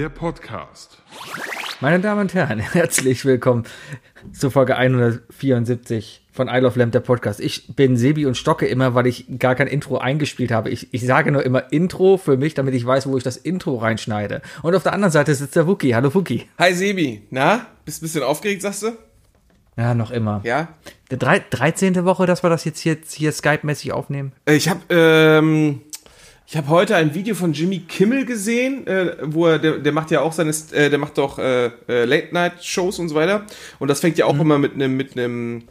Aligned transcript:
of 0.00 0.04
der 0.04 0.08
Podcast. 0.08 0.98
Meine 1.80 2.00
Damen 2.00 2.22
und 2.22 2.32
Herren, 2.34 2.58
herzlich 2.72 3.26
willkommen 3.26 3.64
zur 4.32 4.50
Folge 4.50 4.76
174 4.76 6.22
von 6.32 6.48
I 6.48 6.58
Love 6.58 6.78
Lamp, 6.78 6.92
der 6.92 7.00
Podcast. 7.00 7.38
Ich 7.38 7.74
bin 7.76 7.98
Sebi 7.98 8.24
und 8.24 8.34
stocke 8.34 8.66
immer, 8.66 8.94
weil 8.94 9.06
ich 9.06 9.26
gar 9.38 9.54
kein 9.54 9.66
Intro 9.66 9.98
eingespielt 9.98 10.52
habe. 10.52 10.70
Ich, 10.70 10.94
ich 10.94 11.04
sage 11.04 11.32
nur 11.32 11.44
immer 11.44 11.70
Intro 11.70 12.16
für 12.16 12.38
mich, 12.38 12.54
damit 12.54 12.74
ich 12.74 12.86
weiß, 12.86 13.08
wo 13.08 13.18
ich 13.18 13.24
das 13.24 13.36
Intro 13.36 13.76
reinschneide. 13.76 14.40
Und 14.62 14.74
auf 14.74 14.82
der 14.82 14.94
anderen 14.94 15.12
Seite 15.12 15.34
sitzt 15.34 15.54
der 15.56 15.66
Wookie. 15.66 15.94
Hallo 15.94 16.14
Wookie. 16.14 16.48
Hi 16.58 16.72
Sebi, 16.72 17.26
na? 17.28 17.66
Bist 17.84 18.00
ein 18.00 18.06
bisschen 18.06 18.22
aufgeregt, 18.22 18.62
sagst 18.62 18.84
du? 18.84 18.92
Ja, 19.76 19.94
noch 19.94 20.12
immer. 20.12 20.40
Ja? 20.44 20.68
Der 21.10 21.18
drei, 21.18 21.44
13. 21.50 22.06
Woche, 22.06 22.24
dass 22.26 22.42
wir 22.42 22.48
das 22.48 22.64
jetzt 22.64 22.80
hier, 22.80 22.96
hier 23.06 23.32
Skype-mäßig 23.32 23.92
aufnehmen? 23.92 24.32
Äh, 24.46 24.54
Ich 24.54 24.68
habe 24.70 24.80
ähm, 24.88 25.82
ich 26.50 26.56
habe 26.56 26.66
heute 26.66 26.96
ein 26.96 27.14
Video 27.14 27.36
von 27.36 27.52
Jimmy 27.52 27.78
Kimmel 27.78 28.24
gesehen, 28.24 28.84
äh, 28.88 29.18
wo 29.22 29.46
er, 29.46 29.60
der, 29.60 29.78
der 29.78 29.92
macht 29.92 30.10
ja 30.10 30.20
auch 30.20 30.32
seine, 30.32 30.50
äh, 30.72 30.90
der 30.90 30.98
macht 30.98 31.16
doch 31.16 31.38
äh, 31.38 31.66
äh, 31.88 32.04
Late-Night-Shows 32.04 32.98
und 32.98 33.08
so 33.08 33.14
weiter. 33.14 33.46
Und 33.78 33.86
das 33.86 34.00
fängt 34.00 34.18
ja 34.18 34.26
auch 34.26 34.36
immer 34.36 34.58
mit 34.58 34.74
einem 34.74 34.96
mit 34.96 35.16
einem 35.16 35.62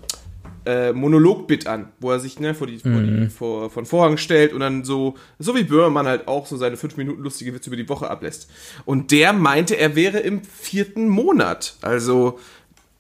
äh, 0.66 0.94
Monolog-Bit 0.94 1.68
an, 1.68 1.90
wo 2.00 2.12
er 2.12 2.22
sich 2.22 2.40
ne, 2.40 2.56
vor 2.56 2.66
die, 2.66 2.80
vor 2.80 3.02
die 3.02 3.28
vor, 3.28 3.70
von 3.70 3.86
Vorhang 3.86 4.16
stellt 4.16 4.54
und 4.54 4.62
dann 4.62 4.86
so, 4.86 5.16
so 5.38 5.54
wie 5.54 5.64
Böhmermann 5.64 6.08
halt 6.08 6.30
auch 6.30 6.46
so 6.46 6.56
seine 6.56 6.78
fünf 6.78 6.96
Minuten 6.96 7.24
lustige 7.24 7.54
Witze 7.54 7.70
über 7.70 7.78
die 7.78 7.90
Woche 7.90 8.10
ablässt. 8.10 8.50
Und 8.86 9.12
der 9.12 9.34
meinte, 9.34 9.76
er 9.76 9.98
wäre 9.98 10.20
im 10.20 10.44
vierten 10.46 11.10
Monat. 11.10 11.76
Also 11.82 12.40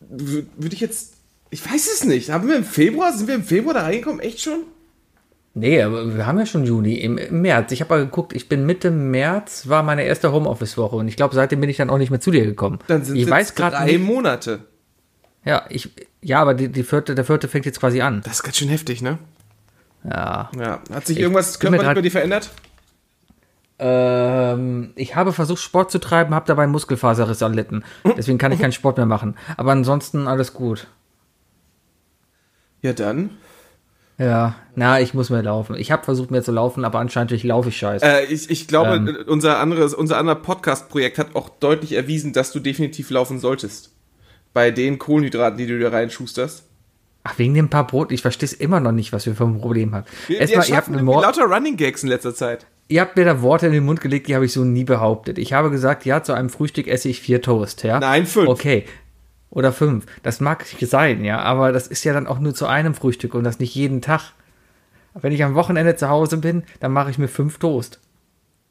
würde 0.01 0.73
ich 0.73 0.81
jetzt, 0.81 1.13
ich 1.49 1.65
weiß 1.65 1.87
es 1.93 2.03
nicht. 2.03 2.29
Haben 2.29 2.49
wir 2.49 2.57
im 2.57 2.65
Februar, 2.65 3.13
sind 3.13 3.29
wir 3.29 3.35
im 3.35 3.43
Februar 3.45 3.73
da 3.73 3.83
reingekommen? 3.83 4.19
Echt 4.19 4.41
schon? 4.41 4.63
Nee, 5.59 5.81
aber 5.81 6.15
wir 6.15 6.25
haben 6.25 6.39
ja 6.39 6.45
schon 6.45 6.63
Juni, 6.63 6.95
im, 6.95 7.17
im 7.17 7.41
März. 7.41 7.71
Ich 7.73 7.81
habe 7.81 7.93
mal 7.93 8.05
geguckt, 8.05 8.33
ich 8.33 8.47
bin 8.47 8.65
Mitte 8.65 8.91
März, 8.91 9.67
war 9.67 9.83
meine 9.83 10.03
erste 10.03 10.31
Homeoffice-Woche 10.31 10.95
und 10.95 11.07
ich 11.07 11.17
glaube, 11.17 11.35
seitdem 11.35 11.59
bin 11.59 11.69
ich 11.69 11.77
dann 11.77 11.89
auch 11.89 11.97
nicht 11.97 12.11
mehr 12.11 12.21
zu 12.21 12.31
dir 12.31 12.45
gekommen. 12.45 12.79
Dann 12.87 13.03
sind 13.03 13.17
ich 13.17 13.23
es 13.23 13.29
weiß 13.29 13.55
gerade 13.55 13.75
drei 13.75 13.85
nicht. 13.85 14.01
Monate. 14.01 14.61
Ja, 15.43 15.65
ich, 15.69 15.89
ja, 16.21 16.39
aber 16.39 16.53
die, 16.53 16.69
die 16.69 16.83
vierte, 16.83 17.13
der 17.13 17.25
vierte 17.25 17.47
fängt 17.47 17.65
jetzt 17.65 17.79
quasi 17.79 18.01
an. 18.01 18.21
Das 18.23 18.35
ist 18.35 18.43
ganz 18.43 18.57
schön 18.57 18.69
heftig, 18.69 19.01
ne? 19.01 19.17
Ja. 20.03 20.49
Ja. 20.57 20.81
Hat 20.93 21.07
sich 21.07 21.17
Ich 21.17 21.23
irgendwas 21.23 21.59
körperlich 21.59 21.93
bei 21.93 22.01
dir 22.01 22.11
verändert? 22.11 22.49
Ähm, 23.79 24.91
ich 24.95 25.15
habe 25.15 25.33
versucht, 25.33 25.61
Sport 25.61 25.91
zu 25.91 25.99
treiben, 25.99 26.35
habe 26.35 26.45
dabei 26.45 26.67
Muskelfaserriss 26.67 27.41
erlitten. 27.41 27.83
Deswegen 28.17 28.37
kann 28.37 28.51
ich 28.51 28.59
keinen 28.59 28.73
Sport 28.73 28.97
mehr 28.97 29.05
machen. 29.05 29.35
Aber 29.57 29.71
ansonsten 29.71 30.27
alles 30.27 30.53
gut. 30.53 30.87
Ja, 32.81 32.93
dann. 32.93 33.31
Ja, 34.19 34.55
na, 34.75 34.99
ich 34.99 35.13
muss 35.13 35.29
mehr 35.29 35.41
laufen. 35.43 35.75
Ich 35.77 35.91
habe 35.91 36.03
versucht, 36.03 36.29
mehr 36.29 36.43
zu 36.43 36.51
laufen, 36.51 36.83
aber 36.83 36.99
anscheinend 36.99 37.41
laufe 37.43 37.69
ich 37.69 37.77
scheiße. 37.77 38.05
Äh, 38.05 38.25
ich, 38.25 38.49
ich 38.49 38.67
glaube, 38.67 38.95
Ähm. 38.95 39.07
äh, 39.07 39.23
unser 39.31 39.59
anderes, 39.59 39.93
unser 39.93 40.17
anderer 40.17 40.35
Podcast-Projekt 40.35 41.17
hat 41.17 41.35
auch 41.35 41.47
deutlich 41.47 41.93
erwiesen, 41.93 42.33
dass 42.33 42.51
du 42.51 42.59
definitiv 42.59 43.09
laufen 43.11 43.39
solltest. 43.39 43.95
Bei 44.53 44.71
den 44.71 44.99
Kohlenhydraten, 44.99 45.57
die 45.57 45.67
du 45.67 45.79
da 45.79 45.89
reinschusterst. 45.89 46.63
Ach, 47.23 47.37
wegen 47.37 47.53
dem 47.53 47.69
paar 47.69 47.87
Brot, 47.87 48.11
ich 48.11 48.21
verstehe 48.21 48.47
es 48.47 48.53
immer 48.53 48.79
noch 48.79 48.91
nicht, 48.91 49.13
was 49.13 49.25
wir 49.25 49.35
für 49.35 49.45
ein 49.45 49.59
Problem 49.61 49.95
haben. 49.95 50.05
Wir, 50.27 50.39
Erstmal, 50.41 50.67
ihr 50.67 50.75
habt, 50.77 50.89
lauter 50.89 51.43
Running 51.45 51.77
Gags 51.77 52.03
in 52.03 52.09
letzter 52.09 52.33
Zeit. 52.35 52.65
ihr 52.87 53.01
habt 53.01 53.15
mir 53.15 53.25
da 53.25 53.41
Worte 53.41 53.67
in 53.67 53.73
den 53.73 53.85
Mund 53.85 54.01
gelegt, 54.01 54.27
die 54.27 54.35
habe 54.35 54.45
ich 54.45 54.51
so 54.53 54.63
nie 54.65 54.83
behauptet. 54.85 55.37
Ich 55.37 55.53
habe 55.53 55.69
gesagt, 55.69 56.05
ja, 56.05 56.23
zu 56.23 56.33
einem 56.33 56.49
Frühstück 56.49 56.87
esse 56.87 57.07
ich 57.09 57.21
vier 57.21 57.41
Toast, 57.41 57.83
ja? 57.83 57.99
Nein, 57.99 58.25
fünf. 58.25 58.49
Okay. 58.49 58.85
Oder 59.51 59.73
fünf. 59.73 60.05
Das 60.23 60.39
mag 60.39 60.65
sein, 60.81 61.23
ja, 61.23 61.39
aber 61.39 61.71
das 61.71 61.87
ist 61.87 62.03
ja 62.03 62.13
dann 62.13 62.27
auch 62.27 62.39
nur 62.39 62.53
zu 62.53 62.67
einem 62.67 62.93
Frühstück 62.93 63.33
und 63.33 63.43
das 63.43 63.59
nicht 63.59 63.73
jeden 63.73 64.01
Tag. 64.01 64.33
Wenn 65.15 65.33
ich 65.33 65.43
am 65.43 65.55
Wochenende 65.55 65.95
zu 65.95 66.09
Hause 66.09 66.37
bin, 66.37 66.63
dann 66.79 66.91
mache 66.91 67.09
ich 67.09 67.17
mir 67.17 67.27
fünf 67.27 67.57
Toast. 67.57 67.99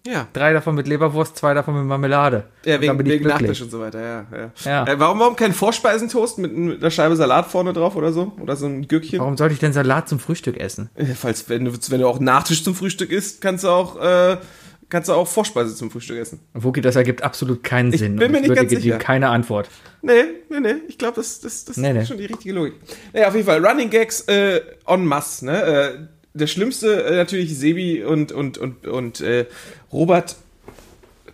Ja. 0.06 0.26
Drei 0.32 0.52
davon 0.52 0.74
mit 0.74 0.86
Leberwurst, 0.86 1.36
zwei 1.36 1.52
davon 1.52 1.74
mit 1.74 1.84
Marmelade. 1.84 2.44
Ja, 2.64 2.80
wegen, 2.80 3.04
wegen. 3.04 3.26
Nachtisch 3.26 3.60
und 3.60 3.70
so 3.70 3.80
weiter, 3.80 4.00
ja. 4.00 4.26
ja. 4.32 4.50
Ja. 4.64 4.86
Äh, 4.86 4.98
warum, 4.98 5.18
warum 5.18 5.36
kein 5.36 5.52
Vorspeisentoast 5.52 6.38
mit, 6.38 6.56
mit 6.56 6.80
einer 6.80 6.90
Scheibe 6.90 7.16
Salat 7.16 7.46
vorne 7.46 7.72
drauf 7.72 7.96
oder 7.96 8.12
so? 8.12 8.32
Oder 8.40 8.56
so 8.56 8.66
ein 8.66 8.86
Gürkchen? 8.86 9.18
Warum 9.18 9.36
sollte 9.36 9.54
ich 9.54 9.60
denn 9.60 9.72
Salat 9.72 10.08
zum 10.08 10.18
Frühstück 10.18 10.56
essen? 10.56 10.88
Äh, 10.94 11.06
Falls, 11.06 11.48
wenn 11.50 11.64
du, 11.64 11.72
wenn 11.88 12.00
du 12.00 12.08
auch 12.08 12.20
Nachtisch 12.20 12.64
zum 12.64 12.74
Frühstück 12.74 13.10
isst, 13.10 13.40
kannst 13.42 13.64
du 13.64 13.68
auch, 13.68 14.00
äh, 14.00 14.38
kannst 14.88 15.08
du 15.08 15.12
auch 15.12 15.26
Vorspeise 15.28 15.74
zum 15.74 15.90
Frühstück 15.90 16.18
essen. 16.18 16.40
Wookie, 16.54 16.80
das 16.80 16.96
ergibt 16.96 17.22
absolut 17.22 17.62
keinen 17.62 17.92
Ich 17.92 18.00
Sinn. 18.00 18.16
bin 18.16 18.26
und 18.26 18.32
mir 18.32 18.40
nicht 18.40 18.54
ganz 18.54 18.68
dir 18.70 18.80
sicher. 18.80 18.98
keine 18.98 19.28
Antwort. 19.28 19.68
Nee, 20.02 20.22
nee, 20.48 20.60
nee. 20.60 20.74
Ich 20.88 20.96
glaube, 20.98 21.16
das, 21.16 21.40
das, 21.40 21.64
das 21.64 21.76
Nee, 21.76 21.92
nee. 21.92 22.02
ist 22.02 22.08
schon 22.08 22.18
die 22.18 22.26
richtige 22.26 22.54
Logik. 22.54 22.74
Naja, 23.12 23.28
auf 23.28 23.34
jeden 23.34 23.46
Fall. 23.46 23.64
Running 23.64 23.90
Gags 23.90 24.22
äh, 24.22 24.60
en 24.86 25.04
masse, 25.04 25.44
ne? 25.46 25.62
Äh, 25.62 25.98
der 26.34 26.46
schlimmste 26.46 27.02
äh, 27.04 27.16
natürlich 27.16 27.56
Sebi 27.58 28.04
und, 28.04 28.32
und, 28.32 28.58
und, 28.58 28.86
und 28.86 29.20
äh, 29.20 29.46
Robert 29.92 30.36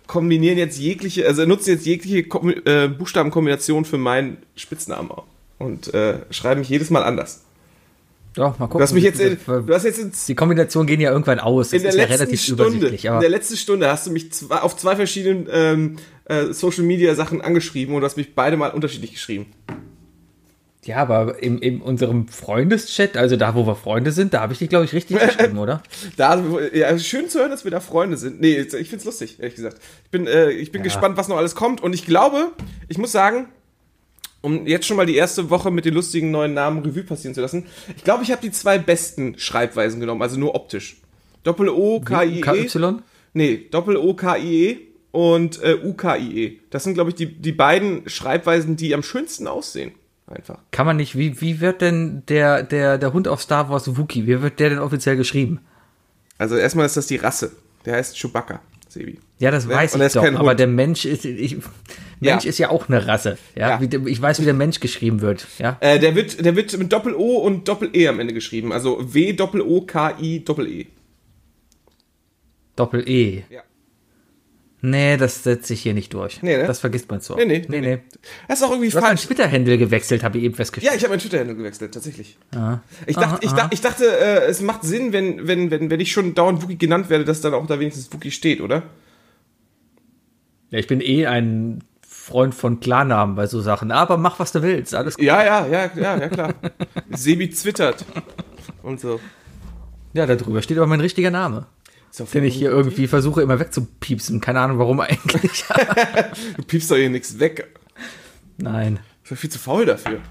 kombinieren 0.07 0.57
jetzt 0.57 0.77
jegliche, 0.77 1.25
also 1.27 1.45
nutzen 1.45 1.71
jetzt 1.71 1.85
jegliche 1.85 2.23
Kom 2.23 2.53
äh, 2.65 2.87
Buchstabenkombination 2.87 3.85
für 3.85 3.97
meinen 3.97 4.37
Spitznamen 4.55 5.11
und 5.57 5.93
äh, 5.93 6.19
schreiben 6.31 6.59
mich 6.61 6.69
jedes 6.69 6.89
Mal 6.89 7.03
anders. 7.03 7.44
Doch, 8.35 8.59
mal 8.59 8.67
gucken. 8.67 8.79
Du 8.79 8.83
hast 8.83 8.93
mich 8.93 9.03
jetzt, 9.03 9.19
in, 9.21 9.37
du 9.45 9.73
hast 9.73 9.83
jetzt 9.85 9.99
ins, 9.99 10.25
die 10.25 10.35
Kombinationen 10.35 10.87
gehen 10.87 10.99
ja 10.99 11.11
irgendwann 11.11 11.39
aus. 11.39 11.69
Das 11.69 11.73
in 11.77 11.81
der 11.83 11.89
ist 11.91 11.95
ja 11.95 12.01
letzten 12.03 12.17
relativ 12.19 12.41
Stunde, 12.41 12.63
übersichtlich. 12.63 13.05
in 13.05 13.11
Aber 13.11 13.19
der 13.21 13.29
letzten 13.29 13.55
Stunde 13.57 13.89
hast 13.89 14.07
du 14.07 14.11
mich 14.11 14.33
zwei, 14.33 14.57
auf 14.57 14.75
zwei 14.75 14.95
verschiedenen 14.97 15.47
ähm, 15.51 15.95
äh, 16.25 16.51
Social 16.51 16.83
Media 16.83 17.15
Sachen 17.15 17.41
angeschrieben 17.41 17.95
und 17.95 18.01
du 18.01 18.05
hast 18.05 18.17
mich 18.17 18.35
beide 18.35 18.57
mal 18.57 18.71
unterschiedlich 18.71 19.13
geschrieben. 19.13 19.47
ja, 20.83 20.97
aber 20.97 21.41
in, 21.41 21.59
in 21.59 21.81
unserem 21.81 22.27
Freundeschat, 22.27 23.15
also 23.15 23.37
da, 23.37 23.55
wo 23.55 23.65
wir 23.65 23.75
Freunde 23.75 24.11
sind, 24.11 24.33
da 24.33 24.41
habe 24.41 24.51
ich 24.53 24.59
dich, 24.59 24.69
glaube 24.69 24.85
ich, 24.85 24.93
richtig 24.93 25.17
geschrieben, 25.17 25.57
oder? 25.59 25.81
Da, 26.17 26.43
ja, 26.73 26.97
schön 26.99 27.29
zu 27.29 27.39
hören, 27.39 27.51
dass 27.51 27.63
wir 27.63 27.71
da 27.71 27.79
Freunde 27.79 28.17
sind. 28.17 28.41
Nee, 28.41 28.59
ich 28.59 28.89
find's 28.89 29.05
lustig, 29.05 29.37
ehrlich 29.39 29.55
gesagt. 29.55 29.79
Ich 30.03 30.11
bin, 30.11 30.27
äh, 30.27 30.51
ich 30.51 30.71
bin 30.73 30.83
gespannt, 30.83 31.15
was 31.15 31.27
noch 31.29 31.37
alles 31.37 31.55
kommt. 31.55 31.81
Und 31.81 31.93
ich 31.93 32.05
glaube, 32.05 32.51
ich 32.89 32.97
muss 32.97 33.11
sagen, 33.13 33.47
um 34.45 34.67
jetzt 34.67 34.85
schon 34.85 34.95
mal 34.95 35.07
die 35.07 35.15
erste 35.15 35.49
Woche 35.49 35.71
mit 35.71 35.85
den 35.85 35.95
lustigen 35.95 36.29
neuen 36.29 36.53
Namen 36.53 36.85
Revue 36.85 37.03
passieren 37.03 37.33
zu 37.33 37.41
lassen, 37.41 37.65
ich 37.97 38.03
glaube, 38.03 38.23
ich 38.23 38.31
habe 38.31 38.43
die 38.43 38.51
zwei 38.51 38.77
besten 38.77 39.39
Schreibweisen 39.39 39.99
genommen, 39.99 40.21
also 40.21 40.39
nur 40.39 40.53
optisch. 40.53 40.97
Doppel-O-K-I-E. 41.43 42.41
KY? 42.41 42.97
Nee, 43.33 43.67
Doppel-O-K-I-E 43.71 44.77
und 45.11 45.61
äh, 45.63 45.77
U-K-I-E. 45.83 46.59
Das 46.69 46.83
sind, 46.83 46.93
glaube 46.93 47.09
ich, 47.09 47.15
die, 47.15 47.25
die 47.25 47.53
beiden 47.53 48.07
Schreibweisen, 48.07 48.75
die 48.75 48.93
am 48.93 49.01
schönsten 49.01 49.47
aussehen. 49.47 49.93
Einfach. 50.27 50.59
Kann 50.69 50.85
man 50.85 50.97
nicht, 50.97 51.17
wie, 51.17 51.41
wie 51.41 51.59
wird 51.59 51.81
denn 51.81 52.23
der, 52.27 52.61
der, 52.61 52.99
der 52.99 53.13
Hund 53.13 53.27
auf 53.27 53.41
Star 53.41 53.69
Wars 53.69 53.97
Wookie, 53.97 54.27
wie 54.27 54.41
wird 54.43 54.59
der 54.59 54.69
denn 54.69 54.79
offiziell 54.79 55.17
geschrieben? 55.17 55.59
Also 56.37 56.55
erstmal 56.55 56.85
ist 56.85 56.97
das 56.97 57.07
die 57.07 57.17
Rasse. 57.17 57.51
Der 57.85 57.95
heißt 57.95 58.15
Chewbacca, 58.19 58.61
Sebi. 58.95 59.19
Ja, 59.39 59.51
das 59.51 59.67
weiß 59.67 59.93
und 59.95 60.01
ich 60.01 60.13
doch, 60.13 60.23
aber 60.23 60.51
Hund. 60.51 60.59
der 60.59 60.67
Mensch 60.67 61.03
ist, 61.03 61.25
ich, 61.25 61.57
Mensch 62.21 62.43
Ja. 62.45 62.49
ist 62.49 62.57
ja 62.57 62.69
auch 62.69 62.87
eine 62.87 63.05
Rasse, 63.05 63.37
ja, 63.55 63.77
Ja. 63.81 63.87
Ich 64.05 64.21
weiß, 64.21 64.39
wie 64.39 64.45
der 64.45 64.53
Mensch 64.53 64.79
geschrieben 64.79 65.19
wird, 65.19 65.45
ja. 65.59 65.75
Äh, 65.81 65.99
der 65.99 66.15
wird, 66.15 66.43
der 66.45 66.55
wird 66.55 66.77
mit 66.77 66.93
Doppel-O 66.93 67.39
und 67.39 67.67
Doppel-E 67.67 68.07
am 68.07 68.21
Ende 68.21 68.33
geschrieben. 68.33 68.71
Also 68.71 69.13
W-Doppel-O-K-I-Doppel-E. 69.13 70.85
Doppel-E. 72.77 73.43
Ja. 73.49 73.61
Nee, 74.87 75.17
das 75.17 75.43
setzt 75.43 75.65
sich 75.65 75.81
hier 75.81 75.95
nicht 75.95 76.13
durch. 76.13 76.43
Nee, 76.43 76.57
ne? 76.57 76.67
Das 76.67 76.79
vergisst 76.79 77.09
man 77.09 77.19
so. 77.19 77.35
Nee, 77.35 77.45
nee, 77.45 77.65
nee. 77.67 77.81
nee, 77.81 77.95
nee. 77.95 78.03
Das 78.47 78.59
ist 78.59 78.65
auch 78.65 78.69
irgendwie 78.69 78.89
Du 78.89 78.97
hast 78.97 79.03
falsch. 79.03 79.23
Twitter-Handle 79.23 79.79
gewechselt, 79.79 80.23
habe 80.23 80.37
ich 80.37 80.43
eben 80.43 80.53
festgestellt. 80.53 80.91
Ja, 80.91 80.95
ich 80.95 81.03
habe 81.03 81.11
meinen 81.11 81.21
Twitter-Handle 81.21 81.55
gewechselt, 81.55 81.91
tatsächlich. 81.91 82.37
Ah. 82.55 82.79
Ich 83.07 83.15
dachte, 83.15 83.43
ich, 83.43 83.51
dachte, 83.51 83.73
ich 83.73 83.81
dachte 83.81 84.05
äh, 84.05 84.45
es 84.45 84.61
macht 84.61 84.83
Sinn, 84.83 85.11
wenn, 85.11 85.47
wenn, 85.47 85.71
wenn, 85.71 85.89
wenn 85.89 85.99
ich 85.99 86.11
schon 86.11 86.35
dauernd 86.35 86.61
Wookie 86.61 86.77
genannt 86.77 87.09
werde, 87.09 87.25
dass 87.25 87.41
dann 87.41 87.55
auch 87.55 87.65
da 87.65 87.79
wenigstens 87.79 88.13
Wookie 88.13 88.29
steht, 88.29 88.61
oder? 88.61 88.83
Ja, 90.69 90.77
ich 90.77 90.87
bin 90.87 91.01
eh 91.01 91.25
ein 91.25 91.83
Freund 92.07 92.53
von 92.53 92.79
Klarnamen 92.79 93.35
bei 93.35 93.47
so 93.47 93.61
Sachen, 93.61 93.91
aber 93.91 94.17
mach, 94.17 94.37
was 94.37 94.51
du 94.51 94.61
willst, 94.61 94.93
alles 94.93 95.15
gut. 95.15 95.25
Ja, 95.25 95.43
ja, 95.43 95.65
ja, 95.65 95.89
ja, 95.95 96.17
ja, 96.17 96.29
klar. 96.29 96.53
Sebi 97.09 97.49
twittert. 97.49 98.05
Und 98.83 98.99
so. 98.99 99.19
Ja, 100.13 100.27
da 100.27 100.35
drüber 100.35 100.61
steht 100.61 100.77
aber 100.77 100.87
mein 100.87 101.01
richtiger 101.01 101.31
Name, 101.31 101.65
Doch 102.17 102.29
den 102.29 102.43
ich 102.43 102.55
hier 102.55 102.69
irgendwie 102.69 103.07
versuche 103.07 103.41
immer 103.41 103.59
wegzupiepsen. 103.59 104.41
Keine 104.41 104.59
Ahnung, 104.61 104.79
warum 104.79 104.99
eigentlich. 105.01 105.65
Du 106.57 106.63
piepst 106.63 106.89
doch 106.91 106.95
hier 106.95 107.09
nichts 107.09 107.39
weg. 107.39 107.67
Nein. 108.57 108.99
Ich 109.23 109.29
bin 109.29 109.37
viel 109.37 109.49
zu 109.49 109.59
faul 109.59 109.85
dafür. 109.85 110.21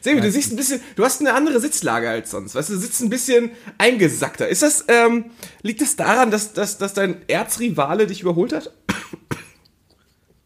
Sebi, 0.00 0.20
du 0.20 0.30
siehst 0.30 0.52
ein 0.52 0.56
bisschen, 0.56 0.80
du 0.96 1.04
hast 1.04 1.20
eine 1.20 1.32
andere 1.34 1.60
Sitzlage 1.60 2.10
als 2.10 2.30
sonst. 2.30 2.54
Weißt 2.54 2.70
du, 2.70 2.74
du 2.74 2.80
sitzt 2.80 3.00
ein 3.02 3.10
bisschen 3.10 3.50
eingesackter. 3.78 4.48
Ist 4.48 4.62
das, 4.62 4.84
ähm, 4.88 5.26
liegt 5.62 5.80
das 5.80 5.96
daran, 5.96 6.30
dass, 6.30 6.52
dass, 6.52 6.78
dass 6.78 6.92
dein 6.92 7.16
Erzrivale 7.28 8.06
dich 8.06 8.22
überholt 8.22 8.52
hat? 8.52 8.72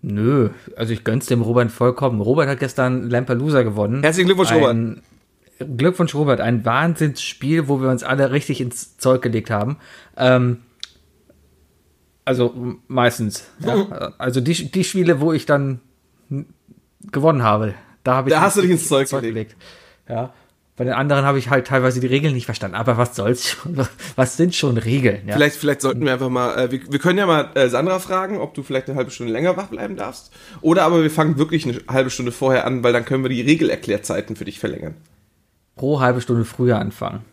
Nö, 0.02 0.50
also 0.76 0.92
ich 0.92 1.02
gönn's 1.02 1.26
dem 1.26 1.42
Robert 1.42 1.72
vollkommen. 1.72 2.20
Robert 2.20 2.48
hat 2.48 2.60
gestern 2.60 3.10
Lampelusa 3.10 3.62
gewonnen. 3.62 4.02
Herzlichen 4.02 4.26
Glückwunsch, 4.26 4.52
Robert. 4.52 4.98
Glückwunsch, 5.58 6.14
Robert. 6.14 6.40
Ein 6.40 6.64
Wahnsinnsspiel, 6.64 7.68
wo 7.68 7.80
wir 7.80 7.88
uns 7.88 8.02
alle 8.02 8.30
richtig 8.30 8.60
ins 8.60 8.98
Zeug 8.98 9.22
gelegt 9.22 9.50
haben. 9.50 9.78
Ähm, 10.16 10.58
also 12.24 12.52
meistens. 12.88 13.44
Ja. 13.60 14.12
Also 14.18 14.40
die, 14.40 14.70
die 14.70 14.84
Spiele, 14.84 15.20
wo 15.20 15.32
ich 15.32 15.46
dann 15.46 15.80
gewonnen 17.10 17.42
habe, 17.42 17.74
da 18.04 18.16
habe 18.16 18.28
ich 18.28 18.34
Da 18.34 18.40
hast 18.40 18.56
du 18.56 18.62
dich 18.62 18.70
ins 18.72 18.88
Zeug 18.88 19.08
gelegt. 19.08 19.56
Ja. 20.08 20.32
Bei 20.76 20.84
den 20.84 20.92
anderen 20.92 21.24
habe 21.24 21.38
ich 21.38 21.48
halt 21.48 21.66
teilweise 21.66 22.00
die 22.00 22.06
Regeln 22.06 22.34
nicht 22.34 22.44
verstanden. 22.44 22.76
Aber 22.76 22.98
was 22.98 23.16
soll's 23.16 23.48
schon? 23.48 23.78
Was 24.16 24.36
sind 24.36 24.54
schon 24.54 24.76
Regeln? 24.76 25.26
Ja? 25.26 25.34
Vielleicht, 25.34 25.56
vielleicht 25.56 25.80
sollten 25.80 26.04
wir 26.04 26.12
einfach 26.12 26.28
mal, 26.28 26.54
äh, 26.58 26.70
wir, 26.70 26.80
wir 26.92 26.98
können 26.98 27.18
ja 27.18 27.26
mal 27.26 27.50
äh, 27.54 27.68
Sandra 27.68 27.98
fragen, 27.98 28.38
ob 28.38 28.52
du 28.52 28.62
vielleicht 28.62 28.88
eine 28.88 28.96
halbe 28.98 29.10
Stunde 29.10 29.32
länger 29.32 29.56
wach 29.56 29.68
bleiben 29.68 29.96
darfst. 29.96 30.32
Oder 30.60 30.82
aber 30.82 31.02
wir 31.02 31.10
fangen 31.10 31.38
wirklich 31.38 31.64
eine 31.66 31.80
halbe 31.88 32.10
Stunde 32.10 32.30
vorher 32.30 32.66
an, 32.66 32.84
weil 32.84 32.92
dann 32.92 33.06
können 33.06 33.24
wir 33.24 33.30
die 33.30 33.40
Regelerklärzeiten 33.40 34.36
für 34.36 34.44
dich 34.44 34.58
verlängern. 34.58 34.96
Pro 35.76 36.00
halbe 36.00 36.20
Stunde 36.20 36.44
früher 36.44 36.78
anfangen. 36.78 37.24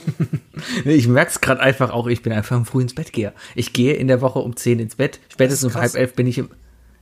ich 0.84 1.08
merke 1.08 1.30
es 1.30 1.40
gerade 1.40 1.60
einfach 1.60 1.90
auch, 1.90 2.06
ich 2.06 2.22
bin 2.22 2.32
einfach 2.32 2.56
ein 2.56 2.64
früh 2.64 2.82
ins 2.82 2.94
Bett 2.94 3.12
gehe. 3.12 3.32
Ich 3.54 3.72
gehe 3.72 3.94
in 3.94 4.08
der 4.08 4.20
Woche 4.20 4.38
um 4.38 4.56
10 4.56 4.78
ins 4.78 4.96
Bett. 4.96 5.20
Spätestens 5.28 5.74
um 5.74 5.80
halb 5.80 5.94
elf 5.94 6.14
bin 6.14 6.26
ich 6.26 6.38
im. 6.38 6.50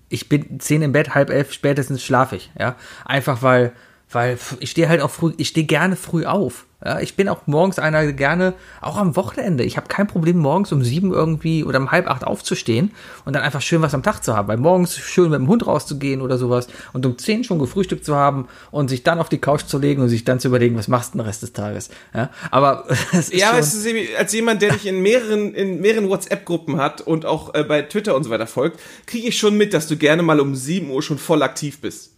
Ich 0.09 0.29
bin 0.29 0.59
10 0.59 0.83
im 0.83 0.93
Bett, 0.93 1.15
halb 1.15 1.31
elf, 1.31 1.53
spätestens 1.53 2.03
schlafe 2.03 2.37
ich. 2.37 2.51
Ja? 2.59 2.77
Einfach 3.05 3.43
weil 3.43 3.73
weil 4.13 4.39
ich 4.61 4.71
stehe 4.71 4.89
halt 4.89 5.01
auch 5.01 5.11
früh, 5.11 5.33
ich 5.37 5.49
stehe 5.49 5.67
gerne 5.67 5.97
früh 5.97 6.27
auf. 6.27 6.67
Ja, 6.83 6.99
ich 6.99 7.15
bin 7.15 7.29
auch 7.29 7.47
morgens 7.47 7.79
einer 7.79 8.11
gerne, 8.13 8.55
auch 8.81 8.97
am 8.97 9.15
Wochenende. 9.15 9.65
Ich 9.65 9.77
habe 9.77 9.89
kein 9.89 10.07
Problem, 10.07 10.39
morgens 10.39 10.73
um 10.73 10.83
sieben 10.83 11.13
irgendwie 11.13 11.63
oder 11.63 11.79
um 11.79 11.91
halb 11.91 12.09
acht 12.09 12.25
aufzustehen 12.25 12.93
und 13.27 13.35
dann 13.35 13.43
einfach 13.43 13.61
schön 13.61 13.83
was 13.83 13.93
am 13.93 14.03
Tag 14.03 14.25
zu 14.25 14.35
haben. 14.35 14.49
Weil 14.49 14.57
morgens 14.57 14.97
schön 14.97 15.31
mit 15.31 15.39
dem 15.39 15.47
Hund 15.47 15.67
rauszugehen 15.67 16.23
oder 16.23 16.39
sowas 16.39 16.69
und 16.95 17.05
um 17.05 17.19
zehn 17.19 17.45
schon 17.45 17.59
gefrühstückt 17.59 18.03
zu 18.03 18.17
haben 18.17 18.49
und 18.71 18.89
sich 18.89 19.03
dann 19.03 19.19
auf 19.19 19.29
die 19.29 19.37
Couch 19.37 19.67
zu 19.67 19.77
legen 19.77 20.01
und 20.01 20.09
sich 20.09 20.25
dann 20.25 20.41
zu 20.41 20.49
überlegen, 20.49 20.77
was 20.79 20.89
machst 20.89 21.13
du 21.13 21.19
den 21.19 21.27
Rest 21.27 21.43
des 21.43 21.53
Tages. 21.53 21.91
Ja, 22.15 22.31
aber 22.51 22.87
es 23.13 23.29
ist 23.29 23.35
ja, 23.35 23.53
weißt 23.53 23.85
du, 23.85 24.17
als 24.17 24.33
jemand, 24.33 24.63
der 24.63 24.73
dich 24.73 24.87
in 24.87 25.03
mehreren, 25.03 25.53
in 25.53 25.83
mehreren 25.83 26.09
WhatsApp-Gruppen 26.09 26.79
hat 26.79 27.03
und 27.03 27.27
auch 27.27 27.55
äh, 27.55 27.63
bei 27.63 27.83
Twitter 27.83 28.17
und 28.17 28.25
so 28.25 28.31
weiter 28.31 28.47
folgt, 28.47 28.81
kriege 29.05 29.29
ich 29.29 29.39
schon 29.39 29.59
mit, 29.59 29.75
dass 29.75 29.87
du 29.87 29.99
gerne 29.99 30.23
mal 30.23 30.41
um 30.41 30.55
sieben 30.55 30.91
Uhr 30.91 31.03
schon 31.03 31.19
voll 31.19 31.43
aktiv 31.43 31.83
bist. 31.83 32.10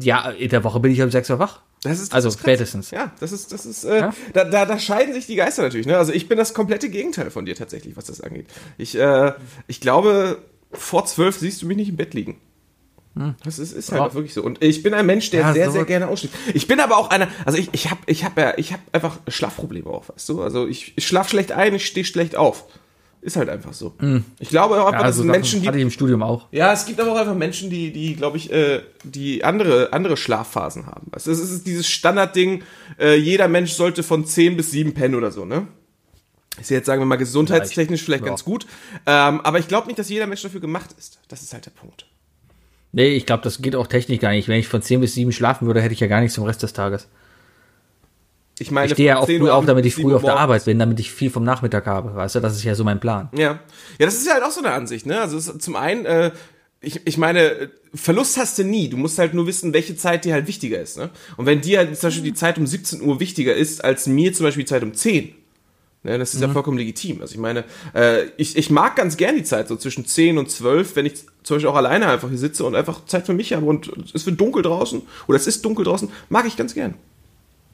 Ja, 0.00 0.30
in 0.30 0.50
der 0.50 0.64
Woche 0.64 0.80
bin 0.80 0.92
ich 0.92 1.02
um 1.02 1.10
6 1.10 1.30
Uhr 1.30 1.38
wach. 1.38 1.60
Das 1.82 2.00
ist, 2.00 2.12
das 2.12 2.14
also 2.14 2.28
ist 2.28 2.38
spätestens. 2.38 2.90
Ja, 2.92 3.12
das 3.18 3.32
ist, 3.32 3.52
das 3.52 3.66
ist, 3.66 3.84
äh, 3.84 3.98
ja? 3.98 4.14
da, 4.32 4.44
da, 4.44 4.66
da 4.66 4.78
scheiden 4.78 5.12
sich 5.14 5.26
die 5.26 5.34
Geister 5.34 5.62
natürlich. 5.62 5.86
Ne? 5.86 5.98
Also 5.98 6.12
ich 6.12 6.28
bin 6.28 6.38
das 6.38 6.54
komplette 6.54 6.88
Gegenteil 6.88 7.30
von 7.30 7.44
dir 7.44 7.56
tatsächlich, 7.56 7.96
was 7.96 8.04
das 8.04 8.20
angeht. 8.20 8.46
Ich, 8.78 8.96
äh, 8.96 9.32
ich 9.66 9.80
glaube, 9.80 10.38
vor 10.70 11.04
zwölf 11.06 11.36
siehst 11.36 11.62
du 11.62 11.66
mich 11.66 11.76
nicht 11.76 11.88
im 11.88 11.96
Bett 11.96 12.14
liegen. 12.14 12.40
Hm. 13.14 13.34
Das 13.44 13.58
ist, 13.58 13.72
ist 13.72 13.92
halt 13.92 14.00
auch 14.00 14.14
wirklich 14.14 14.32
so. 14.32 14.42
Und 14.42 14.62
ich 14.62 14.82
bin 14.82 14.94
ein 14.94 15.04
Mensch, 15.04 15.30
der 15.30 15.40
ja, 15.40 15.52
sehr, 15.52 15.66
so 15.66 15.72
sehr 15.72 15.84
gerne 15.84 16.08
ausschläft. 16.08 16.34
Ich 16.54 16.66
bin 16.66 16.80
aber 16.80 16.96
auch 16.96 17.10
einer, 17.10 17.28
also 17.44 17.58
ich, 17.58 17.68
ich 17.72 17.90
habe 17.90 18.00
ich 18.06 18.24
hab 18.24 18.38
ja, 18.38 18.54
ich 18.56 18.72
hab 18.72 18.80
einfach 18.92 19.18
Schlafprobleme 19.28 19.90
auch, 19.90 20.08
weißt 20.08 20.28
du? 20.28 20.40
Also 20.40 20.66
ich, 20.66 20.96
ich 20.96 21.06
schlaf 21.06 21.28
schlecht 21.28 21.52
ein, 21.52 21.74
ich 21.74 21.84
stehe 21.84 22.06
schlecht 22.06 22.36
auf. 22.36 22.66
Ist 23.22 23.36
halt 23.36 23.48
einfach 23.48 23.72
so. 23.72 23.94
Mm. 24.00 24.18
Ich 24.40 24.48
glaube 24.48 24.82
auch 24.82 24.88
einfach, 24.88 25.02
ja, 25.02 25.06
dass 25.06 25.16
es 25.16 25.24
Menschen 25.24 25.60
gibt. 25.60 25.68
Hatte 25.68 25.78
ich 25.78 25.84
im 25.84 25.92
Studium 25.92 26.24
auch. 26.24 26.48
Ja, 26.50 26.72
es 26.72 26.86
gibt 26.86 26.98
aber 26.98 27.12
auch 27.12 27.16
einfach 27.16 27.36
Menschen, 27.36 27.70
die, 27.70 27.92
die, 27.92 28.16
glaube 28.16 28.36
ich, 28.36 28.52
äh, 28.52 28.80
die 29.04 29.44
andere, 29.44 29.92
andere 29.92 30.16
Schlafphasen 30.16 30.86
haben. 30.86 31.06
Also 31.12 31.30
es 31.30 31.38
ist 31.38 31.64
dieses 31.64 31.88
Standardding, 31.88 32.64
äh, 32.98 33.14
jeder 33.14 33.46
Mensch 33.46 33.74
sollte 33.74 34.02
von 34.02 34.26
10 34.26 34.56
bis 34.56 34.72
7 34.72 34.92
pennen 34.92 35.14
oder 35.14 35.30
so, 35.30 35.44
ne? 35.44 35.68
Ist 36.60 36.70
jetzt, 36.70 36.86
sagen 36.86 37.00
wir 37.00 37.06
mal, 37.06 37.16
gesundheitstechnisch 37.16 38.02
vielleicht 38.02 38.24
ja. 38.24 38.30
ganz 38.30 38.44
gut. 38.44 38.66
Ähm, 39.06 39.40
aber 39.42 39.60
ich 39.60 39.68
glaube 39.68 39.86
nicht, 39.86 40.00
dass 40.00 40.08
jeder 40.08 40.26
Mensch 40.26 40.42
dafür 40.42 40.60
gemacht 40.60 40.90
ist. 40.98 41.20
Das 41.28 41.42
ist 41.42 41.52
halt 41.52 41.64
der 41.64 41.70
Punkt. 41.70 42.06
Nee, 42.90 43.14
ich 43.14 43.24
glaube, 43.24 43.44
das 43.44 43.62
geht 43.62 43.76
auch 43.76 43.86
technisch 43.86 44.18
gar 44.18 44.32
nicht. 44.32 44.48
Wenn 44.48 44.58
ich 44.58 44.66
von 44.66 44.82
10 44.82 45.00
bis 45.00 45.14
7 45.14 45.30
schlafen 45.30 45.68
würde, 45.68 45.80
hätte 45.80 45.94
ich 45.94 46.00
ja 46.00 46.08
gar 46.08 46.20
nichts 46.20 46.34
zum 46.34 46.44
Rest 46.44 46.64
des 46.64 46.72
Tages. 46.72 47.06
Ich 48.58 48.70
meine, 48.70 48.86
ich 48.86 48.92
stehe 48.92 49.08
ja 49.08 49.18
auch 49.18 49.26
früh 49.26 49.50
auf, 49.50 49.64
damit 49.64 49.86
ich 49.86 49.94
früh 49.94 50.14
auf 50.14 50.22
der 50.22 50.36
Arbeit 50.36 50.64
bin, 50.64 50.78
damit 50.78 51.00
ich 51.00 51.10
viel 51.10 51.30
vom 51.30 51.42
Nachmittag 51.42 51.86
habe. 51.86 52.14
Weißt 52.14 52.34
du, 52.34 52.40
das 52.40 52.54
ist 52.54 52.64
ja 52.64 52.74
so 52.74 52.84
mein 52.84 53.00
Plan. 53.00 53.28
Ja. 53.34 53.60
Ja, 53.98 54.06
das 54.06 54.14
ist 54.14 54.26
ja 54.26 54.34
halt 54.34 54.44
auch 54.44 54.50
so 54.50 54.60
eine 54.60 54.72
Ansicht, 54.72 55.06
ne? 55.06 55.20
Also 55.20 55.38
zum 55.40 55.74
einen, 55.74 56.04
äh, 56.04 56.30
ich, 56.80 57.00
ich 57.06 57.16
meine, 57.16 57.70
Verlust 57.94 58.36
hast 58.38 58.58
du 58.58 58.64
nie. 58.64 58.88
Du 58.88 58.96
musst 58.96 59.18
halt 59.18 59.34
nur 59.34 59.46
wissen, 59.46 59.72
welche 59.72 59.96
Zeit 59.96 60.24
dir 60.24 60.34
halt 60.34 60.46
wichtiger 60.46 60.80
ist. 60.80 60.96
Ne? 60.96 61.10
Und 61.36 61.46
wenn 61.46 61.60
dir 61.60 61.78
halt 61.78 61.96
zum 61.96 62.08
Beispiel 62.08 62.24
die 62.24 62.34
Zeit 62.34 62.58
um 62.58 62.66
17 62.66 63.02
Uhr 63.02 63.20
wichtiger 63.20 63.54
ist, 63.54 63.84
als 63.84 64.06
mir 64.06 64.32
zum 64.32 64.44
Beispiel 64.44 64.64
die 64.64 64.68
Zeit 64.68 64.82
um 64.82 64.94
10, 64.94 65.34
ne, 66.02 66.18
das 66.18 66.34
ist 66.34 66.40
mhm. 66.40 66.48
ja 66.48 66.52
vollkommen 66.52 66.78
legitim. 66.78 67.20
Also 67.20 67.34
ich 67.34 67.40
meine, 67.40 67.64
äh, 67.94 68.26
ich, 68.36 68.56
ich 68.56 68.70
mag 68.70 68.96
ganz 68.96 69.16
gern 69.16 69.36
die 69.36 69.44
Zeit 69.44 69.68
so 69.68 69.76
zwischen 69.76 70.06
10 70.06 70.38
und 70.38 70.50
12, 70.50 70.96
wenn 70.96 71.06
ich 71.06 71.26
zum 71.42 71.56
Beispiel 71.56 71.68
auch 71.68 71.76
alleine 71.76 72.08
einfach 72.08 72.28
hier 72.28 72.38
sitze 72.38 72.64
und 72.64 72.74
einfach 72.74 73.04
Zeit 73.04 73.26
für 73.26 73.34
mich 73.34 73.52
habe 73.52 73.66
und 73.66 73.92
es 74.14 74.24
wird 74.24 74.40
dunkel 74.40 74.62
draußen 74.62 75.02
oder 75.26 75.36
es 75.36 75.46
ist 75.46 75.64
dunkel 75.64 75.84
draußen, 75.84 76.10
mag 76.30 76.46
ich 76.46 76.56
ganz 76.56 76.74
gern. 76.74 76.94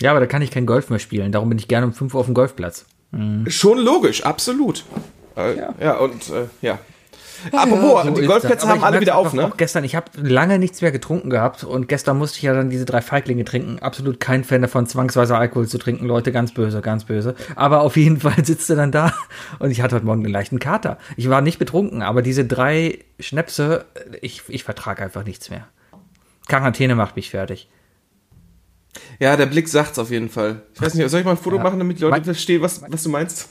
Ja, 0.00 0.12
aber 0.12 0.21
da 0.21 0.27
kann 0.27 0.43
ich 0.43 0.50
kein 0.50 0.67
Golf 0.67 0.91
mehr 0.91 0.99
spielen. 0.99 1.33
Darum 1.33 1.49
bin 1.49 1.59
ich 1.59 1.69
gerne 1.69 1.87
um 1.87 1.93
5 1.93 2.15
Uhr 2.15 2.21
auf 2.21 2.27
dem 2.27 2.35
Golfplatz. 2.35 2.87
Mhm. 3.11 3.49
Schon 3.50 3.79
logisch, 3.79 4.23
absolut. 4.25 4.85
Äh, 5.37 5.56
ja. 5.59 5.75
ja, 5.81 5.97
und 5.97 6.29
äh, 6.31 6.47
ja. 6.62 6.79
Apropos, 7.53 8.05
ja, 8.05 8.15
so 8.15 8.21
die 8.21 8.27
Golfplätze 8.27 8.69
haben 8.69 8.83
alle 8.83 9.00
wieder 9.00 9.17
auf, 9.17 9.33
ne? 9.33 9.45
Auch 9.45 9.56
gestern, 9.56 9.85
ich 9.85 9.95
habe 9.95 10.11
lange 10.21 10.59
nichts 10.59 10.83
mehr 10.83 10.91
getrunken 10.91 11.31
gehabt 11.31 11.62
und 11.62 11.89
gestern 11.89 12.19
musste 12.19 12.39
ich 12.39 12.43
ja 12.43 12.53
dann 12.53 12.69
diese 12.69 12.85
drei 12.85 13.00
Feiglinge 13.00 13.45
trinken. 13.45 13.79
Absolut 13.79 14.19
kein 14.19 14.43
Fan 14.45 14.62
davon, 14.62 14.87
zwangsweise 14.87 15.37
Alkohol 15.37 15.69
zu 15.69 15.79
trinken. 15.79 16.06
Leute, 16.06 16.33
ganz 16.33 16.53
böse, 16.53 16.81
ganz 16.81 17.05
böse. 17.05 17.37
Aber 17.55 17.83
auf 17.83 17.97
jeden 17.97 18.21
Fall 18.21 18.35
sitzt 18.44 18.69
er 18.71 18.77
dann 18.77 18.93
da 18.93 19.15
und 19.61 19.71
ich 19.71 19.83
hatte 19.83 19.94
heute 19.94 20.06
Morgen 20.06 20.25
einen 20.25 20.33
leichten 20.33 20.59
Kater. 20.59 20.99
Ich 21.17 21.31
war 21.31 21.41
nicht 21.41 21.59
betrunken, 21.59 22.03
aber 22.03 22.23
diese 22.23 22.44
drei 22.44 22.99
Schnäpse, 23.21 23.85
ich, 24.21 24.43
ich 24.49 24.65
vertrage 24.65 25.03
einfach 25.03 25.25
nichts 25.25 25.51
mehr. 25.51 25.69
Quarantäne 26.49 26.94
macht 26.94 27.15
mich 27.15 27.31
fertig. 27.31 27.69
Ja, 29.19 29.37
der 29.37 29.47
Blick 29.47 29.69
sagt's 29.69 29.99
auf 29.99 30.11
jeden 30.11 30.29
Fall. 30.29 30.62
Ich 30.75 30.83
weiß 30.83 30.95
nicht, 30.95 31.09
soll 31.09 31.21
ich 31.21 31.27
mal 31.27 31.33
ein 31.33 31.37
Foto 31.37 31.56
ja. 31.56 31.62
machen, 31.62 31.79
damit 31.79 31.99
die 31.99 32.03
Leute 32.03 32.25
verstehen, 32.25 32.62
was, 32.62 32.83
was 32.89 33.03
du 33.03 33.09
meinst? 33.09 33.49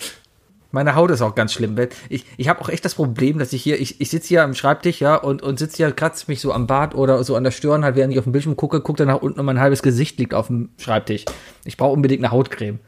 Meine 0.72 0.96
Haut 0.96 1.12
ist 1.12 1.22
auch 1.22 1.34
ganz 1.34 1.54
schlimm. 1.54 1.78
Ich, 2.10 2.26
ich 2.36 2.50
habe 2.50 2.62
auch 2.62 2.70
echt 2.70 2.84
das 2.84 2.96
Problem, 2.96 3.40
dass 3.40 3.54
ich 3.54 3.64
hier, 3.64 3.80
ich, 3.80 4.02
ich 4.02 4.10
sitze 4.10 4.28
hier 4.28 4.44
am 4.44 4.54
Schreibtisch, 4.54 5.00
ja, 5.00 5.16
und, 5.16 5.42
und 5.42 5.58
sitze 5.60 5.78
hier, 5.78 5.92
kratze 5.92 6.26
mich 6.28 6.42
so 6.42 6.52
am 6.52 6.68
Bart 6.68 6.94
oder 6.94 7.24
so 7.24 7.36
an 7.36 7.44
der 7.44 7.52
Stirn, 7.52 7.86
halt, 7.86 7.96
während 7.96 8.12
ich 8.12 8.20
auf 8.20 8.26
dem 8.26 8.34
Bildschirm 8.34 8.58
gucke, 8.58 8.82
gucke 8.82 8.98
dann 8.98 9.08
nach 9.08 9.22
unten 9.22 9.40
und 9.40 9.46
mein 9.46 9.60
halbes 9.60 9.82
Gesicht 9.82 10.20
liegt 10.20 10.34
auf 10.34 10.48
dem 10.48 10.70
Schreibtisch. 10.78 11.26
Ich 11.64 11.78
brauche 11.78 11.94
unbedingt 11.94 12.24
eine 12.24 12.32
Hautcreme. 12.32 12.80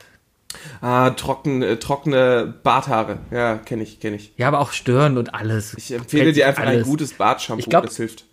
Ah, 0.81 1.11
trocken, 1.11 1.61
äh, 1.61 1.77
trockene 1.77 2.53
Barthaare. 2.63 3.19
Ja, 3.31 3.57
kenne 3.57 3.83
ich, 3.83 3.99
kenne 3.99 4.17
ich. 4.17 4.33
Ja, 4.35 4.47
aber 4.47 4.59
auch 4.59 4.71
Stirn 4.71 5.17
und 5.17 5.33
alles. 5.33 5.75
Ich 5.77 5.91
empfehle 5.91 6.33
dir 6.33 6.47
einfach 6.47 6.65
alles. 6.65 6.83
ein 6.83 6.89
gutes 6.89 7.13
Bartshampoo, 7.13 7.59
ich 7.59 7.69
glaub, 7.69 7.85
das 7.85 7.97
hilft 7.97 8.25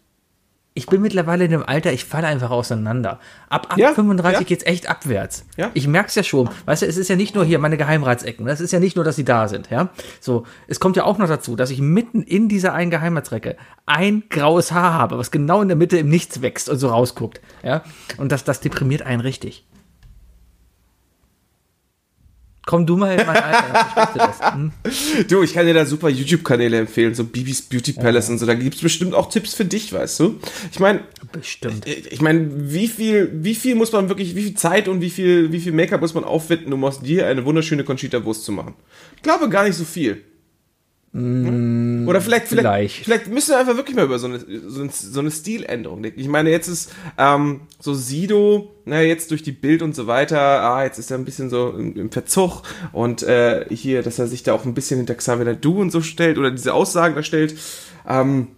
ich 0.77 0.87
bin 0.87 1.01
mittlerweile 1.01 1.47
in 1.47 1.51
dem 1.51 1.63
Alter, 1.65 1.91
ich 1.93 2.05
falle 2.05 2.27
einfach 2.27 2.51
auseinander. 2.51 3.19
Ab, 3.49 3.69
ab 3.71 3.79
ja, 3.79 3.95
35 3.95 4.41
ja. 4.41 4.45
geht's 4.47 4.67
echt 4.67 4.91
abwärts. 4.91 5.47
Ja. 5.57 5.71
Ich 5.73 5.89
merk's 5.89 6.15
ja 6.15 6.23
schon. 6.23 6.51
Weißt 6.67 6.83
du, 6.83 6.87
es 6.87 6.99
ist 6.99 7.09
ja 7.09 7.17
nicht 7.17 7.35
nur 7.35 7.47
hier 7.47 7.59
meine 7.59 7.79
Geheimratsecken. 7.79 8.45
Das 8.45 8.61
ist 8.61 8.73
ja 8.73 8.79
nicht 8.79 8.95
nur, 8.95 9.05
dass 9.05 9.17
sie 9.17 9.25
da 9.25 9.49
sind, 9.49 9.71
ja. 9.71 9.89
So, 10.21 10.45
es 10.69 10.79
kommt 10.79 10.97
ja 10.97 11.05
auch 11.05 11.17
noch 11.17 11.29
dazu, 11.29 11.57
dass 11.57 11.71
ich 11.71 11.81
mitten 11.81 12.23
in 12.23 12.51
dieser 12.51 12.75
einen 12.75 12.91
Geheimratsrecke 12.91 13.57
ein 13.87 14.25
graues 14.29 14.71
Haar 14.71 14.93
habe, 14.93 15.17
was 15.17 15.31
genau 15.31 15.63
in 15.63 15.69
der 15.69 15.79
Mitte 15.79 15.97
im 15.97 16.11
Nichts 16.11 16.43
wächst 16.43 16.69
und 16.69 16.77
so 16.79 16.89
rausguckt, 16.89 17.41
ja. 17.63 17.83
Und 18.19 18.31
das, 18.31 18.45
das 18.45 18.61
deprimiert 18.61 19.01
einen 19.01 19.23
richtig. 19.23 19.65
Komm 22.67 22.85
du 22.85 22.97
mal 22.97 23.17
in 23.17 23.25
mein 23.25 23.37
Alter, 23.37 24.55
hm? 24.55 24.73
Du, 25.29 25.45
ich 25.45 25.55
kann 25.55 25.67
dir 25.67 25.73
da 25.73 25.87
super 25.87 26.09
YouTube-Kanäle 26.09 26.79
empfehlen, 26.79 27.15
so 27.15 27.23
Bibis 27.23 27.63
Beauty 27.63 27.93
Palace 27.93 28.27
ja. 28.27 28.33
und 28.33 28.39
so. 28.39 28.47
Da 28.47 28.55
gibt's 28.55 28.81
bestimmt 28.81 29.15
auch 29.15 29.31
Tipps 29.31 29.55
für 29.55 29.65
dich, 29.65 29.93
weißt 29.93 30.19
du? 30.19 30.41
Ich 30.73 30.81
meine, 30.81 31.05
bestimmt. 31.31 31.87
Ich, 31.87 32.11
ich 32.11 32.21
meine, 32.21 32.51
wie 32.51 32.89
viel, 32.89 33.31
wie 33.33 33.55
viel 33.55 33.77
muss 33.77 33.93
man 33.93 34.09
wirklich, 34.09 34.35
wie 34.35 34.43
viel 34.43 34.55
Zeit 34.55 34.89
und 34.89 35.01
wie 35.01 35.11
viel, 35.11 35.53
wie 35.53 35.61
viel 35.61 35.71
Make-up 35.71 36.01
muss 36.01 36.15
man 36.15 36.25
aufwenden, 36.25 36.73
um 36.73 36.85
aus 36.85 37.01
dir 37.01 37.29
eine 37.29 37.45
wunderschöne 37.45 37.85
Conchita-Wurst 37.85 38.45
zu 38.45 38.51
machen? 38.51 38.75
Ich 39.15 39.23
glaube 39.23 39.49
gar 39.49 39.63
nicht 39.63 39.77
so 39.77 39.85
viel. 39.85 40.25
Hm? 41.17 42.07
Oder 42.07 42.21
vielleicht, 42.21 42.49
vielleicht, 42.49 42.67
vielleicht, 42.67 43.05
vielleicht 43.05 43.29
müssen 43.29 43.53
wir 43.53 43.59
einfach 43.59 43.77
wirklich 43.77 43.97
mal 43.97 44.05
über 44.05 44.19
so 44.19 44.27
eine, 44.27 44.39
so 44.39 44.83
eine, 44.83 44.91
so 44.93 45.21
eine 45.21 45.31
Stiländerung 45.31 46.03
denken. 46.03 46.21
Ich 46.21 46.29
meine, 46.29 46.51
jetzt 46.51 46.69
ist 46.69 46.93
ähm, 47.17 47.63
so 47.81 47.95
Sido, 47.95 48.75
na, 48.85 49.01
jetzt 49.01 49.31
durch 49.31 49.43
die 49.43 49.53
Bild 49.53 49.81
und 49.81 49.95
so 49.95 50.07
weiter, 50.07 50.39
ah, 50.39 50.85
jetzt 50.85 50.99
ist 50.99 51.11
er 51.11 51.17
ein 51.17 51.25
bisschen 51.25 51.49
so 51.49 51.71
im, 51.71 51.97
im 51.97 52.11
Verzug 52.11 52.65
und 52.93 53.23
äh, 53.23 53.65
hier, 53.71 54.03
dass 54.03 54.19
er 54.19 54.27
sich 54.27 54.43
da 54.43 54.53
auch 54.53 54.67
ein 54.67 54.75
bisschen 54.75 54.99
hinter 54.99 55.15
Xavier 55.15 55.55
Du 55.55 55.81
und 55.81 55.91
so 55.91 56.03
stellt 56.03 56.37
oder 56.37 56.51
diese 56.51 56.75
Aussagen 56.75 57.15
da 57.15 57.23
stellt. 57.23 57.55
Ähm, 58.07 58.49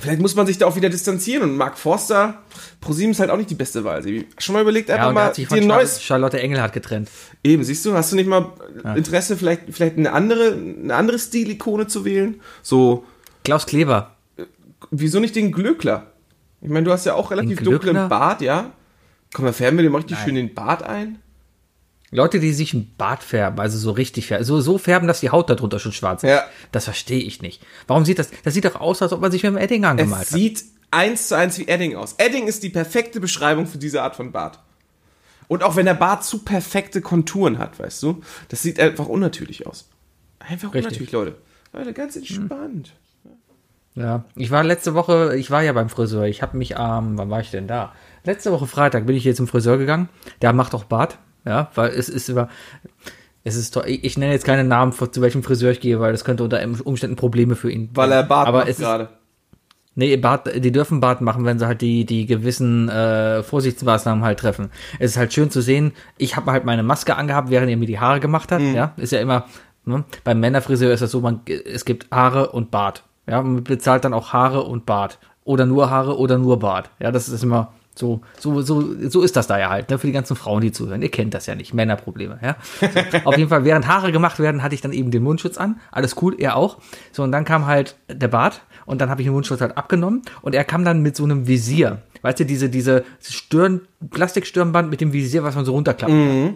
Vielleicht 0.00 0.20
muss 0.20 0.34
man 0.34 0.46
sich 0.46 0.58
da 0.58 0.66
auch 0.66 0.76
wieder 0.76 0.88
distanzieren 0.88 1.42
und 1.42 1.56
Mark 1.56 1.78
Forster, 1.78 2.42
ProSieben 2.80 3.12
ist 3.12 3.20
halt 3.20 3.30
auch 3.30 3.36
nicht 3.36 3.50
die 3.50 3.54
beste 3.54 3.84
Wahl. 3.84 4.02
Sie 4.02 4.26
schon 4.38 4.54
mal 4.54 4.62
überlegt, 4.62 4.90
einfach 4.90 5.06
ja, 5.06 5.12
mal 5.12 5.32
die 5.32 5.46
ein 5.48 5.66
neues. 5.66 6.02
Charlotte 6.02 6.40
Engel 6.40 6.60
hat 6.60 6.72
getrennt. 6.72 7.10
Eben, 7.44 7.62
siehst 7.64 7.84
du, 7.84 7.94
hast 7.94 8.12
du 8.12 8.16
nicht 8.16 8.28
mal 8.28 8.52
ja. 8.82 8.94
Interesse, 8.94 9.36
vielleicht, 9.36 9.62
vielleicht 9.70 9.98
eine 9.98 10.12
andere, 10.12 10.52
eine 10.52 10.94
andere 10.94 11.18
Stilikone 11.18 11.86
zu 11.86 12.04
wählen? 12.04 12.40
So. 12.62 13.04
Klaus 13.44 13.66
Kleber. 13.66 14.16
Äh, 14.36 14.44
wieso 14.90 15.20
nicht 15.20 15.36
den 15.36 15.52
Glöckler? 15.52 16.12
Ich 16.62 16.68
meine, 16.68 16.84
du 16.84 16.92
hast 16.92 17.06
ja 17.06 17.14
auch 17.14 17.30
relativ 17.30 17.62
dunklen 17.62 18.08
Bart, 18.08 18.42
ja? 18.42 18.72
Komm, 19.32 19.44
mal 19.44 19.52
färben 19.52 19.78
wir 19.78 19.82
dir 19.82 19.90
mal 19.90 19.98
richtig 19.98 20.18
Nein. 20.18 20.26
schön 20.26 20.34
den 20.34 20.54
Bart 20.54 20.82
ein. 20.82 21.18
Leute, 22.12 22.40
die 22.40 22.52
sich 22.52 22.74
ein 22.74 22.92
Bart 22.98 23.22
färben, 23.22 23.60
also 23.60 23.78
so 23.78 23.92
richtig 23.92 24.26
färben, 24.26 24.44
so, 24.44 24.60
so 24.60 24.78
färben, 24.78 25.06
dass 25.06 25.20
die 25.20 25.30
Haut 25.30 25.48
darunter 25.48 25.78
schon 25.78 25.92
schwarz 25.92 26.24
ist. 26.24 26.30
Ja. 26.30 26.44
Das 26.72 26.84
verstehe 26.84 27.22
ich 27.22 27.40
nicht. 27.40 27.62
Warum 27.86 28.04
sieht 28.04 28.18
das, 28.18 28.30
das 28.42 28.54
sieht 28.54 28.64
doch 28.64 28.80
aus, 28.80 29.00
als 29.00 29.12
ob 29.12 29.20
man 29.20 29.30
sich 29.30 29.42
mit 29.44 29.52
dem 29.52 29.58
Edding 29.58 29.84
angemalt 29.84 30.22
es 30.24 30.30
hat. 30.30 30.38
sieht 30.38 30.64
eins 30.90 31.28
zu 31.28 31.36
eins 31.36 31.58
wie 31.58 31.68
Edding 31.68 31.94
aus. 31.94 32.14
Edding 32.18 32.48
ist 32.48 32.62
die 32.64 32.70
perfekte 32.70 33.20
Beschreibung 33.20 33.66
für 33.66 33.78
diese 33.78 34.02
Art 34.02 34.16
von 34.16 34.32
Bart. 34.32 34.58
Und 35.46 35.62
auch 35.62 35.76
wenn 35.76 35.86
der 35.86 35.94
Bart 35.94 36.24
zu 36.24 36.44
perfekte 36.44 37.00
Konturen 37.00 37.58
hat, 37.58 37.78
weißt 37.78 38.02
du, 38.02 38.22
das 38.48 38.62
sieht 38.62 38.80
einfach 38.80 39.06
unnatürlich 39.06 39.66
aus. 39.66 39.88
Einfach 40.38 40.74
richtig. 40.74 40.86
unnatürlich, 40.86 41.12
Leute. 41.12 41.36
Leute, 41.72 41.92
ganz 41.92 42.16
entspannt. 42.16 42.92
Ja, 43.94 44.24
ich 44.36 44.50
war 44.50 44.62
letzte 44.62 44.94
Woche, 44.94 45.36
ich 45.36 45.50
war 45.50 45.62
ja 45.62 45.72
beim 45.72 45.88
Friseur. 45.88 46.24
Ich 46.24 46.42
habe 46.42 46.56
mich 46.56 46.76
am, 46.76 47.18
wann 47.18 47.30
war 47.30 47.40
ich 47.40 47.50
denn 47.50 47.66
da? 47.66 47.92
Letzte 48.24 48.52
Woche 48.52 48.66
Freitag 48.66 49.06
bin 49.06 49.16
ich 49.16 49.22
hier 49.22 49.34
zum 49.34 49.48
Friseur 49.48 49.78
gegangen. 49.78 50.08
Der 50.42 50.52
macht 50.52 50.74
auch 50.74 50.84
Bart. 50.84 51.18
Ja, 51.44 51.70
weil 51.74 51.90
es 51.90 52.08
ist 52.08 52.28
über, 52.28 52.48
es 53.44 53.56
ist 53.56 53.76
doch, 53.76 53.84
ich, 53.84 54.04
ich 54.04 54.18
nenne 54.18 54.32
jetzt 54.32 54.44
keine 54.44 54.64
Namen, 54.64 54.92
zu 54.92 55.20
welchem 55.20 55.42
Friseur 55.42 55.70
ich 55.72 55.80
gehe, 55.80 56.00
weil 56.00 56.12
das 56.12 56.24
könnte 56.24 56.44
unter 56.44 56.62
Umständen 56.84 57.16
Probleme 57.16 57.56
für 57.56 57.70
ihn. 57.70 57.90
Weil 57.94 58.12
er 58.12 58.22
Bart 58.22 58.48
Aber 58.48 58.64
macht 58.64 58.76
gerade. 58.76 59.08
Nee, 59.96 60.16
Bart, 60.16 60.48
die 60.54 60.72
dürfen 60.72 61.00
Bart 61.00 61.20
machen, 61.20 61.44
wenn 61.44 61.58
sie 61.58 61.66
halt 61.66 61.80
die, 61.80 62.04
die 62.04 62.24
gewissen 62.24 62.88
äh, 62.88 63.42
Vorsichtsmaßnahmen 63.42 64.24
halt 64.24 64.38
treffen. 64.38 64.70
Es 64.98 65.12
ist 65.12 65.16
halt 65.16 65.32
schön 65.32 65.50
zu 65.50 65.60
sehen, 65.60 65.92
ich 66.16 66.36
habe 66.36 66.52
halt 66.52 66.64
meine 66.64 66.82
Maske 66.82 67.16
angehabt, 67.16 67.50
während 67.50 67.70
er 67.70 67.76
mir 67.76 67.86
die 67.86 67.98
Haare 67.98 68.20
gemacht 68.20 68.52
hat. 68.52 68.62
Ja, 68.62 68.92
ist 68.96 69.12
ja 69.12 69.20
immer, 69.20 69.46
ne? 69.84 70.04
beim 70.22 70.38
Männerfriseur 70.38 70.92
ist 70.92 71.00
das 71.00 71.10
so, 71.10 71.20
man, 71.20 71.40
es 71.46 71.84
gibt 71.84 72.10
Haare 72.10 72.52
und 72.52 72.70
Bart. 72.70 73.04
Ja, 73.26 73.42
man 73.42 73.64
bezahlt 73.64 74.04
dann 74.04 74.14
auch 74.14 74.32
Haare 74.32 74.62
und 74.62 74.86
Bart. 74.86 75.18
Oder 75.44 75.66
nur 75.66 75.90
Haare 75.90 76.18
oder 76.18 76.38
nur 76.38 76.58
Bart. 76.60 76.90
Ja, 77.00 77.10
das 77.10 77.28
ist 77.28 77.42
immer 77.42 77.72
so, 77.94 78.20
so, 78.38 78.62
so, 78.62 79.08
so 79.08 79.22
ist 79.22 79.36
das 79.36 79.46
da 79.46 79.58
ja 79.58 79.68
halt, 79.68 79.90
ne? 79.90 79.98
Für 79.98 80.06
die 80.06 80.12
ganzen 80.12 80.36
Frauen, 80.36 80.62
die 80.62 80.72
zuhören. 80.72 81.02
Ihr 81.02 81.10
kennt 81.10 81.34
das 81.34 81.46
ja 81.46 81.54
nicht, 81.54 81.74
Männerprobleme, 81.74 82.38
ja. 82.42 82.56
So, 82.80 82.86
auf 83.24 83.36
jeden 83.36 83.50
Fall, 83.50 83.64
während 83.64 83.86
Haare 83.86 84.12
gemacht 84.12 84.38
werden, 84.38 84.62
hatte 84.62 84.74
ich 84.74 84.80
dann 84.80 84.92
eben 84.92 85.10
den 85.10 85.22
Mundschutz 85.22 85.58
an. 85.58 85.80
Alles 85.90 86.16
cool, 86.22 86.34
er 86.38 86.56
auch. 86.56 86.78
So, 87.12 87.22
und 87.22 87.32
dann 87.32 87.44
kam 87.44 87.66
halt 87.66 87.96
der 88.08 88.28
Bart 88.28 88.62
und 88.86 89.00
dann 89.00 89.10
habe 89.10 89.20
ich 89.22 89.26
den 89.26 89.34
Mundschutz 89.34 89.60
halt 89.60 89.76
abgenommen 89.76 90.22
und 90.42 90.54
er 90.54 90.64
kam 90.64 90.84
dann 90.84 91.02
mit 91.02 91.16
so 91.16 91.24
einem 91.24 91.46
Visier. 91.46 92.02
Weißt 92.22 92.40
du, 92.40 92.44
diese, 92.44 92.68
diese 92.68 93.04
Stirn, 93.20 93.82
Plastikstirnband 94.10 94.90
mit 94.90 95.00
dem 95.00 95.12
Visier, 95.12 95.42
was 95.42 95.54
man 95.54 95.64
so 95.64 95.72
runterklappen 95.72 96.16
kann. 96.28 96.54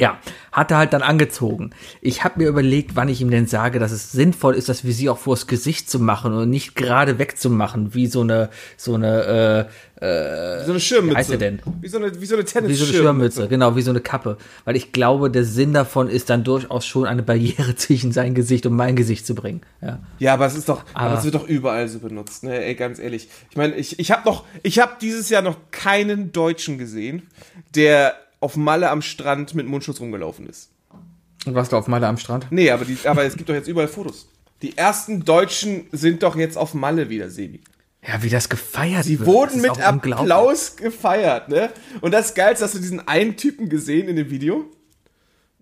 Ja, 0.00 0.18
hat 0.52 0.70
er 0.70 0.76
halt 0.78 0.92
dann 0.92 1.02
angezogen. 1.02 1.70
Ich 2.00 2.22
habe 2.22 2.40
mir 2.40 2.48
überlegt, 2.48 2.94
wann 2.94 3.08
ich 3.08 3.20
ihm 3.20 3.30
denn 3.32 3.46
sage, 3.48 3.80
dass 3.80 3.90
es 3.90 4.12
sinnvoll 4.12 4.54
ist, 4.54 4.68
das 4.68 4.84
Visier 4.84 5.10
auch 5.12 5.18
vors 5.18 5.48
Gesicht 5.48 5.90
zu 5.90 5.98
machen 5.98 6.32
und 6.34 6.48
nicht 6.50 6.76
gerade 6.76 7.18
wegzumachen, 7.18 7.94
wie 7.94 8.06
so 8.06 8.20
eine, 8.20 8.48
so 8.76 8.94
eine, 8.94 9.66
äh, 10.00 10.60
Wie 10.60 10.64
so 10.66 10.70
eine 10.70 10.78
Schirmmütze. 10.80 11.16
heißt 11.18 11.30
er 11.32 11.38
denn? 11.38 11.60
Wie 11.80 11.88
so 11.88 11.98
eine, 11.98 12.20
wie 12.20 12.26
so 12.26 12.36
eine 12.36 12.44
wie 12.44 12.74
so 12.74 12.84
eine. 12.84 12.92
Schirmmütze, 12.94 13.48
genau, 13.48 13.74
wie 13.74 13.82
so 13.82 13.90
eine 13.90 14.00
Kappe. 14.00 14.38
Weil 14.64 14.76
ich 14.76 14.92
glaube, 14.92 15.32
der 15.32 15.42
Sinn 15.44 15.72
davon 15.74 16.08
ist 16.08 16.30
dann 16.30 16.44
durchaus 16.44 16.86
schon 16.86 17.04
eine 17.04 17.24
Barriere 17.24 17.74
zwischen 17.76 18.12
sein 18.12 18.34
Gesicht 18.34 18.66
und 18.66 18.76
mein 18.76 18.94
Gesicht 18.94 19.26
zu 19.26 19.34
bringen. 19.34 19.62
Ja. 19.82 19.98
Ja, 20.20 20.34
aber 20.34 20.46
es 20.46 20.54
ist 20.54 20.68
doch, 20.68 20.84
aber, 20.94 21.10
Aber- 21.10 21.18
es 21.18 21.24
wird 21.24 21.34
doch 21.34 21.48
überall 21.48 21.88
so 21.88 21.98
benutzt, 21.98 22.44
ne? 22.44 22.64
Ey, 22.64 22.76
ganz 22.76 23.00
ehrlich. 23.00 23.28
Ich 23.50 23.56
meine, 23.56 23.74
ich, 23.74 23.98
ich 23.98 24.12
habe 24.12 24.22
noch, 24.28 24.44
ich 24.62 24.78
habe 24.78 24.92
dieses 25.00 25.28
Jahr 25.28 25.42
noch 25.42 25.56
keinen 25.72 26.30
Deutschen 26.30 26.78
gesehen, 26.78 27.22
der 27.74 28.14
auf 28.40 28.56
Malle 28.56 28.90
am 28.90 29.02
Strand 29.02 29.54
mit 29.54 29.66
Mundschutz 29.66 30.00
rumgelaufen 30.00 30.46
ist. 30.46 30.70
Und 31.46 31.54
warst 31.54 31.72
du 31.72 31.76
auf 31.76 31.86
Malle 31.88 32.06
am 32.06 32.18
Strand? 32.18 32.46
Nee, 32.50 32.70
aber, 32.70 32.84
die, 32.84 32.98
aber 33.04 33.24
es 33.24 33.36
gibt 33.36 33.48
doch 33.48 33.54
jetzt 33.54 33.68
überall 33.68 33.88
Fotos. 33.88 34.28
Die 34.62 34.76
ersten 34.76 35.24
Deutschen 35.24 35.86
sind 35.92 36.22
doch 36.22 36.36
jetzt 36.36 36.58
auf 36.58 36.74
Malle 36.74 37.08
wieder, 37.08 37.30
Sebi. 37.30 37.60
Ja, 38.06 38.22
wie 38.22 38.28
das 38.28 38.48
gefeiert 38.48 39.06
Die 39.06 39.18
wird. 39.18 39.28
wurden 39.28 39.60
mit. 39.60 39.80
Applaus 39.80 40.76
gefeiert, 40.76 41.48
ne? 41.48 41.70
Und 42.00 42.12
das 42.12 42.34
Geilste, 42.34 42.64
hast 42.64 42.74
du 42.74 42.78
diesen 42.78 43.06
einen 43.06 43.36
Typen 43.36 43.68
gesehen 43.68 44.08
in 44.08 44.16
dem 44.16 44.30
Video? 44.30 44.66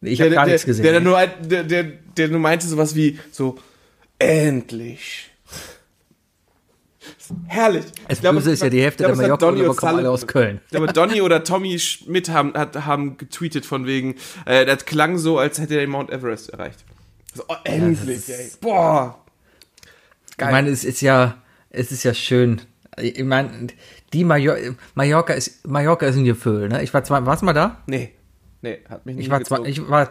Ich 0.00 0.20
habe 0.20 0.30
der, 0.30 0.36
gar 0.36 0.44
der, 0.44 0.54
nichts 0.54 0.66
gesehen. 0.66 0.82
Der, 0.82 0.92
dann 0.92 1.04
nur, 1.04 1.26
der, 1.26 1.64
der, 1.64 1.84
der 1.84 2.28
nur 2.28 2.40
meinte 2.40 2.66
sowas 2.66 2.94
wie 2.94 3.18
so, 3.30 3.58
endlich. 4.18 5.30
Herrlich. 7.46 7.84
Es 8.08 8.20
glaube, 8.20 8.36
Böse 8.36 8.52
ist 8.52 8.62
ja 8.62 8.70
die 8.70 8.82
Hälfte 8.82 9.04
ich 9.04 9.06
glaube, 9.08 9.22
der 9.22 9.32
hat 9.32 9.42
Donny 9.42 9.58
Mallorca 9.60 9.86
kommen 9.86 9.98
alle 9.98 10.10
aus 10.10 10.26
Köln. 10.26 10.60
Ich 10.64 10.70
glaube, 10.70 10.92
Donny 10.92 11.20
oder 11.20 11.44
Tommy 11.44 11.78
Schmidt 11.78 12.28
haben, 12.28 12.54
hat, 12.54 12.86
haben 12.86 13.16
getweetet 13.16 13.66
von 13.66 13.86
wegen, 13.86 14.16
äh, 14.44 14.64
das 14.64 14.84
klang 14.84 15.18
so, 15.18 15.38
als 15.38 15.58
hätte 15.58 15.74
er 15.74 15.80
den 15.80 15.90
Mount 15.90 16.10
Everest 16.10 16.50
erreicht. 16.50 16.84
So, 17.34 17.44
oh, 17.48 17.54
endlich, 17.64 18.28
ey. 18.28 18.50
Boah. 18.60 19.18
Ich 20.38 20.44
meine, 20.44 20.70
es 20.70 20.84
ist 20.84 21.00
ja, 21.00 21.36
es 21.70 21.92
ist 21.92 22.02
ja 22.02 22.14
schön. 22.14 22.62
Ich 22.98 23.22
meine, 23.24 23.68
die 24.12 24.24
Major 24.24 24.56
Mallorca 24.94 25.34
ist, 25.34 25.66
Mallorca 25.66 26.06
ist 26.06 26.16
ein 26.16 26.24
Gefühl, 26.24 26.68
ne? 26.68 26.82
Ich 26.82 26.92
war 26.94 27.04
zwei, 27.04 27.24
warst 27.26 27.42
du 27.42 27.46
mal 27.46 27.52
da? 27.52 27.82
Nee. 27.86 28.12
Nee, 28.62 28.80
hat 28.88 29.04
mich 29.04 29.16
nicht 29.16 29.26
Ich 29.26 29.30
war, 29.30 29.42
zwei, 29.44 29.58
gezogen. 29.58 29.70
ich 29.70 29.90
war 29.90 30.08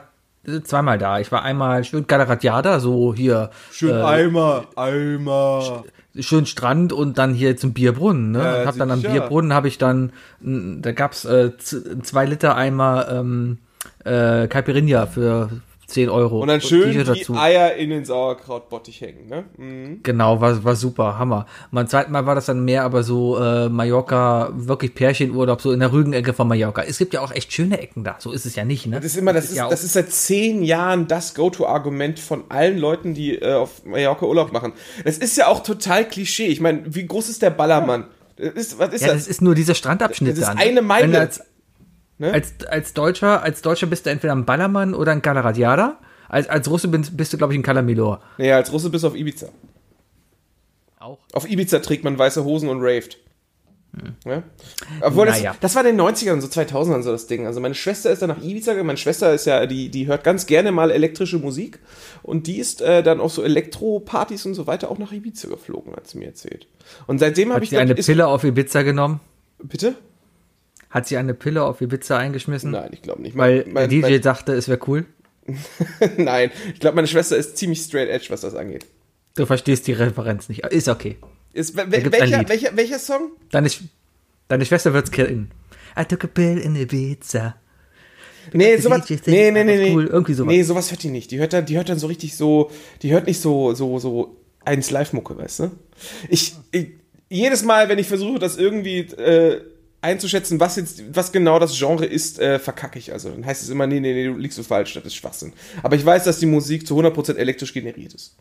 zweimal 0.63 0.97
da. 0.97 1.19
Ich 1.19 1.31
war 1.31 1.43
einmal 1.43 1.83
schön 1.83 2.05
Galaratiada, 2.05 2.79
so 2.79 3.13
hier, 3.13 3.49
Schön 3.71 3.95
Eimer, 3.95 4.65
Eimer. 4.75 5.83
Schön 6.19 6.45
Strand 6.45 6.93
und 6.93 7.17
dann 7.17 7.33
hier 7.33 7.57
zum 7.57 7.73
Bierbrunnen, 7.73 8.31
ne? 8.31 8.39
Ja, 8.39 8.61
und 8.61 8.67
hab 8.67 8.77
dann 8.77 8.91
am. 8.91 9.01
Bierbrunnen 9.01 9.53
habe 9.53 9.67
ich 9.67 9.77
dann, 9.77 10.11
da 10.39 10.91
gab's 10.91 11.25
äh, 11.25 11.51
zwei 11.57 12.25
Liter 12.25 12.55
Eimer 12.55 13.07
ähm, 13.09 13.57
äh, 14.03 14.47
Caipirinha 14.47 15.05
für 15.07 15.49
10 15.87 16.09
Euro. 16.09 16.41
Und 16.41 16.47
dann 16.47 16.61
schön 16.61 16.91
T-Shirt 16.91 17.27
die 17.27 17.33
Eier 17.33 17.75
in 17.75 17.89
den 17.89 18.05
Sauerkrautbottich 18.05 19.01
hängen, 19.01 19.27
ne? 19.27 19.45
Mhm. 19.57 19.99
Genau, 20.03 20.41
war, 20.41 20.63
war 20.63 20.75
super, 20.75 21.19
Hammer. 21.19 21.45
Mein 21.71 21.87
zweites 21.87 22.11
Mal 22.11 22.25
war 22.25 22.35
das 22.35 22.45
dann 22.45 22.65
mehr 22.65 22.83
aber 22.83 23.03
so 23.03 23.37
äh, 23.37 23.69
Mallorca, 23.69 24.51
wirklich 24.53 24.95
Pärchenurlaub, 24.95 25.61
so 25.61 25.71
in 25.71 25.79
der 25.79 25.91
Rügenecke 25.91 26.33
von 26.33 26.47
Mallorca. 26.47 26.83
Es 26.83 26.97
gibt 26.97 27.13
ja 27.13 27.21
auch 27.21 27.31
echt 27.31 27.53
schöne 27.53 27.79
Ecken 27.79 28.03
da, 28.03 28.15
so 28.19 28.31
ist 28.31 28.45
es 28.45 28.55
ja 28.55 28.65
nicht, 28.65 28.87
ne? 28.87 28.97
Das 28.97 29.05
ist 29.05 29.17
immer, 29.17 29.33
das 29.33 29.45
ist, 29.45 29.57
ja 29.57 29.69
das 29.69 29.83
ist 29.83 29.93
seit 29.93 30.11
zehn 30.11 30.63
Jahren 30.63 31.07
das 31.07 31.35
Go-To-Argument 31.35 32.19
von 32.19 32.45
allen 32.49 32.77
Leuten, 32.77 33.13
die 33.13 33.35
äh, 33.35 33.53
auf 33.53 33.85
Mallorca 33.85 34.25
Urlaub 34.25 34.51
machen. 34.51 34.73
Das 35.03 35.17
ist 35.17 35.37
ja 35.37 35.47
auch 35.47 35.61
total 35.61 36.07
Klischee. 36.07 36.47
Ich 36.47 36.61
meine, 36.61 36.83
wie 36.85 37.05
groß 37.05 37.29
ist 37.29 37.41
der 37.41 37.51
Ballermann? 37.51 38.05
Das 38.37 38.53
ist, 38.53 38.79
was 38.79 38.93
ist 38.93 39.01
ja, 39.01 39.07
das? 39.07 39.17
das 39.17 39.27
ist 39.27 39.41
nur 39.41 39.55
dieser 39.55 39.75
Strandabschnitt 39.75 40.33
Das 40.33 40.39
ist 40.39 40.47
dann. 40.47 40.57
eine 40.57 40.81
Meile. 40.81 41.29
Du 42.17 42.25
Ne? 42.25 42.33
als, 42.33 42.53
als 42.67 42.93
Deutscher, 42.93 43.41
als 43.43 43.61
Deutscher 43.61 43.87
bist 43.87 44.05
du 44.05 44.09
entweder 44.09 44.33
ein 44.33 44.45
Ballermann 44.45 44.93
oder 44.93 45.11
ein 45.11 45.21
Galaratiada. 45.21 45.99
Als, 46.29 46.47
als 46.47 46.69
Russe 46.69 46.87
bist, 46.87 47.15
bist 47.17 47.33
du, 47.33 47.37
glaube 47.37 47.53
ich, 47.53 47.59
ein 47.59 47.63
Calamilor. 47.63 48.21
Nee, 48.37 48.51
als 48.51 48.71
Russe 48.71 48.89
bis 48.89 49.03
auf 49.03 49.15
Ibiza. 49.15 49.47
Auch. 50.99 51.19
Auf 51.33 51.49
Ibiza 51.49 51.79
trägt 51.79 52.03
man 52.03 52.17
weiße 52.17 52.43
Hosen 52.43 52.69
und 52.69 52.81
raved. 52.81 53.17
Ja? 54.25 54.43
Obwohl, 55.01 55.25
das, 55.25 55.37
Hm. 55.37 55.43
Naja. 55.43 55.55
das 55.61 55.75
war 55.75 55.85
in 55.85 55.95
den 55.95 56.05
90ern, 56.05 56.41
so 56.41 56.47
2000ern 56.47 57.01
so 57.01 57.11
das 57.11 57.27
Ding. 57.27 57.45
Also 57.45 57.61
meine 57.61 57.75
Schwester 57.75 58.11
ist 58.11 58.21
dann 58.21 58.29
nach 58.29 58.41
Ibiza 58.43 58.71
gegangen. 58.71 58.87
Meine 58.87 58.97
Schwester 58.97 59.33
ist 59.33 59.45
ja, 59.45 59.65
die, 59.65 59.89
die 59.89 60.07
hört 60.07 60.23
ganz 60.23 60.47
gerne 60.47 60.71
mal 60.71 60.91
elektrische 60.91 61.37
Musik. 61.37 61.79
Und 62.23 62.47
die 62.47 62.57
ist 62.57 62.81
äh, 62.81 63.03
dann 63.03 63.21
auf 63.21 63.31
so 63.33 63.43
Elektropartys 63.43 64.45
und 64.45 64.53
so 64.53 64.67
weiter 64.67 64.89
auch 64.91 64.97
nach 64.97 65.11
Ibiza 65.13 65.47
geflogen, 65.47 65.93
hat 65.95 66.07
sie 66.07 66.17
mir 66.17 66.25
erzählt. 66.25 66.67
Und 67.07 67.19
seitdem 67.19 67.49
habe 67.49 67.57
Hat 67.57 67.63
ich... 67.63 67.69
sie 67.69 67.77
eine 67.77 67.95
Pille 67.95 68.27
auf 68.27 68.43
Ibiza 68.43 68.81
genommen? 68.81 69.19
Bitte? 69.63 69.95
Hat 70.89 71.07
sie 71.07 71.17
eine 71.17 71.33
Pille 71.33 71.63
auf 71.63 71.81
Ibiza 71.81 72.17
eingeschmissen? 72.17 72.71
Nein, 72.71 72.89
ich 72.93 73.01
glaube 73.01 73.21
nicht. 73.21 73.35
Weil 73.37 73.63
Mein- 73.65 73.73
mein- 73.73 73.89
der 73.89 73.99
DJ 73.99 74.01
mein- 74.13 74.21
dachte, 74.21 74.53
es 74.53 74.67
wäre 74.67 74.79
cool. 74.87 75.05
Nein, 76.17 76.51
ich 76.73 76.79
glaube, 76.79 76.95
meine 76.95 77.07
Schwester 77.07 77.37
ist 77.37 77.57
ziemlich 77.57 77.81
straight 77.81 78.09
edge, 78.09 78.27
was 78.29 78.41
das 78.41 78.55
angeht. 78.55 78.85
Du 79.35 79.45
verstehst 79.45 79.85
die 79.87 79.91
Referenz 79.93 80.49
nicht. 80.49 80.65
Ist 80.65 80.87
okay. 80.87 81.17
Ist, 81.53 81.75
welcher, 81.75 82.47
welcher, 82.49 82.75
welcher 82.75 82.99
Song? 82.99 83.31
Deine, 83.51 83.69
Sch 83.69 83.81
deine 84.47 84.65
Schwester 84.65 84.93
wird's 84.93 85.11
killen. 85.11 85.51
I 85.99 86.03
took 86.05 86.23
a 86.23 86.27
pill 86.27 86.57
in 86.57 86.75
Ibiza. 86.75 87.55
Nee, 88.53 88.77
sowas. 88.77 89.09
Nee, 89.25 89.51
nee, 89.51 89.63
nee. 89.63 89.93
cool, 89.93 90.07
irgendwie 90.07 90.33
sowas. 90.33 90.51
Nee, 90.53 90.63
sowas 90.63 90.91
hört 90.91 91.03
die 91.03 91.09
nicht. 91.09 91.31
Die 91.31 91.39
hört 91.39 91.53
dann, 91.53 91.65
die 91.65 91.77
hört 91.77 91.89
dann 91.89 91.99
so 91.99 92.07
richtig 92.07 92.35
so, 92.35 92.71
die 93.01 93.11
hört 93.11 93.27
nicht 93.27 93.39
so, 93.41 93.73
so, 93.73 93.97
so 93.99 94.37
eins 94.63 94.91
Live-Mucke, 94.91 95.37
weißt 95.37 95.59
du? 95.61 95.71
Ich, 96.29 96.55
ich, 96.71 96.87
jedes 97.29 97.63
Mal, 97.63 97.89
wenn 97.89 97.97
ich 97.99 98.07
versuche, 98.07 98.37
das 98.39 98.57
irgendwie 98.57 98.99
äh, 98.99 99.61
einzuschätzen, 100.05 100.59
was 100.59 100.77
jetzt, 100.77 101.03
was 101.13 101.31
genau 101.31 101.59
das 101.59 101.77
Genre 101.77 102.05
ist, 102.05 102.39
äh, 102.39 102.59
verkacke 102.59 102.99
ich. 102.99 103.11
Also 103.11 103.29
dann 103.29 103.45
heißt 103.45 103.63
es 103.63 103.69
immer, 103.69 103.87
nee, 103.87 103.99
nee, 103.99 104.13
nee, 104.13 104.25
du 104.25 104.37
liegst 104.37 104.55
so 104.55 104.63
falsch, 104.63 104.93
das 104.93 105.05
ist 105.05 105.15
Schwachsinn. 105.15 105.53
Aber 105.83 105.95
ich 105.95 106.05
weiß, 106.05 106.23
dass 106.23 106.39
die 106.39 106.45
Musik 106.45 106.87
zu 106.87 106.97
100% 106.97 107.35
elektrisch 107.35 107.73
generiert 107.73 108.13
ist. 108.13 108.35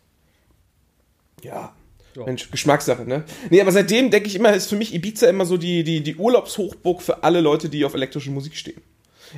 Ja. 1.43 1.75
Mensch, 2.17 2.49
Geschmackssache, 2.51 3.05
ne? 3.05 3.25
Nee, 3.51 3.61
aber 3.61 3.73
seitdem 3.73 4.11
denke 4.11 4.29
ich 4.29 4.37
immer, 4.37 4.55
ist 4.55 4.69
für 4.69 4.77
mich 4.77 4.95
Ibiza 4.95 5.27
immer 5.27 5.47
so 5.47 5.57
die, 5.57 5.83
die, 5.83 6.01
die 6.01 6.15
Urlaubshochburg 6.15 7.03
für 7.03 7.25
alle 7.25 7.41
Leute, 7.41 7.69
die 7.69 7.85
auf 7.85 7.95
elektrische 7.95 8.31
Musik 8.31 8.55
stehen. 8.55 8.81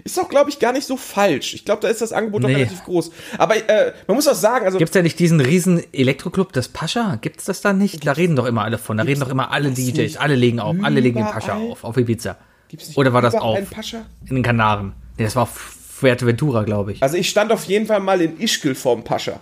Ist 0.05 0.19
auch, 0.21 0.29
glaube 0.29 0.51
ich, 0.51 0.59
gar 0.59 0.73
nicht 0.73 0.87
so 0.87 0.97
falsch. 0.97 1.55
Ich 1.55 1.65
glaube, 1.65 1.83
da 1.83 1.89
ist 1.89 2.01
das 2.03 2.13
Angebot 2.13 2.45
doch 2.45 2.49
Nee. 2.49 2.57
relativ 2.57 2.85
groß. 2.85 3.11
Aber 3.39 3.57
äh, 3.57 3.93
man 4.07 4.17
muss 4.17 4.29
auch 4.29 4.35
sagen, 4.35 4.67
also 4.67 4.79
Gibt's 4.79 4.95
ja 4.95 5.03
nicht 5.03 5.19
diesen 5.19 5.41
riesen 5.41 5.83
Elektroclub, 5.93 6.53
das 6.53 6.69
Pascha? 6.69 7.17
Gibt's 7.21 7.45
das 7.47 7.61
da 7.61 7.73
nicht? 7.73 8.07
Da 8.07 8.13
reden 8.13 8.37
doch 8.37 8.47
immer 8.47 8.63
alle 8.65 8.79
von. 8.79 8.97
Da 8.97 9.05
reden 9.05 9.21
doch 9.21 9.29
immer 9.31 9.51
alle 9.53 9.69
das 9.71 9.79
DJs. 9.79 9.97
nicht 9.99 10.21
Alle 10.21 10.35
legen 10.35 10.61
auf. 10.61 10.77
Alle 10.83 11.01
legen 11.01 11.17
den 11.19 11.27
Pascha 11.27 11.55
auf. 11.57 11.85
Auf 11.85 11.97
Ibiza. 11.97 12.37
gibt's 12.69 12.89
nicht 12.89 12.99
Oder 12.99 13.13
war 13.13 13.23
das 13.23 13.35
Pascha? 13.71 14.05
In 14.29 14.35
den 14.37 14.43
Kanaren. 14.43 14.93
Nee, 15.19 15.25
das 15.25 15.35
war 15.37 15.45
auf 15.45 15.51
Fuerteventura, 15.51 16.63
glaube 16.65 16.93
ich. 16.93 17.03
Also 17.03 17.17
ich 17.17 17.29
stand 17.29 17.51
auf 17.53 17.65
jeden 17.65 17.87
Fall 17.87 18.01
mal 18.01 18.21
in 18.21 18.39
Ischgl 18.39 18.75
vorm 18.75 19.03
Pascha. 19.03 19.41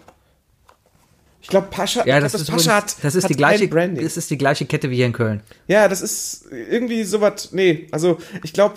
Ich 1.42 1.48
glaube, 1.48 1.66
Pascha, 1.70 2.06
Ja, 2.06 2.20
das, 2.20 2.32
glaub, 2.32 2.40
ist, 2.42 2.46
Pascha 2.50 2.70
übrigens- 2.78 2.94
hat, 2.94 3.04
das 3.04 3.14
ist 3.16 3.24
hat 3.24 3.30
die 3.30 3.34
gleiche, 3.34 3.68
Branding. 3.68 4.02
das 4.02 4.16
ist 4.16 4.30
die 4.30 4.38
gleiche 4.38 4.64
Kette 4.64 4.88
wie 4.90 4.96
hier 4.96 5.06
in 5.06 5.12
Köln. 5.12 5.42
Ja, 5.66 5.88
das 5.88 6.00
ist 6.00 6.46
irgendwie 6.50 7.04
sowas. 7.04 7.50
Nee, 7.52 7.86
also 7.90 8.16
ich 8.42 8.54
glaube, 8.54 8.76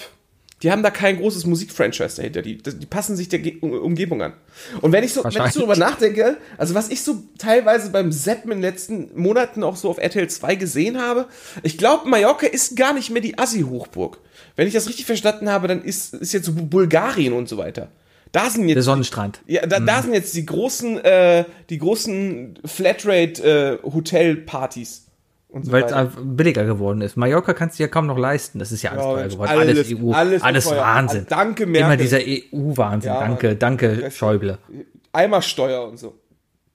die 0.64 0.72
haben 0.72 0.82
da 0.82 0.90
kein 0.90 1.18
großes 1.18 1.46
Musikfranchise 1.46 2.16
dahinter. 2.18 2.42
Die, 2.42 2.58
die 2.58 2.86
passen 2.88 3.16
sich 3.16 3.30
der 3.30 3.40
Ge 3.40 3.60
Umgebung 3.60 4.24
an. 4.24 4.34
Und 4.82 4.92
wenn 4.92 5.04
ich 5.04 5.14
so, 5.14 5.24
wenn 5.24 5.46
ich 5.46 5.54
so 5.54 5.60
darüber 5.60 5.76
nachdenke, 5.76 6.38
also 6.58 6.74
was 6.74 6.90
ich 6.90 7.04
so 7.04 7.24
teilweise 7.38 7.92
beim 7.92 8.12
Seppen 8.12 8.52
in 8.52 8.58
den 8.58 8.64
letzten 8.64 9.12
Monaten 9.20 9.64
auch 9.64 9.76
so 9.76 9.90
auf 9.90 10.00
RTL 10.00 10.28
2 10.28 10.56
gesehen 10.56 11.00
habe, 11.00 11.28
ich 11.62 11.78
glaube, 11.78 12.10
Mallorca 12.10 12.48
ist 12.48 12.76
gar 12.76 12.94
nicht 12.94 13.12
mehr 13.12 13.22
die 13.22 13.38
Assi-Hochburg. 13.38 14.20
Wenn 14.56 14.68
ich 14.68 14.74
das 14.74 14.88
richtig 14.88 15.06
verstanden 15.06 15.52
habe, 15.52 15.68
dann 15.68 15.84
ist, 15.84 16.16
ist 16.16 16.34
jetzt 16.34 16.46
so 16.46 16.54
Bulgarien 16.54 17.34
und 17.34 17.48
so 17.48 17.58
weiter. 17.58 17.90
Da 18.32 18.50
sind 18.50 18.68
Der 18.68 18.76
jetzt, 18.76 18.86
Sonnenstrand. 18.86 19.42
ja, 19.48 19.66
da, 19.66 19.80
da 19.80 20.02
sind 20.02 20.14
jetzt 20.14 20.36
die 20.36 20.46
großen, 20.46 20.98
äh, 21.04 21.46
die 21.70 21.78
großen 21.78 22.60
Flatrate-Hotel-Partys. 22.66 24.98
und 25.00 25.07
so 25.64 25.72
Weil 25.72 25.84
es 25.84 25.94
billiger 26.22 26.66
geworden 26.66 27.02
ist. 27.02 27.18
Mallorca 27.18 27.54
kannst 27.54 27.78
du 27.80 27.84
ja 27.84 27.88
kaum 27.90 28.06
noch 28.08 28.18
leisten. 28.18 28.60
Das 28.60 28.72
ist 28.72 28.82
ja 28.82 28.92
alles 28.92 29.04
Ja, 29.04 29.12
teuer 29.14 29.28
geworden. 29.28 29.50
alles- 29.50 29.78
Alles, 29.78 29.94
EU. 30.02 30.12
alles 30.12 30.42
Alles. 30.44 30.72
Wahnsinn. 30.72 31.26
Danke, 31.30 31.66
Merkel. 31.66 31.86
Immer 31.86 31.98
dieser 31.98 32.20
EU-Wahnsinn. 32.22 33.12
Ja, 33.14 33.20
danke, 33.20 33.56
danke, 33.56 34.12
Schäuble. 34.12 34.58
Eimersteuer 35.14 35.88
und 35.88 35.98
so. 35.98 36.16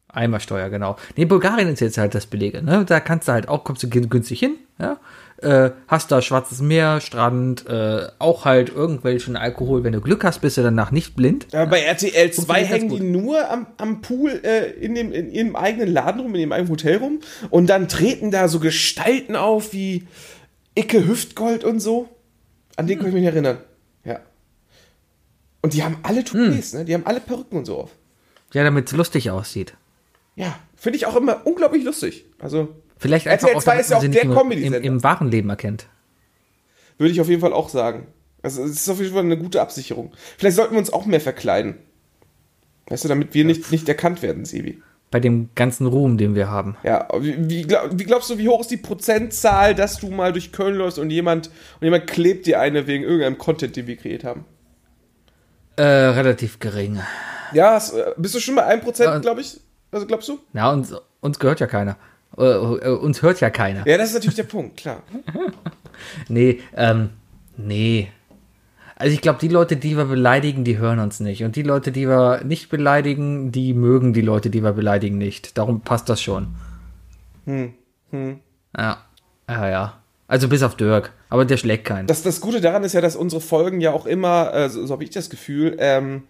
Eimersteuer, 0.09 0.69
genau. 0.69 0.97
Nee, 1.17 1.25
Bulgarien 1.25 1.69
ist 1.69 1.81
jetzt 1.81 1.97
halt 1.97 2.15
das 2.15 2.27
Billige. 2.27 2.63
Ne? 2.63 2.85
Da 2.87 3.01
kannst 3.01 3.29
du 3.29 3.33
halt 3.33 3.49
auch, 3.49 3.65
kommst 3.65 3.83
du 3.83 3.89
gün- 3.89 4.11
günstig 4.11 4.39
hin. 4.41 4.57
Ja? 4.79 4.99
Äh, 5.43 5.73
hast 5.89 6.13
da 6.13 6.23
Schwarzes 6.23 6.61
Meer, 6.61 7.01
Strand, 7.01 7.67
äh, 7.67 8.07
auch 8.19 8.45
halt 8.45 8.71
irgendwelchen 8.71 9.37
Alkohol. 9.37 9.83
Wenn 9.85 9.93
du 9.93 10.01
Glück 10.01 10.25
hast, 10.25 10.41
bist 10.41 10.57
du 10.57 10.63
danach 10.63 10.91
nicht 10.91 11.17
blind. 11.17 11.49
Ja, 11.53 11.65
bei 11.65 11.81
RTL 11.81 12.31
2 12.31 12.35
Funktioniert 12.35 12.71
ganz 12.71 12.83
hängen 12.83 12.91
die 12.97 13.01
nur 13.01 13.51
am, 13.51 13.67
am 13.77 14.01
Pool 14.03 14.41
äh, 14.45 14.71
in, 14.73 14.95
dem, 14.95 15.13
in 15.13 15.31
ihrem 15.31 15.57
eigenen 15.57 15.93
Laden 15.93 16.21
rum, 16.21 16.35
in 16.35 16.41
ihrem 16.41 16.53
eigenen 16.53 16.71
Hotel 16.71 16.99
rum. 16.99 17.21
Und 17.51 17.67
dann 17.69 17.89
treten 17.89 18.31
da 18.31 18.49
so 18.49 18.61
Gestalten 18.61 19.37
auf 19.37 19.73
wie 19.73 20.07
Icke 20.75 21.07
Hüftgold 21.07 21.65
und 21.65 21.81
so. 21.81 22.09
An 22.77 22.87
den 22.87 22.99
kann 22.99 23.09
ich 23.09 23.15
mich 23.15 23.25
erinnern. 23.25 23.59
Ja. 24.05 24.21
Und 25.61 25.75
die 25.75 25.83
haben 25.83 25.99
alle 26.03 26.25
Toupets, 26.25 26.73
ne? 26.73 26.85
Die 26.85 26.95
haben 26.95 27.07
alle 27.07 27.21
Perücken 27.21 27.59
und 27.59 27.65
so 27.65 27.79
auf. 27.79 27.91
Ja, 28.53 28.65
damit 28.65 28.87
es 28.87 28.97
lustig 28.97 29.31
aussieht. 29.31 29.75
Ja, 30.35 30.59
finde 30.77 30.97
ich 30.97 31.07
auch 31.07 31.17
immer 31.17 31.47
unglaublich 31.47 31.85
lustig. 31.85 32.25
Also, 32.39 32.69
Vielleicht 33.03 33.27
einfach 33.29 33.49
RTL 33.49 33.59
auch, 33.59 33.63
2 33.63 33.71
damit 33.71 33.85
ist 33.85 33.91
ja 33.91 33.97
auch 33.99 34.01
der 34.03 34.23
Comedy-Sender. 34.23 34.79
im, 34.79 34.85
im 34.85 35.03
wahren 35.05 35.29
Leben 35.31 35.51
erkennt. 35.51 35.87
würde 36.99 37.13
ich 37.13 37.21
auf 37.21 37.29
jeden 37.29 37.41
Fall 37.41 37.53
auch 37.53 37.69
sagen. 37.69 38.07
Also, 38.43 38.63
es 38.65 38.73
ist 38.73 38.89
auf 38.89 38.99
jeden 38.99 39.13
Fall 39.13 39.23
eine 39.25 39.37
gute 39.39 39.61
Absicherung. 39.61 40.13
Vielleicht 40.39 40.57
sollten 40.57 40.73
wir 40.75 40.79
uns 40.79 40.93
auch 40.93 41.07
mehr 41.07 41.21
verkleiden. 41.21 41.77
Weißt 42.89 43.05
du, 43.05 43.09
damit 43.09 43.35
wir 43.35 43.45
nicht, 43.45 43.71
nicht 43.71 43.89
erkannt 43.89 44.23
werden, 44.23 44.45
Sebi. 44.45 44.83
Bei 45.13 45.21
dem 45.21 45.51
ganzen 45.55 45.87
Ruhm, 45.87 46.17
den 46.19 46.35
wir 46.35 46.49
haben. 46.51 46.77
Ja, 46.83 47.07
wie, 47.21 47.37
wie, 47.49 47.63
glaub, 47.63 47.91
wie 47.93 48.05
glaubst 48.05 48.31
du, 48.31 48.39
wie 48.39 48.49
hoch 48.49 48.61
ist 48.63 48.71
die 48.71 48.79
Prozentzahl, 48.79 49.75
dass 49.75 49.99
du 49.99 50.11
mal 50.11 50.33
durch 50.33 50.53
Köln 50.53 50.75
läufst 50.75 50.99
und 50.99 51.11
jemand, 51.11 51.49
und 51.81 51.85
jemand 51.85 52.07
klebt 52.09 52.47
dir 52.47 52.61
eine 52.61 52.87
wegen 52.87 53.05
irgendeinem 53.05 53.39
Content, 53.39 53.77
den 53.77 53.87
wir 53.87 53.97
kreiert 53.97 54.25
haben? 54.25 54.45
Äh, 55.77 55.83
relativ 55.83 56.59
gering. 56.59 57.01
Ja, 57.53 57.77
äh, 57.77 58.13
bist 58.17 58.35
du 58.35 58.41
schon 58.41 58.55
bei 58.57 58.67
1%, 58.67 59.05
Ja. 59.05 59.19
glaube 59.19 59.43
ich? 59.43 59.61
Also 59.91 60.07
glaubst 60.07 60.29
du? 60.29 60.39
Na, 60.53 60.73
uns, 60.73 60.95
uns 61.21 61.39
gehört 61.39 61.61
ja 61.61 61.67
keiner. 61.67 61.97
Äh, 62.39 62.43
äh, 62.43 62.89
uns 62.91 63.23
hört 63.23 63.41
ja 63.41 63.51
keiner. 63.51 63.87
Ja, 63.87 63.99
das 63.99 64.09
ist 64.09 64.15
natürlich 64.15 64.37
der 64.37 64.45
Punkt, 64.45 64.77
klar. 64.77 65.03
Nee, 66.29 66.61
ähm, 66.77 67.11
nee. 67.57 68.09
Also 68.97 69.15
ich 69.15 69.21
glaube, 69.21 69.39
die 69.41 69.49
Leute, 69.49 69.77
die 69.77 69.97
wir 69.97 70.05
beleidigen, 70.05 70.65
die 70.65 70.79
hören 70.79 70.99
uns 70.99 71.21
nicht. 71.21 71.45
Und 71.45 71.57
die 71.57 71.63
Leute, 71.63 71.93
die 71.93 72.09
wir 72.09 72.43
nicht 72.45 72.71
beleidigen, 72.71 73.53
die 73.53 73.75
mögen 73.75 74.13
die 74.13 74.21
Leute, 74.21 74.51
die 74.51 74.63
wir 74.63 74.73
beleidigen, 74.73 75.19
nicht. 75.19 75.57
Darum 75.59 75.81
passt 75.81 76.09
das 76.09 76.21
schon. 76.21 76.55
Hm, 77.47 77.75
hm. 78.11 78.41
Ja. 78.77 78.99
Ja, 79.49 79.69
ja. 79.69 80.03
Also 80.29 80.49
bis 80.49 80.63
auf 80.63 80.77
Dirk. 80.77 81.13
Aber 81.29 81.45
der 81.45 81.57
schlägt 81.57 81.85
keinen. 81.85 82.07
Das, 82.07 82.23
das 82.23 82.41
Gute 82.41 82.61
daran 82.61 82.85
ist 82.85 82.93
ja, 82.93 83.01
dass 83.01 83.17
unsere 83.17 83.41
Folgen 83.41 83.81
ja 83.81 83.93
auch 83.93 84.07
immer, 84.07 84.55
äh, 84.55 84.69
so, 84.71 84.87
so 84.87 84.95
habe 84.95 85.05
ich 85.05 85.11
das 85.11 85.31
Gefühl, 85.31 85.77
ähm, 85.79 86.23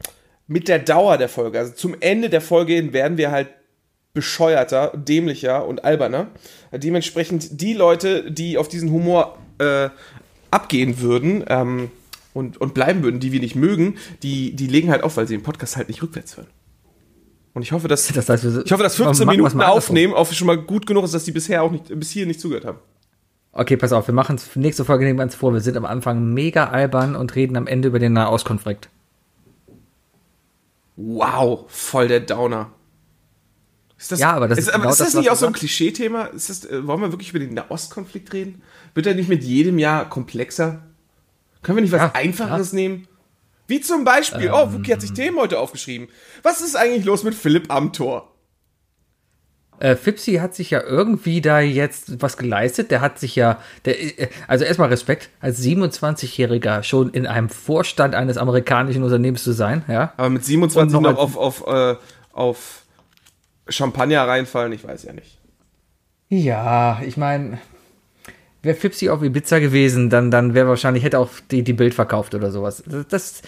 mit 0.47 0.69
der 0.69 0.79
Dauer 0.79 1.19
der 1.19 1.29
Folge, 1.29 1.59
also 1.59 1.73
zum 1.73 1.95
Ende 2.01 2.29
der 2.31 2.41
Folge 2.41 2.75
hin 2.75 2.93
werden 2.93 3.17
wir 3.17 3.31
halt 3.31 3.49
bescheuerter, 4.15 4.93
dämlicher 4.95 5.67
und 5.67 5.85
alberner. 5.85 6.29
Dementsprechend 6.73 7.61
die 7.61 7.73
Leute, 7.73 8.31
die 8.31 8.59
auf 8.59 8.69
diesen 8.69 8.91
Humor 8.91 9.39
äh, 9.59 9.89
abgehen 10.51 11.01
würden 11.01 11.45
ähm, 11.49 11.91
und, 12.35 12.61
und 12.61 12.75
bleiben 12.75 13.03
würden, 13.03 13.21
die 13.21 13.33
wir 13.33 13.41
nicht 13.41 13.55
mögen, 13.55 13.97
die, 14.23 14.55
die 14.55 14.67
legen 14.67 14.91
halt 14.91 15.03
auf, 15.03 15.17
weil 15.17 15.27
sie 15.27 15.37
den 15.37 15.43
Podcast 15.43 15.77
halt 15.77 15.89
nicht 15.89 16.03
rückwärts 16.03 16.37
hören. 16.37 16.49
Und 17.55 17.63
ich 17.63 17.73
hoffe, 17.73 17.89
dass, 17.89 18.07
Das 18.09 18.29
heißt, 18.29 18.45
ich 18.65 18.73
hoffe, 18.73 18.83
dass 18.83 18.97
15 18.97 19.27
machen 19.27 19.39
wir's 19.39 19.53
Minuten 19.55 19.61
aufnehmen 19.63 20.15
auch 20.15 20.31
schon 20.33 20.47
mal 20.47 20.57
gut 20.57 20.87
genug 20.87 21.05
ist, 21.05 21.15
dass 21.15 21.25
die 21.25 21.33
bisher 21.33 21.63
auch 21.63 21.71
nicht, 21.71 21.89
bis 21.89 22.11
hier 22.11 22.27
nicht 22.27 22.41
zugehört 22.41 22.65
haben. 22.65 22.79
Okay, 23.53 23.77
pass 23.77 23.93
auf, 23.93 24.07
wir 24.07 24.15
machen 24.15 24.37
es 24.37 24.57
nächste 24.57 24.85
Folge 24.87 25.05
nehmen 25.05 25.19
wir 25.19 25.25
uns 25.25 25.35
vor. 25.35 25.53
Wir 25.53 25.61
sind 25.61 25.77
am 25.77 25.85
Anfang 25.85 26.33
mega 26.33 26.69
albern 26.69 27.15
und 27.15 27.35
reden 27.35 27.57
am 27.57 27.67
Ende 27.67 27.89
über 27.89 27.99
den 27.99 28.15
Nahostkonflikt. 28.15 28.89
Wow, 30.97 31.65
voll 31.69 32.09
der 32.09 32.21
Downer. 32.21 32.71
Ist 34.03 34.11
das, 34.11 34.19
Ja, 34.19 34.33
aber 34.33 34.49
das 34.49 34.59
ist, 34.59 34.67
ist 34.67 34.75
aber 34.75 34.83
genau 34.83 34.91
ist 34.91 34.99
das 35.01 35.13
das, 35.13 35.21
nicht 35.21 35.31
auch 35.31 35.37
so 35.37 35.47
ein 35.47 35.53
Klischee-Thema? 35.53 36.31
Äh, 36.31 36.87
wollen 36.89 37.01
wir 37.03 37.13
wirklich 37.13 37.31
über 37.31 37.39
den 37.39 37.55
Nahostkonflikt 37.55 38.33
reden? 38.33 38.61
Wird 38.95 39.07
er 39.07 39.15
nicht 39.15 39.29
mit 39.29 39.45
jedem 39.45 39.79
Jahr 39.79 40.09
komplexer? 40.09 40.83
Können 41.63 41.77
wir 41.77 41.83
nicht 41.83 41.93
was 41.93 42.01
Ja, 42.01 42.13
Einfacheres 42.13 42.73
nehmen? 42.73 43.07
Wie 43.69 43.81
zum 43.81 44.03
Beispiel, 44.03 44.51
oh, 44.53 44.73
Wookie 44.73 44.93
hat 44.93 45.01
sich 45.01 45.13
Themen 45.13 45.39
heute 45.39 45.61
aufgeschrieben. 45.61 46.09
Was 46.43 46.61
ist 46.63 46.75
eigentlich 46.75 47.05
los 47.05 47.23
mit 47.23 47.37
Philipp 47.37 47.73
Amthor? 47.73 48.35
Äh, 49.79 49.95
Fipsi 49.95 50.35
hat 50.35 50.57
sich 50.57 50.71
ja 50.71 50.83
irgendwie 50.83 51.41
da 51.41 51.61
jetzt 51.61 52.21
was 52.21 52.37
geleistet. 52.37 52.91
Der 52.91 53.03
hat 53.03 53.21
sich 53.21 53.37
ja, 53.37 53.61
der, 53.85 54.03
äh, 54.03 54.29
also 54.49 54.65
erstmal 54.65 54.89
Respekt, 54.89 55.31
als 55.39 55.63
27-Jähriger 55.63 56.83
schon 56.83 57.11
in 57.11 57.29
einem 57.29 57.49
Vorstand 57.49 58.17
eines 58.17 58.37
amerikanischen 58.37 59.05
Unternehmens 59.05 59.45
zu 59.45 59.53
sein, 59.53 59.85
ja. 59.87 60.13
Aber 60.17 60.29
mit 60.29 60.45
27 60.45 60.97
Und 60.97 61.03
noch 61.05 61.13
noch 61.13 61.19
auf, 61.19 61.37
auf, 61.37 61.67
äh, 61.69 61.97
auf 62.33 62.82
Champagner 63.69 64.27
reinfallen, 64.27 64.73
ich 64.73 64.85
weiß 64.85 65.05
ja 65.05 65.13
nicht. 65.13 65.39
Ja, 66.29 67.01
ich 67.05 67.17
meine, 67.17 67.59
wäre 68.63 68.77
Fipsi 68.77 69.11
auf 69.11 69.23
Ibiza 69.23 69.59
gewesen, 69.59 70.09
dann, 70.09 70.31
dann 70.31 70.55
wäre 70.55 70.69
wahrscheinlich, 70.69 71.05
hätte 71.05 71.19
auch 71.19 71.31
die, 71.51 71.63
die 71.63 71.73
Bild 71.73 71.95
verkauft 71.95 72.35
oder 72.35 72.51
sowas. 72.51 72.83
Das, 72.87 73.07
das 73.09 73.43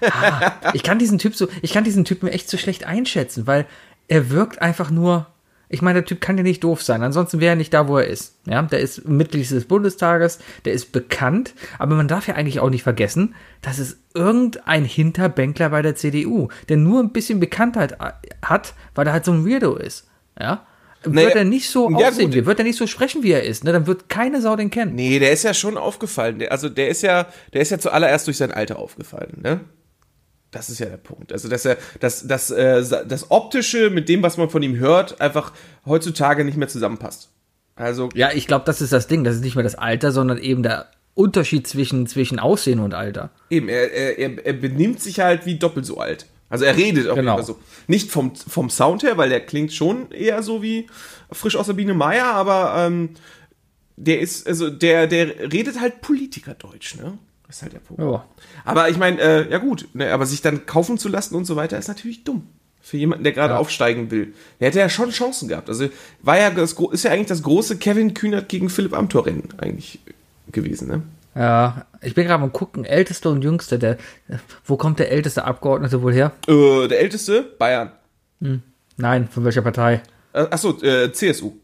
ah, 0.00 0.52
ich 0.72 0.82
kann 0.82 0.98
diesen 0.98 1.18
Typ 1.18 1.34
so, 1.34 1.48
ich 1.60 1.72
kann 1.72 1.84
diesen 1.84 2.04
Typen 2.04 2.28
echt 2.28 2.48
so 2.48 2.56
schlecht 2.56 2.84
einschätzen, 2.84 3.46
weil 3.46 3.66
er 4.08 4.30
wirkt 4.30 4.62
einfach 4.62 4.90
nur, 4.90 5.26
ich 5.72 5.82
meine, 5.82 6.00
der 6.00 6.04
Typ 6.04 6.20
kann 6.20 6.36
ja 6.36 6.42
nicht 6.42 6.64
doof 6.64 6.82
sein, 6.82 7.02
ansonsten 7.02 7.40
wäre 7.40 7.52
er 7.52 7.56
nicht 7.56 7.72
da, 7.72 7.86
wo 7.88 7.96
er 7.96 8.06
ist. 8.08 8.34
Ja, 8.44 8.60
der 8.60 8.80
ist 8.80 9.08
Mitglied 9.08 9.48
des 9.50 9.64
Bundestages, 9.66 10.40
der 10.64 10.72
ist 10.72 10.90
bekannt, 10.92 11.54
aber 11.78 11.94
man 11.94 12.08
darf 12.08 12.26
ja 12.26 12.34
eigentlich 12.34 12.58
auch 12.60 12.70
nicht 12.70 12.82
vergessen, 12.82 13.34
dass 13.62 13.78
es 13.78 13.98
irgendein 14.12 14.84
Hinterbänkler 14.84 15.70
bei 15.70 15.80
der 15.80 15.94
CDU, 15.94 16.48
der 16.68 16.76
nur 16.76 17.00
ein 17.00 17.12
bisschen 17.12 17.38
Bekanntheit 17.38 17.96
hat, 18.44 18.74
weil 18.96 19.06
er 19.06 19.12
halt 19.12 19.24
so 19.24 19.32
ein 19.32 19.46
Weirdo 19.46 19.76
ist. 19.76 20.08
Ja, 20.38 20.66
Naja, 21.06 21.28
wird 21.28 21.36
er 21.36 21.44
nicht 21.44 21.70
so 21.70 21.88
ja, 21.90 22.08
aussehen, 22.08 22.32
gut. 22.32 22.46
wird 22.46 22.58
er 22.58 22.64
nicht 22.64 22.76
so 22.76 22.86
sprechen, 22.88 23.22
wie 23.22 23.30
er 23.30 23.44
ist, 23.44 23.62
ne, 23.62 23.72
dann 23.72 23.86
wird 23.86 24.08
keine 24.08 24.40
Sau 24.40 24.56
den 24.56 24.70
kennen. 24.70 24.96
Nee, 24.96 25.20
der 25.20 25.30
ist 25.30 25.44
ja 25.44 25.54
schon 25.54 25.76
aufgefallen. 25.78 26.42
Also 26.50 26.68
der 26.68 26.88
ist 26.88 27.02
ja, 27.02 27.26
der 27.52 27.60
ist 27.62 27.70
ja 27.70 27.78
zuallererst 27.78 28.26
durch 28.26 28.38
sein 28.38 28.50
Alter 28.50 28.78
aufgefallen, 28.78 29.38
ne? 29.40 29.60
Das 30.50 30.68
ist 30.68 30.80
ja 30.80 30.86
der 30.86 30.96
Punkt. 30.96 31.32
Also, 31.32 31.48
dass 31.48 31.64
er, 31.64 31.76
dass, 32.00 32.26
dass, 32.26 32.50
äh, 32.50 32.82
das 33.06 33.30
Optische 33.30 33.90
mit 33.90 34.08
dem, 34.08 34.22
was 34.22 34.36
man 34.36 34.50
von 34.50 34.62
ihm 34.62 34.76
hört, 34.78 35.20
einfach 35.20 35.52
heutzutage 35.86 36.44
nicht 36.44 36.56
mehr 36.56 36.68
zusammenpasst. 36.68 37.30
Also, 37.76 38.08
Ja, 38.14 38.30
ich 38.32 38.46
glaube, 38.46 38.64
das 38.64 38.80
ist 38.80 38.92
das 38.92 39.06
Ding. 39.06 39.22
Das 39.24 39.36
ist 39.36 39.42
nicht 39.42 39.54
mehr 39.54 39.62
das 39.62 39.76
Alter, 39.76 40.10
sondern 40.12 40.38
eben 40.38 40.62
der 40.62 40.90
Unterschied 41.14 41.66
zwischen, 41.66 42.06
zwischen 42.06 42.38
Aussehen 42.38 42.80
und 42.80 42.94
Alter. 42.94 43.30
eben, 43.48 43.68
er, 43.68 43.92
er, 44.18 44.44
er, 44.46 44.52
benimmt 44.54 45.00
sich 45.00 45.20
halt 45.20 45.46
wie 45.46 45.56
doppelt 45.58 45.86
so 45.86 45.98
alt. 45.98 46.26
Also 46.48 46.64
er 46.64 46.76
redet 46.76 47.08
auch 47.08 47.14
Genau. 47.14 47.34
immer 47.34 47.42
so. 47.44 47.58
Nicht 47.86 48.10
vom, 48.10 48.34
vom 48.34 48.70
Sound 48.70 49.02
her, 49.04 49.16
weil 49.16 49.28
der 49.28 49.40
klingt 49.46 49.72
schon 49.72 50.10
eher 50.10 50.42
so 50.42 50.62
wie 50.62 50.88
frisch 51.30 51.56
aus 51.56 51.66
der 51.66 51.74
Biene 51.74 51.94
Meier, 51.94 52.26
aber 52.26 52.74
ähm, 52.76 53.10
der 53.96 54.20
ist, 54.20 54.46
also 54.48 54.68
der, 54.70 55.06
der 55.06 55.52
redet 55.52 55.80
halt 55.80 56.00
Politikerdeutsch, 56.00 56.96
ne? 56.96 57.18
Das 57.50 57.56
ist 57.56 57.62
halt 57.62 57.72
der 57.72 57.80
Punkt. 57.80 58.00
Ja. 58.00 58.24
Aber 58.64 58.90
ich 58.90 58.96
meine, 58.96 59.20
äh, 59.20 59.50
ja 59.50 59.58
gut, 59.58 59.88
ne, 59.92 60.12
aber 60.12 60.24
sich 60.24 60.40
dann 60.40 60.66
kaufen 60.66 60.98
zu 60.98 61.08
lassen 61.08 61.34
und 61.34 61.46
so 61.46 61.56
weiter 61.56 61.76
ist 61.78 61.88
natürlich 61.88 62.22
dumm. 62.22 62.46
Für 62.80 62.96
jemanden, 62.96 63.24
der 63.24 63.32
gerade 63.32 63.54
Ja. 63.54 63.58
aufsteigen 63.58 64.12
will. 64.12 64.34
Der 64.60 64.68
hätte 64.68 64.78
ja 64.78 64.88
schon 64.88 65.10
Chancen 65.10 65.48
gehabt. 65.48 65.68
Also 65.68 65.88
war 66.22 66.38
ja 66.38 66.50
das, 66.50 66.74
ist 66.92 67.02
ja 67.02 67.10
eigentlich 67.10 67.26
das 67.26 67.42
große 67.42 67.78
Kevin 67.78 68.14
Kühnert 68.14 68.48
gegen 68.48 68.70
Philipp 68.70 68.94
Amthor 68.94 69.26
Rennen 69.26 69.48
eigentlich 69.58 69.98
gewesen, 70.52 70.86
ne? 70.86 71.02
Ja, 71.34 71.86
ich 72.02 72.14
bin 72.14 72.28
gerade 72.28 72.40
am 72.40 72.52
gucken, 72.52 72.84
älteste 72.84 73.28
und 73.30 73.42
jüngste, 73.42 73.80
der, 73.80 73.98
wo 74.64 74.76
kommt 74.76 75.00
der 75.00 75.10
älteste 75.10 75.44
Abgeordnete 75.44 76.02
wohl 76.02 76.14
her? 76.14 76.30
Äh, 76.46 76.86
der 76.86 77.00
älteste, 77.00 77.42
Bayern. 77.58 77.90
Nein, 78.96 79.26
von 79.28 79.44
welcher 79.44 79.62
Partei? 79.62 80.02
Äh, 80.32 80.46
achso, 80.50 80.80
äh, 80.82 81.12
CSU. 81.12 81.54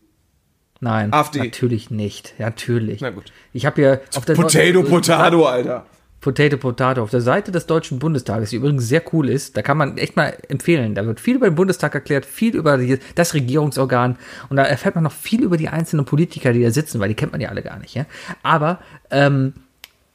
Nein, 0.80 1.12
AfD. 1.12 1.38
natürlich 1.38 1.90
nicht. 1.90 2.34
Natürlich. 2.38 3.00
Na 3.00 3.10
gut. 3.10 3.32
Ich 3.52 3.66
habe 3.66 3.76
hier 3.76 4.00
auf 4.14 4.24
der 4.24 4.34
Potato, 4.34 4.82
Potato, 4.82 5.46
Alter. 5.46 5.86
Potato 6.20 6.56
Potato 6.56 7.02
auf 7.02 7.10
der 7.10 7.20
Seite 7.20 7.52
des 7.52 7.66
Deutschen 7.66 7.98
Bundestages, 7.98 8.50
die 8.50 8.56
übrigens 8.56 8.88
sehr 8.88 9.02
cool 9.12 9.28
ist. 9.28 9.56
Da 9.56 9.62
kann 9.62 9.76
man 9.76 9.96
echt 9.96 10.16
mal 10.16 10.36
empfehlen. 10.48 10.94
Da 10.94 11.06
wird 11.06 11.20
viel 11.20 11.36
über 11.36 11.48
den 11.48 11.54
Bundestag 11.54 11.94
erklärt, 11.94 12.26
viel 12.26 12.56
über 12.56 12.78
die, 12.78 12.98
das 13.14 13.34
Regierungsorgan 13.34 14.16
und 14.48 14.56
da 14.56 14.64
erfährt 14.64 14.96
man 14.96 15.04
noch 15.04 15.12
viel 15.12 15.42
über 15.42 15.56
die 15.56 15.68
einzelnen 15.68 16.04
Politiker, 16.04 16.52
die 16.52 16.62
da 16.62 16.70
sitzen, 16.70 16.98
weil 17.00 17.08
die 17.08 17.14
kennt 17.14 17.32
man 17.32 17.40
ja 17.40 17.48
alle 17.48 17.62
gar 17.62 17.78
nicht. 17.78 17.94
Ja? 17.94 18.06
Aber 18.42 18.80
ähm, 19.10 19.54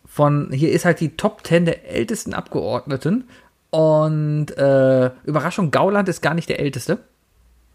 von 0.06 0.52
hier 0.52 0.72
ist 0.72 0.84
halt 0.84 1.00
die 1.00 1.16
Top 1.16 1.48
10 1.48 1.66
der 1.66 1.90
ältesten 1.90 2.34
Abgeordneten 2.34 3.30
und 3.70 4.52
äh, 4.58 5.12
Überraschung, 5.24 5.72
Gauland 5.72 6.10
ist 6.10 6.22
gar 6.22 6.34
nicht 6.34 6.50
der 6.50 6.60
älteste. 6.60 7.00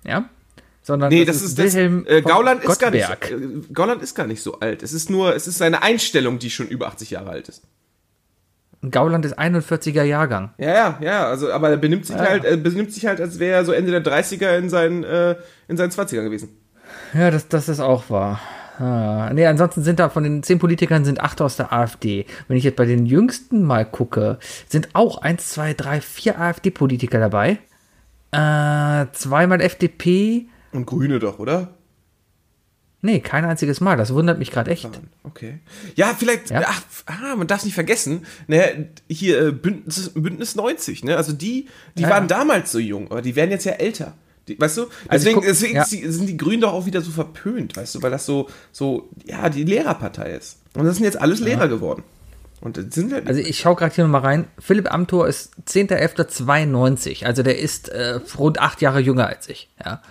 Ja. 0.05 0.29
Sondern 0.87 1.09
Nee, 1.09 1.25
das 1.25 1.43
ist 1.43 1.59
das. 1.59 1.75
Wilhelm 1.75 2.07
Äh, 2.07 2.23
von 2.23 2.31
Gauland 2.31 2.63
ist 2.63 2.79
gar 2.79 2.93
nicht. 2.93 3.11
Äh, 3.11 3.37
Gauland 3.73 4.03
ist 4.03 4.15
gar 4.15 4.29
nicht 4.29 4.41
so 4.41 4.61
alt. 4.61 4.85
Es 4.85 4.93
ist 4.93 5.11
nur, 5.11 5.35
es 5.35 5.49
ist 5.49 5.59
seine 5.59 5.83
Einstellung, 5.83 6.39
die 6.39 6.49
schon 6.49 6.69
über 6.69 6.87
80 6.87 7.11
Jahre 7.11 7.31
alt 7.31 7.49
ist. 7.49 7.65
Gauland 8.89 9.25
ist 9.25 9.37
41er 9.37 10.05
Jahrgang. 10.05 10.53
Ja, 10.59 10.69
ja, 10.73 10.99
ja, 11.01 11.27
also, 11.27 11.51
aber 11.51 11.71
er 11.71 11.77
benimmt 11.77 12.07
sich 12.07 12.15
Ja. 12.15 12.23
halt, 12.23 12.45
er 12.45 12.57
benimmt 12.57 12.93
sich 12.93 13.05
halt, 13.05 13.21
als 13.21 13.41
wäre 13.41 13.57
er 13.57 13.65
so 13.65 13.73
Ende 13.73 13.91
der 13.91 14.05
30er 14.05 14.57
in 14.59 14.69
seinen, 14.71 15.03
äh, 15.03 15.35
in 15.67 15.77
seinen 15.77 15.91
20ern 15.91 16.23
gewesen. 16.23 16.51
Ja, 17.13 17.33
das, 17.33 17.49
das 17.49 17.69
ist 17.69 17.81
auch 17.81 18.09
wahr. 18.09 18.39
Ah, 18.79 19.31
nee, 19.35 19.45
ansonsten 19.45 19.83
sind 19.83 19.99
da 19.99 20.09
von 20.09 20.23
den 20.23 20.45
zehn 20.45 20.61
Politikern 20.61 21.05
sind 21.05 21.21
acht 21.21 21.41
aus 21.41 21.57
der 21.57 21.73
AfD. 21.73 22.27
Wenn 22.47 22.59
ich 22.59 22.63
jetzt 22.65 22.77
bei 22.77 22.85
den 22.85 23.07
jüngsten 23.07 23.65
mal 23.65 23.85
gucke, 23.87 24.39
sind 24.69 24.91
auch 24.93 25.19
eins, 25.19 25.49
zwei, 25.51 25.75
drei, 25.75 26.01
vier 26.01 26.39
AfD-Politiker 26.41 27.19
dabei. 27.19 27.59
Äh, 28.31 29.07
zweimal 29.15 29.61
FDP. 29.63 30.47
Und 30.77 30.87
Grüne 30.87 31.19
doch, 31.19 31.39
oder? 31.39 31.75
Nee, 33.03 33.21
kein 33.21 33.45
einziges 33.45 33.81
Mal. 33.81 33.97
Das 33.97 34.13
wundert 34.15 34.39
mich 34.39 34.51
gerade 34.51 34.71
echt. 34.71 34.89
Okay. 35.23 35.61
Ja, 35.95 36.15
vielleicht, 36.19 36.51
Ja. 36.51 36.63
Ach, 36.67 36.83
ah, 37.07 37.37
man 37.37 37.47
darf 37.47 37.65
nicht 37.65 37.75
vergessen, 37.75 38.27
ne, 38.49 38.89
hier 39.09 39.41
äh, 39.49 39.53
Bündnis, 39.53 40.11
Bündnis 40.15 40.55
90, 40.57 41.05
ne? 41.05 41.17
Also 41.17 41.33
die, 41.33 41.69
die 41.97 42.03
Ja, 42.03 42.11
waren 42.11 42.25
ja. 42.25 42.29
damals 42.39 42.73
so 42.73 42.79
jung, 42.79 43.11
aber 43.11 43.23
die 43.23 43.37
werden 43.37 43.51
jetzt 43.51 43.65
ja 43.65 43.73
älter. 43.73 44.15
Die, 44.49 44.59
weißt 44.59 44.79
du? 44.79 44.83
Also 45.09 45.25
Deswegen, 45.25 45.35
guck- 45.37 45.45
deswegen 45.47 45.83
sind 46.13 46.27
die 46.27 46.37
Grünen 46.37 46.63
doch 46.63 46.73
auch 46.73 46.87
wieder 46.87 47.01
so 47.03 47.11
verpönt, 47.11 47.77
weißt 47.77 47.97
du, 47.97 48.03
weil 48.03 48.11
das 48.11 48.27
so, 48.27 48.49
so, 48.73 49.09
ja, 49.25 49.49
die 49.51 49.65
Lehrerpartei 49.65 50.31
ist. 50.33 50.59
Und 50.75 50.85
das 50.85 50.97
sind 50.97 51.05
jetzt 51.05 51.21
alles 51.21 51.41
Lehrer 51.41 51.69
geworden. 51.69 52.03
Und 52.61 52.93
sind 52.95 53.13
halt, 53.13 53.27
Also 53.29 53.41
ich 53.41 53.59
schaue 53.59 53.77
gerade 53.77 53.95
hier 53.95 54.05
nochmal 54.05 54.23
rein. 54.23 54.47
Philipp 54.59 54.93
Amthor 54.93 55.29
ist 55.29 55.53
10.11.92. 55.69 57.25
Also 57.25 57.43
der 57.43 57.59
ist 57.59 57.89
äh, 57.89 58.19
rund 58.39 58.59
acht 58.61 58.81
Jahre 58.81 59.01
jünger 59.01 59.27
als 59.27 59.49
ich. 59.49 59.69
Ja. 59.85 60.03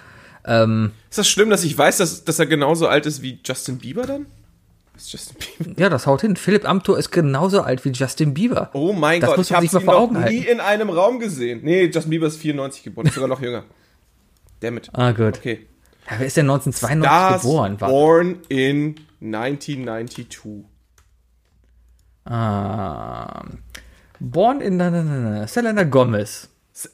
Ähm, 0.45 0.91
ist 1.09 1.17
das 1.17 1.27
schlimm, 1.27 1.49
dass 1.49 1.63
ich 1.63 1.77
weiß, 1.77 1.97
dass, 1.97 2.23
dass 2.23 2.39
er 2.39 2.45
genauso 2.45 2.87
alt 2.87 3.05
ist 3.05 3.21
wie 3.21 3.39
Justin 3.43 3.79
Bieber 3.79 4.03
dann? 4.05 4.27
Ist 4.95 5.11
Justin 5.11 5.37
Bieber? 5.39 5.71
ja, 5.81 5.89
das 5.89 6.05
haut 6.07 6.21
hin. 6.21 6.35
Philipp 6.35 6.67
Amthor 6.69 6.97
ist 6.97 7.11
genauso 7.11 7.61
alt 7.61 7.83
wie 7.83 7.89
Justin 7.89 8.33
Bieber. 8.33 8.69
Oh 8.73 8.93
mein 8.93 9.21
Das 9.21 9.31
Gott, 9.31 9.37
muss 9.37 9.49
ich 9.49 9.55
habe 9.55 9.65
ihn 9.65 9.71
noch 9.85 10.11
nie 10.11 10.17
halten. 10.17 10.43
in 10.43 10.59
einem 10.59 10.89
Raum 10.89 11.19
gesehen. 11.19 11.61
Nee, 11.63 11.85
Justin 11.85 12.11
Bieber 12.11 12.27
ist 12.27 12.37
94 12.37 12.83
geboren, 12.83 13.07
ist 13.07 13.15
sogar 13.15 13.27
noch 13.27 13.41
jünger. 13.41 13.63
Damit. 14.59 14.89
Ah, 14.93 15.11
gut. 15.11 15.37
Okay. 15.37 15.65
Ja, 16.09 16.19
wer 16.19 16.27
ist 16.27 16.37
denn 16.37 16.49
1992 16.49 17.07
Stars 17.09 17.41
geboren? 17.41 17.81
War, 17.81 17.89
born 17.89 18.37
in 18.49 18.95
1992. 19.21 20.63
ah, 22.25 23.43
born 24.19 24.61
in 24.61 24.77
na, 24.77 24.89
na, 24.89 25.03
na, 25.03 25.39
na, 25.39 25.47
Selena 25.47 25.83
Gomez. 25.83 26.49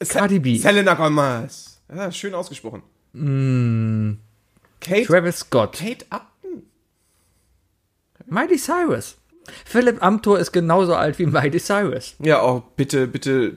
Cardi 0.08 0.40
B. 0.40 0.58
Selena 0.58 0.94
Gomez. 0.94 1.82
Ja, 1.94 2.12
schön 2.12 2.34
ausgesprochen. 2.34 2.84
Kate, 3.14 5.06
Travis 5.06 5.40
Scott. 5.40 5.74
Kate 5.74 6.06
Upton. 6.10 6.64
Miley 8.26 8.58
Cyrus. 8.58 9.18
Philipp 9.66 10.02
Amthor 10.04 10.40
ist 10.40 10.52
genauso 10.52 10.96
alt 10.96 11.20
wie 11.20 11.26
Miley 11.26 11.60
Cyrus. 11.60 12.16
Ja, 12.20 12.44
oh, 12.44 12.64
bitte, 12.76 13.08
bitte. 13.08 13.54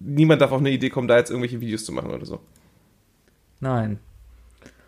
Niemand 0.00 0.40
darf 0.40 0.52
auf 0.52 0.60
eine 0.60 0.70
Idee 0.70 0.90
kommen, 0.90 1.08
da 1.08 1.18
jetzt 1.18 1.30
irgendwelche 1.30 1.60
Videos 1.60 1.84
zu 1.84 1.92
machen 1.92 2.10
oder 2.10 2.24
so. 2.24 2.40
Nein. 3.60 3.98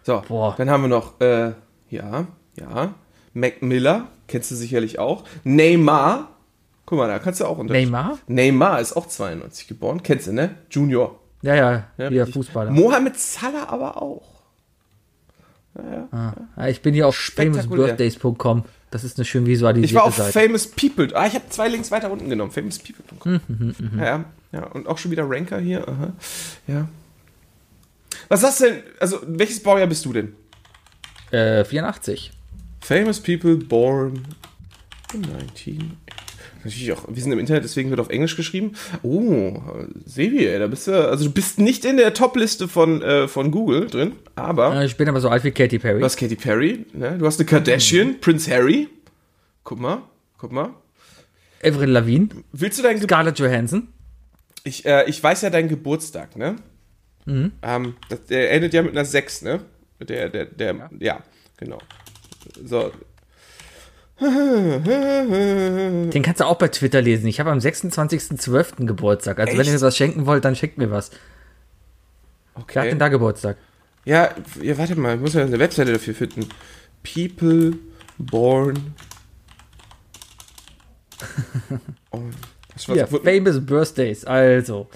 So, 0.02 0.22
Boah. 0.26 0.54
dann 0.56 0.70
haben 0.70 0.82
wir 0.82 0.88
noch, 0.88 1.20
äh, 1.20 1.52
ja, 1.90 2.26
ja. 2.58 2.94
Mac 3.34 3.62
Miller, 3.62 4.08
kennst 4.28 4.50
du 4.50 4.54
sicherlich 4.54 4.98
auch. 4.98 5.24
Neymar. 5.44 6.36
Guck 6.86 6.98
mal, 6.98 7.08
da 7.08 7.18
kannst 7.18 7.40
du 7.40 7.44
auch 7.44 7.58
unter. 7.58 7.74
Neymar? 7.74 8.18
Neymar 8.26 8.80
ist 8.80 8.94
auch 8.96 9.06
92 9.06 9.68
geboren. 9.68 10.02
Kennst 10.02 10.26
du, 10.26 10.32
ne? 10.32 10.56
Junior. 10.70 11.20
Ja, 11.42 11.54
ja, 11.54 11.84
Ja, 11.96 12.08
richtig. 12.08 12.34
Fußballer. 12.34 12.70
Mohamed 12.70 13.18
Salah 13.18 13.68
aber 13.68 14.00
auch. 14.00 14.22
Ah, 16.12 16.68
ich 16.68 16.82
bin 16.82 16.94
hier 16.94 17.06
auf 17.06 17.16
famousbirthdays.com. 17.16 18.64
Das 18.90 19.04
ist 19.04 19.18
eine 19.18 19.24
schön 19.24 19.46
visualisierte 19.46 19.86
Ich 19.92 19.94
war 19.94 20.04
auf 20.04 20.16
Seite. 20.16 20.32
Famous 20.32 20.66
People. 20.66 21.08
Ah, 21.14 21.26
ich 21.26 21.34
habe 21.34 21.48
zwei 21.48 21.68
Links 21.68 21.90
weiter 21.92 22.10
unten 22.10 22.28
genommen. 22.28 22.50
Famouspeople.com. 22.50 23.40
Mhm, 23.46 23.74
ja, 23.98 24.24
ja, 24.52 24.64
und 24.66 24.88
auch 24.88 24.98
schon 24.98 25.12
wieder 25.12 25.30
Ranker 25.30 25.60
hier. 25.60 25.86
Aha. 25.88 26.12
Ja. 26.66 26.88
Was 28.28 28.42
hast 28.42 28.60
du 28.60 28.64
denn? 28.64 28.82
Also, 28.98 29.20
welches 29.26 29.62
Baujahr 29.62 29.86
bist 29.86 30.04
du 30.04 30.12
denn? 30.12 30.34
Äh, 31.30 31.64
84. 31.64 32.32
Famous 32.80 33.20
People 33.20 33.56
born 33.56 34.24
in 35.14 35.20
19. 35.20 35.96
Natürlich 36.64 36.92
auch, 36.92 37.04
wir 37.08 37.22
sind 37.22 37.32
im 37.32 37.38
Internet, 37.38 37.64
deswegen 37.64 37.90
wird 37.90 38.00
auf 38.00 38.10
Englisch 38.10 38.36
geschrieben. 38.36 38.72
Oh, 39.02 39.60
Sebi, 40.04 40.46
ey, 40.46 40.58
da 40.58 40.66
bist 40.66 40.86
du, 40.86 41.08
also 41.08 41.24
du 41.24 41.32
bist 41.32 41.58
nicht 41.58 41.84
in 41.84 41.96
der 41.96 42.12
Top-Liste 42.12 42.68
von, 42.68 43.02
äh, 43.02 43.28
von 43.28 43.50
Google 43.50 43.86
drin, 43.86 44.12
aber 44.34 44.84
ich 44.84 44.96
bin 44.96 45.08
aber 45.08 45.20
so 45.20 45.28
alt 45.28 45.42
wie 45.44 45.50
Katy 45.50 45.78
Perry. 45.78 46.00
du 46.00 46.04
hast 46.04 46.16
Katy 46.16 46.36
Perry, 46.36 46.84
ne? 46.92 47.16
du 47.18 47.26
hast 47.26 47.40
eine 47.40 47.46
Kardashian, 47.46 48.20
Prince 48.20 48.50
Harry. 48.50 48.88
Guck 49.64 49.80
mal, 49.80 50.02
guck 50.38 50.52
mal. 50.52 50.70
Avril 51.64 51.90
Lavigne. 51.90 52.28
Willst 52.52 52.78
du 52.78 52.82
deinen 52.82 53.00
Ge 53.00 53.04
Scarlett 53.04 53.38
Johansson. 53.38 53.88
ich, 54.64 54.84
äh, 54.84 55.08
ich 55.08 55.22
weiß 55.22 55.42
ja 55.42 55.50
deinen 55.50 55.68
Geburtstag, 55.68 56.36
ne? 56.36 56.56
Ähm, 57.62 57.94
das, 58.08 58.24
der 58.26 58.50
endet 58.52 58.74
ja 58.74 58.82
mit 58.82 58.92
einer 58.92 59.04
6, 59.04 59.42
ne? 59.42 59.60
Der, 60.00 60.28
der, 60.30 60.46
der, 60.46 60.90
ja, 60.98 61.22
genau. 61.56 61.78
So. 62.64 62.90
Den 66.10 66.22
kannst 66.22 66.40
du 66.40 66.44
auch 66.44 66.56
bei 66.58 66.68
Twitter 66.68 67.00
lesen. 67.00 67.26
Ich 67.26 67.40
habe 67.40 67.50
am 67.50 67.58
26.12. 67.58 68.84
Geburtstag. 68.86 69.38
Also 69.38 69.52
wenn 69.52 69.60
Echt? 69.60 69.68
ihr 69.70 69.74
mir 69.74 69.80
was 69.80 69.96
schenken 69.96 70.26
wollt, 70.26 70.44
dann 70.44 70.54
schenkt 70.56 70.76
mir 70.78 70.90
was. 70.90 71.10
Wer 71.10 72.62
hat 72.62 72.62
Okay. 72.62 72.88
denn 72.90 72.98
da 72.98 73.08
Geburtstag? 73.08 73.56
Ja, 74.04 74.30
ja, 74.60 74.76
warte 74.76 74.96
mal, 74.96 75.14
ich 75.14 75.20
muss 75.20 75.34
ja 75.34 75.42
eine 75.42 75.58
Webseite 75.58 75.92
dafür 75.92 76.14
finden. 76.14 76.46
People 77.02 77.72
born. 78.18 78.94
Oh, 82.12 82.22
was 82.74 82.88
war 82.88 82.96
Ja, 82.96 83.06
Famous 83.06 83.64
Birthdays. 83.64 84.24
Also. 84.24 84.88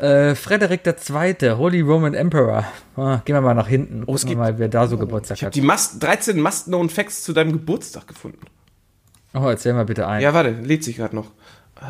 Äh, 0.00 0.34
Frederik 0.34 0.80
II., 0.86 1.50
Holy 1.56 1.80
Roman 1.82 2.14
Emperor. 2.14 2.64
Ah, 2.96 3.20
gehen 3.24 3.34
wir 3.36 3.40
mal 3.42 3.54
nach 3.54 3.68
hinten. 3.68 4.00
Gucken 4.06 4.14
wir 4.22 4.26
gibt- 4.28 4.38
mal, 4.38 4.58
wer 4.58 4.68
da 4.68 4.86
so 4.86 4.96
Geburtstag 4.96 5.36
Ich 5.36 5.42
habe 5.42 5.48
hat. 5.50 5.54
die 5.54 5.60
Must 5.62 6.02
13 6.02 6.40
Must-Known 6.40 6.88
Facts 6.88 7.22
zu 7.22 7.32
deinem 7.32 7.52
Geburtstag 7.52 8.06
gefunden. 8.08 8.40
Oh, 9.34 9.46
erzähl 9.48 9.74
mal 9.74 9.84
bitte 9.84 10.06
ein. 10.08 10.22
Ja, 10.22 10.32
warte, 10.34 10.50
lädt 10.50 10.84
sich 10.84 10.96
gerade 10.96 11.14
noch. 11.14 11.26
Äh, 11.80 11.84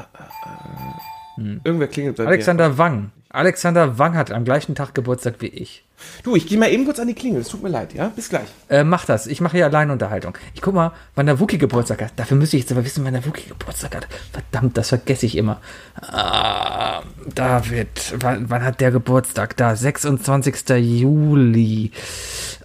äh, 1.39 1.43
äh. 1.43 1.61
Irgendwer 1.65 1.89
klingelt 1.89 2.17
bei 2.17 2.25
mir. 2.25 2.29
Alexander 2.31 2.77
Wang. 2.77 3.13
Alexander 3.33 3.97
Wang 3.97 4.17
hat 4.17 4.33
am 4.33 4.45
gleichen 4.45 4.75
Tag 4.75 4.93
Geburtstag 4.93 5.37
wie 5.39 5.47
ich. 5.47 5.85
Du, 6.25 6.35
ich 6.35 6.49
gehe 6.49 6.59
mal 6.59 6.69
eben 6.69 6.85
kurz 6.85 6.99
an 6.99 7.07
die 7.07 7.15
Klingel. 7.15 7.43
Es 7.43 7.49
tut 7.49 7.63
mir 7.63 7.69
leid, 7.69 7.95
ja? 7.95 8.09
Bis 8.09 8.29
gleich. 8.29 8.49
Äh, 8.69 8.83
mach 8.83 9.05
das. 9.05 9.29
Ich 9.29 9.41
mache 9.41 9.57
hier 9.57 9.67
Alleinunterhaltung. 9.67 10.37
Ich 10.55 10.61
guck 10.63 10.75
mal, 10.75 10.93
wann 11.15 11.27
der 11.27 11.39
Wookie 11.39 11.59
Geburtstag 11.59 12.03
hat. 12.03 12.13
Dafür 12.17 12.37
müsste 12.37 12.57
ich 12.57 12.65
jetzt 12.65 12.73
aber 12.73 12.85
wissen, 12.85 13.05
wann 13.05 13.13
der 13.13 13.25
Wookie 13.25 13.49
Geburtstag 13.49 13.95
hat. 13.95 14.09
Verdammt, 14.33 14.77
das 14.77 14.89
vergesse 14.89 15.27
ich 15.27 15.37
immer. 15.37 15.61
Ah, 16.01 17.03
David, 17.33 18.15
wann, 18.19 18.51
wann 18.51 18.65
hat 18.65 18.81
der 18.81 18.91
Geburtstag? 18.91 19.57
Da, 19.57 19.77
26. 19.77 20.69
Juli. 20.79 21.93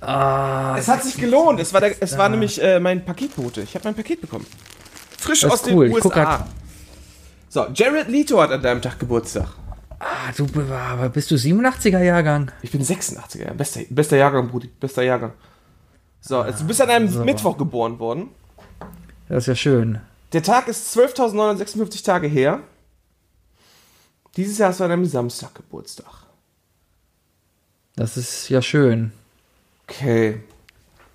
Ah, 0.01 0.75
Es 0.79 0.87
hat 0.87 1.03
sich 1.03 1.17
gelohnt. 1.17 1.59
Es 1.59 1.73
war, 1.73 1.81
der, 1.81 2.01
es 2.01 2.17
war 2.17 2.29
nämlich 2.29 2.59
äh, 2.59 2.79
mein 2.79 3.05
Paketbote. 3.05 3.61
Ich 3.61 3.75
habe 3.75 3.85
mein 3.85 3.95
Paket 3.95 4.21
bekommen. 4.21 4.47
Frisch 5.19 5.45
aus 5.45 5.63
cool. 5.67 5.89
den 5.89 5.97
Ich 5.97 6.01
guck 6.01 6.15
USA. 6.15 6.47
So, 7.49 7.67
Jared 7.71 8.07
Leto 8.09 8.41
hat 8.41 8.51
an 8.51 8.63
deinem 8.63 8.81
Tag 8.81 8.97
Geburtstag. 8.97 9.47
Ah, 9.99 10.31
du 10.35 10.47
aber 10.71 11.09
bist 11.09 11.31
du 11.31 11.35
87er 11.35 12.01
Jahrgang? 12.01 12.51
Ich 12.61 12.71
bin 12.71 12.81
86er, 12.83 13.45
ja. 13.47 13.53
Bester, 13.53 13.81
bester 13.89 14.17
Jahrgang, 14.17 14.47
Brudi. 14.49 14.67
Bester 14.79 15.03
Jahrgang. 15.03 15.33
So, 16.21 16.39
also 16.39 16.59
du 16.59 16.67
bist 16.67 16.81
an 16.81 16.89
einem 16.89 17.25
Mittwoch 17.25 17.57
geboren 17.57 17.99
worden. 17.99 18.29
Das 19.29 19.43
ist 19.43 19.47
ja 19.47 19.55
schön. 19.55 20.01
Der 20.33 20.43
Tag 20.43 20.67
ist 20.67 20.95
12.956 20.97 22.03
Tage 22.03 22.27
her. 22.27 22.61
Dieses 24.35 24.57
Jahr 24.57 24.69
hast 24.69 24.79
du 24.79 24.83
an 24.83 24.91
einem 24.91 25.05
Samstag 25.05 25.55
Geburtstag. 25.55 26.25
Das 27.95 28.17
ist 28.17 28.49
ja 28.49 28.61
schön. 28.61 29.11
Okay. 29.87 30.41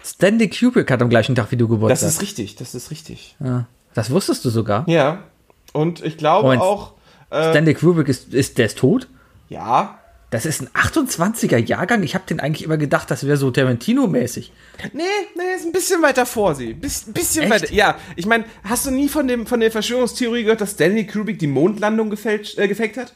Stanley 0.02 0.48
Kubrick 0.48 0.90
hat 0.90 1.02
am 1.02 1.10
gleichen 1.10 1.34
Tag 1.34 1.50
wie 1.50 1.56
du 1.56 1.66
Das 1.66 1.74
Geburtstag. 1.74 2.08
ist 2.08 2.22
richtig, 2.22 2.56
das 2.56 2.74
ist 2.74 2.90
richtig. 2.90 3.36
ja. 3.40 3.66
Das 3.92 4.10
wusstest 4.10 4.44
du 4.44 4.50
sogar. 4.50 4.88
Ja. 4.88 5.24
Und 5.72 6.00
ich 6.04 6.16
glaube 6.16 6.44
Moment. 6.44 6.62
auch, 6.62 6.92
Stanley 7.30 7.74
Kubrick 7.74 8.08
ist, 8.08 8.34
ist, 8.34 8.58
der 8.58 8.66
ist 8.66 8.78
tot? 8.78 9.08
ja. 9.48 9.96
Das 10.30 10.46
ist 10.46 10.62
ein 10.62 10.68
28er 10.68 11.56
Jahrgang. 11.56 12.04
Ich 12.04 12.14
habe 12.14 12.24
den 12.24 12.38
eigentlich 12.38 12.62
immer 12.62 12.76
gedacht, 12.76 13.10
das 13.10 13.26
wäre 13.26 13.36
so 13.36 13.50
Tarantino-mäßig. 13.50 14.52
Nee, 14.92 15.02
nee, 15.36 15.42
ist 15.56 15.66
ein 15.66 15.72
bisschen 15.72 16.00
weiter 16.02 16.24
vor 16.24 16.54
sie. 16.54 16.72
Biss, 16.72 17.02
bisschen 17.12 17.42
Echt? 17.42 17.50
weiter. 17.50 17.72
Ja, 17.72 17.96
ich 18.14 18.26
meine, 18.26 18.44
hast 18.62 18.86
du 18.86 18.92
nie 18.92 19.08
von, 19.08 19.26
dem, 19.26 19.44
von 19.44 19.58
der 19.58 19.72
Verschwörungstheorie 19.72 20.44
gehört, 20.44 20.60
dass 20.60 20.70
Stanley 20.72 21.04
Kubrick 21.04 21.40
die 21.40 21.48
Mondlandung 21.48 22.10
gefälscht, 22.10 22.58
äh, 22.58 22.68
gefaked 22.68 22.96
hat? 22.96 23.12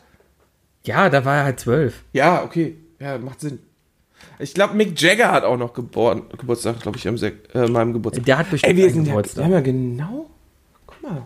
Ja, 0.85 1.09
da 1.09 1.25
war 1.25 1.37
er 1.37 1.45
halt 1.45 1.61
zwölf. 1.61 2.03
Ja, 2.13 2.43
okay. 2.43 2.79
Ja, 2.99 3.17
macht 3.19 3.41
Sinn. 3.41 3.61
Ich 4.41 4.53
glaube, 4.53 4.75
Mick 4.75 5.01
Jagger 5.01 5.31
hat 5.31 5.45
auch 5.45 5.57
noch 5.57 5.73
geboren, 5.73 6.23
Geburtstag, 6.37 6.81
glaube 6.81 6.99
ich, 6.99 7.07
am 7.07 7.17
äh, 7.17 7.69
meinem 7.69 7.93
Geburtstag. 7.93 8.25
Der 8.25 8.39
hat 8.39 8.51
bestimmt 8.51 8.73
Ey, 8.73 8.77
wir 8.77 8.91
sind 8.91 9.05
ja, 9.05 9.13
Geburtstag. 9.13 9.45
haben 9.45 9.53
ja 9.53 9.61
genau. 9.61 10.31
Guck 10.87 11.03
mal. 11.03 11.23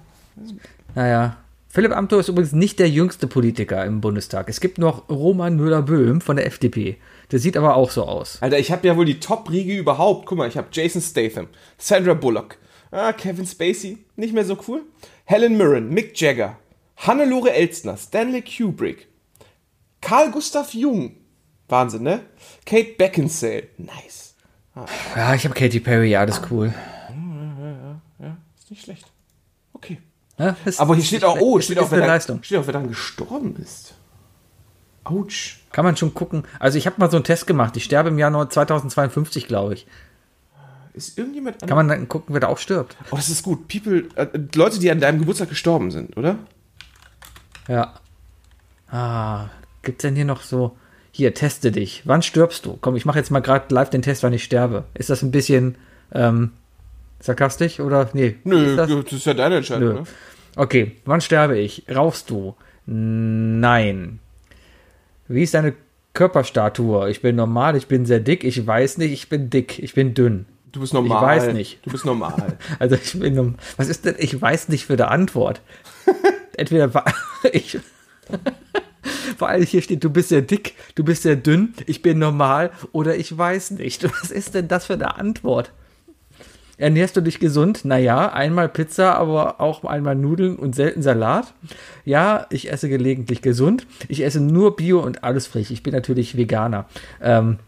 Naja. 0.95 1.39
Philipp 1.71 1.93
Amthor 1.93 2.21
ist 2.21 2.29
übrigens 2.29 2.53
nicht 2.53 2.79
der 2.79 2.89
jüngste 2.89 3.27
Politiker 3.27 3.85
im 3.85 4.01
Bundestag. 4.01 4.49
Es 4.49 4.61
gibt 4.61 4.79
noch 4.79 5.11
Roman 5.11 5.55
Müller-Böhm 5.57 6.23
von 6.23 6.37
der 6.37 6.47
FDP. 6.47 6.97
Der 7.31 7.39
sieht 7.39 7.59
aber 7.59 7.77
auch 7.77 7.91
so 7.91 8.05
aus. 8.05 8.39
Alter, 8.41 8.59
ich 8.59 8.73
habe 8.73 8.87
ja 8.87 8.97
wohl 8.97 9.05
die 9.05 9.21
Top-Riege 9.21 9.77
überhaupt. 9.77 10.25
Guck 10.25 10.39
mal, 10.39 10.49
ich 10.49 10.57
habe 10.57 10.69
Jason 10.73 11.03
Statham, 11.03 11.49
Sandra 11.77 12.15
Bullock, 12.15 12.57
ah, 12.91 13.13
Kevin 13.13 13.47
Spacey, 13.47 13.99
nicht 14.17 14.33
mehr 14.33 14.47
so 14.47 14.57
cool. 14.67 14.83
Helen 15.27 15.59
Mirren, 15.59 15.91
Mick 15.91 16.19
Jagger, 16.19 16.59
Hannelore 16.97 17.53
Elstner, 17.53 17.99
Stanley 17.99 18.43
Kubrick, 18.43 19.09
Carl 20.01 20.31
Gustav 20.31 20.73
Jung, 20.73 21.17
Wahnsinn, 21.69 22.03
ne? 22.03 22.23
Kate 22.65 22.95
Beckinsale, 22.97 23.69
nice. 23.77 24.35
Ja, 25.15 25.35
ich 25.35 25.45
habe 25.45 25.55
Katy 25.55 25.81
Perry, 25.81 26.11
ja, 26.11 26.25
das 26.25 26.39
ist 26.39 26.51
cool. 26.51 26.73
Ist 28.57 28.71
nicht 28.71 28.85
schlecht. 28.85 29.07
Ja, 30.39 30.57
ist- 30.65 30.81
Aber 30.81 30.95
hier 30.95 31.05
steht 31.05 31.25
auch, 31.25 31.39
oh, 31.41 31.61
steht 31.61 31.79
auch, 31.79 31.91
wer 31.91 32.07
Leistung. 32.07 32.43
steht 32.43 32.59
auch, 32.59 32.67
wer 32.67 32.73
dann 32.73 32.89
gestorben 32.89 33.57
ist. 33.57 33.95
Autsch. 35.05 35.61
Kann 35.73 35.85
man 35.85 35.97
schon 35.97 36.15
gucken. 36.15 36.45
Also 36.61 36.79
ich 36.79 36.87
habe 36.87 36.97
mal 36.99 37.11
so 37.11 37.17
einen 37.17 37.25
Test 37.25 37.47
gemacht. 37.47 37.77
Ich 37.77 37.85
sterbe 37.85 38.09
im 38.11 38.19
Jahr 38.19 38.49
2052, 38.49 39.47
glaube 39.49 39.75
ich. 39.75 39.87
Ist 40.95 41.17
irgendjemand 41.19 41.61
Kann 41.61 41.77
man 41.77 41.89
dann 41.89 42.09
gucken, 42.09 42.35
wer 42.35 42.41
da 42.41 42.49
auch 42.49 42.59
stirbt. 42.59 42.97
Oh, 43.11 43.17
das 43.17 43.29
ist 43.29 43.43
gut. 43.43 43.69
People, 43.69 44.05
äh, 44.17 44.27
Leute, 44.55 44.79
die 44.81 44.91
an 44.91 45.01
deinem 45.01 45.21
Geburtstag 45.21 45.49
gestorben 45.49 45.91
sind, 45.91 46.17
oder? 46.17 46.37
Ja. 47.69 47.95
Ah, 48.91 49.47
gibt's 49.83 50.03
denn 50.03 50.17
hier 50.17 50.25
noch 50.25 50.43
so? 50.43 50.77
Hier, 51.13 51.35
teste 51.35 51.71
dich. 51.73 52.03
Wann 52.05 52.23
stirbst 52.23 52.65
du? 52.67 52.79
Komm, 52.81 52.97
ich 52.97 53.05
mache 53.05 53.19
jetzt 53.19 53.31
mal 53.31 53.41
gerade 53.41 53.73
live 53.75 53.91
den 53.91 54.03
Test, 54.03 54.23
wann 54.23 54.33
ich 54.33 54.45
sterbe. 54.45 54.85
Ist 54.95 55.11
das 55.11 55.23
ein 55.23 55.31
bisschen 55.31 55.77
ähm, 56.13 56.53
sarkastisch 57.21 57.81
oder 57.81 58.09
nee? 58.13 58.37
Nö, 58.45 58.65
Ist 58.71 58.77
das? 58.77 58.89
das, 58.91 59.13
ist 59.13 59.27
ja 59.27 59.35
deine 59.35 59.57
Entscheidung, 59.57 59.95
ne? 59.95 60.03
Okay, 60.57 60.93
wann 61.05 61.21
sterbe 61.21 61.59
ich? 61.59 61.85
Rauchst 61.95 62.31
du? 62.31 62.55
Nein. 62.87 64.19
Wie 65.29 65.43
ist 65.43 65.55
deine 65.55 65.75
Körperstatur? 66.15 67.09
Ich 67.09 67.21
bin 67.23 67.37
normal, 67.37 67.77
ich 67.77 67.87
bin 67.87 68.07
sehr 68.07 68.21
dick, 68.21 68.45
ich 68.45 68.67
weiß 68.67 68.99
nicht, 68.99 69.13
ich 69.13 69.29
bin 69.29 69.51
dick, 69.51 69.79
ich 69.79 69.95
bin 69.95 70.15
dünn. 70.15 70.47
Du 70.73 70.81
bist 70.81 70.93
normal. 70.95 71.23
weiß 71.39 71.55
nicht. 71.55 71.85
Du 71.85 71.91
bist 71.91 72.05
normal. 72.05 72.59
Also 72.79 72.97
ich 72.97 73.19
bin 73.19 73.35
norm- 73.35 73.55
Was 73.77 73.89
ist 73.89 74.05
denn? 74.05 74.17
Ich 74.19 74.41
weiß 74.41 74.69
nicht 74.69 74.85
für 74.87 74.95
eine 74.95 75.09
Antwort. 75.09 75.61
Entweder 76.57 76.91
ich. 77.53 77.79
Vor 79.39 79.49
allem 79.49 79.63
hier 79.65 79.81
steht, 79.83 80.03
du 80.05 80.11
bist 80.11 80.29
sehr 80.31 80.43
dick, 80.43 80.75
du 80.95 81.05
bist 81.05 81.23
sehr 81.23 81.37
dünn, 81.37 81.73
ich 81.87 82.03
bin 82.03 82.19
normal 82.19 82.71
oder 82.93 83.17
ich 83.17 83.37
weiß 83.37 83.73
nicht. 83.73 84.05
Was 84.21 84.31
ist 84.31 84.55
denn 84.55 84.67
das 84.69 84.87
für 84.87 84.95
eine 84.95 85.17
Antwort? 85.17 85.73
Ernährst 86.79 87.17
du 87.17 87.21
dich 87.21 87.41
gesund? 87.41 87.85
Naja, 87.85 88.33
einmal 88.33 88.69
Pizza, 88.69 89.15
aber 89.17 89.61
auch 89.61 89.85
einmal 89.85 90.15
Nudeln 90.15 90.57
und 90.57 90.75
selten 90.75 91.03
Salat. 91.03 91.53
Ja, 92.05 92.47
ich 92.51 92.71
esse 92.71 92.89
gelegentlich 92.89 93.43
gesund. 93.43 93.87
Ich 94.07 94.25
esse 94.25 94.41
nur 94.41 94.77
Bio 94.77 95.01
und 95.01 95.25
alles 95.25 95.49
frisch. 95.49 95.71
Ich 95.71 95.83
bin 95.83 95.93
natürlich 95.93 96.37
Veganer. 96.37 96.87
Ähm, 97.21 97.59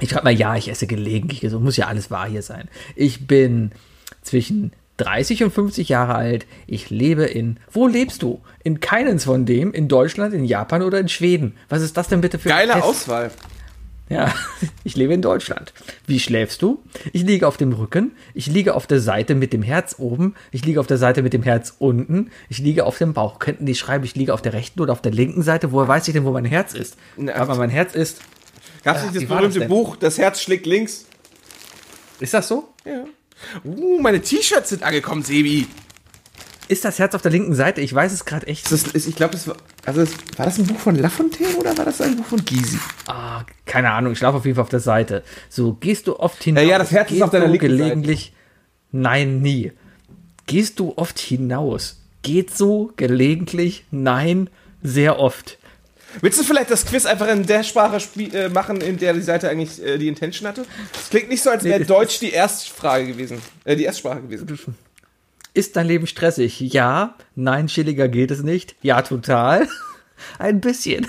ich 0.00 0.10
schreibe 0.10 0.24
mal, 0.24 0.34
ja, 0.34 0.56
ich 0.56 0.70
esse 0.70 0.86
gelegentlich 0.86 1.40
gesund. 1.40 1.64
Muss 1.64 1.78
ja 1.78 1.86
alles 1.86 2.10
wahr 2.10 2.28
hier 2.28 2.42
sein. 2.42 2.68
Ich 2.96 3.26
bin 3.26 3.72
zwischen 4.22 4.72
30 4.98 5.44
und 5.44 5.52
50 5.52 5.88
Jahre 5.88 6.14
alt. 6.14 6.46
Ich 6.66 6.90
lebe 6.90 7.24
in. 7.24 7.58
Wo 7.72 7.86
lebst 7.86 8.22
du? 8.22 8.40
In 8.62 8.80
keines 8.80 9.24
von 9.24 9.46
dem. 9.46 9.72
In 9.72 9.88
Deutschland, 9.88 10.34
in 10.34 10.44
Japan 10.44 10.82
oder 10.82 11.00
in 11.00 11.08
Schweden. 11.08 11.56
Was 11.70 11.80
ist 11.80 11.96
das 11.96 12.08
denn 12.08 12.20
bitte 12.20 12.38
für 12.38 12.50
Geile? 12.50 12.82
Auswahl. 12.82 13.30
Ja, 14.10 14.34
ich 14.84 14.96
lebe 14.96 15.14
in 15.14 15.22
Deutschland. 15.22 15.72
Wie 16.06 16.18
schläfst 16.18 16.60
du? 16.62 16.82
Ich 17.12 17.22
liege 17.22 17.46
auf 17.46 17.56
dem 17.56 17.72
Rücken. 17.72 18.10
Ich 18.34 18.48
liege 18.48 18.74
auf 18.74 18.86
der 18.88 19.00
Seite 19.00 19.36
mit 19.36 19.52
dem 19.52 19.62
Herz 19.62 19.94
oben. 19.98 20.34
Ich 20.50 20.64
liege 20.64 20.80
auf 20.80 20.88
der 20.88 20.98
Seite 20.98 21.22
mit 21.22 21.32
dem 21.32 21.44
Herz 21.44 21.76
unten. 21.78 22.30
Ich 22.48 22.58
liege 22.58 22.84
auf 22.84 22.98
dem 22.98 23.14
Bauch. 23.14 23.38
Könnten 23.38 23.66
die 23.66 23.76
schreiben, 23.76 24.04
ich 24.04 24.16
liege 24.16 24.34
auf 24.34 24.42
der 24.42 24.52
rechten 24.52 24.80
oder 24.80 24.92
auf 24.92 25.00
der 25.00 25.12
linken 25.12 25.42
Seite? 25.42 25.70
Woher 25.70 25.86
weiß 25.86 26.08
ich 26.08 26.14
denn, 26.14 26.24
wo 26.24 26.32
mein 26.32 26.44
Herz 26.44 26.74
ist? 26.74 26.96
Na, 27.16 27.36
Aber 27.36 27.54
mein 27.54 27.70
Herz 27.70 27.94
ist. 27.94 28.20
Gab 28.82 28.96
es 28.96 29.04
nicht 29.04 29.16
das 29.16 29.28
war 29.30 29.42
das 29.42 29.54
berühmte? 29.54 29.68
Buch, 29.68 29.96
Das 29.96 30.18
Herz 30.18 30.40
schlägt 30.42 30.66
links? 30.66 31.06
Ist 32.18 32.34
das 32.34 32.48
so? 32.48 32.68
Ja. 32.84 33.04
Uh, 33.64 34.00
meine 34.00 34.20
T-Shirts 34.20 34.70
sind 34.70 34.82
angekommen, 34.82 35.22
Sebi. 35.22 35.66
Ist 36.70 36.84
das 36.84 37.00
Herz 37.00 37.16
auf 37.16 37.22
der 37.22 37.32
linken 37.32 37.52
Seite? 37.54 37.80
Ich 37.80 37.92
weiß 37.92 38.12
es 38.12 38.24
gerade 38.24 38.46
echt. 38.46 38.70
Das 38.70 38.84
ist, 38.84 39.08
ich 39.08 39.16
glaube, 39.16 39.32
das 39.32 39.48
war. 39.48 39.56
Also, 39.86 40.02
das, 40.02 40.12
war 40.36 40.46
das 40.46 40.56
ein 40.58 40.66
Buch 40.66 40.78
von 40.78 40.94
Lafontaine 40.94 41.56
oder 41.56 41.76
war 41.76 41.84
das 41.84 42.00
ein 42.00 42.16
Buch 42.16 42.26
von 42.26 42.44
Gysi? 42.44 42.78
Ah, 43.08 43.42
keine 43.66 43.90
Ahnung, 43.90 44.12
ich 44.12 44.18
schlafe 44.18 44.36
auf 44.38 44.44
jeden 44.44 44.54
Fall 44.54 44.62
auf 44.62 44.68
der 44.68 44.78
Seite. 44.78 45.24
So, 45.48 45.72
gehst 45.74 46.06
du 46.06 46.16
oft 46.20 46.40
hinaus? 46.44 46.62
Ja, 46.62 46.70
ja, 46.70 46.78
das 46.78 46.92
Herz 46.92 47.10
ist 47.10 47.22
auf 47.22 47.30
deiner 47.30 47.48
linken 47.48 47.70
Seite. 47.70 47.76
gelegentlich? 47.82 48.32
Nein, 48.92 49.40
nie. 49.42 49.72
Gehst 50.46 50.78
du 50.78 50.92
oft 50.94 51.18
hinaus? 51.18 52.00
Geht 52.22 52.56
so 52.56 52.92
gelegentlich? 52.96 53.84
Nein, 53.90 54.48
sehr 54.80 55.18
oft. 55.18 55.58
Willst 56.20 56.38
du 56.38 56.44
vielleicht 56.44 56.70
das 56.70 56.86
Quiz 56.86 57.04
einfach 57.04 57.26
in 57.28 57.46
der 57.46 57.64
Sprache 57.64 57.98
äh, 58.32 58.48
machen, 58.48 58.80
in 58.80 58.96
der 58.96 59.12
die 59.14 59.22
Seite 59.22 59.48
eigentlich 59.48 59.84
äh, 59.84 59.98
die 59.98 60.06
Intention 60.06 60.46
hatte? 60.48 60.66
Es 60.92 61.10
klingt 61.10 61.28
nicht 61.30 61.42
so, 61.42 61.50
als 61.50 61.64
wäre 61.64 61.80
das- 61.80 61.88
Deutsch 61.88 62.20
die 62.20 62.30
Erstfrage 62.30 63.06
gewesen. 63.08 63.42
Äh, 63.64 63.74
die 63.74 63.84
Erstsprache 63.84 64.20
gewesen. 64.22 64.46
Ist 65.52 65.76
dein 65.76 65.86
Leben 65.86 66.06
stressig? 66.06 66.60
Ja. 66.60 67.16
Nein, 67.34 67.66
chilliger 67.66 68.08
geht 68.08 68.30
es 68.30 68.42
nicht. 68.42 68.76
Ja, 68.82 69.02
total. 69.02 69.66
Ein 70.38 70.60
bisschen. 70.60 71.06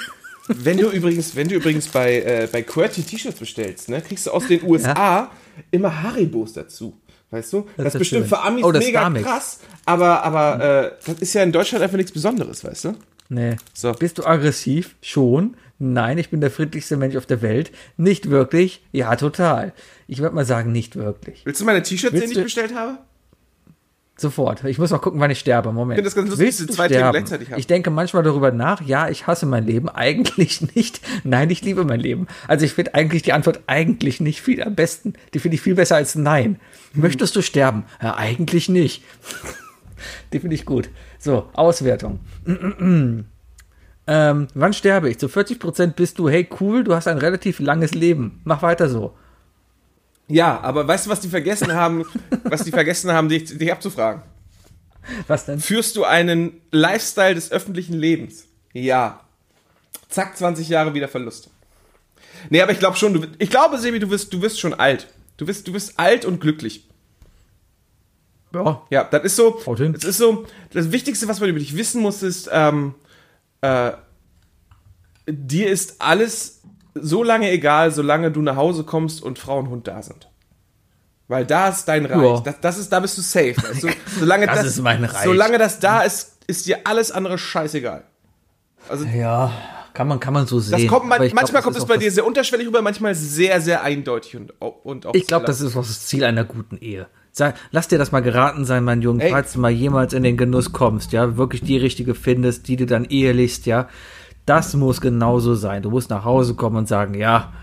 Wenn 0.47 0.77
du 0.77 0.89
übrigens, 0.89 1.35
wenn 1.35 1.47
du 1.47 1.55
übrigens 1.55 1.87
bei, 1.87 2.21
äh, 2.21 2.47
bei 2.51 2.61
QWERTY 2.63 3.03
T-Shirts 3.03 3.39
bestellst, 3.39 3.89
ne, 3.89 4.01
kriegst 4.01 4.27
du 4.27 4.31
aus 4.31 4.47
den 4.47 4.63
USA 4.63 5.31
immer 5.69 6.01
Haribos 6.01 6.53
dazu. 6.53 6.97
Weißt 7.29 7.53
du? 7.53 7.67
Das, 7.77 7.87
ist 7.87 7.95
ist 7.95 7.99
bestimmt 7.99 8.21
schön. 8.23 8.29
für 8.29 8.41
Amis 8.41 8.63
Oh, 8.63 8.71
das 8.71 8.83
mega 8.83 9.09
krass, 9.09 9.59
aber, 9.85 10.23
aber 10.23 10.85
äh, 10.85 10.91
das 11.05 11.21
ist 11.21 11.33
ja 11.33 11.43
in 11.43 11.53
Deutschland 11.53 11.81
einfach 11.81 11.95
nichts 11.95 12.11
Besonderes, 12.11 12.63
weißt 12.63 12.85
du? 12.85 12.95
Nee. 13.29 13.55
So. 13.73 13.93
Bist 13.93 14.17
du 14.17 14.25
aggressiv? 14.25 14.95
Schon. 15.01 15.55
Nein, 15.79 16.17
ich 16.17 16.29
bin 16.29 16.41
der 16.41 16.51
friedlichste 16.51 16.97
Mensch 16.97 17.15
auf 17.15 17.25
der 17.25 17.41
Welt. 17.41 17.71
Nicht 17.95 18.29
wirklich? 18.29 18.85
Ja, 18.91 19.15
total. 19.15 19.73
Ich 20.07 20.19
würde 20.19 20.35
mal 20.35 20.45
sagen, 20.45 20.73
nicht 20.73 20.97
wirklich. 20.97 21.45
Willst 21.45 21.61
du 21.61 21.65
meine 21.65 21.81
T-Shirts 21.81 22.19
die 22.19 22.25
ich 22.25 22.43
bestellt 22.43 22.75
habe? 22.75 22.97
Sofort. 24.21 24.63
Ich 24.65 24.77
muss 24.77 24.91
mal 24.91 24.99
gucken, 24.99 25.19
wann 25.19 25.31
ich 25.31 25.39
sterbe. 25.39 25.73
Moment. 25.73 25.99
Ich 25.99 26.03
finde 26.03 26.09
das 26.09 26.15
ganz 26.15 26.29
lustig, 26.29 26.45
Willst 26.45 26.59
du 26.59 26.65
zwei 26.67 26.87
Themen 26.87 27.11
gleichzeitig 27.11 27.51
haben. 27.51 27.59
Ich 27.59 27.65
denke 27.65 27.89
manchmal 27.89 28.21
darüber 28.21 28.51
nach. 28.51 28.81
Ja, 28.81 29.09
ich 29.09 29.25
hasse 29.25 29.47
mein 29.47 29.65
Leben. 29.65 29.89
Eigentlich 29.93 30.75
nicht. 30.75 31.01
Nein, 31.23 31.49
ich 31.49 31.63
liebe 31.63 31.83
mein 31.83 31.99
Leben. 31.99 32.27
Also 32.47 32.63
ich 32.65 32.73
finde 32.73 32.93
eigentlich 32.93 33.23
die 33.23 33.33
Antwort 33.33 33.61
eigentlich 33.65 34.21
nicht 34.21 34.41
viel 34.41 34.61
am 34.61 34.75
besten. 34.75 35.13
Die 35.33 35.39
finde 35.39 35.55
ich 35.55 35.61
viel 35.61 35.75
besser 35.75 35.95
als 35.95 36.15
nein. 36.15 36.59
Hm. 36.93 37.01
Möchtest 37.01 37.35
du 37.35 37.41
sterben? 37.41 37.85
Ja, 38.01 38.15
eigentlich 38.15 38.69
nicht. 38.69 39.03
die 40.33 40.39
finde 40.39 40.55
ich 40.55 40.65
gut. 40.65 40.89
So, 41.17 41.49
Auswertung. 41.53 42.19
ähm, 42.45 43.25
wann 44.53 44.73
sterbe 44.73 45.09
ich? 45.09 45.17
Zu 45.17 45.27
40% 45.27 45.93
bist 45.93 46.19
du, 46.19 46.29
hey 46.29 46.47
cool, 46.59 46.83
du 46.83 46.93
hast 46.93 47.07
ein 47.07 47.17
relativ 47.17 47.59
langes 47.59 47.95
Leben. 47.95 48.41
Mach 48.43 48.61
weiter 48.61 48.87
so. 48.87 49.15
Ja, 50.31 50.59
aber 50.61 50.87
weißt 50.87 51.05
du, 51.05 51.09
was 51.09 51.19
die 51.19 51.29
vergessen 51.29 51.73
haben, 51.73 52.05
was 52.43 52.63
die 52.63 52.71
vergessen 52.71 53.11
haben, 53.11 53.29
dich, 53.29 53.57
dich 53.57 53.71
abzufragen? 53.71 54.23
Was 55.27 55.45
denn? 55.45 55.59
Führst 55.59 55.95
du 55.95 56.03
einen 56.03 56.61
Lifestyle 56.71 57.35
des 57.35 57.51
öffentlichen 57.51 57.93
Lebens? 57.93 58.45
Ja. 58.73 59.21
Zack, 60.09 60.37
20 60.37 60.69
Jahre 60.69 60.93
wieder 60.93 61.07
Verlust. 61.07 61.49
Nee, 62.49 62.61
aber 62.61 62.71
ich 62.71 62.79
glaube 62.79 62.97
schon, 62.97 63.13
du, 63.13 63.27
ich 63.39 63.49
glaube, 63.49 63.77
Sebi, 63.77 63.99
du 63.99 64.09
wirst, 64.09 64.33
du 64.33 64.41
wirst 64.41 64.59
schon 64.59 64.73
alt. 64.73 65.07
Du 65.37 65.45
bist, 65.45 65.67
du 65.67 65.73
bist 65.73 65.99
alt 65.99 66.25
und 66.25 66.39
glücklich. 66.39 66.87
Ja, 68.53 68.81
Ja, 68.89 69.03
das 69.05 69.23
ist 69.23 69.35
so, 69.37 69.61
das 69.93 70.03
ist 70.03 70.17
so, 70.17 70.45
das 70.71 70.91
Wichtigste, 70.91 71.27
was 71.27 71.39
man 71.39 71.49
über 71.49 71.59
dich 71.59 71.75
wissen 71.75 72.01
muss, 72.01 72.21
ist, 72.21 72.49
ähm, 72.51 72.95
äh, 73.61 73.91
dir 75.27 75.69
ist 75.69 76.01
alles 76.01 76.61
so 76.93 77.23
lange 77.23 77.49
egal, 77.51 77.91
solange 77.91 78.31
du 78.31 78.41
nach 78.41 78.55
Hause 78.55 78.83
kommst 78.83 79.23
und 79.23 79.39
Frau 79.39 79.59
und 79.59 79.69
Hund 79.69 79.87
da 79.87 80.01
sind. 80.01 80.29
Weil 81.27 81.45
da 81.45 81.69
ist 81.69 81.85
dein 81.85 82.05
Reich. 82.05 82.41
Das, 82.41 82.59
das 82.59 82.77
ist, 82.77 82.91
da 82.91 82.99
bist 82.99 83.17
du 83.17 83.21
safe. 83.21 83.55
Du? 83.79 83.87
Solange 84.19 84.47
Das 84.47 84.57
das, 84.57 84.65
ist 84.65 84.81
mein 84.81 85.03
Reich. 85.05 85.23
Solange 85.23 85.57
das 85.57 85.79
da 85.79 86.01
ist, 86.01 86.37
ist 86.47 86.65
dir 86.65 86.79
alles 86.83 87.11
andere 87.11 87.37
scheißegal. 87.37 88.03
Also 88.89 89.05
ja, 89.05 89.53
kann 89.93 90.07
man, 90.07 90.19
kann 90.19 90.33
man 90.33 90.45
so 90.45 90.59
sehen. 90.59 90.87
kommt 90.87 91.07
man, 91.07 91.19
glaub, 91.19 91.33
manchmal 91.33 91.61
das 91.61 91.63
kommt 91.63 91.77
es 91.77 91.85
bei 91.85 91.97
dir 91.97 92.11
sehr 92.11 92.25
unterschwellig 92.25 92.67
rüber, 92.67 92.81
manchmal 92.81 93.15
sehr, 93.15 93.61
sehr 93.61 93.83
eindeutig 93.83 94.35
und, 94.35 94.53
und 94.59 95.05
auch 95.05 95.13
Ich 95.13 95.27
glaube, 95.27 95.45
das 95.45 95.61
ist 95.61 95.77
auch 95.77 95.85
das 95.85 96.05
Ziel 96.05 96.25
einer 96.25 96.43
guten 96.43 96.77
Ehe. 96.77 97.07
Sag, 97.31 97.55
lass 97.71 97.87
dir 97.87 97.97
das 97.97 98.11
mal 98.11 98.21
geraten 98.21 98.65
sein, 98.65 98.83
mein 98.83 99.01
Junge, 99.01 99.29
falls 99.29 99.53
du 99.53 99.59
mal 99.59 99.71
jemals 99.71 100.11
in 100.11 100.23
den 100.23 100.35
Genuss 100.35 100.73
kommst, 100.73 101.13
ja, 101.13 101.37
wirklich 101.37 101.61
die 101.61 101.77
richtige 101.77 102.13
findest, 102.13 102.67
die 102.67 102.75
du 102.75 102.85
dann 102.85 103.05
ehelichst, 103.05 103.65
ja. 103.65 103.87
Das 104.45 104.73
muss 104.73 105.01
genauso 105.01 105.55
sein. 105.55 105.83
Du 105.83 105.89
musst 105.91 106.09
nach 106.09 106.25
Hause 106.25 106.55
kommen 106.55 106.77
und 106.77 106.87
sagen, 106.87 107.13
ja, 107.13 107.53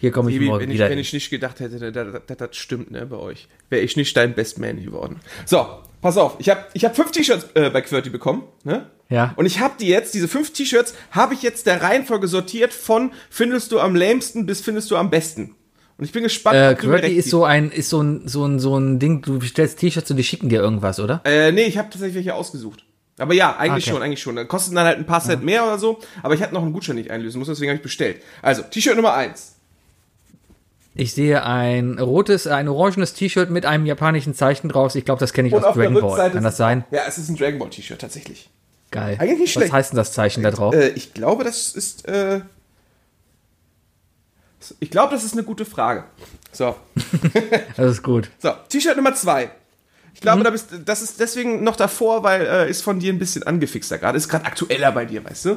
hier 0.00 0.12
komme 0.12 0.30
ich 0.30 0.36
Baby, 0.36 0.46
morgen 0.46 0.62
wenn, 0.62 0.70
ich, 0.70 0.74
wieder. 0.76 0.84
wenn 0.86 0.92
hin. 0.92 1.00
ich 1.00 1.12
nicht 1.12 1.30
gedacht 1.30 1.60
hätte, 1.60 1.92
dass 1.92 2.12
das, 2.12 2.22
das, 2.26 2.36
das 2.38 2.56
stimmt, 2.56 2.90
ne, 2.90 3.06
bei 3.06 3.16
euch, 3.16 3.48
wäre 3.68 3.82
ich 3.82 3.96
nicht 3.96 4.16
dein 4.16 4.34
Best 4.34 4.58
Man 4.58 4.82
geworden. 4.82 5.20
So, 5.44 5.66
pass 6.00 6.16
auf, 6.16 6.36
ich 6.38 6.48
habe 6.48 6.64
ich 6.72 6.84
hab 6.84 6.96
fünf 6.96 7.10
T-Shirts 7.10 7.48
äh, 7.54 7.68
bei 7.70 7.82
QWERTY 7.82 8.10
bekommen, 8.10 8.44
ne? 8.64 8.86
Ja. 9.10 9.34
Und 9.36 9.44
ich 9.44 9.58
habe 9.58 9.74
die 9.78 9.88
jetzt, 9.88 10.14
diese 10.14 10.28
fünf 10.28 10.52
T-Shirts, 10.52 10.94
habe 11.10 11.34
ich 11.34 11.42
jetzt 11.42 11.66
der 11.66 11.82
Reihenfolge 11.82 12.28
sortiert 12.28 12.72
von 12.72 13.12
findest 13.28 13.72
du 13.72 13.80
am 13.80 13.94
lämsten 13.94 14.46
bis 14.46 14.60
findest 14.60 14.90
du 14.90 14.96
am 14.96 15.10
besten. 15.10 15.54
Und 15.98 16.04
ich 16.06 16.12
bin 16.12 16.22
gespannt, 16.22 16.56
Äh, 16.56 16.74
QWERTY 16.76 17.12
ist 17.12 17.28
so 17.28 17.44
ein, 17.44 17.70
ist 17.70 17.90
so 17.90 18.00
ein, 18.00 18.26
so 18.26 18.46
ein, 18.46 18.58
so 18.58 18.78
ein 18.78 18.98
Ding, 18.98 19.20
du 19.20 19.38
bestellst 19.38 19.80
T-Shirts 19.80 20.10
und 20.10 20.16
die 20.16 20.24
schicken 20.24 20.48
dir 20.48 20.62
irgendwas, 20.62 20.98
oder? 20.98 21.20
Äh, 21.24 21.52
nee, 21.52 21.64
ich 21.64 21.76
habe 21.76 21.90
tatsächlich 21.90 22.14
welche 22.14 22.34
ausgesucht. 22.34 22.86
Aber 23.20 23.34
ja, 23.34 23.56
eigentlich 23.56 23.84
Okay. 23.84 23.92
schon, 23.94 24.02
eigentlich 24.02 24.22
schon. 24.22 24.36
Dann 24.36 24.48
kosten 24.48 24.74
dann 24.74 24.86
halt 24.86 24.98
ein 24.98 25.06
paar 25.06 25.20
Cent 25.22 25.44
mehr 25.44 25.64
oder 25.64 25.78
so. 25.78 26.00
Aber 26.22 26.34
ich 26.34 26.42
hatte 26.42 26.54
noch 26.54 26.62
einen 26.62 26.72
Gutschein 26.72 26.96
nicht 26.96 27.10
einlösen 27.10 27.38
muss, 27.38 27.48
deswegen 27.48 27.70
habe 27.70 27.76
ich 27.76 27.82
bestellt. 27.82 28.22
Also, 28.42 28.62
T-Shirt 28.62 28.96
Nummer 28.96 29.14
eins. 29.14 29.54
Ich 30.94 31.14
sehe 31.14 31.44
ein 31.44 31.98
rotes, 31.98 32.46
ein 32.48 32.66
orangenes 32.68 33.14
T-Shirt 33.14 33.48
mit 33.50 33.64
einem 33.64 33.86
japanischen 33.86 34.34
Zeichen 34.34 34.68
draus. 34.68 34.96
Ich 34.96 35.04
glaube, 35.04 35.20
das 35.20 35.32
kenne 35.32 35.48
ich 35.48 35.54
aus 35.54 35.62
der 35.62 35.72
Dragon 35.72 36.00
Ball. 36.00 36.30
Kann 36.30 36.42
das 36.42 36.56
sein? 36.56 36.84
Ja, 36.90 37.02
es 37.06 37.16
ist 37.16 37.28
ein 37.28 37.36
Dragon 37.36 37.58
Ball 37.60 37.70
T-Shirt, 37.70 38.00
tatsächlich. 38.00 38.50
Geil. 38.90 39.16
Eigentlich 39.20 39.38
nicht 39.38 39.48
Was 39.48 39.52
schlecht. 39.52 39.72
heißt 39.72 39.92
denn 39.92 39.96
das 39.98 40.12
Zeichen 40.12 40.42
da 40.42 40.50
drauf? 40.50 40.74
Äh, 40.74 40.88
ich 40.90 41.14
glaube, 41.14 41.44
das 41.44 41.72
ist. 41.72 42.08
Äh, 42.08 42.40
ich 44.80 44.90
glaube, 44.90 45.14
das 45.14 45.24
ist 45.24 45.32
eine 45.34 45.42
gute 45.44 45.64
Frage. 45.64 46.04
So, 46.52 46.74
Das 47.76 47.90
ist 47.92 48.02
gut. 48.02 48.30
so 48.38 48.50
T-Shirt 48.68 48.96
Nummer 48.96 49.14
zwei. 49.14 49.50
Ich 50.20 50.22
glaube, 50.22 50.44
da 50.44 50.50
bist, 50.50 50.68
das 50.84 51.00
ist 51.00 51.18
deswegen 51.18 51.64
noch 51.64 51.76
davor, 51.76 52.22
weil 52.22 52.42
äh, 52.42 52.70
ist 52.70 52.82
von 52.82 52.98
dir 53.00 53.10
ein 53.10 53.18
bisschen 53.18 53.42
angefixter 53.42 53.96
gerade. 53.96 54.18
Ist 54.18 54.28
gerade 54.28 54.44
aktueller 54.44 54.92
bei 54.92 55.06
dir, 55.06 55.24
weißt 55.24 55.46
du? 55.46 55.56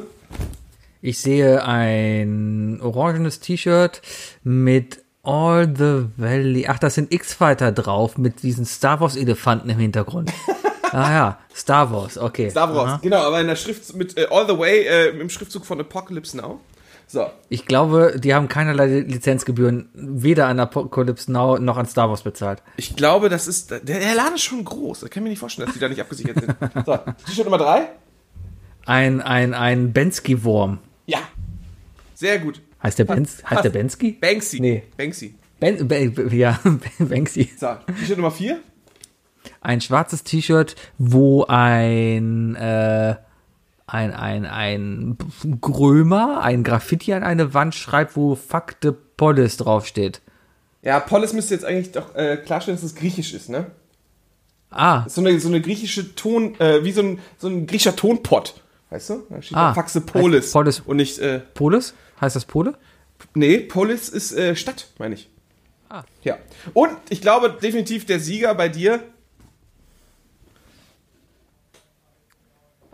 Ich 1.02 1.18
sehe 1.18 1.62
ein 1.66 2.80
orangenes 2.80 3.40
T-Shirt 3.40 4.00
mit 4.42 5.04
All 5.22 5.68
the 5.68 6.06
Valley. 6.16 6.64
Ach, 6.66 6.78
das 6.78 6.94
sind 6.94 7.12
X-Fighter 7.12 7.72
drauf 7.72 8.16
mit 8.16 8.42
diesen 8.42 8.64
Star 8.64 9.00
Wars 9.00 9.16
Elefanten 9.16 9.68
im 9.68 9.78
Hintergrund. 9.78 10.32
ah 10.92 11.12
ja, 11.12 11.38
Star 11.54 11.92
Wars, 11.92 12.16
okay. 12.16 12.48
Star 12.48 12.74
Wars, 12.74 12.92
Aha. 12.92 13.00
genau, 13.02 13.18
aber 13.18 13.42
in 13.42 13.48
der 13.48 13.56
Schrift 13.56 13.94
mit 13.94 14.16
äh, 14.16 14.28
All 14.30 14.46
the 14.46 14.58
Way 14.58 14.86
äh, 14.86 15.08
im 15.10 15.28
Schriftzug 15.28 15.66
von 15.66 15.78
Apocalypse 15.78 16.38
Now. 16.38 16.62
So, 17.06 17.26
Ich 17.48 17.66
glaube, 17.66 18.16
die 18.18 18.34
haben 18.34 18.48
keinerlei 18.48 19.00
Lizenzgebühren 19.00 19.88
weder 19.94 20.46
an 20.46 20.58
Apocalypse 20.58 21.30
Now 21.30 21.58
noch 21.58 21.76
an 21.76 21.86
Star 21.86 22.08
Wars 22.08 22.22
bezahlt. 22.22 22.62
ich 22.76 22.96
glaube, 22.96 23.28
das 23.28 23.46
ist. 23.46 23.70
Der, 23.70 23.80
der 23.80 24.14
Laden 24.14 24.34
ist 24.34 24.42
schon 24.42 24.64
groß. 24.64 25.04
Ich 25.04 25.10
kann 25.10 25.22
mir 25.22 25.28
nicht 25.28 25.38
vorstellen, 25.38 25.66
dass 25.66 25.74
die 25.74 25.80
da 25.80 25.88
nicht 25.88 26.00
abgesichert 26.00 26.38
sind. 26.40 26.86
So, 26.86 26.96
T-Shirt 27.26 27.44
Nummer 27.44 27.58
drei. 27.58 27.88
Ein, 28.86 29.20
ein, 29.20 29.54
ein 29.54 29.92
Bensky-Wurm. 29.92 30.78
Ja. 31.06 31.18
Sehr 32.14 32.38
gut. 32.38 32.60
Heißt 32.82 32.98
der, 32.98 33.04
Bens, 33.04 33.42
heißt 33.48 33.64
der. 33.64 33.70
Bensky? 33.70 34.12
Banksy. 34.12 34.60
Nee. 34.60 34.82
Banksy. 34.96 35.34
Ben, 35.60 35.86
ben, 35.88 36.30
ja, 36.36 36.58
Banksy. 36.98 37.50
So, 37.58 37.68
T-Shirt 37.98 38.16
Nummer 38.18 38.30
vier. 38.30 38.60
Ein 39.60 39.80
schwarzes 39.80 40.22
T-Shirt, 40.24 40.74
wo 40.98 41.44
ein, 41.44 42.54
äh, 42.56 43.16
ein, 43.86 44.12
ein, 44.14 44.46
ein 44.46 45.18
Grömer, 45.60 46.40
ein 46.42 46.62
Graffiti 46.64 47.12
an 47.12 47.22
eine 47.22 47.52
Wand 47.54 47.74
schreibt, 47.74 48.16
wo 48.16 48.34
Fuck 48.34 48.76
the 48.82 48.92
Polis 49.16 49.56
draufsteht. 49.58 50.20
Ja, 50.82 51.00
Polis 51.00 51.32
müsste 51.32 51.54
jetzt 51.54 51.64
eigentlich 51.64 51.92
doch 51.92 52.14
äh, 52.14 52.36
klarstellen, 52.36 52.76
dass 52.78 52.84
es 52.84 52.94
griechisch 52.94 53.32
ist, 53.34 53.48
ne? 53.48 53.66
Ah, 54.70 55.04
so 55.08 55.20
eine, 55.20 55.38
so 55.38 55.48
eine 55.48 55.60
griechische 55.60 56.14
Ton, 56.16 56.58
äh, 56.60 56.82
wie 56.84 56.92
so 56.92 57.00
ein, 57.02 57.18
so 57.38 57.46
ein 57.48 57.66
griechischer 57.66 57.94
Tonpott. 57.94 58.54
Weißt 58.90 59.10
du? 59.10 59.22
Da 59.30 59.40
steht 59.40 59.56
Ah, 59.56 59.72
Faxe 59.74 60.00
Polis. 60.00 60.50
Polis- 60.52 60.80
Und 60.80 60.96
nicht, 60.96 61.18
äh, 61.18 61.40
Polis? 61.54 61.94
Heißt 62.20 62.36
das 62.36 62.44
Pole? 62.44 62.74
nee, 63.34 63.58
Polis 63.58 64.08
ist 64.08 64.32
äh, 64.32 64.54
Stadt, 64.56 64.88
meine 64.98 65.14
ich. 65.14 65.28
Ah. 65.88 66.02
Ja. 66.22 66.38
Und 66.74 66.90
ich 67.08 67.20
glaube 67.20 67.56
definitiv 67.62 68.04
der 68.06 68.18
Sieger 68.20 68.54
bei 68.54 68.68
dir. 68.68 69.00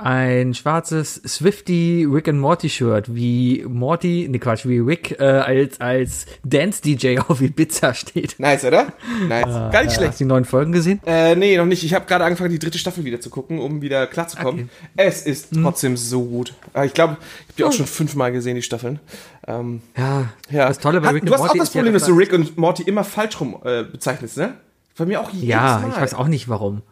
Ein 0.02 0.54
schwarzes 0.54 1.20
Swifty 1.26 2.06
Rick 2.10 2.28
and 2.28 2.38
Morty 2.40 2.68
Shirt, 2.68 3.14
wie 3.14 3.64
Morty, 3.68 4.26
ne 4.30 4.38
Quatsch, 4.38 4.66
wie 4.66 4.78
Rick 4.78 5.18
äh, 5.20 5.24
als, 5.24 5.80
als 5.80 6.26
Dance-DJ 6.44 7.18
auf 7.28 7.40
Ibiza 7.40 7.94
steht. 7.94 8.36
Nice, 8.38 8.64
oder? 8.64 8.92
Nice. 9.28 9.44
Gar 9.44 9.68
nicht 9.68 9.74
Äh, 9.74 9.86
Hast 9.86 9.94
schlecht. 9.96 10.14
du 10.14 10.18
die 10.18 10.24
neuen 10.24 10.44
Folgen 10.44 10.72
gesehen? 10.72 11.00
Äh, 11.06 11.34
nee, 11.36 11.56
noch 11.56 11.66
nicht. 11.66 11.84
Ich 11.84 11.94
habe 11.94 12.06
gerade 12.06 12.24
angefangen, 12.24 12.50
die 12.50 12.58
dritte 12.58 12.78
Staffel 12.78 13.04
wieder 13.04 13.20
zu 13.20 13.30
gucken, 13.30 13.58
um 13.58 13.82
wieder 13.82 14.06
klarzukommen. 14.06 14.70
Es 14.96 15.22
ist 15.26 15.50
Hm. 15.54 15.62
trotzdem 15.62 15.96
so 15.96 16.24
gut. 16.24 16.54
Äh, 16.74 16.86
Ich 16.86 16.94
glaube, 16.94 17.16
ich 17.20 17.44
habe 17.48 17.54
die 17.58 17.64
auch 17.64 17.72
schon 17.72 17.86
fünfmal 17.86 18.32
gesehen, 18.32 18.56
die 18.56 18.62
Staffeln. 18.62 19.00
Ähm, 19.46 19.82
Ja, 19.96 20.30
ja. 20.50 20.68
das 20.68 20.78
Tolle 20.78 21.00
bei 21.00 21.08
Hat- 21.08 21.14
Rick 21.14 21.26
Du 21.26 21.32
and 21.32 21.34
hast 21.34 21.40
auch 21.40 21.54
Morty 21.54 21.58
das 21.58 21.68
ist 21.68 21.74
ja, 21.74 21.80
Problem, 21.80 21.92
dass 21.94 22.02
dass 22.02 22.08
du 22.10 22.14
Rick 22.16 22.32
und 22.32 22.56
Morty 22.58 22.82
immer 22.84 23.04
falsch 23.04 23.40
rum 23.40 23.56
äh, 23.64 23.84
bezeichnest, 23.84 24.36
ne? 24.36 24.54
Bei 24.96 25.06
mir 25.06 25.20
auch 25.20 25.30
jedes 25.30 25.48
Ja, 25.48 25.78
Mal. 25.82 25.88
ich 25.90 25.96
weiß 26.00 26.14
auch 26.14 26.28
nicht 26.28 26.48
warum. 26.48 26.82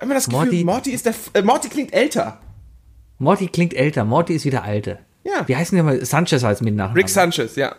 Immer 0.00 0.14
das 0.14 0.26
Gefühl, 0.26 0.38
Morty- 0.46 0.64
Morty, 0.64 0.90
ist 0.92 1.04
der. 1.06 1.10
F 1.12 1.30
äh, 1.34 1.42
Morty 1.42 1.68
klingt 1.68 1.92
älter. 1.92 2.40
Morty 3.18 3.48
klingt 3.48 3.74
älter, 3.74 4.04
Morty 4.04 4.34
ist 4.34 4.44
wieder 4.44 4.62
alte. 4.64 4.98
Ja. 5.24 5.46
Wie 5.46 5.54
heißen 5.54 5.76
die 5.76 5.82
mal? 5.82 6.02
Sanchez 6.04 6.42
heißt 6.42 6.62
mit 6.62 6.74
Nachnamen. 6.74 6.96
Rick 6.96 7.08
Sanchez, 7.10 7.56
ja. 7.56 7.74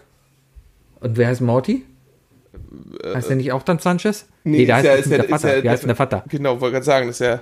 Und 1.00 1.18
wer 1.18 1.28
heißt 1.28 1.42
Morty? 1.42 1.84
heißt 3.04 3.30
der 3.30 3.38
nicht 3.38 3.52
auch 3.52 3.64
dann 3.64 3.80
Sanchez? 3.80 4.28
Nee, 4.44 4.66
der 4.66 4.84
ja- 4.84 4.92
heißt 4.92 5.06
ist 5.06 5.12
der, 5.12 5.24
Vater. 5.24 5.36
ist 5.36 5.44
ja- 5.58 5.64
Wie 5.64 5.70
heißt 5.70 5.84
der 5.86 5.96
Vater? 5.96 6.24
Genau, 6.30 6.62
wollte 6.62 6.74
gerade 6.74 6.86
sagen, 6.86 7.08
das 7.08 7.20
ist 7.20 7.26
ja. 7.26 7.42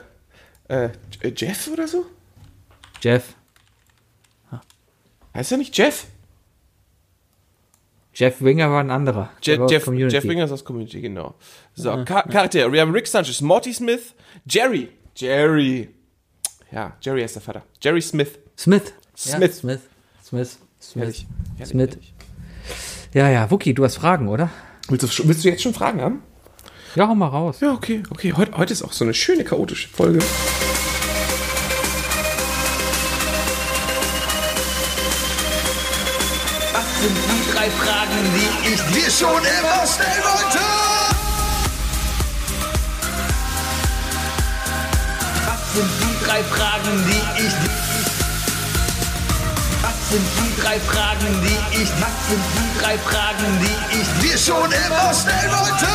Äh, 0.70 0.90
J- 1.24 1.40
Jeff 1.42 1.68
oder 1.74 1.88
so? 1.88 2.06
Jeff. 3.02 3.34
Heißt 5.34 5.52
er 5.52 5.58
nicht 5.58 5.78
Jeff? 5.78 6.06
Jeff 8.14 8.42
Winger 8.42 8.70
war 8.72 8.82
ein 8.82 8.92
anderer. 8.92 9.30
Der 9.46 9.56
Je 9.56 9.62
Jeff. 9.70 9.88
Jeff 9.88 10.24
Winger 10.26 10.46
ist 10.46 10.52
aus 10.52 10.66
Community, 10.66 11.00
genau. 11.02 11.36
So, 11.74 11.90
Char 12.06 12.24
Charakter. 12.28 12.72
Wir 12.72 12.82
haben 12.82 12.92
Rick 12.92 13.08
Sanchez, 13.08 13.40
Morty 13.42 13.74
Smith, 13.74 14.14
Jerry. 14.46 14.90
Jerry. 15.16 15.90
Ja, 16.72 16.96
Jerry 17.02 17.24
ist 17.24 17.36
der 17.36 17.42
Vater. 17.42 17.64
Jerry 17.82 18.02
Smith. 18.02 18.40
Smith. 18.58 18.94
Smith. 19.18 19.42
Ja, 19.42 19.52
Smith. 19.52 19.80
Smith. 20.24 20.58
Smith. 20.82 20.96
Herrlich. 20.96 21.28
Herrlich, 21.58 21.70
Smith. 21.70 21.90
herrlich. 21.92 22.14
Ja, 23.14 23.30
ja, 23.30 23.52
Wookie, 23.52 23.74
du 23.74 23.84
hast 23.84 23.98
Fragen, 23.98 24.28
oder? 24.28 24.50
Willst 24.88 25.20
du, 25.20 25.28
willst 25.28 25.44
du 25.44 25.50
jetzt 25.50 25.64
schon 25.64 25.74
Fragen 25.74 26.02
haben? 26.02 26.22
Ja, 26.96 27.08
hau 27.08 27.16
mal 27.16 27.28
raus. 27.28 27.60
Ja, 27.60 27.74
okay, 27.74 28.04
okay. 28.10 28.34
Heute, 28.34 28.58
heute 28.58 28.74
ist 28.74 28.84
auch 28.84 28.94
so 28.94 29.04
eine 29.04 29.14
schöne 29.14 29.44
chaotische 29.44 29.90
Folge. 29.90 30.20
Was 36.74 37.02
sind 37.02 37.16
die 37.16 37.52
drei 37.52 37.70
Fragen, 37.70 38.18
die 38.36 38.74
ich 38.74 38.82
dir 39.04 39.12
schon 39.12 39.30
immer 39.30 39.86
stellen 39.86 40.24
wollte. 40.24 40.69
Drei 46.30 46.44
Fragen, 46.44 47.06
die 47.08 47.42
ich 47.42 47.54
Was 49.82 50.10
sind 50.12 50.22
die 50.38 50.62
drei 50.62 50.80
Fragen, 50.80 51.42
die 51.42 51.82
ich 51.82 51.90
Was 52.00 52.18
sind 52.30 52.44
die 52.56 52.80
drei 52.80 52.98
Fragen, 53.00 53.48
die 53.62 54.00
ich 54.00 54.30
dir 54.32 54.38
schon 54.38 54.72
immer 54.72 55.12
stellen 55.14 55.52
wollte. 55.52 55.88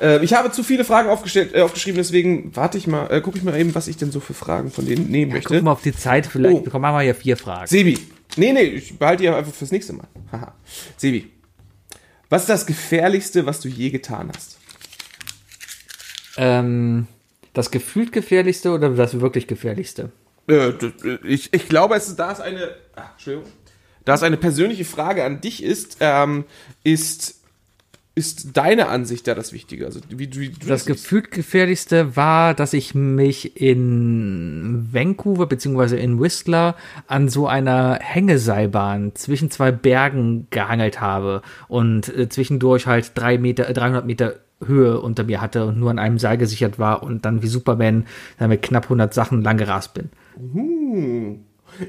Äh, 0.00 0.24
ich 0.24 0.32
habe 0.34 0.50
zu 0.52 0.62
viele 0.62 0.84
Fragen 0.84 1.08
aufgestellt, 1.08 1.54
äh, 1.54 1.60
aufgeschrieben, 1.60 1.96
deswegen 1.98 2.54
warte 2.54 2.78
ich 2.78 2.86
mal, 2.86 3.10
äh, 3.10 3.20
gucke 3.20 3.36
ich 3.38 3.44
mal 3.44 3.58
eben, 3.58 3.74
was 3.74 3.88
ich 3.88 3.96
denn 3.96 4.10
so 4.10 4.20
für 4.20 4.34
Fragen 4.34 4.70
von 4.70 4.86
denen 4.86 5.10
nehmen 5.10 5.32
möchte. 5.32 5.54
Guck 5.54 5.62
mal 5.62 5.72
auf 5.72 5.82
die 5.82 5.94
Zeit, 5.94 6.26
vielleicht 6.26 6.56
Oh. 6.56 6.60
bekommen 6.60 6.90
wir 6.90 7.02
ja 7.02 7.14
vier 7.14 7.36
Fragen. 7.36 7.66
Sebi. 7.66 7.98
Nee, 8.36 8.52
nee, 8.52 8.62
ich 8.62 8.98
behalte 8.98 9.22
die 9.22 9.28
einfach 9.28 9.54
fürs 9.54 9.72
nächste 9.72 9.92
Mal. 9.92 10.08
Haha. 10.32 10.54
Sebi. 10.96 11.30
Was 12.28 12.42
ist 12.42 12.48
das 12.48 12.66
Gefährlichste, 12.66 13.46
was 13.46 13.60
du 13.60 13.68
je 13.68 13.90
getan 13.90 14.30
hast? 14.34 14.58
Ähm, 16.36 17.06
das 17.54 17.70
gefühlt 17.70 18.12
gefährlichste 18.12 18.72
oder 18.72 18.90
das 18.90 19.20
wirklich 19.20 19.46
gefährlichste? 19.46 20.10
Äh, 20.48 20.72
ich, 21.24 21.52
ich 21.52 21.68
glaube, 21.68 21.94
es 21.94 22.08
ist, 22.08 22.16
da 22.16 22.32
es 22.32 22.40
eine, 22.40 22.74
ah, 22.94 23.10
Entschuldigung, 23.12 23.50
da 24.04 24.14
es 24.14 24.22
eine 24.22 24.36
persönliche 24.36 24.84
Frage 24.84 25.24
an 25.24 25.40
dich 25.40 25.62
ist, 25.62 25.98
ähm, 26.00 26.44
ist, 26.84 27.40
ist 28.16 28.56
deine 28.56 28.88
Ansicht 28.88 29.28
da 29.28 29.34
das 29.34 29.52
Wichtige? 29.52 29.84
Also, 29.84 30.00
wie, 30.08 30.18
wie 30.34 30.48
du 30.48 30.66
Das 30.66 30.84
siehst. 30.84 30.86
gefühlt 30.86 31.30
gefährlichste 31.30 32.16
war, 32.16 32.54
dass 32.54 32.72
ich 32.72 32.94
mich 32.94 33.60
in 33.60 34.88
Vancouver 34.90 35.46
beziehungsweise 35.46 35.98
in 35.98 36.18
Whistler 36.18 36.76
an 37.06 37.28
so 37.28 37.46
einer 37.46 37.98
Hängeseilbahn 38.00 39.14
zwischen 39.14 39.50
zwei 39.50 39.70
Bergen 39.70 40.46
gehangelt 40.50 41.00
habe 41.00 41.42
und 41.68 42.08
äh, 42.16 42.28
zwischendurch 42.30 42.86
halt 42.86 43.12
drei 43.14 43.36
Meter, 43.36 43.68
äh, 43.68 43.74
300 43.74 44.06
Meter 44.06 44.36
Höhe 44.64 44.98
unter 45.00 45.22
mir 45.24 45.42
hatte 45.42 45.66
und 45.66 45.78
nur 45.78 45.90
an 45.90 45.98
einem 45.98 46.18
Seil 46.18 46.38
gesichert 46.38 46.78
war 46.78 47.02
und 47.02 47.26
dann 47.26 47.42
wie 47.42 47.48
Superman 47.48 48.06
dann 48.38 48.48
mit 48.48 48.62
knapp 48.62 48.84
100 48.84 49.12
Sachen 49.12 49.42
lang 49.42 49.58
gerast 49.58 49.92
bin. 49.92 50.08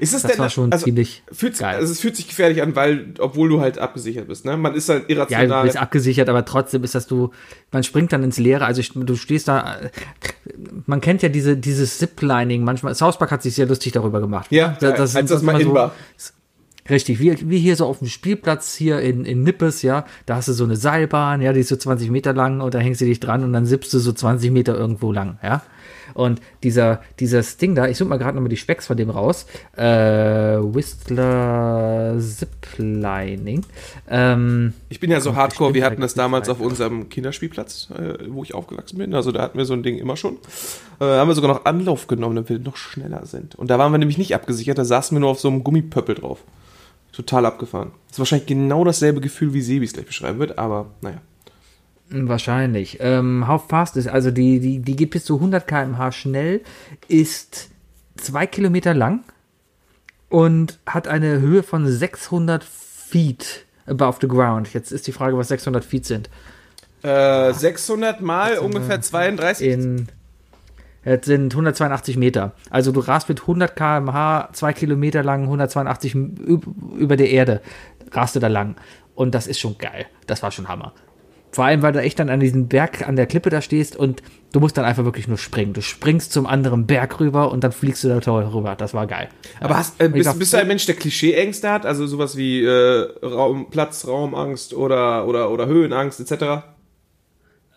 Ist 0.00 0.14
es 0.14 0.22
Das 0.22 0.32
denn, 0.32 0.40
war 0.40 0.50
schon 0.50 0.72
ziemlich 0.72 1.22
fühlt, 1.32 1.58
geil. 1.58 1.76
Also 1.76 1.92
es 1.92 2.00
fühlt 2.00 2.16
sich 2.16 2.28
gefährlich 2.28 2.62
an, 2.62 2.74
weil, 2.76 3.14
obwohl 3.18 3.48
du 3.48 3.60
halt 3.60 3.78
abgesichert 3.78 4.28
bist, 4.28 4.44
ne? 4.44 4.56
Man 4.56 4.74
ist 4.74 4.88
halt 4.88 5.04
Ja, 5.08 5.16
irrational. 5.16 5.62
du 5.62 5.66
bist 5.66 5.76
abgesichert, 5.76 6.28
aber 6.28 6.44
trotzdem 6.44 6.84
ist 6.84 6.94
das 6.94 7.06
du, 7.06 7.30
man 7.72 7.82
springt 7.82 8.12
dann 8.12 8.22
ins 8.22 8.38
Leere, 8.38 8.64
also 8.64 8.80
ich, 8.80 8.92
du 8.94 9.16
stehst 9.16 9.48
da, 9.48 9.76
man 10.86 11.00
kennt 11.00 11.22
ja 11.22 11.28
diese, 11.28 11.56
dieses 11.56 11.98
Ziplining 11.98 12.64
manchmal, 12.64 12.94
South 12.94 13.18
Park 13.18 13.30
hat 13.30 13.42
sich 13.42 13.54
sehr 13.54 13.66
lustig 13.66 13.92
darüber 13.92 14.20
gemacht. 14.20 14.46
ja, 14.50 14.76
Da- 14.80 14.92
das, 14.92 15.16
als 15.16 15.28
das 15.30 15.40
sind 15.40 15.46
mal 15.46 15.60
in 15.60 15.68
so, 15.68 15.74
war. 15.74 15.92
Richtig, 16.90 17.20
wie, 17.20 17.50
wie 17.50 17.58
hier 17.58 17.76
so 17.76 17.84
auf 17.84 17.98
dem 17.98 18.08
Spielplatz 18.08 18.74
hier 18.74 19.00
in, 19.00 19.26
in 19.26 19.42
Nippes, 19.42 19.82
ja, 19.82 20.06
da 20.24 20.36
hast 20.36 20.48
du 20.48 20.54
so 20.54 20.64
eine 20.64 20.76
Seilbahn, 20.76 21.42
ja, 21.42 21.52
die 21.52 21.60
ist 21.60 21.68
so 21.68 21.76
20 21.76 22.10
Meter 22.10 22.32
lang 22.32 22.62
und 22.62 22.72
da 22.72 22.78
hängst 22.78 23.02
du 23.02 23.04
dich 23.04 23.20
dran 23.20 23.44
und 23.44 23.52
dann 23.52 23.66
sippst 23.66 23.92
du 23.92 23.98
so 23.98 24.10
20 24.12 24.50
Meter 24.50 24.74
irgendwo 24.74 25.12
lang, 25.12 25.38
ja. 25.42 25.62
Und 26.14 26.40
dieser, 26.62 27.02
dieses 27.20 27.56
Ding 27.56 27.74
da, 27.74 27.86
ich 27.86 27.98
suche 27.98 28.08
mal 28.08 28.18
gerade 28.18 28.34
nochmal 28.34 28.48
die 28.48 28.56
Specks 28.56 28.86
von 28.86 28.96
dem 28.96 29.10
raus, 29.10 29.46
äh, 29.76 29.82
Whistler 29.82 32.16
Ziplining, 32.18 33.64
ähm, 34.08 34.72
Ich 34.88 35.00
bin 35.00 35.10
ja 35.10 35.20
so 35.20 35.34
hardcore, 35.34 35.74
wir 35.74 35.82
bestimmt 35.82 35.92
hatten 35.92 36.02
das 36.02 36.14
damals 36.14 36.48
auf 36.48 36.60
unserem 36.60 37.08
Kinderspielplatz, 37.08 37.88
äh, 37.96 38.14
wo 38.28 38.42
ich 38.42 38.54
aufgewachsen 38.54 38.98
bin. 38.98 39.14
Also 39.14 39.32
da 39.32 39.42
hatten 39.42 39.58
wir 39.58 39.64
so 39.64 39.74
ein 39.74 39.82
Ding 39.82 39.98
immer 39.98 40.16
schon. 40.16 40.38
Äh, 41.00 41.04
haben 41.04 41.28
wir 41.28 41.34
sogar 41.34 41.52
noch 41.52 41.64
Anlauf 41.64 42.06
genommen, 42.06 42.36
damit 42.36 42.50
wir 42.50 42.58
noch 42.58 42.76
schneller 42.76 43.26
sind. 43.26 43.54
Und 43.54 43.70
da 43.70 43.78
waren 43.78 43.92
wir 43.92 43.98
nämlich 43.98 44.18
nicht 44.18 44.34
abgesichert, 44.34 44.78
da 44.78 44.84
saßen 44.84 45.14
wir 45.14 45.20
nur 45.20 45.30
auf 45.30 45.40
so 45.40 45.48
einem 45.48 45.64
Gummipöppel 45.64 46.16
drauf. 46.16 46.42
Total 47.12 47.46
abgefahren. 47.46 47.90
Das 48.06 48.16
ist 48.16 48.18
wahrscheinlich 48.20 48.46
genau 48.46 48.84
dasselbe 48.84 49.20
Gefühl, 49.20 49.52
wie 49.52 49.60
Sebi 49.60 49.84
es 49.84 49.92
gleich 49.92 50.06
beschreiben 50.06 50.38
wird, 50.38 50.58
aber 50.58 50.86
naja. 51.00 51.20
Wahrscheinlich. 52.10 52.98
Ähm, 53.00 53.46
How 53.46 53.62
Fast 53.68 53.96
ist, 53.96 54.08
also 54.08 54.30
die, 54.30 54.60
die, 54.60 54.78
die 54.78 54.96
geht 54.96 55.10
bis 55.10 55.24
zu 55.24 55.34
100 55.36 55.66
km/h 55.66 56.12
schnell, 56.12 56.62
ist 57.06 57.68
zwei 58.16 58.46
Kilometer 58.46 58.94
lang 58.94 59.24
und 60.28 60.78
hat 60.86 61.06
eine 61.06 61.40
Höhe 61.40 61.62
von 61.62 61.86
600 61.86 62.64
Feet 62.64 63.66
above 63.86 64.18
the 64.20 64.28
ground. 64.28 64.72
Jetzt 64.72 64.90
ist 64.90 65.06
die 65.06 65.12
Frage, 65.12 65.36
was 65.36 65.48
600 65.48 65.84
Feet 65.84 66.06
sind. 66.06 66.30
Äh, 67.02 67.52
600 67.52 68.20
mal 68.20 68.58
ungefähr 68.58 69.00
32. 69.00 69.68
In, 69.68 70.08
das 71.04 71.26
sind 71.26 71.52
182 71.52 72.16
Meter. 72.16 72.52
Also 72.70 72.90
du 72.90 73.00
rast 73.00 73.28
mit 73.28 73.42
100 73.42 73.76
km/h, 73.76 74.48
zwei 74.52 74.72
Kilometer 74.72 75.22
lang, 75.22 75.42
182 75.44 76.14
üb- 76.14 76.96
über 76.98 77.16
der 77.16 77.30
Erde, 77.30 77.60
rast 78.12 78.34
du 78.34 78.40
da 78.40 78.48
lang. 78.48 78.76
Und 79.14 79.34
das 79.34 79.46
ist 79.46 79.60
schon 79.60 79.78
geil. 79.78 80.06
Das 80.26 80.42
war 80.42 80.50
schon 80.50 80.68
Hammer. 80.68 80.92
Vor 81.50 81.64
allem, 81.64 81.80
weil 81.82 81.92
du 81.92 82.00
echt 82.00 82.18
dann 82.18 82.28
an 82.28 82.40
diesem 82.40 82.68
Berg, 82.68 83.08
an 83.08 83.16
der 83.16 83.26
Klippe 83.26 83.48
da 83.48 83.62
stehst 83.62 83.96
und 83.96 84.22
du 84.52 84.60
musst 84.60 84.76
dann 84.76 84.84
einfach 84.84 85.04
wirklich 85.04 85.28
nur 85.28 85.38
springen. 85.38 85.72
Du 85.72 85.80
springst 85.80 86.32
zum 86.32 86.46
anderen 86.46 86.86
Berg 86.86 87.18
rüber 87.20 87.50
und 87.50 87.64
dann 87.64 87.72
fliegst 87.72 88.04
du 88.04 88.08
da 88.08 88.20
toll 88.20 88.44
rüber. 88.44 88.74
Das 88.76 88.92
war 88.92 89.06
geil. 89.06 89.28
Aber 89.60 89.78
hast, 89.78 90.00
äh, 90.00 90.08
bist, 90.10 90.26
sag- 90.26 90.38
bist 90.38 90.52
du 90.52 90.58
ein 90.58 90.68
Mensch, 90.68 90.84
der 90.86 90.94
Klischee-Ängste 90.96 91.70
hat? 91.70 91.86
Also 91.86 92.06
sowas 92.06 92.36
wie 92.36 92.62
äh, 92.64 93.08
Raum, 93.24 93.70
Platz, 93.70 94.06
Raumangst 94.06 94.74
oder, 94.74 95.26
oder, 95.26 95.50
oder 95.50 95.66
Höhenangst 95.66 96.20
etc.? 96.20 96.64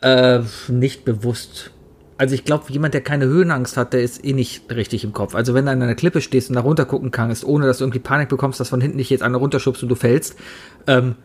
Äh, 0.02 0.40
nicht 0.68 1.06
bewusst. 1.06 1.72
Also 2.18 2.36
ich 2.36 2.44
glaube, 2.46 2.66
jemand, 2.70 2.94
der 2.94 3.02
keine 3.02 3.26
Höhenangst 3.26 3.78
hat, 3.78 3.94
der 3.94 4.02
ist 4.02 4.24
eh 4.24 4.34
nicht 4.34 4.70
richtig 4.74 5.04
im 5.04 5.14
Kopf. 5.14 5.34
Also 5.34 5.54
wenn 5.54 5.66
du 5.66 5.72
an 5.72 5.82
einer 5.82 5.96
Klippe 5.96 6.22
stehst 6.22 6.50
und 6.50 6.56
da 6.56 6.62
runter 6.62 6.86
gucken 6.86 7.10
kannst, 7.10 7.44
ohne 7.44 7.66
dass 7.66 7.80
du 7.80 7.84
irgendwie 7.86 8.00
Panik 8.00 8.30
bekommst, 8.30 8.60
dass 8.60 8.70
von 8.70 8.82
hinten 8.82 8.98
dich 9.00 9.10
jetzt 9.10 9.24
einer 9.24 9.38
runterschubst 9.40 9.82
und 9.82 9.90
du 9.90 9.96
fällst, 9.96 10.36
ähm, 10.88 11.16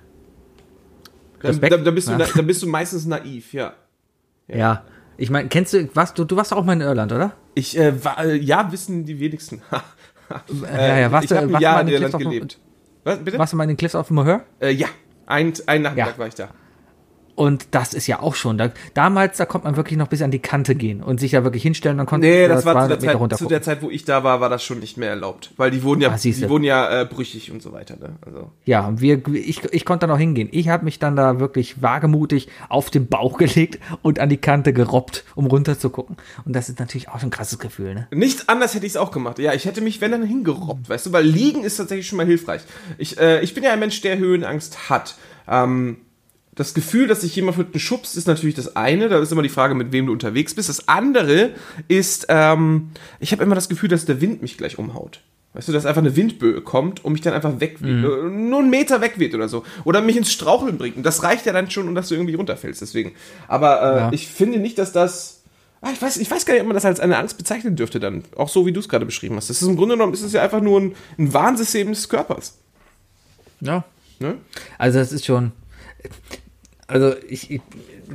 Respekt. 1.42 1.72
dann, 1.72 1.84
dann, 1.84 1.94
bist 1.94 2.08
du, 2.08 2.12
Ja. 2.12 2.18
na- 2.18 2.26
dann 2.34 2.46
bist 2.46 2.62
du 2.62 2.66
meistens 2.66 3.06
naiv, 3.06 3.52
ja. 3.52 3.74
ja. 4.48 4.84
Ich 5.18 5.30
meine, 5.30 5.48
kennst 5.48 5.72
du, 5.72 5.88
was, 5.94 6.12
du, 6.14 6.24
du 6.24 6.36
warst 6.36 6.52
auch 6.52 6.64
mal 6.64 6.74
in 6.74 6.80
Irland, 6.82 7.12
oder? 7.12 7.32
Ich, 7.54 7.76
äh, 7.78 8.04
war, 8.04 8.22
äh, 8.24 8.36
ja, 8.36 8.70
wissen 8.70 9.04
die 9.04 9.18
wenigsten. 9.18 9.62
ja, 10.76 10.98
ja, 10.98 11.12
warst 11.12 11.24
ich 11.24 11.30
du, 11.30 11.36
habe 11.36 11.46
ein 11.46 11.52
warst 11.52 11.60
du 11.60 11.64
Jahr 11.64 11.80
in 11.80 11.88
Irland 11.88 12.00
Cliffs 12.10 12.14
auf, 12.14 12.20
gelebt. 12.20 12.58
Was, 13.04 13.18
bitte? 13.18 13.38
warst 13.38 13.52
du 13.52 13.56
mal 13.56 13.62
in 13.64 13.68
den 13.70 13.76
Cliffs 13.76 13.94
auf 13.94 14.08
dem 14.08 14.16
Moher? 14.16 14.44
Äh, 14.60 14.70
ja, 14.72 14.88
ein, 15.26 15.52
ein 15.66 15.82
Nachmittag 15.82 16.12
Ja. 16.14 16.18
war 16.18 16.26
ich 16.26 16.34
da. 16.34 16.48
Und 17.36 17.68
das 17.72 17.92
ist 17.94 18.06
ja 18.06 18.20
auch 18.20 18.34
schon, 18.34 18.56
da, 18.56 18.72
damals, 18.94 19.36
da 19.36 19.44
konnte 19.44 19.66
man 19.66 19.76
wirklich 19.76 19.98
noch 19.98 20.08
bis 20.08 20.22
an 20.22 20.30
die 20.30 20.38
Kante 20.38 20.74
gehen 20.74 21.02
und 21.02 21.20
sich 21.20 21.32
da 21.32 21.44
wirklich 21.44 21.62
hinstellen, 21.62 21.98
dann 21.98 22.06
konnte 22.06 22.26
Nee, 22.26 22.48
man 22.48 22.56
das 22.56 22.64
war 22.64 22.88
zu 22.88 22.98
200 22.98 23.02
der, 23.02 23.28
Zeit, 23.28 23.38
zu 23.38 23.46
der 23.46 23.62
Zeit, 23.62 23.82
wo 23.82 23.90
ich 23.90 24.04
da 24.04 24.24
war, 24.24 24.40
war 24.40 24.48
das 24.48 24.64
schon 24.64 24.80
nicht 24.80 24.96
mehr 24.96 25.10
erlaubt. 25.10 25.52
Weil 25.58 25.70
die 25.70 25.82
wurden 25.82 26.00
ja, 26.00 26.10
Ah, 26.10 26.16
die 26.16 26.48
wurden 26.48 26.64
ja 26.64 27.02
äh, 27.02 27.04
brüchig 27.04 27.52
und 27.52 27.60
so 27.60 27.72
weiter. 27.72 27.96
Ne? 27.96 28.16
Also. 28.24 28.50
Ja, 28.64 28.86
und 28.86 29.02
wir, 29.02 29.20
ich, 29.28 29.64
ich 29.64 29.84
konnte 29.84 30.06
da 30.06 30.12
noch 30.12 30.18
hingehen. 30.18 30.48
Ich 30.50 30.68
habe 30.68 30.86
mich 30.86 30.98
dann 30.98 31.14
da 31.14 31.38
wirklich 31.38 31.82
wagemutig 31.82 32.48
auf 32.70 32.88
den 32.88 33.06
Bauch 33.06 33.36
gelegt 33.38 33.80
und 34.00 34.18
an 34.18 34.30
die 34.30 34.38
Kante 34.38 34.72
gerobbt, 34.72 35.24
um 35.34 35.46
runter 35.46 35.78
zu 35.78 35.90
gucken. 35.90 36.16
Und 36.46 36.56
das 36.56 36.70
ist 36.70 36.78
natürlich 36.78 37.10
auch 37.10 37.20
schon 37.20 37.28
ein 37.28 37.32
krasses 37.32 37.58
Gefühl, 37.58 37.94
ne? 37.94 38.08
Nicht 38.12 38.48
anders 38.48 38.74
hätte 38.74 38.86
ich 38.86 38.92
es 38.92 38.96
auch 38.96 39.10
gemacht. 39.10 39.38
Ja, 39.38 39.52
ich 39.52 39.66
hätte 39.66 39.82
mich, 39.82 40.00
wenn 40.00 40.12
dann, 40.12 40.22
hingerobbt, 40.24 40.88
weißt 40.88 41.06
du, 41.06 41.12
weil 41.12 41.26
liegen 41.26 41.64
ist 41.64 41.76
tatsächlich 41.76 42.06
schon 42.06 42.16
mal 42.16 42.26
hilfreich. 42.26 42.62
Ich, 42.96 43.18
äh, 43.18 43.42
ich 43.42 43.52
bin 43.52 43.62
ja 43.62 43.72
ein 43.72 43.78
Mensch, 43.78 44.00
der 44.00 44.16
Höhenangst 44.16 44.88
hat. 44.88 45.16
Ähm, 45.48 45.98
das 46.56 46.72
Gefühl, 46.74 47.06
dass 47.06 47.20
sich 47.20 47.36
jemand 47.36 47.58
mit 47.58 47.80
schubst, 47.80 48.16
ist 48.16 48.26
natürlich 48.26 48.56
das 48.56 48.76
eine. 48.76 49.08
Da 49.08 49.18
ist 49.20 49.30
immer 49.30 49.42
die 49.42 49.48
Frage, 49.50 49.74
mit 49.74 49.92
wem 49.92 50.06
du 50.06 50.12
unterwegs 50.12 50.54
bist. 50.54 50.68
Das 50.70 50.88
andere 50.88 51.50
ist, 51.86 52.26
ähm, 52.30 52.90
ich 53.20 53.30
habe 53.32 53.42
immer 53.44 53.54
das 53.54 53.68
Gefühl, 53.68 53.90
dass 53.90 54.06
der 54.06 54.20
Wind 54.22 54.40
mich 54.42 54.56
gleich 54.56 54.78
umhaut. 54.78 55.20
Weißt 55.52 55.68
du, 55.68 55.72
dass 55.72 55.86
einfach 55.86 56.00
eine 56.02 56.16
Windböe 56.16 56.60
kommt 56.62 57.04
und 57.04 57.12
mich 57.12 57.22
dann 57.22 57.32
einfach 57.34 57.60
wegweht. 57.60 57.88
Äh, 57.88 58.28
Nur 58.28 58.58
einen 58.60 58.70
Meter 58.70 59.00
wegweht 59.00 59.34
oder 59.34 59.48
so. 59.48 59.64
Oder 59.84 60.00
mich 60.02 60.16
ins 60.16 60.32
Straucheln 60.32 60.76
bringt. 60.76 60.96
Und 60.96 61.02
das 61.04 61.22
reicht 61.22 61.46
ja 61.46 61.52
dann 61.52 61.70
schon, 61.70 61.88
um 61.88 61.94
dass 61.94 62.08
du 62.08 62.14
irgendwie 62.14 62.34
runterfällst. 62.34 62.80
Deswegen. 62.82 63.12
Aber 63.48 63.80
äh, 63.82 63.96
Ja. 63.98 64.12
ich 64.12 64.28
finde 64.28 64.58
nicht, 64.58 64.78
dass 64.78 64.92
das. 64.92 65.42
Ah, 65.82 65.90
ich, 65.92 66.00
weiß, 66.00 66.16
ich 66.16 66.30
weiß 66.30 66.46
gar 66.46 66.54
nicht, 66.54 66.62
ob 66.62 66.68
man 66.68 66.74
das 66.74 66.84
als 66.86 67.00
eine 67.00 67.16
Angst 67.18 67.36
bezeichnen 67.38 67.76
dürfte 67.76 68.00
dann. 68.00 68.24
Auch 68.36 68.48
so, 68.48 68.66
wie 68.66 68.72
du 68.72 68.80
es 68.80 68.88
gerade 68.88 69.06
beschrieben 69.06 69.36
hast. 69.36 69.48
Das 69.50 69.60
ist 69.62 69.68
im 69.68 69.76
Grunde 69.76 69.94
genommen 69.94 70.14
ist 70.14 70.22
es 70.22 70.32
ja 70.32 70.42
einfach 70.42 70.60
nur 70.62 70.80
ein, 70.80 70.94
ein 71.18 71.32
Warnsystem 71.32 71.88
des 71.88 72.08
Körpers. 72.08 72.58
Ja. 73.60 73.84
Ne? 74.18 74.36
Also 74.78 74.98
das 74.98 75.12
ist 75.12 75.24
schon. 75.26 75.52
Also 76.88 77.14
ich, 77.28 77.50
ich 77.50 77.60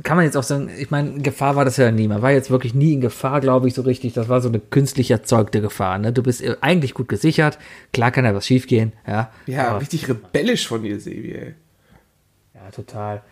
kann 0.02 0.16
man 0.16 0.24
jetzt 0.24 0.36
auch 0.36 0.42
sagen, 0.42 0.70
ich 0.78 0.90
meine, 0.90 1.20
Gefahr 1.20 1.56
war 1.56 1.64
das 1.66 1.76
ja 1.76 1.90
nie. 1.90 2.08
Man 2.08 2.22
war 2.22 2.32
jetzt 2.32 2.50
wirklich 2.50 2.72
nie 2.74 2.94
in 2.94 3.00
Gefahr, 3.02 3.40
glaube 3.42 3.68
ich, 3.68 3.74
so 3.74 3.82
richtig. 3.82 4.14
Das 4.14 4.28
war 4.30 4.40
so 4.40 4.48
eine 4.48 4.60
künstlich 4.60 5.10
erzeugte 5.10 5.60
Gefahr. 5.60 5.98
Ne? 5.98 6.12
Du 6.12 6.22
bist 6.22 6.42
eigentlich 6.62 6.94
gut 6.94 7.08
gesichert. 7.08 7.58
Klar 7.92 8.10
kann 8.10 8.24
da 8.24 8.34
was 8.34 8.46
schiefgehen, 8.46 8.92
ja. 9.06 9.30
Ja, 9.46 9.68
Aber- 9.68 9.80
richtig 9.82 10.08
rebellisch 10.08 10.66
von 10.68 10.82
dir, 10.82 10.98
Sebi, 10.98 11.32
ey. 11.34 11.54
ja, 12.54 12.70
total. 12.70 13.22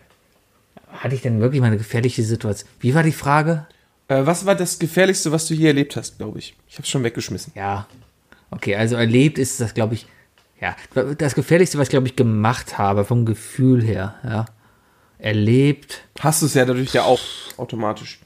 Hatte 0.91 1.15
ich 1.15 1.21
denn 1.21 1.39
wirklich 1.41 1.61
mal 1.61 1.67
eine 1.67 1.77
gefährliche 1.77 2.21
Situation? 2.23 2.69
Wie 2.79 2.93
war 2.93 3.01
die 3.01 3.11
Frage? 3.11 3.65
Äh, 4.09 4.25
was 4.25 4.45
war 4.45 4.53
das 4.55 4.77
Gefährlichste, 4.77 5.31
was 5.31 5.47
du 5.47 5.55
hier 5.55 5.69
erlebt 5.69 5.95
hast, 5.95 6.17
glaube 6.19 6.37
ich? 6.37 6.55
Ich 6.67 6.77
habe 6.77 6.85
schon 6.85 7.03
weggeschmissen. 7.03 7.53
Ja. 7.55 7.87
Okay, 8.51 8.75
also 8.75 8.95
erlebt 8.97 9.39
ist 9.39 9.59
das, 9.61 9.73
glaube 9.73 9.95
ich, 9.95 10.05
ja, 10.59 10.75
das 11.17 11.33
Gefährlichste, 11.33 11.77
was 11.79 11.87
ich, 11.87 11.89
glaube 11.91 12.05
ich, 12.07 12.15
gemacht 12.15 12.77
habe, 12.77 13.05
vom 13.05 13.25
Gefühl 13.25 13.81
her, 13.81 14.15
ja. 14.23 14.45
Erlebt, 15.21 16.03
Hast 16.19 16.41
du 16.41 16.47
es 16.47 16.53
ja 16.55 16.65
dadurch 16.65 16.93
ja 16.93 17.03
auch 17.03 17.19
automatisch. 17.57 18.19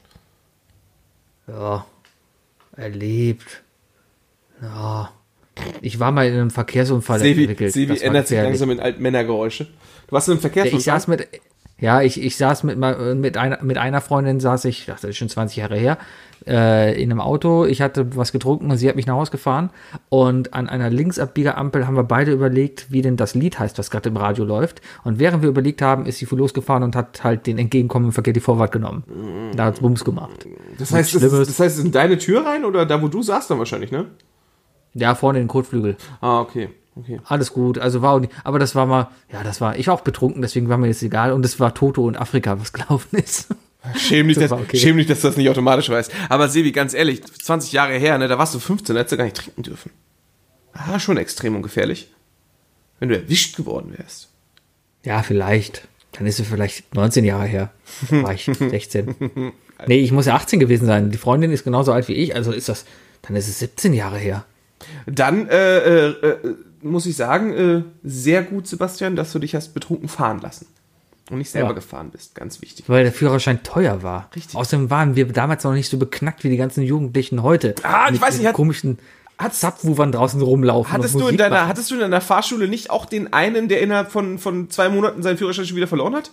ja. 1.48 1.86
Erlebt. 2.78 3.64
Ja. 4.62 5.10
Ich 5.82 6.00
war 6.00 6.12
mal 6.12 6.28
in 6.28 6.34
einem 6.34 6.52
Verkehrsunfall 6.52 7.20
Sebi, 7.20 7.44
entwickelt. 7.44 7.76
War 7.90 8.02
ändert 8.02 8.28
sich 8.28 8.38
langsam 8.38 8.70
in 8.72 8.80
Altmännergeräusche. 8.82 9.66
Du 9.66 10.12
warst 10.12 10.28
in 10.28 10.34
einem 10.34 10.42
Verkehrsunfall. 10.42 10.80
ich 10.80 10.84
saß 10.86 11.08
mit, 11.08 11.28
ja, 11.80 12.02
ich, 12.02 12.22
ich 12.22 12.36
saß 12.36 12.64
mit, 12.64 12.78
mal- 12.78 13.16
mit, 13.16 13.38
einer, 13.38 13.64
mit 13.64 13.78
einer 13.78 14.02
Freundin, 14.02 14.40
saß 14.42 14.66
ich, 14.66 14.86
das 14.88 15.04
ist 15.06 15.16
schon 15.18 15.30
20 15.30 15.56
Jahre 15.58 15.78
her, 15.78 15.98
äh, 16.48 17.02
in 17.02 17.12
einem 17.12 17.22
Auto. 17.22 17.66
Ich 17.66 17.82
hatte 17.82 18.16
was 18.16 18.32
getrunken 18.32 18.72
und 18.72 18.78
sie 18.78 18.88
hat 18.88 18.96
mich 18.96 19.06
nach 19.06 19.16
Hause 19.16 19.32
gefahren. 19.32 19.70
Und 20.10 20.54
an 20.54 20.70
einer 20.70 20.90
Linksabbiegerampel 20.90 21.88
haben 21.88 21.96
wir 21.96 22.04
beide 22.04 22.32
überlegt, 22.32 22.92
wie 22.92 23.02
denn 23.02 23.18
das 23.18 23.36
Lied 23.36 23.60
heißt, 23.60 23.78
was 23.78 23.92
gerade 23.92 24.10
im 24.10 24.18
Radio 24.18 24.44
läuft. 24.44 24.82
Und 25.04 25.20
während 25.20 25.42
wir 25.42 25.50
überlegt 25.50 25.82
haben, 25.82 26.06
ist 26.06 26.20
sie 26.20 26.26
losgefahren 26.26 26.84
und 26.84 26.96
hat 26.96 27.24
halt 27.24 27.48
den 27.48 27.58
entgegenkommenden 27.58 28.12
Verkehr 28.12 28.34
die 28.34 28.40
Vorfahrt 28.40 28.72
genommen. 28.72 29.04
Da 29.56 29.66
hat's 29.66 29.80
Bums 29.80 30.04
gemacht. 30.04 30.46
das, 30.78 30.92
heißt, 30.92 31.16
das, 31.16 31.22
das 31.22 31.60
heißt, 31.60 31.60
es 31.60 31.78
ist 31.80 31.86
in 31.86 31.92
deine 31.92 32.18
Tür 32.18 32.46
rein 32.46 32.66
oder 32.66 32.86
da, 32.86 33.02
wo 33.02 33.08
du 33.08 33.22
saßt 33.22 33.50
dann 33.50 33.60
wahrscheinlich, 33.60 33.92
ne? 33.92 34.08
Ja, 34.94 35.14
vorne 35.16 35.40
in 35.40 35.46
den 35.46 35.50
Kotflügel. 35.50 35.98
Ah, 36.22 36.40
okay. 36.40 36.70
okay. 36.96 37.20
Alles 37.26 37.54
gut, 37.54 37.78
also 37.78 38.02
war 38.02 38.14
auch 38.14 38.20
nicht, 38.20 38.32
aber 38.44 38.60
das 38.60 38.76
war 38.76 38.86
mal, 38.86 39.10
ja, 39.32 39.44
das 39.44 39.60
war, 39.60 39.78
ich 39.78 39.88
war 39.88 39.94
auch 39.94 40.02
betrunken, 40.02 40.42
deswegen 40.42 40.70
war 40.70 40.78
mir 40.78 40.88
jetzt 40.88 41.04
egal. 41.04 41.34
Und 41.34 41.46
es 41.46 41.60
war 41.60 41.74
Toto 41.74 42.04
und 42.06 42.18
Afrika, 42.18 42.60
was 42.60 42.74
gelaufen 42.74 43.18
ist. 43.18 43.54
Schäm 43.98 44.28
dich, 44.28 44.38
Das 44.38 44.50
dass, 44.50 44.60
okay. 44.60 44.78
schäm 44.78 44.98
dich, 44.98 45.08
dass 45.08 45.22
du 45.22 45.28
das 45.28 45.38
nicht 45.38 45.50
automatisch 45.50 45.90
weißt. 45.90 46.12
Aber 46.30 46.50
Sebi, 46.50 46.72
ganz 46.72 46.94
ehrlich, 46.94 47.24
20 47.24 47.72
Jahre 47.72 47.94
her, 47.94 48.18
ne, 48.18 48.28
da 48.28 48.38
warst 48.38 48.54
du 48.56 48.60
15, 48.60 48.96
da 48.96 49.00
hättest 49.00 49.14
du 49.14 49.18
gar 49.18 49.24
nicht 49.26 49.38
trinken 49.38 49.64
dürfen. 49.64 49.92
Ah, 50.74 51.00
schon 51.00 51.18
extrem 51.18 51.56
und 51.56 51.62
gefährlich. 51.62 52.12
Wenn 53.00 53.10
du 53.10 53.16
erwischt 53.18 53.56
geworden 53.56 53.94
wärst. 53.98 54.30
Ja, 55.04 55.24
vielleicht. 55.24 55.88
Dann 56.14 56.28
ist 56.28 56.40
es 56.40 56.48
vielleicht 56.48 56.94
19 56.96 57.26
Jahre 57.26 57.46
her. 57.46 57.72
War 58.10 58.34
ich 58.34 58.46
16. 58.46 59.16
Nee, 59.88 60.00
ich 60.00 60.12
muss 60.12 60.26
ja 60.26 60.36
18 60.36 60.60
gewesen 60.60 60.86
sein. 60.86 61.12
Die 61.12 61.18
Freundin 61.18 61.52
ist 61.52 61.64
genauso 61.64 61.92
alt 61.92 62.08
wie 62.08 62.14
ich, 62.14 62.36
also 62.36 62.52
ist 62.52 62.70
das, 62.70 62.86
dann 63.24 63.36
ist 63.36 63.48
es 63.48 63.60
17 63.60 63.94
Jahre 63.94 64.18
her. 64.18 64.46
Dann 65.06 65.48
äh, 65.50 65.78
äh, 65.78 66.10
äh, 66.10 66.56
muss 66.82 67.06
ich 67.06 67.16
sagen, 67.16 67.54
äh, 67.54 67.84
sehr 68.04 68.44
gut, 68.44 68.68
Sebastian, 68.68 69.16
dass 69.16 69.32
du 69.32 69.40
dich 69.40 69.56
hast 69.56 69.74
betrunken 69.74 70.08
fahren 70.08 70.40
lassen. 70.42 70.68
Und 71.32 71.40
nicht 71.40 71.50
selber 71.50 71.70
Ja. 71.70 71.74
gefahren 71.74 72.12
bist. 72.12 72.36
Ganz 72.36 72.62
wichtig. 72.62 72.88
Weil 72.88 73.04
der 73.04 73.12
Führerschein 73.12 73.64
teuer 73.64 74.04
war. 74.04 74.30
Richtig. 74.36 74.56
Außerdem 74.56 74.90
waren 74.92 75.16
wir 75.16 75.26
damals 75.28 75.64
noch 75.64 75.74
nicht 75.74 75.90
so 75.90 75.98
beknackt 75.98 76.44
wie 76.44 76.50
die 76.50 76.58
ganzen 76.58 76.84
Jugendlichen 76.84 77.42
heute. 77.42 77.74
Ah, 77.84 78.10
ich 78.14 78.22
weiß 78.22 78.38
nicht, 78.38 78.48
hat- 78.48 78.54
komischen 78.56 79.00
Subwoofern 79.52 80.12
draußen 80.12 80.40
rumlaufen. 80.42 80.94
Hattest 80.94 81.16
du, 81.16 81.28
in 81.28 81.36
deiner, 81.38 81.56
machen. 81.58 81.68
hattest 81.70 81.90
du 81.92 81.96
in 81.96 82.02
deiner 82.02 82.22
Fahrschule 82.22 82.68
nicht 82.68 82.90
auch 82.90 83.06
den 83.06 83.34
einen, 83.34 83.68
der 83.68 83.82
innerhalb 83.82 84.12
von, 84.12 84.38
von 84.40 84.70
zwei 84.70 84.88
Monaten 84.88 85.24
seinen 85.24 85.38
Führerschein 85.38 85.66
schon 85.66 85.76
wieder 85.76 85.88
verloren 85.88 86.16
hat? 86.16 86.30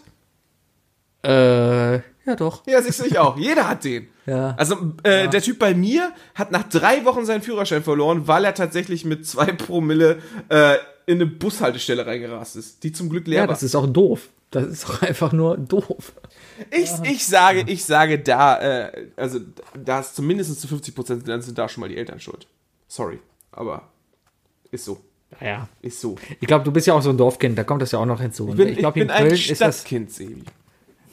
Äh, 1.24 1.94
ja 2.26 2.36
doch. 2.36 2.66
Ja, 2.66 2.82
siehst 2.82 3.00
du 3.00 3.04
ich 3.06 3.18
auch. 3.18 3.36
Jeder 3.36 3.68
hat 3.68 3.84
den. 3.84 4.06
Ja. 4.24 4.54
Also 4.56 4.76
äh, 5.02 5.26
der 5.28 5.42
Typ 5.42 5.58
bei 5.58 5.74
mir 5.74 6.12
hat 6.36 6.52
nach 6.52 6.62
drei 6.68 7.04
Wochen 7.04 7.24
seinen 7.26 7.42
Führerschein 7.42 7.82
verloren, 7.82 8.28
weil 8.28 8.44
er 8.44 8.54
tatsächlich 8.54 9.04
mit 9.04 9.26
zwei 9.26 9.46
Promille 9.50 10.18
äh, 10.48 10.76
in 11.06 11.16
eine 11.16 11.26
Bushaltestelle 11.26 12.06
reingerast 12.06 12.54
ist, 12.54 12.84
die 12.84 12.92
zum 12.92 13.08
Glück 13.10 13.26
leer 13.26 13.38
Ja, 13.38 13.42
war. 13.42 13.48
das 13.48 13.64
ist 13.64 13.74
auch 13.74 13.88
doof. 13.88 14.28
Das 14.52 14.66
ist 14.66 14.88
doch 14.88 15.02
einfach 15.02 15.32
nur 15.32 15.56
doof. 15.58 16.12
Ich, 16.70 16.90
ich 17.02 17.26
sage, 17.26 17.64
ich 17.66 17.84
sage 17.84 18.18
da, 18.20 18.58
äh, 18.88 19.08
also 19.16 19.40
da 19.74 20.00
ist 20.00 20.14
zumindest 20.14 20.60
zu 20.60 20.68
50 20.68 20.94
Prozent 20.94 21.26
dann 21.28 21.42
sind 21.42 21.58
da 21.58 21.68
schon 21.68 21.80
mal 21.80 21.88
die 21.88 21.96
Eltern 21.96 22.20
schuld. 22.20 22.46
Sorry, 22.86 23.18
aber 23.50 23.88
ist 24.70 24.84
so, 24.84 25.00
Ja. 25.40 25.68
ist 25.80 26.00
so. 26.00 26.16
Ich 26.40 26.46
glaube, 26.46 26.64
du 26.64 26.70
bist 26.70 26.86
ja 26.86 26.94
auch 26.94 27.02
so 27.02 27.10
ein 27.10 27.16
Dorfkind, 27.16 27.56
da 27.58 27.64
kommt 27.64 27.82
das 27.82 27.92
ja 27.92 27.98
auch 27.98 28.06
noch 28.06 28.20
hinzu. 28.20 28.48
Ich 28.50 28.54
bin, 28.56 28.68
ich 28.68 28.78
glaube, 28.78 28.98
ich 28.98 29.02
in 29.02 29.08
bin 29.08 29.16
Köln 29.16 29.28
ein 29.30 29.34
ist 29.34 29.60
das. 29.60 29.76
Stadtkind, 29.78 30.10
Sebi. 30.12 30.44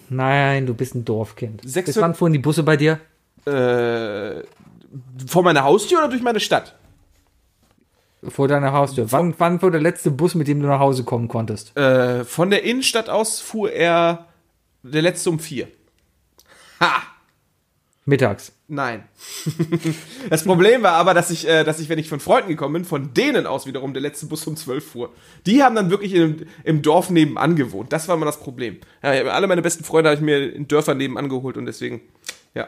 Nein, 0.09 0.65
du 0.65 0.73
bist 0.73 0.95
ein 0.95 1.05
Dorfkind. 1.05 1.61
Sechs- 1.65 1.85
Bis 1.87 1.97
wann 2.01 2.15
fuhren 2.15 2.33
die 2.33 2.39
Busse 2.39 2.63
bei 2.63 2.75
dir? 2.77 2.99
Äh, 3.45 4.43
vor 5.27 5.43
meiner 5.43 5.63
Haustür 5.63 5.99
oder 5.99 6.09
durch 6.09 6.21
meine 6.21 6.39
Stadt? 6.39 6.75
Vor 8.23 8.47
deiner 8.47 8.73
Haustür. 8.73 9.11
Wann, 9.11 9.33
wann 9.37 9.61
war 9.61 9.71
der 9.71 9.81
letzte 9.81 10.11
Bus, 10.11 10.35
mit 10.35 10.47
dem 10.47 10.61
du 10.61 10.67
nach 10.67 10.79
Hause 10.79 11.03
kommen 11.03 11.27
konntest? 11.27 11.75
Äh, 11.77 12.25
von 12.25 12.49
der 12.49 12.63
Innenstadt 12.63 13.09
aus 13.09 13.39
fuhr 13.39 13.71
er 13.71 14.27
der 14.83 15.01
letzte 15.01 15.29
um 15.29 15.39
vier. 15.39 15.67
Ha! 16.79 17.01
Mittags. 18.05 18.53
Nein. 18.67 19.03
das 20.29 20.43
Problem 20.43 20.83
war 20.83 20.93
aber, 20.93 21.13
dass 21.13 21.29
ich, 21.29 21.47
äh, 21.47 21.63
dass 21.63 21.79
ich, 21.79 21.89
wenn 21.89 21.99
ich 21.99 22.09
von 22.09 22.19
Freunden 22.19 22.49
gekommen 22.49 22.73
bin, 22.73 22.85
von 22.85 23.13
denen 23.13 23.45
aus 23.45 23.65
wiederum 23.65 23.93
der 23.93 24.01
letzte 24.01 24.25
Bus 24.25 24.45
um 24.47 24.55
12 24.55 24.85
fuhr. 24.85 25.13
Die 25.45 25.63
haben 25.63 25.75
dann 25.75 25.89
wirklich 25.89 26.13
im, 26.13 26.45
im 26.63 26.81
Dorf 26.81 27.09
nebenan 27.09 27.55
gewohnt. 27.55 27.93
Das 27.93 28.07
war 28.07 28.15
immer 28.15 28.25
das 28.25 28.39
Problem. 28.39 28.79
Ja, 29.01 29.11
alle 29.11 29.47
meine 29.47 29.61
besten 29.61 29.83
Freunde 29.83 30.09
habe 30.09 30.17
ich 30.17 30.25
mir 30.25 30.53
in 30.53 30.67
Dörfern 30.67 30.97
nebenan 30.97 31.29
geholt 31.29 31.57
und 31.57 31.65
deswegen, 31.65 32.01
ja. 32.53 32.67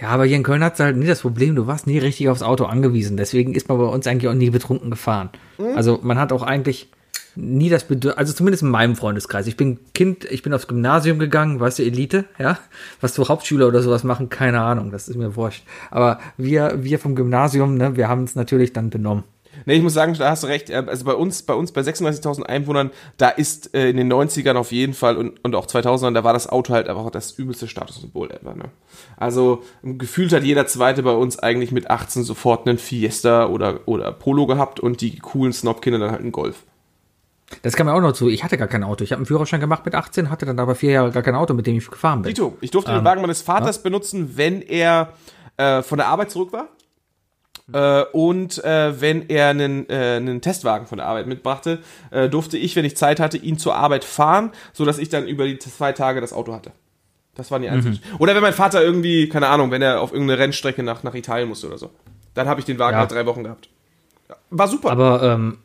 Ja, 0.00 0.08
aber 0.08 0.26
hier 0.26 0.36
in 0.36 0.42
Köln 0.42 0.62
hat's 0.62 0.78
halt 0.78 0.96
nie 0.96 1.06
das 1.06 1.22
Problem, 1.22 1.54
du 1.54 1.66
warst 1.66 1.86
nie 1.86 1.98
richtig 1.98 2.28
aufs 2.28 2.42
Auto 2.42 2.64
angewiesen. 2.64 3.16
Deswegen 3.16 3.54
ist 3.54 3.68
man 3.68 3.78
bei 3.78 3.84
uns 3.84 4.06
eigentlich 4.06 4.28
auch 4.28 4.34
nie 4.34 4.50
betrunken 4.50 4.90
gefahren. 4.90 5.30
Also 5.74 6.00
man 6.02 6.18
hat 6.18 6.32
auch 6.32 6.42
eigentlich 6.42 6.90
nie 7.36 7.68
das 7.68 7.84
Bedürfnis, 7.84 8.18
also 8.18 8.32
zumindest 8.32 8.62
in 8.62 8.70
meinem 8.70 8.96
Freundeskreis. 8.96 9.46
Ich 9.46 9.56
bin 9.56 9.78
Kind, 9.94 10.24
ich 10.24 10.42
bin 10.42 10.52
aufs 10.52 10.68
Gymnasium 10.68 11.18
gegangen, 11.18 11.60
weißt 11.60 11.78
du, 11.78 11.82
Elite, 11.82 12.24
ja. 12.38 12.58
Was 13.00 13.14
so 13.14 13.28
Hauptschüler 13.28 13.68
oder 13.68 13.82
sowas 13.82 14.04
machen, 14.04 14.28
keine 14.28 14.60
Ahnung, 14.60 14.90
das 14.90 15.08
ist 15.08 15.16
mir 15.16 15.36
wurscht. 15.36 15.64
Aber 15.90 16.18
wir, 16.36 16.82
wir 16.82 16.98
vom 16.98 17.14
Gymnasium, 17.14 17.76
ne, 17.76 17.96
wir 17.96 18.08
haben 18.08 18.24
es 18.24 18.34
natürlich 18.34 18.72
dann 18.72 18.90
benommen. 18.90 19.24
Nee, 19.66 19.74
ich 19.74 19.82
muss 19.82 19.94
sagen, 19.94 20.14
da 20.14 20.30
hast 20.30 20.42
du 20.44 20.46
recht. 20.46 20.70
äh, 20.70 20.82
Also 20.86 21.04
bei 21.04 21.12
uns, 21.14 21.42
bei 21.42 21.52
uns, 21.52 21.72
bei 21.72 21.80
36.000 21.82 22.44
Einwohnern, 22.44 22.90
da 23.18 23.28
ist 23.28 23.74
äh, 23.74 23.90
in 23.90 23.96
den 23.96 24.10
90ern 24.12 24.54
auf 24.56 24.72
jeden 24.72 24.94
Fall 24.94 25.16
und, 25.16 25.44
und 25.44 25.54
auch 25.54 25.66
2000ern, 25.66 26.14
da 26.14 26.24
war 26.24 26.32
das 26.32 26.48
Auto 26.48 26.72
halt 26.72 26.88
einfach 26.88 27.10
das 27.10 27.32
übelste 27.32 27.68
Statussymbol 27.68 28.30
ever. 28.30 28.54
Ne? 28.54 28.64
Also 29.16 29.62
gefühlt 29.82 30.32
hat 30.32 30.44
jeder 30.44 30.66
Zweite 30.66 31.02
bei 31.02 31.10
uns 31.12 31.38
eigentlich 31.38 31.72
mit 31.72 31.90
18 31.90 32.22
sofort 32.22 32.66
einen 32.66 32.78
Fiesta 32.78 33.46
oder, 33.48 33.80
oder 33.86 34.12
Polo 34.12 34.46
gehabt 34.46 34.80
und 34.80 35.00
die 35.00 35.18
coolen 35.18 35.52
Snobkinder 35.52 35.98
dann 35.98 36.10
halt 36.12 36.20
einen 36.22 36.32
Golf. 36.32 36.62
Das 37.62 37.76
kam 37.76 37.86
mir 37.86 37.94
auch 37.94 38.00
noch 38.00 38.12
zu. 38.12 38.28
Ich 38.28 38.42
hatte 38.42 38.58
gar 38.58 38.66
kein 38.68 38.82
Auto. 38.82 39.04
Ich 39.04 39.12
habe 39.12 39.18
einen 39.20 39.26
Führerschein 39.26 39.60
gemacht 39.60 39.84
mit 39.84 39.94
18, 39.94 40.30
hatte 40.30 40.46
dann 40.46 40.58
aber 40.58 40.74
vier 40.74 40.90
Jahre 40.92 41.10
gar 41.12 41.22
kein 41.22 41.34
Auto, 41.36 41.54
mit 41.54 41.66
dem 41.66 41.76
ich 41.76 41.88
gefahren 41.88 42.22
bin. 42.22 42.34
Dito, 42.34 42.56
ich 42.60 42.70
durfte 42.72 42.92
den 42.92 43.04
Wagen 43.04 43.20
meines 43.20 43.40
Vaters 43.42 43.82
benutzen, 43.82 44.32
wenn 44.36 44.62
er 44.62 45.12
äh, 45.56 45.82
von 45.82 45.98
der 45.98 46.08
Arbeit 46.08 46.30
zurück 46.30 46.52
war. 46.52 46.68
Äh, 47.72 48.02
und 48.12 48.62
äh, 48.64 49.00
wenn 49.00 49.28
er 49.28 49.48
einen, 49.48 49.88
äh, 49.90 50.16
einen 50.16 50.40
Testwagen 50.40 50.86
von 50.86 50.98
der 50.98 51.06
Arbeit 51.08 51.26
mitbrachte, 51.26 51.80
äh, 52.12 52.28
durfte 52.28 52.56
ich, 52.58 52.76
wenn 52.76 52.84
ich 52.84 52.96
Zeit 52.96 53.18
hatte, 53.18 53.36
ihn 53.38 53.58
zur 53.58 53.74
Arbeit 53.74 54.04
fahren, 54.04 54.52
so 54.72 54.84
dass 54.84 54.98
ich 54.98 55.08
dann 55.08 55.26
über 55.26 55.46
die 55.46 55.58
zwei 55.58 55.92
Tage 55.92 56.20
das 56.20 56.32
Auto 56.32 56.52
hatte. 56.54 56.70
Das 57.34 57.50
waren 57.50 57.62
die 57.62 57.68
einzigen. 57.68 57.98
Oder 58.18 58.34
wenn 58.34 58.42
mein 58.42 58.52
Vater 58.54 58.82
irgendwie, 58.82 59.28
keine 59.28 59.48
Ahnung, 59.48 59.70
wenn 59.70 59.82
er 59.82 60.00
auf 60.00 60.12
irgendeine 60.12 60.40
Rennstrecke 60.40 60.82
nach, 60.82 61.02
nach 61.02 61.14
Italien 61.14 61.48
musste 61.48 61.66
oder 61.66 61.76
so. 61.76 61.90
Dann 62.34 62.48
habe 62.48 62.60
ich 62.60 62.66
den 62.66 62.78
Wagen 62.78 62.94
Ja. 62.94 63.00
halt 63.00 63.12
drei 63.12 63.26
Wochen 63.26 63.42
gehabt. 63.44 63.68
War 64.50 64.68
super. 64.68 64.90
Aber 64.90 65.22
ähm, 65.22 65.58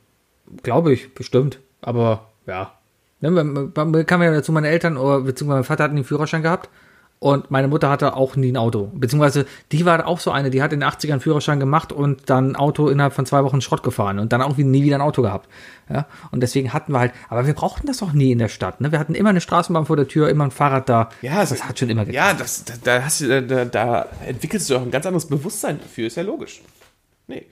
glaube 0.63 0.91
ich, 0.91 1.13
bestimmt. 1.13 1.59
Aber 1.81 2.29
ja. 2.47 2.73
Ne, 3.21 3.29
man- 3.31 3.71
man 3.73 4.05
kam 4.05 4.21
ja 4.23 4.31
dazu, 4.33 4.51
meine 4.51 4.67
Eltern 4.69 4.97
oder 4.97 5.21
beziehungsweise 5.21 5.57
mein 5.59 5.63
Vater 5.63 5.83
hatten 5.83 5.95
den 5.95 6.03
Führerschein 6.05 6.41
gehabt 6.41 6.69
und 7.23 7.51
meine 7.51 7.67
Mutter 7.67 7.87
hatte 7.87 8.15
auch 8.15 8.35
nie 8.35 8.51
ein 8.51 8.57
Auto. 8.57 8.89
Beziehungsweise 8.95 9.45
die 9.71 9.85
war 9.85 10.07
auch 10.07 10.19
so 10.19 10.31
eine, 10.31 10.49
die 10.49 10.63
hat 10.63 10.73
in 10.73 10.79
den 10.79 10.89
80ern 10.89 11.11
einen 11.11 11.21
Führerschein 11.21 11.59
gemacht 11.59 11.93
und 11.93 12.31
dann 12.31 12.53
ein 12.53 12.55
Auto 12.55 12.89
innerhalb 12.89 13.13
von 13.13 13.27
zwei 13.27 13.43
Wochen 13.43 13.61
Schrott 13.61 13.83
gefahren 13.83 14.17
und 14.17 14.33
dann 14.33 14.41
auch 14.41 14.57
nie 14.57 14.83
wieder 14.83 14.95
ein 14.95 15.01
Auto 15.01 15.21
gehabt. 15.21 15.47
Ja, 15.87 16.07
und 16.31 16.41
deswegen 16.41 16.73
hatten 16.73 16.93
wir 16.93 16.99
halt, 16.99 17.13
aber 17.29 17.45
wir 17.45 17.53
brauchten 17.53 17.85
das 17.85 18.01
auch 18.01 18.13
nie 18.13 18.31
in 18.31 18.39
der 18.39 18.47
Stadt. 18.47 18.81
Ne? 18.81 18.91
Wir 18.91 18.97
hatten 18.97 19.13
immer 19.13 19.29
eine 19.29 19.39
Straßenbahn 19.39 19.85
vor 19.85 19.97
der 19.97 20.07
Tür, 20.07 20.29
immer 20.29 20.45
ein 20.45 20.51
Fahrrad 20.51 20.89
da. 20.89 21.09
Ja, 21.21 21.41
das 21.41 21.63
hat 21.63 21.77
schon 21.77 21.91
immer 21.91 22.05
geklappt. 22.05 22.27
Ja, 22.27 22.33
das, 22.33 22.65
da, 22.65 22.73
da, 22.83 23.05
hast 23.05 23.21
du, 23.21 23.43
da, 23.43 23.65
da 23.65 24.07
entwickelst 24.25 24.71
du 24.71 24.77
auch 24.77 24.81
ein 24.81 24.89
ganz 24.89 25.05
anderes 25.05 25.27
Bewusstsein 25.27 25.79
dafür, 25.79 26.07
ist 26.07 26.17
ja 26.17 26.23
logisch. 26.23 26.63
Nee. 27.27 27.45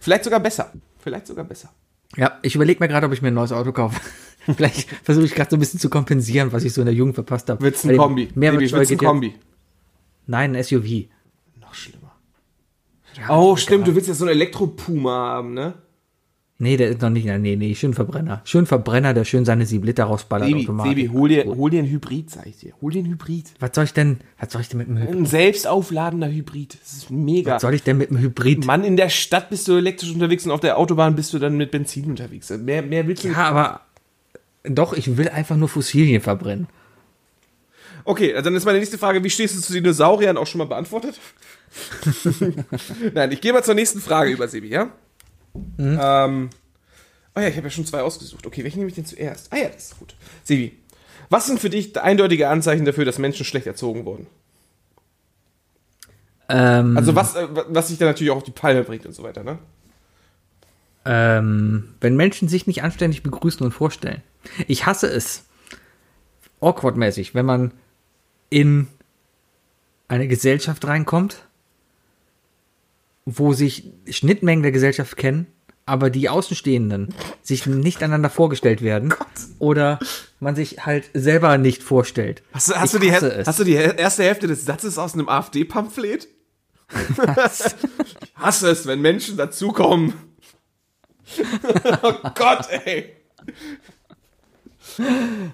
Vielleicht 0.00 0.22
sogar 0.22 0.38
besser. 0.38 0.70
Vielleicht 1.00 1.26
sogar 1.26 1.44
besser. 1.44 1.70
Ja, 2.16 2.38
ich 2.42 2.54
überlege 2.54 2.78
mir 2.78 2.86
gerade, 2.86 3.06
ob 3.06 3.12
ich 3.12 3.20
mir 3.20 3.28
ein 3.28 3.34
neues 3.34 3.50
Auto 3.50 3.72
kaufe. 3.72 4.00
Vielleicht 4.56 4.88
versuche 5.04 5.26
ich 5.26 5.34
gerade 5.34 5.50
so 5.50 5.56
ein 5.56 5.60
bisschen 5.60 5.80
zu 5.80 5.90
kompensieren, 5.90 6.52
was 6.52 6.64
ich 6.64 6.72
so 6.72 6.80
in 6.80 6.86
der 6.86 6.94
Jugend 6.94 7.14
verpasst 7.14 7.48
habe. 7.50 7.62
Wird's 7.62 7.84
ein 7.84 7.96
Kombi. 7.96 8.28
Mehrwertsteuer 8.34 8.80
wird's 8.80 8.90
ein 8.92 8.98
ja- 8.98 9.08
Kombi. 9.08 9.34
Nein, 10.26 10.56
ein 10.56 10.62
SUV. 10.62 11.06
Noch 11.60 11.74
schlimmer. 11.74 12.12
oh, 13.28 13.56
stimmt, 13.56 13.86
du 13.86 13.94
willst 13.94 14.08
ja 14.08 14.14
so 14.14 14.24
einen 14.24 14.34
Elektropuma 14.34 15.10
haben, 15.10 15.54
ne? 15.54 15.74
Nee, 16.60 16.76
der 16.76 16.88
ist 16.88 17.00
noch 17.00 17.10
nicht. 17.10 17.24
Nee, 17.24 17.54
nee, 17.54 17.74
schön 17.76 17.94
Verbrenner. 17.94 18.40
Schön 18.44 18.66
Verbrenner, 18.66 19.14
der 19.14 19.24
schön 19.24 19.44
seine 19.44 19.64
7 19.64 19.86
Liter 19.86 20.04
rausballert 20.04 20.48
Sebi, 20.48 20.62
automatisch. 20.62 20.90
Sebi, 20.90 21.06
hol 21.12 21.28
dir, 21.28 21.44
hol 21.44 21.70
dir 21.70 21.78
einen 21.78 21.88
Hybrid, 21.88 22.30
sag 22.30 22.46
ich 22.48 22.58
dir. 22.58 22.72
Hol 22.82 22.90
dir 22.90 22.98
einen 22.98 23.12
Hybrid. 23.12 23.52
Was 23.60 23.70
soll 23.74 23.84
ich 23.84 23.92
denn, 23.92 24.18
was 24.40 24.52
soll 24.52 24.62
ich 24.62 24.68
denn 24.68 24.78
mit 24.78 24.88
dem 24.88 24.98
Hybrid? 24.98 25.16
Ein 25.16 25.26
selbstaufladender 25.26 26.28
Hybrid. 26.28 26.76
Das 26.80 26.94
ist 26.94 27.10
mega. 27.12 27.54
Was 27.54 27.62
soll 27.62 27.74
ich 27.74 27.84
denn 27.84 27.96
mit 27.96 28.10
dem 28.10 28.18
Hybrid? 28.18 28.66
Mann, 28.66 28.82
in 28.82 28.96
der 28.96 29.08
Stadt 29.08 29.50
bist 29.50 29.68
du 29.68 29.76
elektrisch 29.76 30.12
unterwegs 30.12 30.46
und 30.46 30.50
auf 30.50 30.58
der 30.58 30.78
Autobahn 30.78 31.14
bist 31.14 31.32
du 31.32 31.38
dann 31.38 31.56
mit 31.56 31.70
Benzin 31.70 32.06
unterwegs. 32.06 32.50
Mehr, 32.50 32.82
mehr 32.82 33.06
willst 33.06 33.22
du. 33.22 33.28
Ja, 33.28 33.50
aber 33.50 33.82
doch, 34.64 34.92
ich 34.92 35.16
will 35.16 35.28
einfach 35.28 35.56
nur 35.56 35.68
Fossilien 35.68 36.20
verbrennen. 36.20 36.68
Okay, 38.04 38.32
also 38.34 38.44
dann 38.44 38.56
ist 38.56 38.64
meine 38.64 38.78
nächste 38.78 38.98
Frage, 38.98 39.22
wie 39.22 39.30
stehst 39.30 39.56
du 39.56 39.60
zu 39.60 39.72
Dinosauriern 39.72 40.36
auch 40.36 40.46
schon 40.46 40.58
mal 40.58 40.66
beantwortet? 40.66 41.20
Nein, 43.14 43.32
ich 43.32 43.40
gehe 43.40 43.52
mal 43.52 43.62
zur 43.62 43.74
nächsten 43.74 44.00
Frage 44.00 44.30
über, 44.30 44.48
Sebi, 44.48 44.68
ja? 44.68 44.90
Ähm, 45.78 46.50
oh 47.34 47.40
ja, 47.40 47.48
ich 47.48 47.56
habe 47.56 47.66
ja 47.66 47.70
schon 47.70 47.84
zwei 47.84 48.00
ausgesucht. 48.00 48.46
Okay, 48.46 48.64
welchen 48.64 48.78
nehme 48.78 48.88
ich 48.88 48.94
denn 48.94 49.04
zuerst? 49.04 49.52
Ah 49.52 49.58
ja, 49.58 49.68
das 49.68 49.86
ist 49.86 49.98
gut. 49.98 50.14
Sebi, 50.44 50.78
was 51.28 51.46
sind 51.46 51.60
für 51.60 51.68
dich 51.68 52.00
eindeutige 52.00 52.48
Anzeichen 52.48 52.84
dafür, 52.84 53.04
dass 53.04 53.18
Menschen 53.18 53.44
schlecht 53.44 53.66
erzogen 53.66 54.04
wurden? 54.06 54.26
Ähm, 56.48 56.96
Also 56.96 57.14
was, 57.14 57.34
äh, 57.34 57.46
was 57.68 57.88
sich 57.88 57.98
dann 57.98 58.08
natürlich 58.08 58.30
auch 58.30 58.38
auf 58.38 58.44
die 58.44 58.50
Palme 58.52 58.82
bringt 58.84 59.04
und 59.04 59.12
so 59.12 59.22
weiter, 59.22 59.44
ne? 59.44 59.58
Ähm, 61.04 61.94
wenn 62.00 62.16
Menschen 62.16 62.48
sich 62.48 62.66
nicht 62.66 62.82
anständig 62.82 63.22
begrüßen 63.22 63.64
und 63.64 63.72
vorstellen. 63.72 64.22
Ich 64.66 64.86
hasse 64.86 65.06
es. 65.08 65.44
Awkward-mäßig, 66.60 67.34
wenn 67.34 67.46
man 67.46 67.72
in 68.50 68.88
eine 70.08 70.26
Gesellschaft 70.26 70.86
reinkommt, 70.86 71.44
wo 73.24 73.52
sich 73.52 73.84
Schnittmengen 74.08 74.62
der 74.62 74.72
Gesellschaft 74.72 75.16
kennen, 75.16 75.46
aber 75.86 76.10
die 76.10 76.28
Außenstehenden 76.28 77.14
sich 77.42 77.66
nicht 77.66 78.02
einander 78.02 78.28
vorgestellt 78.30 78.82
werden 78.82 79.14
oder 79.58 79.98
man 80.40 80.54
sich 80.56 80.84
halt 80.84 81.08
selber 81.14 81.56
nicht 81.58 81.82
vorstellt. 81.82 82.42
Hast, 82.52 82.70
du- 82.70 82.74
hast, 82.74 82.94
du 82.94 82.98
die, 82.98 83.12
hast 83.12 83.58
du 83.60 83.64
die 83.64 83.74
erste 83.74 84.24
Hälfte 84.24 84.46
des 84.46 84.64
Satzes 84.64 84.98
aus 84.98 85.14
einem 85.14 85.28
AfD-Pamphlet? 85.28 86.28
ich 87.18 88.34
hasse 88.34 88.70
es, 88.70 88.86
wenn 88.86 89.00
Menschen 89.00 89.36
dazukommen. 89.36 90.14
oh 92.02 92.14
Gott, 92.34 92.68
ey. 92.84 93.14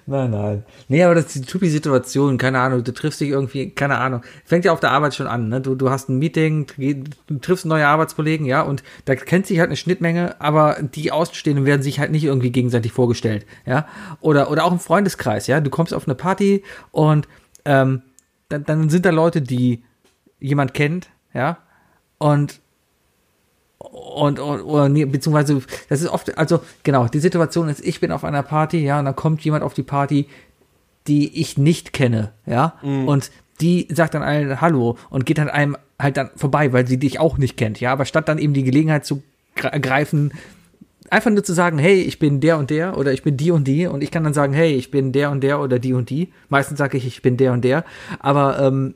Nein, 0.05 0.31
nein. 0.31 0.63
Nee, 0.87 1.03
aber 1.03 1.15
das 1.15 1.27
ist 1.27 1.35
die 1.35 1.41
typische 1.41 1.71
Situation, 1.71 2.37
keine 2.37 2.59
Ahnung, 2.59 2.83
du 2.83 2.93
triffst 2.93 3.21
dich 3.21 3.29
irgendwie, 3.29 3.69
keine 3.69 3.97
Ahnung. 3.97 4.23
Fängt 4.43 4.65
ja 4.65 4.71
auf 4.71 4.79
der 4.79 4.91
Arbeit 4.91 5.13
schon 5.13 5.27
an, 5.27 5.49
ne? 5.49 5.61
Du, 5.61 5.75
du 5.75 5.89
hast 5.89 6.09
ein 6.09 6.17
Meeting, 6.17 6.67
du 7.27 7.37
triffst 7.39 7.65
neue 7.65 7.87
Arbeitskollegen, 7.87 8.45
ja, 8.45 8.61
und 8.61 8.83
da 9.05 9.15
kennt 9.15 9.45
sich 9.45 9.59
halt 9.59 9.69
eine 9.69 9.77
Schnittmenge, 9.77 10.39
aber 10.39 10.77
die 10.81 11.11
Außenstehenden 11.11 11.65
werden 11.65 11.81
sich 11.81 11.99
halt 11.99 12.11
nicht 12.11 12.23
irgendwie 12.23 12.51
gegenseitig 12.51 12.91
vorgestellt, 12.91 13.45
ja. 13.65 13.87
Oder, 14.19 14.49
oder 14.49 14.65
auch 14.65 14.71
im 14.71 14.79
Freundeskreis, 14.79 15.47
ja. 15.47 15.61
Du 15.61 15.69
kommst 15.69 15.93
auf 15.93 16.07
eine 16.07 16.15
Party 16.15 16.63
und 16.91 17.27
ähm, 17.65 18.01
dann, 18.49 18.63
dann 18.63 18.89
sind 18.89 19.05
da 19.05 19.11
Leute, 19.11 19.41
die 19.41 19.83
jemand 20.39 20.73
kennt, 20.73 21.09
ja, 21.33 21.57
und 22.17 22.61
und, 24.15 24.39
und 24.39 24.61
oder 24.61 24.89
beziehungsweise 24.89 25.61
das 25.89 26.01
ist 26.01 26.09
oft, 26.09 26.37
also 26.37 26.59
genau, 26.83 27.07
die 27.07 27.19
Situation 27.19 27.69
ist, 27.69 27.85
ich 27.85 27.99
bin 27.99 28.11
auf 28.11 28.23
einer 28.23 28.43
Party, 28.43 28.83
ja, 28.83 28.99
und 28.99 29.05
dann 29.05 29.15
kommt 29.15 29.41
jemand 29.41 29.63
auf 29.63 29.73
die 29.73 29.83
Party, 29.83 30.27
die 31.07 31.39
ich 31.39 31.57
nicht 31.57 31.93
kenne, 31.93 32.31
ja, 32.45 32.75
und 33.07 33.31
die 33.61 33.87
sagt 33.91 34.13
dann 34.13 34.23
allen 34.23 34.59
Hallo 34.59 34.97
und 35.09 35.25
geht 35.25 35.39
an 35.39 35.49
einem 35.49 35.77
halt 35.97 36.17
dann 36.17 36.29
vorbei, 36.35 36.73
weil 36.73 36.87
sie 36.87 36.97
dich 36.97 37.19
auch 37.19 37.37
nicht 37.37 37.55
kennt, 37.57 37.79
ja, 37.79 37.91
aber 37.93 38.05
statt 38.05 38.27
dann 38.27 38.37
eben 38.37 38.53
die 38.53 38.63
Gelegenheit 38.63 39.05
zu 39.05 39.23
gre- 39.57 39.69
ergreifen, 39.69 40.33
einfach 41.09 41.31
nur 41.31 41.43
zu 41.43 41.53
sagen, 41.53 41.77
hey, 41.77 42.01
ich 42.01 42.19
bin 42.19 42.41
der 42.41 42.57
und 42.57 42.69
der 42.69 42.97
oder 42.97 43.13
ich 43.13 43.23
bin 43.23 43.37
die 43.37 43.51
und 43.51 43.65
die 43.65 43.87
und 43.87 44.01
ich 44.03 44.11
kann 44.11 44.23
dann 44.23 44.33
sagen, 44.33 44.53
hey, 44.53 44.73
ich 44.73 44.91
bin 44.91 45.11
der 45.11 45.29
und 45.31 45.41
der 45.41 45.61
oder 45.61 45.77
die 45.79 45.93
und 45.93 46.09
die. 46.09 46.33
Meistens 46.49 46.79
sage 46.79 46.97
ich, 46.97 47.05
ich 47.05 47.21
bin 47.21 47.37
der 47.37 47.53
und 47.53 47.63
der, 47.63 47.85
aber 48.19 48.59
ähm, 48.59 48.95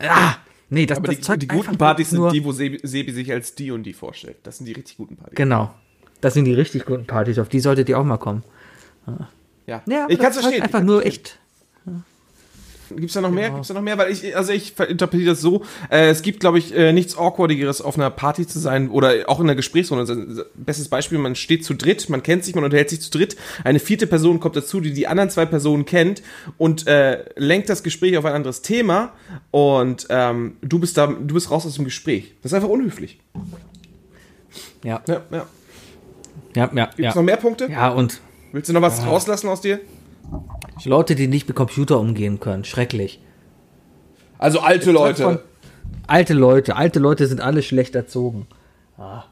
ah, 0.00 0.34
nee, 0.70 0.86
das, 0.86 0.98
Aber 0.98 1.06
das 1.08 1.16
die, 1.16 1.22
zeugt 1.22 1.42
die 1.42 1.48
guten 1.48 1.76
Partys 1.78 2.10
sind 2.10 2.18
nur, 2.18 2.30
die, 2.30 2.44
wo 2.44 2.52
Sebi, 2.52 2.80
Sebi 2.82 3.12
sich 3.12 3.32
als 3.32 3.54
die 3.54 3.70
und 3.70 3.82
die 3.84 3.92
vorstellt. 3.92 4.36
Das 4.42 4.58
sind 4.58 4.66
die 4.66 4.72
richtig 4.72 4.96
guten 4.96 5.16
Partys. 5.16 5.34
Genau. 5.36 5.74
Das 6.20 6.34
sind 6.34 6.44
die 6.46 6.54
richtig 6.54 6.84
guten 6.84 7.06
Partys, 7.06 7.38
auf 7.38 7.48
die 7.48 7.60
solltet 7.60 7.88
ihr 7.88 7.98
auch 7.98 8.04
mal 8.04 8.18
kommen. 8.18 8.42
Ja, 9.66 9.82
Ja, 9.86 10.06
ich 10.08 10.18
kann 10.18 10.30
es 10.30 10.38
verstehen. 10.38 10.62
Einfach 10.62 10.82
nur 10.82 11.02
verstehen. 11.02 11.20
echt. 11.24 11.38
Gibt's 12.96 13.14
da 13.14 13.20
noch 13.20 13.30
mehr? 13.30 13.50
Gibt's 13.50 13.68
da 13.68 13.74
noch 13.74 13.82
mehr? 13.82 13.98
Weil 13.98 14.10
ich, 14.10 14.36
also 14.36 14.52
ich 14.52 14.78
interpretiere 14.78 15.30
das 15.30 15.40
so, 15.40 15.62
äh, 15.90 16.08
es 16.08 16.22
gibt, 16.22 16.40
glaube 16.40 16.58
ich, 16.58 16.74
äh, 16.74 16.92
nichts 16.92 17.16
Awkwardigeres 17.16 17.80
auf 17.82 17.96
einer 17.96 18.10
Party 18.10 18.46
zu 18.46 18.58
sein 18.58 18.90
oder 18.90 19.28
auch 19.28 19.40
in 19.40 19.46
einer 19.46 19.54
Gesprächsrunde. 19.54 20.00
Also, 20.02 20.42
Bestes 20.54 20.88
Beispiel, 20.88 21.18
man 21.18 21.34
steht 21.34 21.64
zu 21.64 21.74
dritt, 21.74 22.08
man 22.08 22.22
kennt 22.22 22.44
sich, 22.44 22.54
man 22.54 22.64
unterhält 22.64 22.90
sich 22.90 23.00
zu 23.00 23.10
dritt, 23.10 23.36
eine 23.64 23.78
vierte 23.78 24.06
Person 24.06 24.40
kommt 24.40 24.56
dazu, 24.56 24.80
die 24.80 24.92
die 24.92 25.06
anderen 25.06 25.30
zwei 25.30 25.46
Personen 25.46 25.84
kennt 25.84 26.22
und 26.56 26.86
äh, 26.86 27.24
lenkt 27.36 27.68
das 27.68 27.82
Gespräch 27.82 28.16
auf 28.16 28.24
ein 28.24 28.32
anderes 28.32 28.62
Thema 28.62 29.12
und 29.50 30.06
ähm, 30.10 30.56
du 30.62 30.78
bist 30.78 30.96
da, 30.96 31.06
du 31.06 31.34
bist 31.34 31.50
raus 31.50 31.66
aus 31.66 31.74
dem 31.74 31.84
Gespräch. 31.84 32.34
Das 32.42 32.52
ist 32.52 32.56
einfach 32.56 32.68
unhöflich. 32.68 33.20
Ja, 34.84 35.02
Ja, 35.06 35.22
ja. 35.30 35.46
ja, 36.54 36.70
ja. 36.74 36.84
Gibt 36.86 36.98
es 36.98 37.04
Ja, 37.04 37.14
noch 37.14 37.22
mehr 37.22 37.36
Punkte? 37.36 37.68
ja 37.70 37.88
und 37.90 38.20
Willst 38.52 38.68
du 38.68 38.72
noch 38.72 38.80
was 38.82 39.04
rauslassen 39.04 39.48
aus 39.48 39.60
dir? 39.60 39.80
Leute, 40.84 41.14
die 41.14 41.28
nicht 41.28 41.48
mit 41.48 41.56
Computer 41.56 41.98
umgehen 41.98 42.40
können, 42.40 42.64
schrecklich. 42.64 43.20
Also 44.38 44.60
alte 44.60 44.86
Von 44.86 44.94
Leute. 44.94 45.42
alte 46.06 46.34
Leute, 46.34 46.76
alte 46.76 46.98
Leute 46.98 47.26
sind 47.26 47.40
alle 47.40 47.62
schlecht 47.62 47.94
erzogen. 47.94 48.46
Ah, 48.96 49.24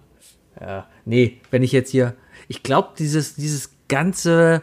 ja, 0.61 0.87
nee, 1.05 1.41
wenn 1.51 1.63
ich 1.63 1.73
jetzt 1.73 1.91
hier, 1.91 2.15
ich 2.49 2.63
glaube, 2.63 2.91
dieses, 2.99 3.35
dieses 3.35 3.71
ganze 3.89 4.63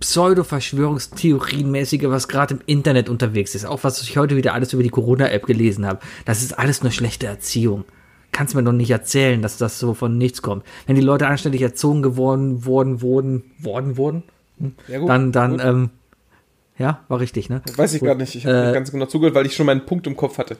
Pseudo-Verschwörungstheorien-mäßige, 0.00 2.10
was 2.10 2.28
gerade 2.28 2.54
im 2.54 2.60
Internet 2.66 3.08
unterwegs 3.08 3.54
ist, 3.54 3.64
auch 3.64 3.84
was 3.84 4.02
ich 4.02 4.18
heute 4.18 4.36
wieder 4.36 4.54
alles 4.54 4.72
über 4.72 4.82
die 4.82 4.90
Corona-App 4.90 5.46
gelesen 5.46 5.86
habe, 5.86 6.00
das 6.24 6.42
ist 6.42 6.58
alles 6.58 6.82
nur 6.82 6.92
schlechte 6.92 7.26
Erziehung. 7.26 7.84
Kannst 8.32 8.54
mir 8.54 8.64
doch 8.64 8.72
nicht 8.72 8.90
erzählen, 8.90 9.40
dass 9.42 9.58
das 9.58 9.78
so 9.78 9.94
von 9.94 10.18
nichts 10.18 10.42
kommt. 10.42 10.64
Wenn 10.86 10.96
die 10.96 11.02
Leute 11.02 11.28
anständig 11.28 11.62
erzogen 11.62 12.02
geworden 12.02 12.66
worden, 12.66 13.00
wurden, 13.00 13.44
worden, 13.58 13.96
wurden, 13.96 14.24
Ja, 14.88 14.98
gut. 14.98 15.08
dann, 15.08 15.32
dann, 15.32 15.50
Gut. 15.52 15.60
ähm, 15.64 15.90
ja, 16.78 17.04
war 17.08 17.20
richtig, 17.20 17.48
ne? 17.48 17.62
Weiß 17.76 17.94
ich 17.94 18.02
gar 18.02 18.14
nicht. 18.14 18.34
Ich 18.34 18.46
habe 18.46 18.56
Äh, 18.56 18.64
nicht 18.66 18.74
ganz 18.74 18.90
genau 18.92 19.06
zugehört, 19.06 19.34
weil 19.34 19.46
ich 19.46 19.54
schon 19.54 19.66
meinen 19.66 19.84
Punkt 19.86 20.06
im 20.06 20.16
Kopf 20.16 20.38
hatte. 20.38 20.56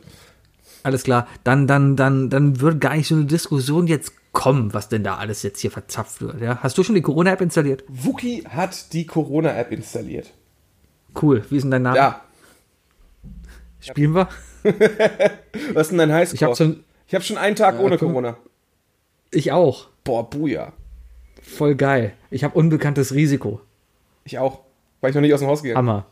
Alles 0.82 1.02
klar, 1.04 1.26
dann, 1.44 1.66
dann, 1.66 1.96
dann, 1.96 2.28
dann 2.30 2.60
würde 2.60 2.78
gar 2.78 2.94
nicht 2.96 3.08
so 3.08 3.14
eine 3.14 3.24
Diskussion 3.24 3.86
jetzt 3.86 4.12
kommen, 4.32 4.74
was 4.74 4.88
denn 4.88 5.02
da 5.04 5.16
alles 5.16 5.42
jetzt 5.42 5.60
hier 5.60 5.70
verzapft 5.70 6.20
wird. 6.20 6.40
Ja? 6.40 6.58
Hast 6.62 6.76
du 6.76 6.82
schon 6.82 6.94
die 6.94 7.00
Corona-App 7.02 7.40
installiert? 7.40 7.84
Wookie 7.88 8.44
hat 8.48 8.92
die 8.92 9.06
Corona-App 9.06 9.72
installiert. 9.72 10.32
Cool. 11.20 11.44
Wie 11.48 11.56
ist 11.56 11.62
denn 11.62 11.70
dein 11.70 11.82
Name? 11.82 11.96
Ja. 11.96 12.20
Spielen 13.80 14.14
wir? 14.14 14.28
Was 15.74 15.82
ist 15.86 15.90
denn 15.90 15.98
dein 15.98 16.12
Highscore? 16.12 16.36
Ich 16.36 16.42
habe 16.42 16.56
schon, 16.56 16.84
ich 17.06 17.14
hab 17.14 17.22
schon 17.22 17.38
einen 17.38 17.56
Tag 17.56 17.78
ohne 17.78 17.96
guck. 17.98 18.08
Corona. 18.08 18.36
ich 19.30 19.52
auch. 19.52 19.88
Boah, 20.04 20.28
Buja. 20.28 20.72
Voll 21.42 21.74
geil. 21.74 22.12
Ich 22.30 22.44
habe 22.44 22.58
unbekanntes 22.58 23.14
Risiko. 23.14 23.60
Ich 24.24 24.38
auch. 24.38 24.60
Weil 25.00 25.10
ich 25.10 25.14
noch 25.14 25.22
nicht 25.22 25.34
aus 25.34 25.40
dem 25.40 25.48
Haus 25.48 25.62
gegangen. 25.62 25.78
Hammer. 25.86 26.06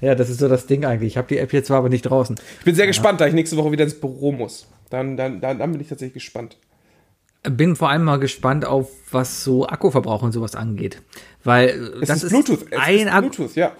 Ja, 0.00 0.14
das 0.14 0.28
ist 0.28 0.40
so 0.40 0.48
das 0.48 0.66
Ding 0.66 0.84
eigentlich. 0.84 1.12
Ich 1.12 1.16
habe 1.16 1.28
die 1.28 1.38
App 1.38 1.52
jetzt 1.52 1.68
zwar 1.68 1.78
aber 1.78 1.88
nicht 1.88 2.02
draußen. 2.02 2.36
Ich 2.58 2.64
bin 2.64 2.74
sehr 2.74 2.86
gespannt, 2.86 3.20
da 3.20 3.26
ich 3.26 3.34
nächste 3.34 3.56
Woche 3.56 3.72
wieder 3.72 3.84
ins 3.84 3.98
Büro 3.98 4.32
muss. 4.32 4.66
Dann, 4.90 5.16
dann, 5.16 5.40
dann, 5.40 5.58
dann 5.58 5.72
bin 5.72 5.80
ich 5.80 5.88
tatsächlich 5.88 6.14
gespannt. 6.14 6.58
Bin 7.42 7.76
vor 7.76 7.90
allem 7.90 8.04
mal 8.04 8.18
gespannt 8.18 8.64
auf, 8.64 8.90
was 9.10 9.44
so 9.44 9.66
Akkuverbrauch 9.66 10.22
und 10.22 10.32
sowas 10.32 10.54
angeht. 10.54 11.02
Weil 11.44 11.68
Es 12.02 12.08
das 12.08 12.24
ist 12.24 12.30
Bluetooth. 12.30 12.66
Es 12.70 12.78
ein 12.78 13.06
ist 13.06 13.18
Bluetooth, 13.18 13.54
ja. 13.54 13.72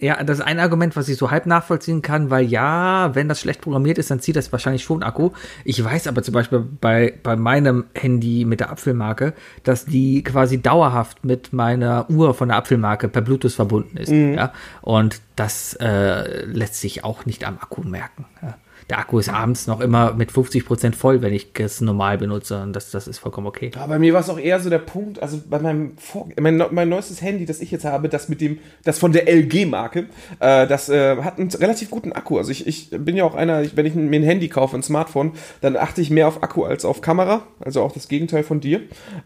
Ja, 0.00 0.22
das 0.24 0.38
ist 0.38 0.44
ein 0.44 0.58
Argument, 0.58 0.96
was 0.96 1.08
ich 1.10 1.18
so 1.18 1.30
halb 1.30 1.44
nachvollziehen 1.44 2.00
kann, 2.00 2.30
weil 2.30 2.46
ja, 2.46 3.14
wenn 3.14 3.28
das 3.28 3.40
schlecht 3.40 3.60
programmiert 3.60 3.98
ist, 3.98 4.10
dann 4.10 4.20
zieht 4.20 4.34
das 4.34 4.50
wahrscheinlich 4.50 4.82
schon 4.82 5.02
Akku. 5.02 5.30
Ich 5.64 5.82
weiß 5.82 6.06
aber 6.06 6.22
zum 6.22 6.32
Beispiel 6.32 6.60
bei, 6.80 7.18
bei 7.22 7.36
meinem 7.36 7.84
Handy 7.94 8.46
mit 8.46 8.60
der 8.60 8.70
Apfelmarke, 8.70 9.34
dass 9.62 9.84
die 9.84 10.24
quasi 10.24 10.62
dauerhaft 10.62 11.24
mit 11.24 11.52
meiner 11.52 12.08
Uhr 12.08 12.32
von 12.32 12.48
der 12.48 12.56
Apfelmarke 12.56 13.08
per 13.08 13.20
Bluetooth 13.20 13.52
verbunden 13.52 13.98
ist. 13.98 14.10
Ja, 14.10 14.52
und 14.80 15.20
das 15.36 15.74
äh, 15.74 16.44
lässt 16.46 16.76
sich 16.80 17.04
auch 17.04 17.26
nicht 17.26 17.44
am 17.44 17.58
Akku 17.60 17.82
merken. 17.82 18.24
Ja. 18.40 18.56
Der 18.90 18.98
Akku 18.98 19.20
ist 19.20 19.28
abends 19.28 19.68
noch 19.68 19.80
immer 19.80 20.12
mit 20.14 20.32
50% 20.32 20.94
voll, 20.94 21.22
wenn 21.22 21.32
ich 21.32 21.48
es 21.58 21.80
normal 21.80 22.18
benutze 22.18 22.60
und 22.60 22.74
das, 22.74 22.90
das 22.90 23.06
ist 23.06 23.18
vollkommen 23.18 23.46
okay. 23.46 23.70
Aber 23.76 23.86
bei 23.86 23.98
mir 24.00 24.12
war 24.12 24.20
es 24.20 24.28
auch 24.28 24.38
eher 24.38 24.58
so 24.58 24.68
der 24.68 24.80
Punkt, 24.80 25.22
also 25.22 25.40
bei 25.48 25.60
meinem 25.60 25.96
Vor 25.96 26.28
mein, 26.40 26.60
mein 26.72 26.88
neuestes 26.88 27.22
Handy, 27.22 27.46
das 27.46 27.60
ich 27.60 27.70
jetzt 27.70 27.84
habe, 27.84 28.08
das 28.08 28.28
mit 28.28 28.40
dem, 28.40 28.58
das 28.82 28.98
von 28.98 29.12
der 29.12 29.28
LG-Marke, 29.28 30.06
äh, 30.40 30.66
das 30.66 30.88
äh, 30.88 31.16
hat 31.22 31.38
einen 31.38 31.50
relativ 31.50 31.88
guten 31.90 32.12
Akku. 32.12 32.36
Also 32.38 32.50
ich, 32.50 32.66
ich 32.66 32.90
bin 32.90 33.16
ja 33.16 33.22
auch 33.24 33.36
einer, 33.36 33.62
ich- 33.62 33.76
wenn 33.76 33.86
ich 33.86 33.94
mir 33.94 34.18
ein 34.18 34.24
Handy 34.24 34.48
kaufe, 34.48 34.76
ein 34.76 34.82
Smartphone, 34.82 35.32
dann 35.60 35.76
achte 35.76 36.00
ich 36.00 36.10
mehr 36.10 36.26
auf 36.26 36.42
Akku 36.42 36.64
als 36.64 36.84
auf 36.84 37.00
Kamera, 37.00 37.42
also 37.60 37.82
auch 37.82 37.92
das 37.92 38.08
Gegenteil 38.08 38.42
von 38.42 38.58
dir. 38.60 38.80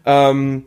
Ähm, 0.05 0.65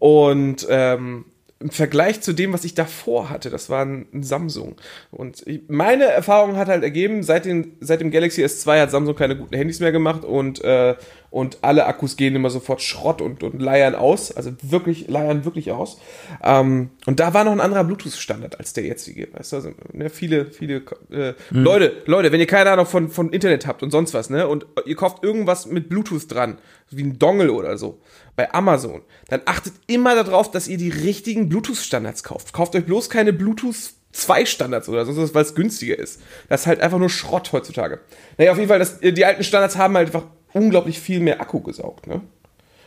und 0.00 0.66
ähm, 0.68 1.24
im 1.60 1.70
Vergleich 1.70 2.22
zu 2.22 2.32
dem, 2.32 2.54
was 2.54 2.64
ich 2.64 2.74
davor 2.74 3.28
hatte, 3.28 3.50
das 3.50 3.68
war 3.68 3.84
ein, 3.84 4.06
Samsung. 4.22 4.76
Und 5.10 5.44
meine 5.68 6.04
Erfahrung 6.04 6.56
hat 6.56 6.68
halt 6.68 6.82
ergeben, 6.82 7.22
seit, 7.22 7.44
den, 7.44 7.76
seit 7.80 8.00
dem 8.00 8.10
Galaxy 8.10 8.42
S2 8.42 8.80
hat 8.80 8.90
Samsung 8.90 9.14
keine 9.14 9.36
guten 9.36 9.54
Handys 9.54 9.78
mehr 9.80 9.92
gemacht 9.92 10.24
und, 10.24 10.64
äh, 10.64 10.96
und 11.30 11.58
alle 11.62 11.86
Akkus 11.86 12.16
gehen 12.16 12.34
immer 12.34 12.50
sofort 12.50 12.82
Schrott 12.82 13.22
und, 13.22 13.44
und 13.44 13.62
leiern 13.62 13.94
aus. 13.94 14.32
Also 14.32 14.50
wirklich, 14.62 15.06
leiern 15.06 15.44
wirklich 15.44 15.70
aus. 15.70 16.00
Ähm, 16.42 16.90
und 17.06 17.20
da 17.20 17.32
war 17.34 17.44
noch 17.44 17.52
ein 17.52 17.60
anderer 17.60 17.84
Bluetooth-Standard 17.84 18.58
als 18.58 18.72
der 18.72 18.84
jetzige. 18.84 19.28
Weißt 19.32 19.52
du, 19.52 19.56
also, 19.56 19.70
ne, 19.92 20.10
viele, 20.10 20.46
viele 20.46 20.82
äh, 21.10 21.34
Leute, 21.50 22.02
Leute, 22.06 22.32
wenn 22.32 22.40
ihr 22.40 22.48
keine 22.48 22.70
Ahnung 22.70 22.86
von, 22.86 23.10
von 23.10 23.30
Internet 23.30 23.66
habt 23.66 23.84
und 23.84 23.92
sonst 23.92 24.12
was, 24.12 24.28
ne, 24.28 24.48
und 24.48 24.66
ihr 24.86 24.96
kauft 24.96 25.22
irgendwas 25.22 25.66
mit 25.66 25.88
Bluetooth 25.88 26.24
dran, 26.28 26.58
wie 26.90 27.04
ein 27.04 27.18
Dongle 27.20 27.52
oder 27.52 27.78
so, 27.78 28.00
bei 28.34 28.52
Amazon, 28.52 29.02
dann 29.28 29.42
achtet 29.44 29.74
immer 29.86 30.16
darauf, 30.16 30.50
dass 30.50 30.66
ihr 30.66 30.78
die 30.78 30.90
richtigen 30.90 31.48
Bluetooth-Standards 31.48 32.24
kauft. 32.24 32.52
Kauft 32.52 32.74
euch 32.74 32.84
bloß 32.84 33.08
keine 33.08 33.32
Bluetooth 33.32 33.94
2 34.12 34.44
Standards 34.44 34.88
oder 34.88 35.04
sonst 35.06 35.18
was, 35.18 35.34
weil 35.34 35.44
es 35.44 35.54
günstiger 35.54 35.96
ist. 35.96 36.20
Das 36.48 36.62
ist 36.62 36.66
halt 36.66 36.80
einfach 36.80 36.98
nur 36.98 37.08
Schrott 37.08 37.52
heutzutage. 37.52 38.00
Naja, 38.36 38.50
auf 38.50 38.58
jeden 38.58 38.68
Fall, 38.68 38.80
das, 38.80 38.98
die 38.98 39.24
alten 39.24 39.44
Standards 39.44 39.76
haben 39.76 39.96
halt 39.96 40.08
einfach 40.08 40.24
unglaublich 40.52 41.00
viel 41.00 41.20
mehr 41.20 41.40
Akku 41.40 41.60
gesaugt, 41.60 42.06
ne? 42.06 42.20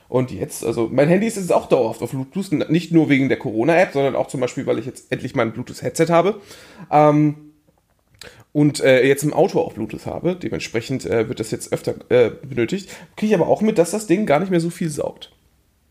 Und 0.09 0.31
jetzt, 0.31 0.63
also 0.63 0.89
mein 0.91 1.07
Handy 1.07 1.25
ist 1.25 1.37
jetzt 1.37 1.51
auch 1.51 1.67
dauerhaft 1.67 2.01
auf 2.03 2.11
Bluetooth, 2.11 2.51
nicht 2.69 2.91
nur 2.91 3.09
wegen 3.09 3.29
der 3.29 3.39
Corona-App, 3.39 3.93
sondern 3.93 4.15
auch 4.15 4.27
zum 4.27 4.41
Beispiel, 4.41 4.67
weil 4.67 4.77
ich 4.77 4.85
jetzt 4.85 5.11
endlich 5.11 5.33
mal 5.33 5.41
ein 5.43 5.53
Bluetooth-Headset 5.53 6.07
habe. 6.09 6.39
Ähm, 6.91 7.53
und 8.51 8.81
äh, 8.81 9.03
jetzt 9.07 9.23
im 9.23 9.33
Auto 9.33 9.59
auch 9.59 9.73
Bluetooth 9.73 10.05
habe. 10.05 10.35
Dementsprechend 10.35 11.05
äh, 11.05 11.27
wird 11.27 11.39
das 11.39 11.49
jetzt 11.49 11.73
öfter 11.73 11.95
äh, 12.09 12.29
benötigt. 12.29 12.91
Kriege 13.15 13.33
ich 13.33 13.39
aber 13.39 13.49
auch 13.49 13.61
mit, 13.61 13.79
dass 13.79 13.89
das 13.91 14.05
Ding 14.05 14.27
gar 14.27 14.39
nicht 14.39 14.51
mehr 14.51 14.59
so 14.59 14.69
viel 14.69 14.89
saugt. 14.89 15.31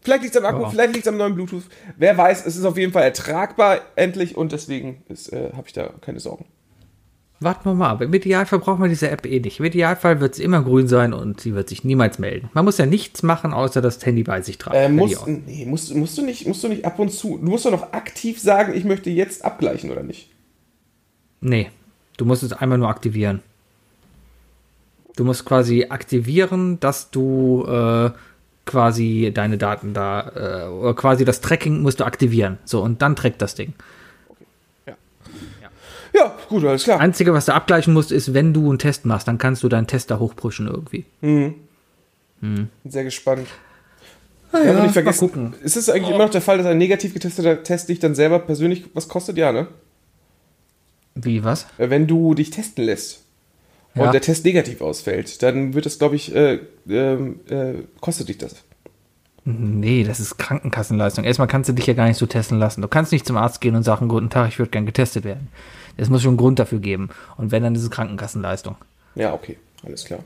Vielleicht 0.03 0.23
liegt 0.23 0.37
es 0.37 0.41
am 0.41 0.47
Akku, 0.47 0.63
Ja. 0.63 0.71
vielleicht 0.71 0.93
liegt 0.95 1.07
es 1.07 1.13
am 1.13 1.17
neuen 1.17 1.35
Bluetooth. 1.35 1.65
Wer 1.97 2.17
weiß, 2.17 2.47
es 2.47 2.57
ist 2.57 2.65
auf 2.65 2.77
jeden 2.79 2.93
Fall 2.93 3.03
ertragbar 3.03 3.81
endlich 3.97 4.37
und 4.37 4.53
deswegen 4.53 5.03
äh, 5.09 5.53
habe 5.53 5.65
ich 5.67 5.73
da 5.73 5.91
keine 6.01 6.21
Sorgen. 6.21 6.45
Warten 7.43 7.69
wir 7.69 7.75
mal 7.75 7.91
ab. 7.91 8.03
Im 8.03 8.13
Idealfall 8.13 8.59
braucht 8.59 8.79
man 8.79 8.89
diese 8.89 9.11
App 9.11 9.27
eh 9.27 9.41
nicht. 9.41 9.59
Im 9.61 9.67
Idealfall 9.67 10.21
wird 10.21 10.35
sie 10.35 10.43
immer 10.43 10.63
grün 10.63 10.89
sein 10.89 11.13
und 11.13 11.41
sie 11.41 11.55
wird 11.55 11.69
sich 11.69 11.85
niemals 11.85 12.19
melden. 12.19 12.51
Man 12.53 12.65
muss 12.65 12.79
ja 12.79 12.87
nichts 12.87 13.23
machen, 13.23 13.53
außer 13.53 13.81
das 13.81 14.05
Handy 14.05 14.23
bei 14.23 14.41
sich 14.43 14.59
tragen. 14.59 14.77
Äh, 14.77 14.89
musst, 14.89 15.27
nee, 15.27 15.67
musst, 15.67 15.95
musst, 15.95 16.19
du 16.19 16.23
nicht, 16.23 16.47
musst 16.47 16.63
du 16.65 16.69
nicht 16.69 16.85
ab 16.85 16.99
und 16.99 17.11
zu, 17.11 17.39
du 17.39 17.51
musst 17.51 17.65
doch 17.65 17.71
noch 17.71 17.93
aktiv 17.93 18.41
sagen, 18.41 18.75
ich 18.75 18.85
möchte 18.85 19.11
jetzt 19.11 19.45
abgleichen 19.45 19.91
oder 19.91 20.03
nicht? 20.03 20.31
Nee, 21.41 21.71
du 22.17 22.25
musst 22.25 22.43
es 22.43 22.53
einmal 22.53 22.79
nur 22.79 22.89
aktivieren. 22.89 23.43
Du 25.17 25.25
musst 25.25 25.45
quasi 25.45 25.87
aktivieren, 25.91 26.81
dass 26.81 27.11
du 27.11 27.67
äh, 27.67 28.11
quasi 28.65 29.31
deine 29.35 29.59
Daten 29.59 29.93
da, 29.93 30.33
äh, 30.35 30.69
oder 30.69 30.95
quasi 30.95 31.25
das 31.25 31.41
Tracking 31.41 31.83
musst 31.83 32.01
du 32.01 32.05
aktivieren. 32.05 32.59
So, 32.65 32.83
und 32.83 33.03
dann 33.03 33.17
trackt 33.17 33.43
das 33.43 33.55
Ding. 33.55 33.75
Ja, 36.15 36.37
gut, 36.49 36.65
alles 36.65 36.85
klar. 36.85 37.01
Einzige, 37.01 37.33
was 37.33 37.47
du 37.47 37.55
abgleichen 37.55 37.95
musst, 37.95 38.13
ist, 38.13 38.35
wenn 38.35 38.53
du 38.53 38.69
einen 38.69 38.79
Test 38.79 39.07
machst, 39.07 39.29
dann 39.29 39.39
kannst 39.39 39.63
du 39.63 39.69
deinen 39.69 39.87
Test 39.87 40.11
da 40.11 40.19
hochpushen 40.19 40.67
irgendwie. 40.67 41.05
Bin 41.21 42.69
sehr 42.85 43.05
gespannt. 43.05 43.47
ja, 44.53 44.59
aber 44.59 44.67
ja, 44.67 44.73
nicht 44.75 44.83
mal 44.87 44.93
vergessen, 44.93 45.29
gucken. 45.29 45.55
ist 45.63 45.77
es 45.77 45.89
eigentlich 45.89 46.11
immer 46.11 46.25
noch 46.25 46.31
der 46.31 46.43
Fall, 46.43 46.59
dass 46.59 46.67
ein 46.67 46.77
negativ 46.79 47.15
getesteter 47.15 47.63
Test 47.63 47.89
dich 47.89 47.99
dann 48.01 48.15
selber 48.15 48.39
persönlich 48.41 48.85
was 48.95 49.09
kostet? 49.09 49.39
Ja, 49.39 49.53
ne? 49.53 49.69
Wie, 51.15 51.45
was? 51.45 51.67
Äh, 51.79 51.89
Wenn 51.91 52.07
du 52.07 52.35
dich 52.35 52.51
testen 52.51 52.85
lässt 52.85 53.23
und 53.95 54.03
Ja. 54.05 54.11
der 54.11 54.21
Test 54.23 54.45
negativ 54.45 54.81
ausfällt, 54.81 55.43
dann 55.43 55.75
wird 55.75 55.87
das, 55.87 55.99
glaube 55.99 56.17
ich, 56.17 56.35
äh, 56.35 56.59
ähm, 56.89 57.41
äh, 57.49 57.75
kostet 58.01 58.29
dich 58.29 58.39
das. 58.39 58.57
Nee, 59.45 60.05
das 60.05 60.21
ist 60.21 60.39
Krankenkassenleistung. 60.39 61.25
Erstmal 61.25 61.49
kannst 61.49 61.69
du 61.69 61.73
dich 61.75 61.87
ja 61.87 61.95
gar 61.95 62.07
nicht 62.07 62.17
so 62.17 62.27
testen 62.27 62.59
lassen. 62.59 62.81
Du 62.81 62.89
kannst 62.89 63.11
nicht 63.13 63.27
zum 63.27 63.37
Arzt 63.37 63.61
gehen 63.61 63.75
und 63.75 63.83
sagen, 63.83 64.09
guten 64.09 64.31
Tag, 64.31 64.49
ich 64.49 64.59
würde 64.59 64.71
gern 64.71 64.87
getestet 64.87 65.25
werden. 65.25 65.49
Es 65.97 66.11
muss 66.11 66.23
schon 66.23 66.31
einen 66.31 66.37
Grund 66.39 66.59
dafür 66.59 66.79
geben. 66.79 67.11
Und 67.37 67.51
wenn, 67.51 67.63
dann 67.63 67.75
ist 67.75 67.83
es 67.83 67.91
Krankenkassenleistung. 67.91 68.77
Ja, 69.15 69.35
okay, 69.35 69.59
alles 69.85 70.05
klar. 70.05 70.21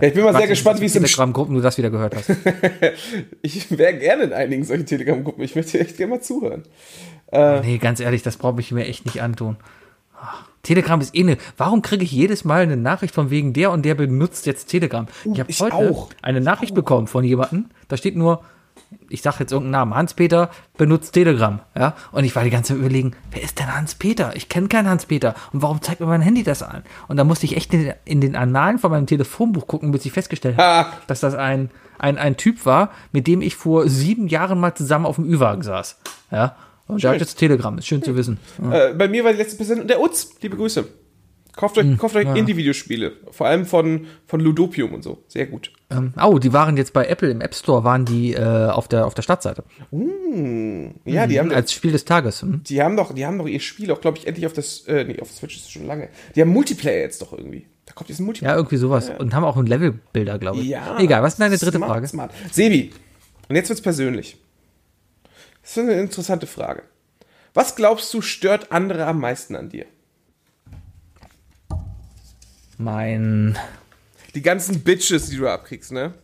Ja, 0.00 0.08
ich 0.08 0.14
bin 0.14 0.22
mal 0.22 0.30
sehr 0.30 0.40
Warte, 0.40 0.48
gespannt, 0.48 0.80
wie 0.80 0.86
es 0.86 0.96
im 0.96 1.04
Telegram-Gruppen 1.04 1.54
du 1.54 1.60
das 1.60 1.78
wieder 1.78 1.90
gehört 1.90 2.16
hast. 2.16 2.30
Ich 3.42 3.76
wäre 3.76 3.94
gerne 3.94 4.24
in 4.24 4.32
einigen 4.32 4.64
solchen 4.64 4.86
Telegram-Gruppen. 4.86 5.42
Ich 5.42 5.56
möchte 5.56 5.80
echt 5.80 5.96
gerne 5.96 6.14
mal 6.14 6.20
zuhören. 6.20 6.62
Nee, 7.30 7.78
ganz 7.78 8.00
ehrlich, 8.00 8.22
das 8.22 8.38
brauche 8.38 8.60
ich 8.60 8.72
mir 8.72 8.86
echt 8.86 9.04
nicht 9.04 9.20
antun. 9.20 9.56
Ach, 10.20 10.48
Telegram 10.62 11.00
ist 11.00 11.14
eh 11.14 11.24
ne. 11.24 11.36
Warum 11.56 11.82
kriege 11.82 12.04
ich 12.04 12.12
jedes 12.12 12.44
Mal 12.44 12.62
eine 12.62 12.76
Nachricht 12.76 13.14
von 13.14 13.30
wegen 13.30 13.52
der 13.52 13.70
und 13.70 13.84
der 13.84 13.94
benutzt 13.94 14.46
jetzt 14.46 14.66
Telegram? 14.66 15.06
ich 15.32 15.40
habe 15.40 15.50
ich 15.50 15.60
heute 15.60 15.76
auch. 15.76 16.10
eine 16.22 16.40
Nachricht 16.40 16.74
bekommen 16.74 17.06
von 17.06 17.24
jemandem. 17.24 17.66
Da 17.88 17.96
steht 17.96 18.16
nur, 18.16 18.42
ich 19.08 19.22
sage 19.22 19.36
jetzt 19.40 19.52
irgendeinen 19.52 19.72
Namen, 19.72 19.94
Hans-Peter 19.94 20.50
benutzt 20.76 21.12
Telegram. 21.12 21.60
Ja? 21.76 21.94
Und 22.12 22.24
ich 22.24 22.34
war 22.36 22.44
die 22.44 22.50
ganze 22.50 22.72
Zeit 22.74 22.78
überlegen, 22.80 23.12
wer 23.30 23.42
ist 23.42 23.58
denn 23.58 23.74
Hans-Peter? 23.74 24.34
Ich 24.36 24.48
kenne 24.48 24.68
keinen 24.68 24.88
Hans-Peter. 24.88 25.34
Und 25.52 25.62
warum 25.62 25.80
zeigt 25.82 26.00
mir 26.00 26.06
mein 26.06 26.20
Handy 26.20 26.42
das 26.42 26.62
an? 26.62 26.82
Und 27.08 27.16
da 27.16 27.24
musste 27.24 27.46
ich 27.46 27.56
echt 27.56 27.72
in, 27.74 27.92
in 28.04 28.20
den 28.20 28.36
Annalen 28.36 28.78
von 28.78 28.90
meinem 28.90 29.06
Telefonbuch 29.06 29.66
gucken, 29.66 29.90
bis 29.92 30.04
ich 30.04 30.12
festgestellt 30.12 30.56
habe, 30.58 30.88
Ah. 30.88 30.92
dass 31.06 31.20
das 31.20 31.34
ein, 31.34 31.70
ein, 31.98 32.18
ein 32.18 32.36
Typ 32.36 32.66
war, 32.66 32.90
mit 33.12 33.26
dem 33.26 33.40
ich 33.42 33.56
vor 33.56 33.88
sieben 33.88 34.28
Jahren 34.28 34.60
mal 34.60 34.74
zusammen 34.74 35.06
auf 35.06 35.16
dem 35.16 35.24
Ü-Wagen 35.24 35.62
saß. 35.62 35.98
Ja. 36.30 36.56
Und 36.86 37.04
hat 37.04 37.20
jetzt 37.20 37.36
Telegram, 37.36 37.76
ist 37.76 37.86
schön 37.86 38.02
zu 38.02 38.16
wissen. 38.16 38.38
Äh, 38.72 38.94
bei 38.94 39.08
mir 39.08 39.22
war 39.22 39.32
die 39.32 39.38
letzte 39.38 39.56
Person 39.58 39.86
der 39.86 40.00
Utz. 40.00 40.30
Liebe 40.40 40.56
Grüße. 40.56 40.86
Kauft 41.58 41.76
euch, 41.76 41.98
kauft 41.98 42.14
euch 42.14 42.36
Indie-Videospiele. 42.36 43.14
Vor 43.32 43.48
allem 43.48 43.66
von, 43.66 44.06
von 44.26 44.38
Ludopium 44.38 44.94
und 44.94 45.02
so. 45.02 45.24
Sehr 45.26 45.46
gut. 45.46 45.72
Ähm, 45.90 46.14
oh, 46.22 46.38
die 46.38 46.52
waren 46.52 46.76
jetzt 46.76 46.92
bei 46.92 47.06
Apple 47.06 47.30
im 47.30 47.40
App 47.40 47.52
Store, 47.52 47.82
waren 47.82 48.04
die 48.04 48.32
äh, 48.32 48.68
auf, 48.68 48.86
der, 48.86 49.04
auf 49.06 49.14
der 49.14 49.22
Startseite. 49.22 49.64
Ja, 51.04 51.26
die 51.26 51.40
haben, 51.40 51.50
Als 51.50 51.72
Spiel 51.72 51.90
des 51.90 52.04
Tages. 52.04 52.42
Hm? 52.42 52.62
die 52.62 52.80
haben 52.80 52.96
doch, 52.96 53.12
die 53.12 53.26
haben 53.26 53.38
doch 53.38 53.48
ihr 53.48 53.58
Spiel 53.58 53.90
auch, 53.90 54.00
glaube 54.00 54.18
ich, 54.18 54.28
endlich 54.28 54.46
auf 54.46 54.52
das, 54.52 54.86
äh, 54.86 55.02
nee, 55.02 55.18
auf 55.20 55.32
Switch 55.32 55.56
ist 55.56 55.64
es 55.64 55.70
schon 55.70 55.84
lange. 55.88 56.10
Die 56.36 56.42
haben 56.42 56.50
Multiplayer 56.50 57.00
jetzt 57.00 57.22
doch 57.22 57.32
irgendwie. 57.32 57.66
Da 57.86 57.92
kommt 57.92 58.08
jetzt 58.08 58.20
ein 58.20 58.26
Multiplayer. 58.26 58.52
Ja, 58.52 58.56
irgendwie 58.56 58.76
sowas. 58.76 59.10
Und 59.18 59.34
haben 59.34 59.42
auch 59.42 59.56
einen 59.56 59.66
Levelbilder, 59.66 60.38
glaube 60.38 60.60
ich. 60.60 60.66
Ja. 60.66 60.96
Egal, 61.00 61.24
was 61.24 61.32
ist 61.32 61.40
deine 61.40 61.58
dritte 61.58 61.78
smart, 61.78 61.90
Frage? 61.90 62.06
Smart. 62.06 62.30
Sebi, 62.52 62.92
und 63.48 63.56
jetzt 63.56 63.68
wird's 63.68 63.82
persönlich. 63.82 64.36
Das 65.62 65.72
ist 65.72 65.78
eine 65.78 65.94
interessante 65.94 66.46
Frage. 66.46 66.84
Was 67.52 67.74
glaubst 67.74 68.14
du 68.14 68.22
stört 68.22 68.70
andere 68.70 69.06
am 69.06 69.18
meisten 69.18 69.56
an 69.56 69.70
dir? 69.70 69.86
Mein, 72.78 73.58
Die 74.34 74.42
ganzen 74.42 74.80
Bitches, 74.80 75.28
die 75.28 75.36
du 75.36 75.48
abkriegst, 75.48 75.92
ne? 75.92 76.14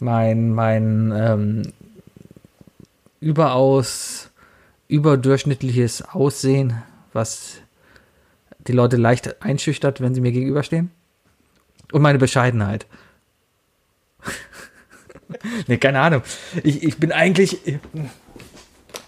mein, 0.00 0.50
mein 0.50 1.12
ähm, 1.16 1.62
überaus 3.20 4.30
überdurchschnittliches 4.88 6.02
Aussehen, 6.02 6.82
was 7.12 7.54
die 8.66 8.72
Leute 8.72 8.96
leicht 8.96 9.42
einschüchtert, 9.42 10.00
wenn 10.00 10.14
sie 10.14 10.20
mir 10.20 10.32
gegenüberstehen. 10.32 10.90
Und 11.92 12.02
meine 12.02 12.18
Bescheidenheit. 12.18 12.86
nee, 15.66 15.78
keine 15.78 16.00
Ahnung. 16.00 16.22
Ich, 16.62 16.82
ich 16.82 16.98
bin 16.98 17.12
eigentlich. 17.12 17.58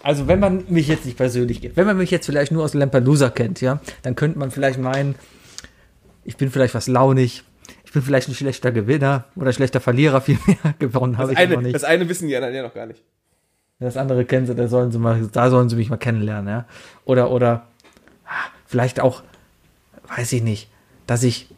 Also, 0.01 0.27
wenn 0.27 0.39
man 0.39 0.63
mich 0.69 0.87
jetzt 0.87 1.05
nicht 1.05 1.17
persönlich 1.17 1.61
kennt, 1.61 1.75
wenn 1.75 1.85
man 1.85 1.97
mich 1.97 2.09
jetzt 2.09 2.25
vielleicht 2.25 2.53
nur 2.53 2.63
aus 2.63 2.73
Lampedusa 2.73 3.29
kennt, 3.29 3.59
ja, 3.59 3.81
dann 4.01 4.15
könnte 4.15 4.39
man 4.39 4.49
vielleicht 4.49 4.79
meinen, 4.79 5.15
ich 6.29 6.37
bin 6.37 6.51
vielleicht 6.51 6.75
was 6.75 6.87
launig, 6.87 7.43
ich 7.85 7.91
bin 7.91 8.03
vielleicht 8.03 8.27
ein 8.29 8.35
schlechter 8.35 8.71
Gewinner 8.71 9.25
oder 9.35 9.51
schlechter 9.51 9.81
Verlierer, 9.81 10.21
vielmehr 10.21 10.57
gewonnen 10.79 11.17
habe 11.17 11.31
Das 11.33 11.39
ich 11.41 11.49
eine, 11.51 11.61
nicht. 11.61 11.73
das 11.75 11.83
eine 11.83 12.07
wissen 12.07 12.27
die 12.27 12.35
anderen 12.35 12.53
ja 12.53 12.61
noch 12.61 12.73
gar 12.75 12.85
nicht. 12.85 13.01
Das 13.79 13.97
andere 13.97 14.25
kennen 14.25 14.45
sie, 14.45 14.53
da 14.55 14.67
sollen 14.67 14.91
sie 14.91 14.99
mal, 14.99 15.27
da 15.31 15.49
sollen 15.49 15.69
sie 15.69 15.75
mich 15.75 15.89
mal 15.89 15.97
kennenlernen, 15.97 16.47
ja. 16.49 16.65
Oder, 17.05 17.31
oder 17.31 17.65
ah, 18.25 18.31
vielleicht 18.67 18.99
auch, 18.99 19.23
weiß 20.15 20.31
ich 20.33 20.43
nicht, 20.43 20.69
dass 21.07 21.23
ich 21.23 21.49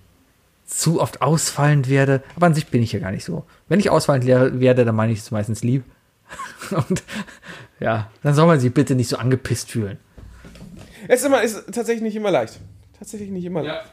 zu 0.65 1.01
oft 1.01 1.21
ausfallend 1.21 1.89
werde. 1.89 2.23
Aber 2.37 2.45
an 2.45 2.53
sich 2.53 2.67
bin 2.67 2.81
ich 2.81 2.93
ja 2.93 2.99
gar 2.99 3.11
nicht 3.11 3.25
so. 3.25 3.43
Wenn 3.67 3.79
ich 3.81 3.89
ausfallend 3.89 4.23
le- 4.23 4.59
werde, 4.61 4.85
dann 4.85 4.95
meine 4.95 5.11
ich 5.11 5.19
es 5.19 5.31
meistens 5.31 5.63
lieb. 5.63 5.83
Und 6.71 7.03
ja, 7.81 8.09
dann 8.23 8.33
soll 8.35 8.45
man 8.47 8.59
sich 8.59 8.73
bitte 8.73 8.95
nicht 8.95 9.09
so 9.09 9.17
angepisst 9.17 9.69
fühlen. 9.71 9.97
Es 11.09 11.19
ist, 11.21 11.25
immer, 11.25 11.41
ist 11.41 11.65
tatsächlich 11.73 12.03
nicht 12.03 12.15
immer 12.15 12.31
leicht. 12.31 12.59
Tatsächlich 12.99 13.31
nicht 13.31 13.43
immer 13.45 13.63
leicht. 13.63 13.91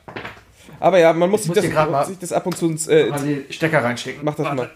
Aber 0.80 0.98
ja, 0.98 1.12
man 1.12 1.30
muss, 1.30 1.42
sich 1.42 1.48
muss 1.48 1.56
das, 1.56 2.08
sich 2.08 2.18
das 2.18 2.32
ab 2.32 2.46
und 2.46 2.56
zu 2.56 2.66
ins, 2.66 2.86
äh, 2.86 3.10
die 3.24 3.52
Stecker 3.52 3.82
reinstecken. 3.82 4.20
Mach 4.24 4.34
das 4.34 4.54
mal. 4.54 4.70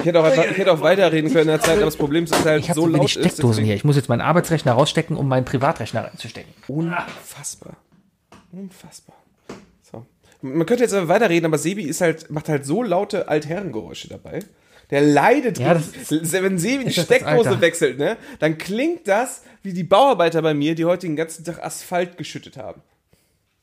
Ich 0.00 0.06
hätte 0.06 0.20
auch, 0.20 0.24
einfach, 0.24 0.44
ich 0.50 0.56
hätte 0.56 0.72
auch 0.72 0.80
weiterreden 0.80 1.30
können 1.30 1.42
in 1.42 1.48
der 1.48 1.60
Zeit, 1.60 1.76
aber 1.76 1.84
das 1.84 1.96
Problem 1.96 2.24
ist, 2.24 2.32
dass 2.32 2.44
halt 2.44 2.62
Ich 2.62 2.70
habe 2.70 2.80
so 2.80 2.86
laut 2.86 2.94
wenig 3.00 3.16
ist. 3.16 3.20
Steckdosen 3.24 3.48
deswegen- 3.48 3.66
hier. 3.66 3.74
Ich 3.76 3.84
muss 3.84 3.96
jetzt 3.96 4.08
meinen 4.08 4.20
Arbeitsrechner 4.22 4.72
rausstecken, 4.72 5.16
um 5.16 5.28
meinen 5.28 5.44
Privatrechner 5.44 6.04
reinzustecken. 6.04 6.52
Unfassbar. 6.68 7.76
Unfassbar. 8.52 9.16
So. 9.82 10.06
Man 10.40 10.64
könnte 10.66 10.84
jetzt 10.84 10.94
aber 10.94 11.08
weiterreden, 11.08 11.44
aber 11.46 11.58
Sebi 11.58 11.82
ist 11.82 12.00
halt, 12.00 12.30
macht 12.30 12.48
halt 12.48 12.64
so 12.64 12.82
laute 12.82 13.28
Altherrengeräusche 13.28 14.08
dabei. 14.08 14.40
Der 14.90 15.02
leidet 15.02 15.58
Ja, 15.58 15.78
Wenn 16.08 16.58
Sebi 16.58 16.84
die 16.84 16.92
Steckdose 16.92 17.60
wechselt, 17.60 17.98
ne, 17.98 18.16
dann 18.38 18.58
klingt 18.58 19.06
das 19.06 19.42
wie 19.62 19.72
die 19.72 19.84
Bauarbeiter 19.84 20.42
bei 20.42 20.54
mir, 20.54 20.74
die 20.74 20.84
heute 20.84 21.06
den 21.06 21.16
ganzen 21.16 21.44
Tag 21.44 21.62
Asphalt 21.62 22.16
geschüttet 22.16 22.56
haben. 22.56 22.80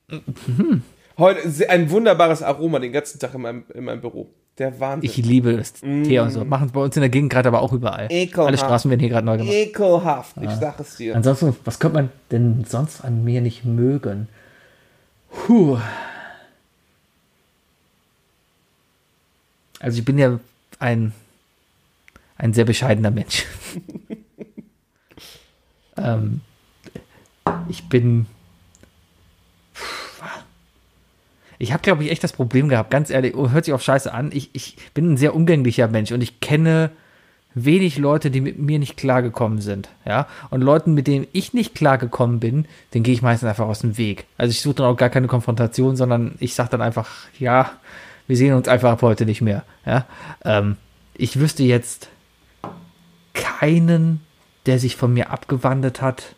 Mhm. 0.10 0.84
Heute 1.18 1.70
ein 1.70 1.90
wunderbares 1.90 2.44
Aroma 2.44 2.80
den 2.80 2.92
ganzen 2.92 3.20
Tag 3.20 3.34
in 3.34 3.42
meinem, 3.42 3.64
in 3.74 3.84
meinem 3.84 4.02
Büro. 4.02 4.30
Der 4.60 4.80
Wahnsinn. 4.80 5.10
Ich 5.10 5.18
liebe 5.18 5.52
es. 5.52 5.74
Tee 5.74 6.20
und 6.20 6.32
so. 6.32 6.44
Machen 6.44 6.72
bei 6.72 6.82
uns 6.82 6.96
in 6.96 7.02
der 7.02 7.10
Gegend 7.10 7.32
gerade 7.32 7.48
aber 7.48 7.62
auch 7.62 7.74
überall. 7.74 8.08
Ekelhaft. 8.10 8.48
Alle 8.48 8.58
Straßen 8.58 8.90
werden 8.90 9.00
hier 9.00 9.10
gerade 9.10 9.26
neu 9.26 9.38
gemacht. 9.38 9.54
Ekelhaft, 9.54 10.36
ich 10.42 10.50
sag 10.52 10.80
es 10.80 10.96
dir. 10.96 11.16
Ansonsten, 11.16 11.56
was 11.64 11.80
könnte 11.80 11.96
man 11.98 12.10
denn 12.32 12.66
sonst 12.68 13.04
an 13.04 13.24
mir 13.24 13.42
nicht 13.42 13.66
mögen? 13.66 14.28
Puh. 15.30 15.78
Also 19.80 20.00
ich 20.00 20.06
bin 20.06 20.18
ja 20.18 20.40
ein, 20.80 21.14
ein 22.38 22.54
sehr 22.54 22.66
bescheidener 22.66 23.12
Mensch. 23.12 23.46
ähm, 25.98 26.42
ich 27.70 27.88
bin. 27.90 28.26
Ich 31.60 31.74
habe, 31.74 31.82
glaube 31.82 32.04
ich, 32.04 32.12
echt 32.12 32.24
das 32.24 32.34
Problem 32.34 32.70
gehabt, 32.70 32.92
ganz 32.92 33.10
ehrlich, 33.10 33.36
oh, 33.36 33.50
hört 33.50 33.66
sich 33.66 33.74
auf 33.74 33.82
Scheiße 33.82 34.14
an. 34.14 34.32
Ich, 34.34 34.50
ich 34.54 34.78
bin 34.94 35.14
ein 35.14 35.18
sehr 35.18 35.36
umgänglicher 35.36 35.88
Mensch 35.88 36.12
und 36.12 36.22
ich 36.22 36.40
kenne 36.40 36.92
wenig 37.66 37.98
Leute, 37.98 38.30
die 38.30 38.42
mit 38.42 38.60
mir 38.60 38.80
nicht 38.80 38.98
klargekommen 38.98 39.62
sind. 39.62 39.90
Ja? 40.06 40.28
Und 40.50 40.62
Leuten, 40.62 40.94
mit 40.94 41.08
denen 41.08 41.28
ich 41.34 41.54
nicht 41.54 41.74
klargekommen 41.74 42.40
bin, 42.40 42.66
den 42.94 43.04
gehe 43.04 43.14
ich 43.14 43.22
meistens 43.22 43.50
einfach 43.50 43.68
aus 43.68 43.80
dem 43.80 43.98
Weg. 43.98 44.26
Also 44.38 44.52
ich 44.52 44.62
suche 44.62 44.76
dann 44.76 44.86
auch 44.86 44.98
gar 44.98 45.10
keine 45.10 45.28
Konfrontation, 45.28 45.96
sondern 45.96 46.36
ich 46.40 46.54
sage 46.54 46.70
dann 46.70 46.82
einfach, 46.82 47.10
ja, 47.40 47.72
wir 48.28 48.38
sehen 48.38 48.54
uns 48.54 48.68
einfach 48.68 48.92
ab 48.92 49.02
heute 49.02 49.26
nicht 49.26 49.42
mehr. 49.42 49.64
Ja? 49.86 50.06
Ähm, 50.46 50.78
ich 51.16 51.40
wüsste 51.40 51.64
jetzt 51.64 52.10
keinen, 53.34 54.22
der 54.66 54.78
sich 54.78 54.96
von 54.96 55.14
mir 55.14 55.32
abgewandt 55.32 56.02
hat, 56.02 56.36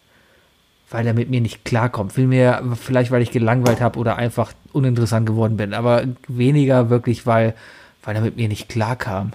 weil 0.89 1.05
er 1.07 1.13
mit 1.13 1.29
mir 1.29 1.41
nicht 1.41 1.65
klarkommt. 1.65 2.13
Vielmehr 2.13 2.63
vielleicht, 2.81 3.11
weil 3.11 3.21
ich 3.21 3.31
gelangweilt 3.31 3.81
habe 3.81 3.99
oder 3.99 4.15
einfach 4.15 4.53
uninteressant 4.73 5.25
geworden 5.27 5.57
bin. 5.57 5.73
Aber 5.73 6.03
weniger 6.27 6.89
wirklich, 6.89 7.25
weil, 7.25 7.53
weil 8.03 8.15
er 8.15 8.21
mit 8.21 8.35
mir 8.37 8.47
nicht 8.47 8.69
klarkam. 8.69 9.31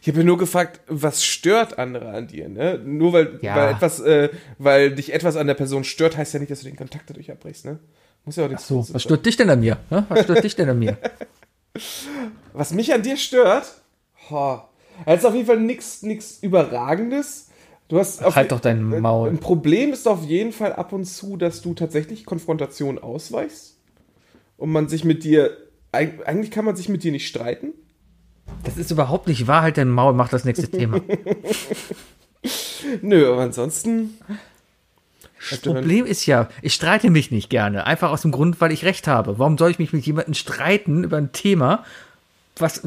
Ich 0.00 0.08
habe 0.08 0.18
mir 0.18 0.24
nur 0.24 0.38
gefragt, 0.38 0.80
was 0.86 1.24
stört 1.24 1.78
andere 1.78 2.10
an 2.10 2.26
dir, 2.28 2.48
ne? 2.48 2.78
Nur 2.84 3.12
weil, 3.12 3.38
Ja. 3.42 3.56
weil 3.56 3.70
etwas, 3.72 4.00
äh, 4.00 4.28
weil 4.58 4.94
dich 4.94 5.12
etwas 5.12 5.36
an 5.36 5.46
der 5.46 5.54
Person 5.54 5.82
stört, 5.84 6.16
heißt 6.16 6.34
ja 6.34 6.40
nicht, 6.40 6.50
dass 6.50 6.60
du 6.60 6.66
den 6.66 6.76
Kontakt 6.76 7.08
dadurch 7.10 7.30
abbrichst, 7.30 7.64
ne? 7.64 7.78
Muss 8.24 8.36
ja 8.36 8.44
auch 8.44 8.48
nichts 8.48 8.68
So, 8.68 8.76
Großes 8.76 8.94
was 8.94 9.02
sein. 9.02 9.08
stört 9.08 9.26
dich 9.26 9.36
denn 9.36 9.50
an 9.50 9.60
mir? 9.60 9.78
Hä? 9.90 10.02
Was 10.08 10.24
stört 10.24 10.44
dich 10.44 10.54
denn 10.56 10.68
an 10.68 10.78
mir? 10.78 10.96
Was 12.52 12.72
mich 12.72 12.92
an 12.94 13.02
dir 13.02 13.16
stört? 13.16 13.66
Ho. 14.30 14.60
Das 15.06 15.18
ist 15.20 15.24
auf 15.24 15.34
jeden 15.34 15.46
Fall 15.46 15.58
nichts 15.58 16.02
nix 16.02 16.38
Überragendes. 16.40 17.43
Du 17.88 17.98
hast 17.98 18.22
Halt 18.22 18.50
doch 18.50 18.60
dein 18.60 18.82
Maul. 19.00 19.28
Ein 19.28 19.38
Problem 19.38 19.92
ist 19.92 20.08
auf 20.08 20.24
jeden 20.24 20.52
Fall 20.52 20.72
ab 20.72 20.92
und 20.92 21.04
zu, 21.04 21.36
dass 21.36 21.60
du 21.62 21.74
tatsächlich 21.74 22.24
Konfrontation 22.24 22.98
ausweichst 22.98 23.76
und 24.56 24.70
man 24.72 24.88
sich 24.88 25.04
mit 25.04 25.22
dir 25.22 25.56
eig- 25.92 26.22
eigentlich 26.22 26.50
kann 26.50 26.64
man 26.64 26.76
sich 26.76 26.88
mit 26.88 27.04
dir 27.04 27.12
nicht 27.12 27.28
streiten. 27.28 27.68
Das 28.64 28.76
ist 28.78 28.90
überhaupt 28.90 29.26
nicht 29.28 29.46
wahr. 29.46 29.62
Halt 29.62 29.76
dein 29.76 29.90
Maul, 29.90 30.14
mach 30.14 30.28
das 30.30 30.44
nächste 30.44 30.68
Thema. 30.70 31.00
Nö, 33.02 33.30
aber 33.32 33.42
ansonsten 33.42 34.18
Das 35.50 35.60
Problem 35.60 36.06
ist 36.06 36.24
ja, 36.26 36.48
ich 36.62 36.74
streite 36.74 37.10
mich 37.10 37.30
nicht 37.30 37.50
gerne. 37.50 37.86
Einfach 37.86 38.10
aus 38.10 38.22
dem 38.22 38.32
Grund, 38.32 38.60
weil 38.62 38.72
ich 38.72 38.84
recht 38.84 39.06
habe. 39.06 39.38
Warum 39.38 39.58
soll 39.58 39.70
ich 39.70 39.78
mich 39.78 39.92
mit 39.92 40.06
jemandem 40.06 40.34
streiten 40.34 41.04
über 41.04 41.18
ein 41.18 41.32
Thema, 41.32 41.84
was, 42.56 42.82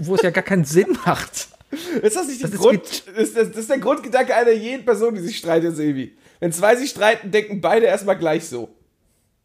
wo 0.00 0.14
es 0.16 0.22
ja 0.22 0.30
gar 0.30 0.44
keinen 0.44 0.64
Sinn 0.64 0.96
macht? 1.06 1.48
Ist 1.70 2.16
das 2.16 2.26
nicht 2.28 2.42
Das 2.42 2.50
der 2.50 2.58
ist 2.58 2.64
Grund? 2.64 2.82
Ist 3.16 3.36
das, 3.36 3.48
das 3.48 3.56
ist 3.58 3.70
der 3.70 3.78
Grundgedanke 3.78 4.34
einer 4.34 4.52
jeden 4.52 4.84
Person, 4.84 5.14
die 5.14 5.20
sich 5.20 5.36
streitet, 5.36 5.76
Sebi. 5.76 6.16
Wenn 6.40 6.52
zwei 6.52 6.76
sich 6.76 6.90
streiten, 6.90 7.30
denken 7.30 7.60
beide 7.60 7.86
erstmal 7.86 8.16
gleich 8.16 8.48
so. 8.48 8.74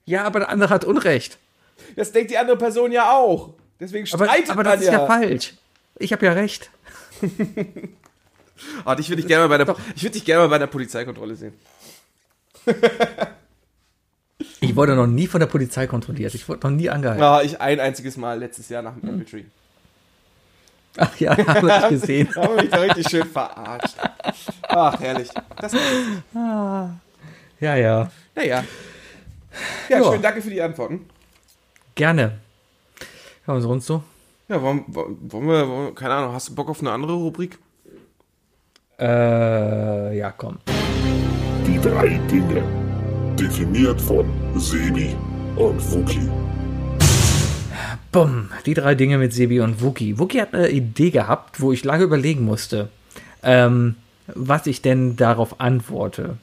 Ja, 0.06 0.24
aber 0.24 0.40
der 0.40 0.50
andere 0.50 0.70
hat 0.70 0.86
Unrecht. 0.86 1.38
Das 1.96 2.12
denkt 2.12 2.32
die 2.32 2.38
andere 2.38 2.58
Person 2.58 2.92
ja 2.92 3.12
auch. 3.12 3.54
Deswegen 3.80 4.08
Aber, 4.14 4.26
streitet 4.26 4.50
aber 4.52 4.64
man 4.64 4.66
das 4.66 4.82
ist 4.82 4.92
ja 4.92 5.06
falsch. 5.06 5.54
Ich 6.00 6.14
habe 6.14 6.26
ja 6.26 6.34
recht. 6.34 6.70
Ah, 8.86 8.96
ich 8.98 9.10
würde 9.10 9.22
dich 9.22 9.28
gerne 9.28 9.48
mal 9.48 9.58
bei 9.58 9.64
der, 9.64 9.76
ich 9.96 10.04
würde 10.04 10.14
dich 10.14 10.24
gerne 10.24 10.44
mal 10.44 10.48
bei 10.48 10.58
der 10.58 10.68
Polizeikontrolle 10.68 11.36
sehen. 11.36 11.54
Ich 14.62 14.76
wurde 14.76 14.96
noch 14.96 15.08
nie 15.08 15.28
von 15.28 15.40
der 15.40 15.48
Polizei 15.48 15.88
kontrolliert. 15.88 16.34
Ich 16.34 16.48
wurde 16.48 16.68
noch 16.68 16.76
nie 16.76 16.90
angehalten. 16.90 17.24
Ah, 17.24 17.42
ich 17.42 17.60
ein 17.60 17.80
einziges 17.80 18.16
Mal 18.16 18.40
letztes 18.40 18.70
Jahr 18.70 18.82
nach 18.82 18.96
dem 18.96 19.10
Apple 19.10 19.26
Tree. 19.26 19.44
Ach 20.98 21.16
ja, 21.20 21.36
habe 21.48 21.68
ich 21.84 21.90
gesehen. 21.90 22.30
Da 22.36 22.44
habe 22.44 22.64
ich 22.64 22.70
da 22.70 22.78
richtig 22.78 23.10
schön 23.10 23.26
verarscht. 23.26 23.96
Ach, 24.68 25.00
herrlich. 25.00 25.30
Das 25.60 25.74
Ja, 26.34 27.76
ja. 27.76 28.12
naja. 28.36 28.64
Ja, 29.90 29.98
Ja. 30.00 30.12
schön, 30.12 30.22
danke 30.22 30.42
für 30.42 30.50
die 30.50 30.62
Antworten. 30.62 31.06
Gerne. 31.96 32.40
Ja, 33.48 33.54
und 33.54 33.62
sonst 33.62 33.86
so? 33.86 34.04
Ja, 34.48 34.62
wollen, 34.62 34.84
wollen 34.88 35.18
wir, 35.48 35.68
wollen 35.68 35.86
wir, 35.88 35.96
keine 35.96 36.14
Ahnung, 36.16 36.34
hast 36.34 36.50
du 36.50 36.56
Bock 36.56 36.70
auf 36.70 36.80
eine 36.82 36.92
andere 36.92 37.14
Rubrik? 37.14 37.58
Äh, 39.00 40.18
ja, 40.18 40.32
komm. 40.32 40.58
Die 41.66 41.80
drei 41.80 42.20
Dinge. 42.30 42.64
Definiert 43.40 44.00
von 44.00 44.26
Sebi 44.60 45.16
und 45.56 45.80
Wookie. 45.92 46.30
Bumm, 48.14 48.50
die 48.66 48.74
drei 48.76 48.96
Dinge 48.96 49.18
mit 49.18 49.34
Sebi 49.34 49.60
und 49.60 49.82
Wookie. 49.82 50.18
Wookie 50.20 50.40
hat 50.42 50.54
eine 50.54 50.70
Idee 50.70 51.10
gehabt, 51.10 51.60
wo 51.60 51.72
ich 51.74 51.84
lange 51.84 52.04
überlegen 52.06 52.46
musste, 52.46 52.88
ähm, 53.44 53.96
was 54.28 54.68
ich 54.68 54.82
denn 54.82 55.18
darauf 55.18 55.60
antworte. 55.60 56.38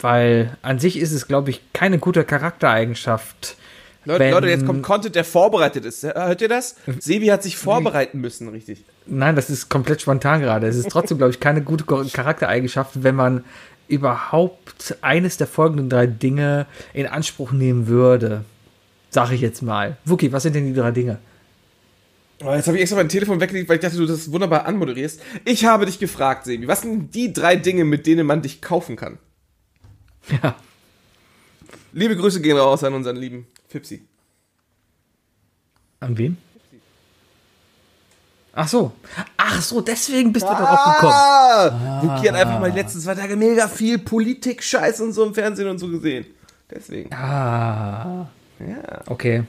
Weil 0.00 0.56
an 0.62 0.78
sich 0.78 0.98
ist 0.98 1.12
es, 1.12 1.26
glaube 1.26 1.50
ich, 1.50 1.60
keine 1.72 1.98
gute 1.98 2.24
Charaktereigenschaft. 2.24 3.56
Leute, 4.04 4.20
wenn- 4.20 4.30
Leute, 4.32 4.48
jetzt 4.48 4.66
kommt 4.66 4.82
Content, 4.82 5.14
der 5.14 5.24
vorbereitet 5.24 5.84
ist. 5.84 6.02
Hört 6.02 6.40
ihr 6.42 6.48
das? 6.48 6.76
Sebi 6.98 7.26
hat 7.28 7.42
sich 7.42 7.56
vorbereiten 7.56 8.20
müssen, 8.20 8.48
richtig. 8.48 8.84
Nein, 9.06 9.36
das 9.36 9.48
ist 9.48 9.68
komplett 9.68 10.00
spontan 10.02 10.40
gerade. 10.40 10.66
Es 10.66 10.76
ist 10.76 10.90
trotzdem, 10.90 11.18
glaube 11.18 11.32
ich, 11.32 11.40
keine 11.40 11.62
gute 11.62 11.84
Charaktereigenschaft, 11.84 13.02
wenn 13.02 13.14
man 13.14 13.44
überhaupt 13.88 14.96
eines 15.02 15.36
der 15.36 15.46
folgenden 15.46 15.88
drei 15.88 16.06
Dinge 16.06 16.66
in 16.92 17.06
Anspruch 17.06 17.52
nehmen 17.52 17.86
würde. 17.86 18.44
Sag 19.12 19.30
ich 19.30 19.42
jetzt 19.42 19.62
mal. 19.62 19.98
Wookie, 20.06 20.32
was 20.32 20.42
sind 20.42 20.54
denn 20.54 20.66
die 20.66 20.72
drei 20.72 20.90
Dinge? 20.90 21.18
Oh, 22.42 22.54
jetzt 22.54 22.66
habe 22.66 22.78
ich 22.78 22.82
extra 22.82 22.96
mein 22.96 23.10
Telefon 23.10 23.40
weggelegt, 23.40 23.68
weil 23.68 23.76
ich 23.76 23.82
dachte, 23.82 23.98
du 23.98 24.06
das 24.06 24.32
wunderbar 24.32 24.64
anmoderierst. 24.64 25.20
Ich 25.44 25.66
habe 25.66 25.84
dich 25.84 25.98
gefragt, 25.98 26.46
Sebi, 26.46 26.66
was 26.66 26.80
sind 26.80 27.14
die 27.14 27.32
drei 27.32 27.56
Dinge, 27.56 27.84
mit 27.84 28.06
denen 28.06 28.26
man 28.26 28.40
dich 28.40 28.62
kaufen 28.62 28.96
kann? 28.96 29.18
Ja. 30.42 30.56
Liebe 31.92 32.16
Grüße 32.16 32.40
gehen 32.40 32.56
raus 32.56 32.82
an 32.84 32.94
unseren 32.94 33.16
lieben 33.16 33.46
Fipsi. 33.68 34.02
An 36.00 36.16
wen? 36.16 36.38
Ach 38.54 38.66
so. 38.66 38.92
Ach 39.36 39.60
so, 39.60 39.82
deswegen 39.82 40.32
bist 40.32 40.46
du 40.46 40.50
darauf 40.50 40.94
gekommen. 40.94 41.12
Ah, 41.12 42.02
Wookie 42.02 42.28
hat 42.30 42.36
einfach 42.36 42.60
mal 42.60 42.70
die 42.70 42.78
letzten 42.78 43.00
zwei 43.00 43.14
Tage 43.14 43.36
mega 43.36 43.68
viel 43.68 43.98
Politik-Scheiß 43.98 45.02
und 45.02 45.12
so 45.12 45.24
im 45.26 45.34
Fernsehen 45.34 45.68
und 45.68 45.78
so 45.78 45.88
gesehen. 45.88 46.24
Deswegen. 46.70 47.12
Ah. 47.12 48.26
Ja. 48.68 49.00
Okay. 49.06 49.44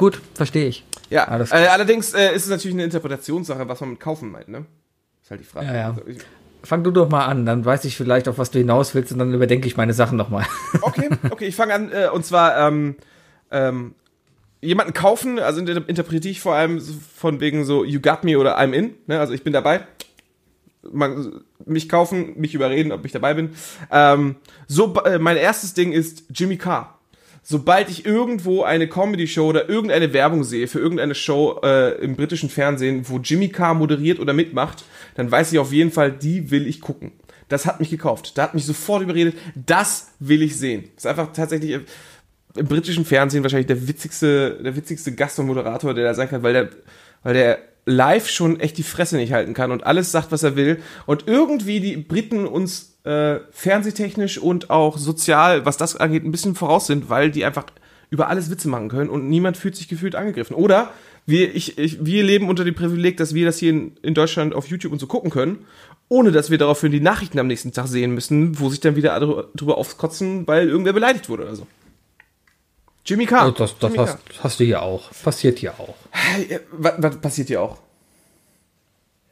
Gut, 0.00 0.20
verstehe 0.34 0.66
ich. 0.66 0.84
Ja, 1.10 1.28
Alles 1.28 1.52
äh, 1.52 1.68
allerdings 1.68 2.12
äh, 2.12 2.34
ist 2.34 2.44
es 2.44 2.50
natürlich 2.50 2.74
eine 2.74 2.82
Interpretationssache, 2.84 3.68
was 3.68 3.80
man 3.80 3.90
mit 3.90 4.00
kaufen 4.00 4.32
meint, 4.32 4.48
ne? 4.48 4.66
Ist 5.22 5.30
halt 5.30 5.40
die 5.40 5.44
Frage. 5.44 5.66
Ja, 5.66 5.74
ja. 5.76 5.88
Also 5.90 6.02
ich- 6.06 6.18
Fang 6.64 6.82
du 6.82 6.90
doch 6.90 7.08
mal 7.08 7.26
an, 7.26 7.46
dann 7.46 7.64
weiß 7.64 7.84
ich 7.84 7.96
vielleicht, 7.96 8.26
auf 8.26 8.38
was 8.38 8.50
du 8.50 8.58
hinaus 8.58 8.92
willst 8.96 9.12
und 9.12 9.20
dann 9.20 9.32
überdenke 9.32 9.68
ich 9.68 9.76
meine 9.76 9.92
Sachen 9.92 10.16
nochmal. 10.18 10.44
Okay, 10.82 11.08
okay, 11.30 11.44
ich 11.46 11.54
fange 11.54 11.74
an, 11.74 11.92
äh, 11.92 12.08
und 12.12 12.26
zwar, 12.26 12.58
ähm, 12.58 12.96
ähm, 13.52 13.94
jemanden 14.60 14.92
kaufen, 14.92 15.38
also 15.38 15.60
inter 15.60 15.88
interpretiere 15.88 16.32
ich 16.32 16.40
vor 16.40 16.56
allem 16.56 16.80
von 16.80 17.38
wegen 17.38 17.64
so, 17.64 17.84
you 17.84 18.00
got 18.00 18.24
me 18.24 18.36
oder 18.36 18.58
I'm 18.58 18.72
in, 18.72 18.94
ne? 19.06 19.20
also 19.20 19.32
ich 19.32 19.44
bin 19.44 19.52
dabei. 19.52 19.86
Man, 20.90 21.40
mich 21.64 21.88
kaufen, 21.88 22.34
mich 22.36 22.54
überreden, 22.54 22.90
ob 22.90 23.04
ich 23.04 23.12
dabei 23.12 23.34
bin. 23.34 23.50
Ähm, 23.92 24.36
so, 24.66 24.92
äh, 25.04 25.18
mein 25.20 25.36
erstes 25.36 25.74
Ding 25.74 25.92
ist 25.92 26.24
Jimmy 26.34 26.56
Carr. 26.56 26.95
Sobald 27.48 27.88
ich 27.90 28.04
irgendwo 28.04 28.64
eine 28.64 28.88
Comedy-Show 28.88 29.46
oder 29.46 29.68
irgendeine 29.68 30.12
Werbung 30.12 30.42
sehe 30.42 30.66
für 30.66 30.80
irgendeine 30.80 31.14
Show 31.14 31.60
äh, 31.62 31.92
im 32.02 32.16
britischen 32.16 32.50
Fernsehen, 32.50 33.08
wo 33.08 33.18
Jimmy 33.18 33.50
Carr 33.50 33.74
moderiert 33.74 34.18
oder 34.18 34.32
mitmacht, 34.32 34.82
dann 35.14 35.30
weiß 35.30 35.52
ich 35.52 35.60
auf 35.60 35.70
jeden 35.70 35.92
Fall, 35.92 36.10
die 36.10 36.50
will 36.50 36.66
ich 36.66 36.80
gucken. 36.80 37.12
Das 37.48 37.64
hat 37.64 37.78
mich 37.78 37.88
gekauft. 37.88 38.36
Da 38.36 38.42
hat 38.42 38.54
mich 38.54 38.66
sofort 38.66 39.04
überredet, 39.04 39.36
das 39.54 40.08
will 40.18 40.42
ich 40.42 40.56
sehen. 40.56 40.90
Das 40.96 41.04
ist 41.04 41.06
einfach 41.06 41.32
tatsächlich 41.32 41.70
äh, 41.70 41.80
im 42.56 42.66
britischen 42.66 43.04
Fernsehen 43.04 43.44
wahrscheinlich 43.44 43.68
der 43.68 43.86
witzigste, 43.86 44.60
der 44.60 44.74
witzigste 44.74 45.14
Gast 45.14 45.38
und 45.38 45.46
Moderator, 45.46 45.94
der 45.94 46.02
da 46.02 46.14
sein 46.14 46.28
kann, 46.28 46.42
weil 46.42 46.52
der, 46.52 46.70
weil 47.22 47.34
der 47.34 47.58
live 47.84 48.28
schon 48.28 48.58
echt 48.58 48.76
die 48.76 48.82
Fresse 48.82 49.18
nicht 49.18 49.32
halten 49.32 49.54
kann 49.54 49.70
und 49.70 49.86
alles 49.86 50.10
sagt, 50.10 50.32
was 50.32 50.42
er 50.42 50.56
will. 50.56 50.82
Und 51.06 51.28
irgendwie 51.28 51.78
die 51.78 51.96
Briten 51.96 52.44
uns 52.44 52.95
äh, 53.06 53.40
fernsehtechnisch 53.52 54.38
und 54.38 54.70
auch 54.70 54.98
sozial, 54.98 55.64
was 55.64 55.76
das 55.76 55.96
angeht, 55.96 56.24
ein 56.24 56.32
bisschen 56.32 56.54
voraus 56.54 56.86
sind, 56.86 57.08
weil 57.08 57.30
die 57.30 57.44
einfach 57.44 57.66
über 58.10 58.28
alles 58.28 58.50
Witze 58.50 58.68
machen 58.68 58.88
können 58.88 59.10
und 59.10 59.28
niemand 59.28 59.56
fühlt 59.56 59.76
sich 59.76 59.88
gefühlt 59.88 60.14
angegriffen. 60.14 60.54
Oder 60.54 60.90
wir, 61.24 61.54
ich, 61.54 61.78
ich, 61.78 62.04
wir 62.04 62.22
leben 62.22 62.48
unter 62.48 62.64
dem 62.64 62.74
Privileg, 62.74 63.16
dass 63.16 63.34
wir 63.34 63.46
das 63.46 63.58
hier 63.58 63.70
in, 63.70 63.96
in 64.02 64.14
Deutschland 64.14 64.54
auf 64.54 64.66
YouTube 64.68 64.92
und 64.92 64.98
so 64.98 65.06
gucken 65.06 65.30
können, 65.30 65.66
ohne 66.08 66.30
dass 66.30 66.50
wir 66.50 66.58
daraufhin 66.58 66.92
die 66.92 67.00
Nachrichten 67.00 67.38
am 67.38 67.46
nächsten 67.46 67.72
Tag 67.72 67.88
sehen 67.88 68.12
müssen, 68.12 68.60
wo 68.60 68.68
sich 68.68 68.80
dann 68.80 68.96
wieder 68.96 69.48
drüber 69.54 69.78
aufkotzen, 69.78 70.46
weil 70.46 70.68
irgendwer 70.68 70.92
beleidigt 70.92 71.28
wurde 71.28 71.44
oder 71.44 71.56
so. 71.56 71.66
Jimmy 73.04 73.26
Carr. 73.26 73.48
Oh, 73.48 73.50
das 73.52 73.78
das 73.78 73.92
Jimmy 73.92 74.06
hast, 74.06 74.18
hast 74.40 74.60
du 74.60 74.64
hier 74.64 74.82
auch. 74.82 75.10
Passiert 75.22 75.60
hier 75.60 75.74
auch. 75.78 75.94
Carr. 76.12 76.40
Äh, 76.48 76.60
Was, 76.72 76.94
was 76.98 77.16
passiert 77.20 77.48
hier 77.48 77.62
auch? 77.62 77.78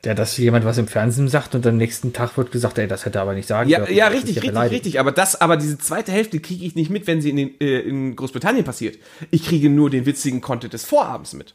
Ja, 0.05 0.15
dass 0.15 0.37
jemand 0.37 0.65
was 0.65 0.79
im 0.79 0.87
Fernsehen 0.87 1.29
sagt 1.29 1.55
und 1.55 1.67
am 1.67 1.77
nächsten 1.77 2.13
Tag 2.13 2.37
wird 2.37 2.53
gesagt, 2.53 2.79
ey, 2.79 2.87
das 2.87 3.05
hätte 3.05 3.19
er 3.19 3.23
aber 3.23 3.35
nicht 3.35 3.49
sagen 3.49 3.71
Ja, 3.71 3.79
dürfen. 3.79 3.95
ja 3.95 4.09
ist 4.09 4.15
richtig, 4.15 4.37
richtig, 4.37 4.51
beleidigend. 4.51 4.85
richtig. 4.85 5.01
Aber 5.01 5.13
das, 5.13 5.41
aber 5.41 5.57
diese 5.57 5.79
zweite 5.79 6.13
Hälfte 6.13 6.41
kriege 6.41 6.65
ich 6.65 6.75
nicht 6.75 6.91
mit, 6.91 7.07
wenn 7.07 7.21
sie 7.23 7.31
in, 7.31 7.37
den, 7.37 7.61
äh, 7.61 7.81
in 7.81 8.15
Großbritannien 8.17 8.65
passiert. 8.65 8.99
Ich 9.31 9.45
kriege 9.45 9.71
nur 9.71 9.89
den 9.91 10.05
witzigen 10.07 10.41
Content 10.41 10.73
des 10.73 10.85
Vorabends 10.85 11.33
mit. 11.33 11.55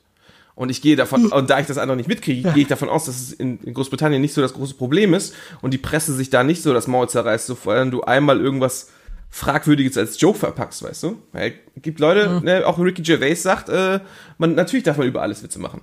Und 0.55 0.69
ich 0.69 0.81
gehe 0.81 0.95
davon, 0.97 1.27
und 1.31 1.49
da 1.49 1.59
ich 1.59 1.67
das 1.67 1.77
andere 1.77 1.95
nicht 1.95 2.09
mitkriege, 2.09 2.51
gehe 2.51 2.63
ich 2.63 2.67
davon 2.67 2.89
aus, 2.89 3.05
dass 3.05 3.15
es 3.21 3.31
in, 3.31 3.59
in 3.61 3.73
Großbritannien 3.73 4.21
nicht 4.21 4.33
so 4.33 4.41
das 4.41 4.53
große 4.53 4.73
Problem 4.73 5.13
ist 5.13 5.33
und 5.61 5.73
die 5.73 5.77
Presse 5.77 6.13
sich 6.13 6.29
da 6.29 6.43
nicht 6.43 6.61
so 6.63 6.73
das 6.73 6.85
Maul 6.87 7.07
zerreißt, 7.07 7.45
sofern 7.47 7.91
du 7.91 8.01
einmal 8.01 8.41
irgendwas 8.41 8.89
Fragwürdiges 9.29 9.97
als 9.97 10.19
Joke 10.19 10.37
verpackst, 10.39 10.83
weißt 10.83 11.03
du? 11.03 11.21
Weil 11.31 11.53
es 11.75 11.81
gibt 11.83 11.99
Leute, 11.99 12.41
ne, 12.43 12.65
auch 12.67 12.77
Ricky 12.79 13.03
Gervais 13.03 13.35
sagt, 13.35 13.69
äh, 13.69 13.99
man, 14.37 14.55
natürlich 14.55 14.83
darf 14.83 14.97
man 14.97 15.07
über 15.07 15.21
alles 15.21 15.43
Witze 15.43 15.59
machen. 15.59 15.81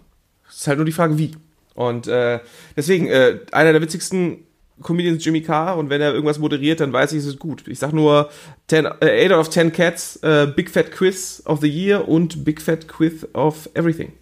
Es 0.51 0.57
ist 0.59 0.67
halt 0.67 0.77
nur 0.79 0.85
die 0.85 0.93
Frage, 0.93 1.17
wie. 1.17 1.31
Und 1.77 2.09
äh, 2.09 2.41
deswegen, 2.77 3.07
äh, 3.07 3.39
einer 3.53 3.73
der 3.73 3.83
witzigsten 3.83 4.47
Comedians 4.83 5.25
Jimmy 5.25 5.41
Carr 5.43 5.79
und 5.79 5.89
wenn 5.89 6.01
er 6.01 6.13
irgendwas 6.13 6.39
moderiert, 6.39 6.81
dann 6.81 6.93
weiß 6.93 7.13
ich, 7.13 7.19
es 7.19 7.27
ist 7.27 7.39
gut. 7.39 7.67
Ich 7.67 7.79
sag 7.79 7.93
nur 7.93 8.31
10, 8.69 8.87
äh, 9.01 9.27
8 9.27 9.33
out 9.33 9.41
of 9.41 9.51
10 9.51 9.73
Cats, 9.73 10.17
äh, 10.23 10.47
Big 10.55 10.71
Fat 10.71 10.91
Quiz 10.91 11.43
of 11.47 11.61
the 11.61 11.69
Year 11.69 12.09
und 12.09 12.45
Big 12.45 12.61
Fat 12.61 12.89
Quiz 12.89 13.27
of 13.33 13.71
Everything. 13.75 14.13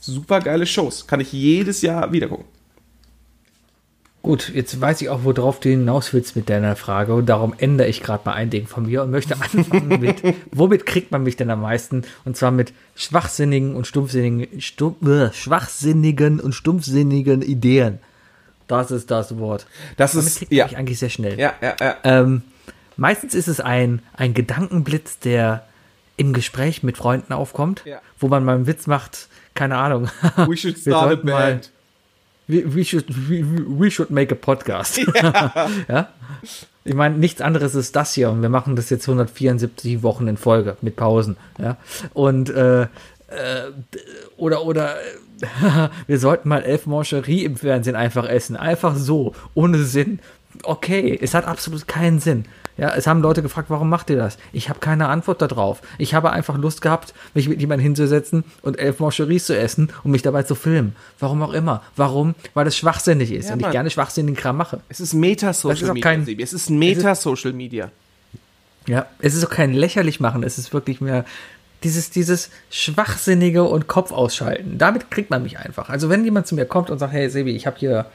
Super 0.00 0.40
geile 0.40 0.66
Shows. 0.66 1.06
Kann 1.06 1.20
ich 1.20 1.32
jedes 1.32 1.82
Jahr 1.82 2.12
wieder 2.12 2.28
gucken. 2.28 2.46
Gut, 4.22 4.50
jetzt 4.54 4.78
weiß 4.78 5.00
ich 5.00 5.08
auch, 5.08 5.20
worauf 5.24 5.60
du 5.60 5.70
hinaus 5.70 6.12
willst 6.12 6.36
mit 6.36 6.50
deiner 6.50 6.76
Frage 6.76 7.14
und 7.14 7.24
darum 7.26 7.54
ändere 7.56 7.88
ich 7.88 8.02
gerade 8.02 8.22
mal 8.26 8.34
ein 8.34 8.50
Ding 8.50 8.66
von 8.66 8.84
mir 8.86 9.02
und 9.02 9.10
möchte 9.10 9.34
anfangen 9.40 9.98
mit, 10.00 10.22
womit 10.52 10.84
kriegt 10.84 11.10
man 11.10 11.22
mich 11.22 11.36
denn 11.36 11.48
am 11.50 11.62
meisten? 11.62 12.02
Und 12.26 12.36
zwar 12.36 12.50
mit 12.50 12.74
schwachsinnigen 12.94 13.74
und 13.74 13.86
stumpfsinnigen, 13.86 14.60
stumpf, 14.60 15.06
äh, 15.08 15.32
schwachsinnigen 15.32 16.38
und 16.38 16.52
stumpfsinnigen 16.52 17.40
Ideen. 17.40 17.98
Das 18.66 18.90
ist 18.90 19.10
das 19.10 19.38
Wort. 19.38 19.66
Das 19.96 20.12
Damit 20.12 20.26
ist, 20.26 20.38
kriegt 20.38 20.50
man 20.52 20.58
ja, 20.58 20.64
mich 20.66 20.76
eigentlich 20.76 20.98
sehr 20.98 21.08
schnell. 21.10 21.38
ja, 21.40 21.54
ja, 21.62 21.74
ja. 21.80 21.96
Ähm, 22.04 22.42
meistens 22.98 23.34
ist 23.34 23.48
es 23.48 23.58
ein, 23.60 24.02
ein 24.12 24.34
Gedankenblitz, 24.34 25.18
der 25.20 25.64
im 26.18 26.34
Gespräch 26.34 26.82
mit 26.82 26.98
Freunden 26.98 27.32
aufkommt, 27.32 27.82
Ja. 27.86 28.00
wo 28.18 28.28
man 28.28 28.44
mal 28.44 28.54
einen 28.56 28.66
Witz 28.66 28.86
macht, 28.86 29.28
keine 29.54 29.78
Ahnung. 29.78 30.10
We 30.46 30.58
should 30.58 30.78
start 30.78 30.94
a 30.94 31.08
sollten 31.08 31.26
mal- 31.30 31.52
band. 31.54 31.70
We, 32.50 32.74
we, 32.74 32.84
should, 32.84 33.06
we, 33.28 33.44
we 33.44 33.90
should 33.90 34.10
make 34.10 34.32
a 34.32 34.36
podcast. 34.36 35.00
Ja. 35.88 36.08
Ich 36.84 36.94
meine, 36.94 37.16
nichts 37.18 37.42
anderes 37.42 37.74
ist 37.74 37.94
das 37.94 38.14
hier 38.14 38.30
und 38.30 38.40
wir 38.40 38.48
machen 38.48 38.74
das 38.74 38.88
jetzt 38.88 39.06
174 39.06 40.02
Wochen 40.02 40.26
in 40.28 40.36
Folge 40.36 40.76
mit 40.80 40.96
Pausen. 40.96 41.36
Ja. 41.58 41.76
Und 42.14 42.48
äh, 42.50 42.82
äh, 42.82 42.86
oder 44.36 44.64
oder 44.64 44.96
wir 46.06 46.18
sollten 46.18 46.48
mal 46.48 46.62
Elf 46.62 46.86
Mancherie 46.86 47.44
im 47.44 47.56
Fernsehen 47.56 47.96
einfach 47.96 48.28
essen. 48.28 48.56
Einfach 48.56 48.96
so, 48.96 49.34
ohne 49.54 49.84
Sinn. 49.84 50.20
Okay, 50.62 51.18
es 51.20 51.34
hat 51.34 51.46
absolut 51.46 51.88
keinen 51.88 52.20
Sinn. 52.20 52.44
Ja, 52.76 52.94
es 52.94 53.06
haben 53.06 53.20
Leute 53.20 53.42
gefragt, 53.42 53.68
warum 53.68 53.90
macht 53.90 54.08
ihr 54.08 54.16
das? 54.16 54.38
Ich 54.52 54.70
habe 54.70 54.78
keine 54.80 55.08
Antwort 55.08 55.42
darauf. 55.42 55.82
Ich 55.98 56.14
habe 56.14 56.30
einfach 56.30 56.56
Lust 56.56 56.80
gehabt, 56.80 57.12
mich 57.34 57.46
mit 57.48 57.60
jemandem 57.60 57.84
hinzusetzen 57.84 58.42
und 58.62 58.78
elf 58.78 59.00
Mancheries 59.00 59.44
zu 59.46 59.56
essen 59.58 59.90
und 60.02 60.12
mich 60.12 60.22
dabei 60.22 60.44
zu 60.44 60.54
filmen. 60.54 60.96
Warum 61.18 61.42
auch 61.42 61.52
immer. 61.52 61.82
Warum? 61.96 62.34
Weil 62.54 62.66
es 62.66 62.78
schwachsinnig 62.78 63.32
ist 63.32 63.48
Ja, 63.48 63.54
und 63.54 63.60
ich 63.60 63.70
gerne 63.70 63.90
schwachsinnigen 63.90 64.36
Kram 64.36 64.56
mache. 64.56 64.80
Es 64.88 65.00
ist 65.00 65.12
Meta-Social 65.12 65.88
Media, 65.88 66.02
kein- 66.02 66.24
Sebi. 66.24 66.42
Es 66.42 66.54
ist 66.54 66.70
Meta-Social 66.70 67.52
Media. 67.52 67.90
Ja, 68.86 69.06
es 69.18 69.34
ist 69.34 69.44
auch 69.44 69.50
kein 69.50 69.74
lächerlich 69.74 70.20
machen, 70.20 70.42
es 70.42 70.56
ist 70.56 70.72
wirklich 70.72 71.02
mehr 71.02 71.26
dieses, 71.82 72.10
dieses 72.10 72.50
Schwachsinnige 72.70 73.64
und 73.64 73.88
Kopf 73.88 74.10
ausschalten. 74.12 74.78
Damit 74.78 75.10
kriegt 75.10 75.30
man 75.30 75.42
mich 75.42 75.58
einfach. 75.58 75.88
Also 75.90 76.08
wenn 76.08 76.24
jemand 76.24 76.46
zu 76.46 76.54
mir 76.54 76.64
kommt 76.66 76.90
und 76.90 76.98
sagt, 76.98 77.12
hey 77.12 77.28
Sebi, 77.30 77.52
ich 77.52 77.66
habe 77.66 77.76
hier 77.78 78.06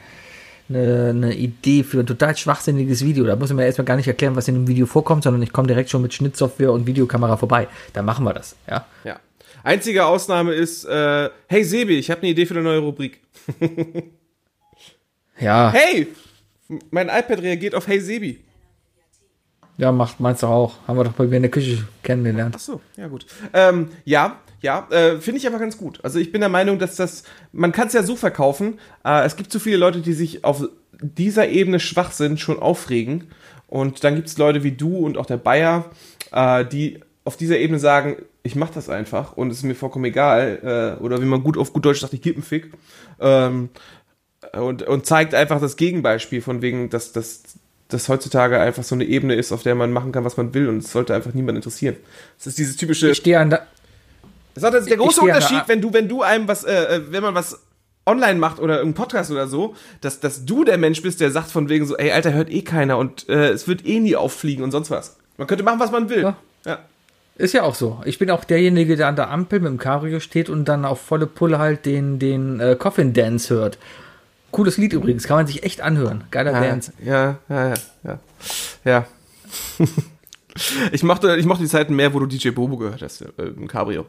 eine, 0.68 1.10
eine 1.10 1.34
Idee 1.34 1.82
für 1.84 2.00
ein 2.00 2.06
total 2.06 2.36
schwachsinniges 2.36 3.04
Video, 3.04 3.24
da 3.24 3.36
muss 3.36 3.50
ich 3.50 3.56
mir 3.56 3.64
erstmal 3.64 3.84
gar 3.84 3.96
nicht 3.96 4.08
erklären, 4.08 4.34
was 4.36 4.48
in 4.48 4.54
dem 4.54 4.68
Video 4.68 4.86
vorkommt, 4.86 5.22
sondern 5.24 5.42
ich 5.42 5.52
komme 5.52 5.68
direkt 5.68 5.90
schon 5.90 6.02
mit 6.02 6.12
Schnittsoftware 6.14 6.72
und 6.72 6.86
Videokamera 6.86 7.36
vorbei. 7.36 7.68
Dann 7.92 8.04
machen 8.04 8.24
wir 8.24 8.32
das, 8.34 8.56
ja. 8.68 8.86
Ja. 9.04 9.20
Einzige 9.62 10.04
Ausnahme 10.06 10.52
ist, 10.54 10.84
äh, 10.84 11.28
hey 11.48 11.64
Sebi, 11.64 11.98
ich 11.98 12.10
habe 12.10 12.20
eine 12.22 12.30
Idee 12.30 12.46
für 12.46 12.54
eine 12.54 12.62
neue 12.62 12.78
Rubrik. 12.80 13.20
Ja, 15.38 15.70
Hey, 15.70 16.08
mein 16.90 17.08
iPad 17.08 17.42
reagiert 17.42 17.74
auf 17.74 17.86
Hey 17.86 18.00
Sebi. 18.00 18.40
ja, 19.76 19.92
macht 19.92 20.18
meinst 20.18 20.42
du 20.42 20.46
auch. 20.46 20.76
Haben 20.88 20.98
wir 20.98 21.04
doch 21.04 21.12
bei 21.12 21.24
mir 21.26 21.36
in 21.36 21.42
der 21.42 21.50
Küche 21.50 21.86
kennengelernt. 22.02 22.54
Ach 22.56 22.60
so, 22.60 22.80
ja 22.96 23.06
gut. 23.08 23.26
Ähm, 23.52 23.90
ja, 24.04 24.40
ja, 24.66 24.88
äh, 24.90 25.20
finde 25.20 25.38
ich 25.38 25.46
aber 25.46 25.60
ganz 25.60 25.78
gut. 25.78 26.00
Also 26.02 26.18
ich 26.18 26.32
bin 26.32 26.40
der 26.40 26.50
Meinung, 26.50 26.80
dass 26.80 26.96
das, 26.96 27.22
man 27.52 27.70
kann 27.70 27.86
es 27.86 27.92
ja 27.92 28.02
so 28.02 28.16
verkaufen. 28.16 28.80
Äh, 29.04 29.24
es 29.24 29.36
gibt 29.36 29.52
zu 29.52 29.60
viele 29.60 29.76
Leute, 29.76 30.00
die 30.00 30.12
sich 30.12 30.44
auf 30.44 30.68
dieser 31.00 31.48
Ebene 31.48 31.78
schwach 31.78 32.10
sind, 32.10 32.40
schon 32.40 32.58
aufregen. 32.58 33.28
Und 33.68 34.02
dann 34.02 34.16
gibt 34.16 34.26
es 34.26 34.38
Leute 34.38 34.64
wie 34.64 34.72
du 34.72 35.06
und 35.06 35.18
auch 35.18 35.26
der 35.26 35.36
Bayer, 35.36 35.84
äh, 36.32 36.64
die 36.64 36.98
auf 37.24 37.36
dieser 37.36 37.58
Ebene 37.58 37.78
sagen, 37.78 38.16
ich 38.42 38.56
mache 38.56 38.74
das 38.74 38.88
einfach 38.88 39.36
und 39.36 39.52
es 39.52 39.58
ist 39.58 39.62
mir 39.62 39.76
vollkommen 39.76 40.04
egal. 40.06 40.96
Äh, 41.00 41.02
oder 41.02 41.22
wie 41.22 41.26
man 41.26 41.44
gut 41.44 41.56
auf 41.56 41.72
gut 41.72 41.84
Deutsch 41.84 42.00
sagt, 42.00 42.12
ich 42.12 42.22
gebe 42.22 42.38
einen 42.38 42.44
Fick. 42.44 42.72
Ähm, 43.20 43.68
und, 44.52 44.82
und 44.82 45.06
zeigt 45.06 45.32
einfach 45.32 45.60
das 45.60 45.76
Gegenbeispiel 45.76 46.42
von 46.42 46.60
wegen, 46.60 46.90
dass, 46.90 47.12
dass 47.12 47.42
das 47.86 48.08
heutzutage 48.08 48.58
einfach 48.58 48.82
so 48.82 48.96
eine 48.96 49.04
Ebene 49.04 49.34
ist, 49.36 49.52
auf 49.52 49.62
der 49.62 49.76
man 49.76 49.92
machen 49.92 50.10
kann, 50.10 50.24
was 50.24 50.36
man 50.36 50.54
will 50.54 50.68
und 50.68 50.78
es 50.78 50.90
sollte 50.90 51.14
einfach 51.14 51.34
niemand 51.34 51.56
interessieren. 51.56 51.96
Das 52.38 52.48
ist 52.48 52.58
dieses 52.58 52.76
typische. 52.76 53.10
Ich 53.10 53.18
stehe 53.18 53.38
an. 53.38 53.56
Das 54.56 54.64
ist 54.64 54.72
halt 54.72 54.90
der 54.90 54.96
große 54.96 55.20
Unterschied, 55.20 55.62
wenn 55.66 55.80
du, 55.80 55.92
wenn 55.92 56.08
du 56.08 56.22
einem 56.22 56.48
was, 56.48 56.64
äh, 56.64 56.96
äh, 56.96 57.12
wenn 57.12 57.22
man 57.22 57.34
was 57.34 57.60
online 58.06 58.38
macht 58.38 58.58
oder 58.58 58.78
irgendein 58.78 59.02
Podcast 59.02 59.30
oder 59.30 59.48
so, 59.48 59.74
dass, 60.00 60.20
dass 60.20 60.44
du 60.44 60.64
der 60.64 60.78
Mensch 60.78 61.02
bist, 61.02 61.20
der 61.20 61.30
sagt 61.30 61.50
von 61.50 61.68
wegen 61.68 61.86
so, 61.86 61.96
ey, 61.96 62.12
Alter, 62.12 62.32
hört 62.32 62.50
eh 62.50 62.62
keiner 62.62 62.98
und 62.98 63.28
äh, 63.28 63.50
es 63.50 63.68
wird 63.68 63.84
eh 63.84 64.00
nie 64.00 64.16
auffliegen 64.16 64.64
und 64.64 64.70
sonst 64.70 64.90
was. 64.90 65.16
Man 65.36 65.46
könnte 65.46 65.64
machen, 65.64 65.80
was 65.80 65.90
man 65.90 66.08
will. 66.08 66.22
Ja. 66.22 66.36
Ja. 66.64 66.78
Ist 67.36 67.52
ja 67.52 67.64
auch 67.64 67.74
so. 67.74 68.00
Ich 68.06 68.18
bin 68.18 68.30
auch 68.30 68.44
derjenige, 68.44 68.96
der 68.96 69.08
an 69.08 69.16
der 69.16 69.30
Ampel 69.30 69.60
mit 69.60 69.68
dem 69.68 69.78
Cabrio 69.78 70.20
steht 70.20 70.48
und 70.48 70.64
dann 70.64 70.86
auf 70.86 71.00
volle 71.00 71.26
Pulle 71.26 71.58
halt 71.58 71.84
den, 71.84 72.18
den 72.18 72.60
äh, 72.60 72.76
Coffin 72.78 73.12
Dance 73.12 73.54
hört. 73.54 73.78
Cooles 74.52 74.78
Lied 74.78 74.94
übrigens, 74.94 75.24
kann 75.26 75.36
man 75.36 75.46
sich 75.46 75.64
echt 75.64 75.82
anhören. 75.82 76.24
Geiler 76.30 76.52
Dance. 76.52 76.92
Ja, 77.04 77.36
ja, 77.50 77.68
ja, 77.68 77.74
ja. 78.04 78.18
Ja. 78.84 79.06
ich, 80.92 81.02
mochte, 81.02 81.36
ich 81.36 81.46
mochte 81.46 81.62
die 81.62 81.68
Zeiten 81.68 81.94
mehr, 81.94 82.12
wo 82.14 82.18
du 82.18 82.26
DJ 82.26 82.50
Bobo 82.50 82.76
gehört 82.76 83.02
hast, 83.02 83.22
äh, 83.22 83.26
im 83.38 83.68
Cabrio. 83.68 84.06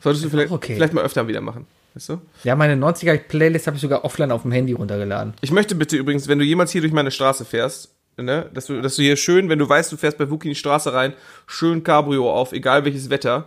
Solltest 0.00 0.24
du 0.24 0.30
vielleicht, 0.30 0.52
okay. 0.52 0.74
vielleicht 0.74 0.92
mal 0.92 1.04
öfter 1.04 1.26
wieder 1.26 1.40
machen. 1.40 1.66
Weißt 1.94 2.10
du? 2.10 2.20
Ja, 2.44 2.54
meine 2.54 2.74
90er-Playlist 2.74 3.66
habe 3.66 3.76
ich 3.76 3.80
sogar 3.80 4.04
offline 4.04 4.30
auf 4.30 4.42
dem 4.42 4.52
Handy 4.52 4.72
runtergeladen. 4.72 5.34
Ich 5.40 5.50
möchte 5.50 5.74
bitte 5.74 5.96
übrigens, 5.96 6.28
wenn 6.28 6.38
du 6.38 6.44
jemals 6.44 6.70
hier 6.70 6.80
durch 6.80 6.92
meine 6.92 7.10
Straße 7.10 7.44
fährst, 7.44 7.90
ne, 8.16 8.48
dass 8.54 8.66
du, 8.66 8.80
dass 8.80 8.96
du 8.96 9.02
hier 9.02 9.16
schön, 9.16 9.48
wenn 9.48 9.58
du 9.58 9.68
weißt, 9.68 9.90
du 9.90 9.96
fährst 9.96 10.18
bei 10.18 10.30
Wookie 10.30 10.48
in 10.48 10.52
die 10.52 10.58
Straße 10.58 10.92
rein, 10.92 11.14
schön 11.46 11.82
Cabrio 11.82 12.32
auf, 12.32 12.52
egal 12.52 12.84
welches 12.84 13.10
Wetter, 13.10 13.46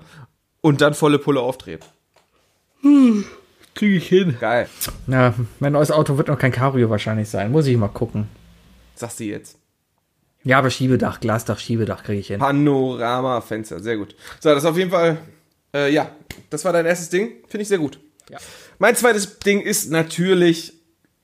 und 0.62 0.82
dann 0.82 0.94
volle 0.94 1.20
Pulle 1.20 1.40
aufdrehen. 1.40 1.80
Kriege 3.74 3.96
ich 3.96 4.08
hin. 4.08 4.36
Geil. 4.40 4.68
Na, 5.08 5.34
mein 5.60 5.74
neues 5.74 5.92
Auto 5.92 6.18
wird 6.18 6.28
noch 6.28 6.38
kein 6.38 6.52
Cabrio 6.52 6.90
wahrscheinlich 6.90 7.30
sein. 7.30 7.52
Muss 7.52 7.68
ich 7.68 7.78
mal 7.78 7.88
gucken. 7.88 8.28
Sagst 8.96 9.20
du 9.20 9.24
jetzt. 9.24 9.58
Ja, 10.44 10.58
aber 10.58 10.70
Schiebedach, 10.70 11.20
Glasdach, 11.20 11.60
Schiebedach 11.60 12.04
kriege 12.04 12.20
ich 12.20 12.28
hin. 12.28 12.40
Panorama-Fenster, 12.40 13.80
sehr 13.80 13.98
gut. 13.98 14.16
So, 14.40 14.50
das 14.50 14.64
ist 14.64 14.70
auf 14.70 14.78
jeden 14.78 14.90
Fall, 14.90 15.18
äh, 15.74 15.92
ja, 15.94 16.12
das 16.50 16.66
war 16.66 16.74
dein 16.74 16.86
erstes 16.86 17.10
Ding. 17.10 17.34
Finde 17.48 17.62
ich 17.62 17.68
sehr 17.68 17.78
gut. 17.78 18.00
Ja. 18.30 18.40
Mein 18.80 18.96
zweites 18.96 19.40
Ding 19.40 19.62
ist 19.62 19.92
natürlich, 19.92 20.74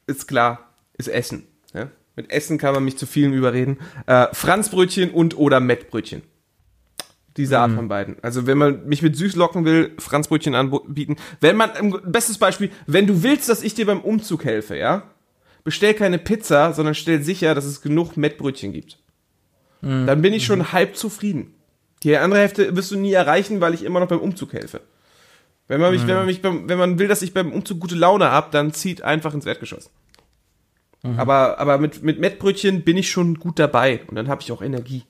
ist 0.05 0.27
klar, 0.27 0.71
ist 0.97 1.07
Essen. 1.07 1.47
Ja? 1.73 1.89
Mit 2.15 2.31
Essen 2.31 2.57
kann 2.57 2.73
man 2.73 2.83
mich 2.83 2.97
zu 2.97 3.05
vielem 3.05 3.33
überreden. 3.33 3.77
Äh, 4.05 4.27
Franzbrötchen 4.33 5.11
und 5.11 5.37
oder 5.37 5.59
Mettbrötchen. 5.59 6.21
Diese 7.37 7.59
Art 7.59 7.71
von 7.71 7.87
beiden. 7.87 8.17
Also 8.23 8.47
wenn 8.47 8.57
man 8.57 8.87
mich 8.87 9.03
mit 9.03 9.15
süß 9.15 9.35
locken 9.35 9.63
will, 9.63 9.91
Franzbrötchen 9.99 10.55
anbieten. 10.55 11.17
Wenn 11.39 11.55
man, 11.55 11.69
bestes 12.03 12.39
Beispiel, 12.39 12.71
wenn 12.87 13.05
du 13.05 13.21
willst, 13.21 13.47
dass 13.47 13.61
ich 13.61 13.75
dir 13.75 13.85
beim 13.85 14.01
Umzug 14.01 14.43
helfe, 14.43 14.75
ja, 14.75 15.03
bestell 15.63 15.93
keine 15.93 16.17
Pizza, 16.17 16.73
sondern 16.73 16.95
stell 16.95 17.21
sicher, 17.21 17.53
dass 17.53 17.65
es 17.65 17.83
genug 17.83 18.17
Mettbrötchen 18.17 18.73
gibt. 18.73 18.97
Dann 19.81 20.21
bin 20.21 20.33
ich 20.33 20.45
schon 20.45 20.71
halb 20.71 20.95
zufrieden. 20.95 21.53
Die 22.03 22.15
andere 22.17 22.39
Hälfte 22.41 22.75
wirst 22.75 22.91
du 22.91 22.97
nie 22.97 23.13
erreichen, 23.13 23.61
weil 23.61 23.73
ich 23.73 23.83
immer 23.83 23.99
noch 23.99 24.07
beim 24.07 24.19
Umzug 24.19 24.53
helfe. 24.53 24.81
Wenn 25.67 25.81
man 25.81 25.91
mich, 25.91 26.07
wenn 26.07 26.15
man 26.15 26.25
mich, 26.25 26.41
beim, 26.41 26.67
wenn 26.69 26.77
man 26.77 26.97
will, 26.99 27.07
dass 27.07 27.21
ich 27.21 27.33
beim 27.33 27.51
Umzug 27.51 27.79
gute 27.79 27.95
Laune 27.95 28.31
habe, 28.31 28.47
dann 28.51 28.73
zieht 28.73 29.01
einfach 29.01 29.33
ins 29.33 29.45
Erdgeschoss. 29.45 29.89
Aber, 31.15 31.59
aber 31.59 31.77
mit, 31.77 32.03
mit 32.03 32.19
Mettbrötchen 32.19 32.83
bin 32.83 32.97
ich 32.97 33.09
schon 33.09 33.35
gut 33.39 33.59
dabei 33.59 34.01
und 34.07 34.15
dann 34.15 34.27
habe 34.27 34.41
ich 34.41 34.51
auch 34.51 34.61
Energie. 34.61 35.03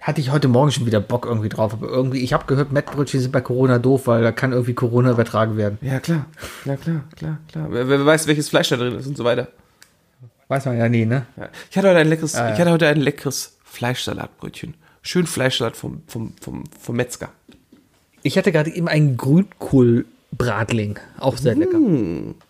Hatte 0.00 0.20
ich 0.20 0.30
heute 0.30 0.48
Morgen 0.48 0.70
schon 0.70 0.86
wieder 0.86 1.00
Bock 1.00 1.26
irgendwie 1.26 1.48
drauf. 1.48 1.72
Aber 1.72 1.88
irgendwie, 1.88 2.20
ich 2.20 2.32
habe 2.32 2.46
gehört, 2.46 2.70
Mettbrötchen 2.72 3.20
sind 3.20 3.32
bei 3.32 3.40
Corona 3.40 3.78
doof, 3.78 4.06
weil 4.06 4.22
da 4.22 4.30
kann 4.32 4.52
irgendwie 4.52 4.74
Corona 4.74 5.10
übertragen 5.10 5.56
werden. 5.56 5.78
Ja, 5.82 6.00
klar. 6.00 6.26
Ja, 6.64 6.76
klar, 6.76 7.04
klar, 7.16 7.38
klar. 7.50 7.66
Wer, 7.70 7.88
wer 7.88 8.06
weiß, 8.06 8.26
welches 8.26 8.48
Fleisch 8.48 8.68
da 8.68 8.76
drin 8.76 8.94
ist 8.96 9.06
und 9.06 9.16
so 9.16 9.24
weiter. 9.24 9.48
Weiß 10.48 10.64
man 10.66 10.78
ja 10.78 10.88
nie, 10.88 11.04
ne? 11.04 11.26
Ja. 11.36 11.48
Ich 11.70 11.76
hatte 11.76 11.88
heute 11.88 11.98
ein 11.98 12.08
leckeres, 12.08 12.34
Ah, 12.36 12.48
ja. 12.48 12.54
ich 12.54 12.60
hatte 12.60 12.70
heute 12.70 12.86
ein 12.86 13.00
leckeres 13.00 13.55
Fleischsalatbrötchen. 13.76 14.72
Schön 15.02 15.26
Fleischsalat 15.26 15.76
vom, 15.76 16.02
vom, 16.06 16.32
vom, 16.40 16.64
vom 16.80 16.96
Metzger. 16.96 17.28
Ich 18.22 18.38
hatte 18.38 18.50
gerade 18.50 18.74
eben 18.74 18.88
einen 18.88 19.18
Grünkohlbratling. 19.18 20.98
Auch 21.18 21.36
sehr 21.36 21.54
lecker. 21.54 21.78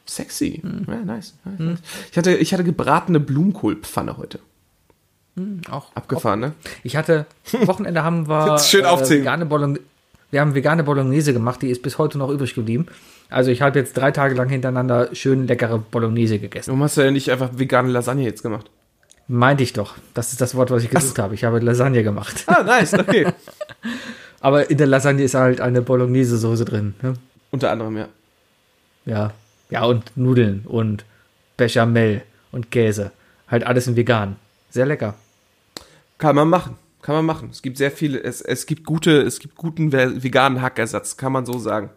Sexy. 0.07 0.63
Ja, 0.63 0.95
nice. 1.05 1.35
nice, 1.45 1.59
nice. 1.59 1.79
Ich, 2.13 2.17
hatte, 2.17 2.37
ich 2.37 2.53
hatte 2.53 2.63
gebratene 2.63 3.19
Blumenkohlpfanne 3.19 4.17
heute. 4.17 4.39
Auch 5.69 5.95
Abgefahren, 5.97 6.41
ne? 6.41 6.53
Ich 6.85 6.97
hatte, 6.97 7.27
Wochenende 7.65 8.05
haben 8.05 8.29
wir 8.29 8.59
schön 8.61 8.87
aufzählen. 8.87 9.23
vegane 9.23 9.47
Bolognese. 9.47 9.85
Wir 10.31 10.41
haben 10.41 10.55
vegane 10.55 10.85
Bolognese 10.85 11.33
gemacht, 11.33 11.61
die 11.63 11.71
ist 11.71 11.83
bis 11.83 11.99
heute 11.99 12.19
noch 12.19 12.31
übrig 12.31 12.55
geblieben. 12.55 12.87
Also 13.29 13.51
ich 13.51 13.63
habe 13.63 13.79
jetzt 13.79 13.97
drei 13.97 14.13
Tage 14.13 14.35
lang 14.35 14.49
hintereinander 14.49 15.15
schön 15.15 15.47
leckere 15.47 15.79
Bolognese 15.79 16.39
gegessen. 16.39 16.69
Warum 16.71 16.85
hast 16.85 16.97
du 16.97 17.03
ja 17.03 17.11
nicht 17.11 17.31
einfach 17.31 17.51
vegane 17.59 17.91
Lasagne 17.91 18.23
jetzt 18.23 18.43
gemacht? 18.43 18.71
Meinte 19.29 19.63
ich 19.65 19.73
doch. 19.73 19.95
Das 20.15 20.33
ist 20.33 20.41
das 20.41 20.55
Wort, 20.55 20.71
was 20.71 20.85
ich 20.85 20.91
gesucht 20.91 21.19
habe. 21.19 21.35
Ich 21.35 21.45
habe 21.45 21.59
Lasagne 21.59 22.03
gemacht. 22.03 22.45
Ah, 22.47 22.63
nice, 22.63 22.95
okay. 22.95 23.27
Aber 24.41 24.71
in 24.71 24.79
der 24.79 24.87
Lasagne 24.87 25.23
ist 25.25 25.35
halt 25.35 25.61
eine 25.61 25.83
Bolognese-Soße 25.83 26.65
drin. 26.65 26.95
Ne? 27.03 27.15
Unter 27.51 27.71
anderem, 27.73 27.97
ja. 27.97 28.09
Ja. 29.05 29.33
Ja, 29.71 29.85
und 29.85 30.17
Nudeln 30.17 30.63
und 30.67 31.05
Bechamel 31.57 32.23
und 32.53 32.71
Käse. 32.71 33.11
Halt 33.49 33.65
alles 33.65 33.89
in 33.89 33.97
vegan. 33.97 34.37
Sehr 34.71 34.87
lecker. 34.87 35.15
Kann 36.19 36.37
man 36.37 36.49
machen. 36.49 36.77
Kann 37.03 37.17
man 37.17 37.25
machen. 37.27 37.49
Es 37.51 37.63
gibt 37.63 37.79
sehr 37.79 37.91
viele, 37.91 38.23
es, 38.23 38.41
es 38.43 38.67
gibt 38.67 38.85
gute, 38.85 39.23
es 39.23 39.39
gibt 39.41 39.57
guten 39.57 39.93
ve- 39.93 40.23
veganen 40.23 40.63
Hackersatz, 40.63 41.17
kann 41.17 41.33
man 41.33 41.47
so 41.47 41.59
sagen. 41.59 41.91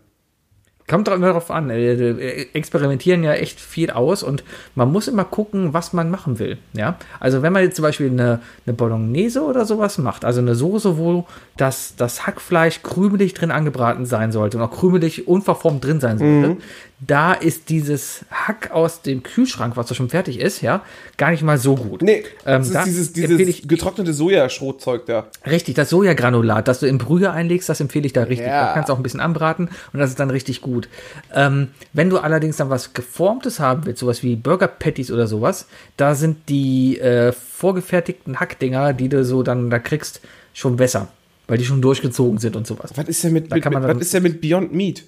Kommt 0.89 1.07
darauf 1.07 1.51
an. 1.51 1.69
äh, 1.69 1.93
äh, 1.93 2.47
Experimentieren 2.53 3.23
ja 3.23 3.33
echt 3.33 3.59
viel 3.59 3.91
aus 3.91 4.23
und 4.23 4.43
man 4.75 4.91
muss 4.91 5.07
immer 5.07 5.23
gucken, 5.23 5.73
was 5.73 5.93
man 5.93 6.09
machen 6.09 6.39
will. 6.39 6.57
Ja, 6.73 6.97
also 7.19 7.41
wenn 7.41 7.53
man 7.53 7.63
jetzt 7.63 7.75
zum 7.75 7.83
Beispiel 7.83 8.09
eine, 8.09 8.41
eine 8.65 8.73
Bolognese 8.73 9.43
oder 9.43 9.65
sowas 9.65 9.97
macht, 9.99 10.25
also 10.25 10.41
eine 10.41 10.55
Soße, 10.55 10.97
wo 10.97 11.27
das, 11.57 11.95
das 11.95 12.25
Hackfleisch 12.25 12.81
krümelig 12.81 13.35
drin 13.35 13.51
angebraten 13.51 14.05
sein 14.05 14.31
sollte 14.31 14.57
und 14.57 14.63
auch 14.63 14.71
krümelig 14.71 15.27
unverformt 15.27 15.85
drin 15.85 15.99
sein 15.99 16.17
sollte, 16.17 16.57
da 17.01 17.33
ist 17.33 17.69
dieses 17.69 18.25
Hack 18.29 18.71
aus 18.71 19.01
dem 19.01 19.23
Kühlschrank, 19.23 19.77
was 19.77 19.87
da 19.87 19.95
schon 19.95 20.09
fertig 20.09 20.39
ist, 20.39 20.61
ja, 20.61 20.83
gar 21.17 21.31
nicht 21.31 21.43
mal 21.43 21.57
so 21.57 21.75
gut. 21.75 22.01
Nee, 22.01 22.23
Ähm, 22.45 22.61
das 22.61 22.71
da 22.71 22.79
ist 22.81 22.85
dieses, 22.87 23.13
dieses 23.13 23.39
ich- 23.39 23.67
getrocknete 23.67 24.13
Sojaschrotzeug 24.13 25.05
da. 25.05 25.27
Richtig, 25.45 25.75
das 25.75 25.89
Sojagranulat, 25.89 26.67
das 26.67 26.81
du 26.81 26.87
in 26.87 26.97
Brühe 26.97 27.31
einlegst, 27.31 27.69
das 27.69 27.79
empfehle 27.79 28.05
ich 28.05 28.13
da 28.13 28.23
richtig. 28.23 28.47
Ja. 28.47 28.67
Da 28.67 28.73
kannst 28.73 28.89
du 28.89 28.93
auch 28.93 28.97
ein 28.97 29.03
bisschen 29.03 29.21
anbraten 29.21 29.69
und 29.93 29.99
das 29.99 30.09
ist 30.09 30.19
dann 30.19 30.29
richtig 30.29 30.61
gut. 30.61 30.89
Ähm, 31.33 31.69
wenn 31.93 32.09
du 32.09 32.17
allerdings 32.17 32.57
dann 32.57 32.69
was 32.69 32.93
Geformtes 32.93 33.59
haben 33.61 33.85
willst, 33.85 33.99
sowas 34.01 34.21
wie 34.21 34.35
Burger 34.35 34.67
Patties 34.67 35.09
oder 35.11 35.27
sowas, 35.27 35.67
da 35.95 36.15
sind 36.15 36.49
die 36.49 36.99
äh, 36.99 37.31
vorgefertigten 37.31 38.39
Hackdinger, 38.39 38.93
die 38.93 39.07
du 39.09 39.23
so 39.23 39.43
dann 39.43 39.69
da 39.69 39.79
kriegst, 39.79 40.21
schon 40.53 40.75
besser, 40.75 41.07
weil 41.47 41.57
die 41.57 41.65
schon 41.65 41.81
durchgezogen 41.81 42.39
sind 42.39 42.55
und 42.57 42.67
sowas. 42.67 42.91
Was 42.95 43.07
ist 43.07 43.23
denn 43.23 43.33
mit, 43.33 43.51
Da 43.51 43.55
mit, 43.55 43.65
mit, 43.65 43.83
was 43.83 43.97
ist 43.99 44.13
denn 44.13 44.23
mit 44.23 44.41
Beyond 44.41 44.73
Meat? 44.73 45.03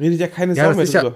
Redet 0.00 0.18
ja 0.20 0.26
keine 0.28 0.54
Ja, 0.54 0.64
Sau 0.70 0.74
mehr 0.74 0.84
ist 0.84 0.92
ja-. 0.94 1.14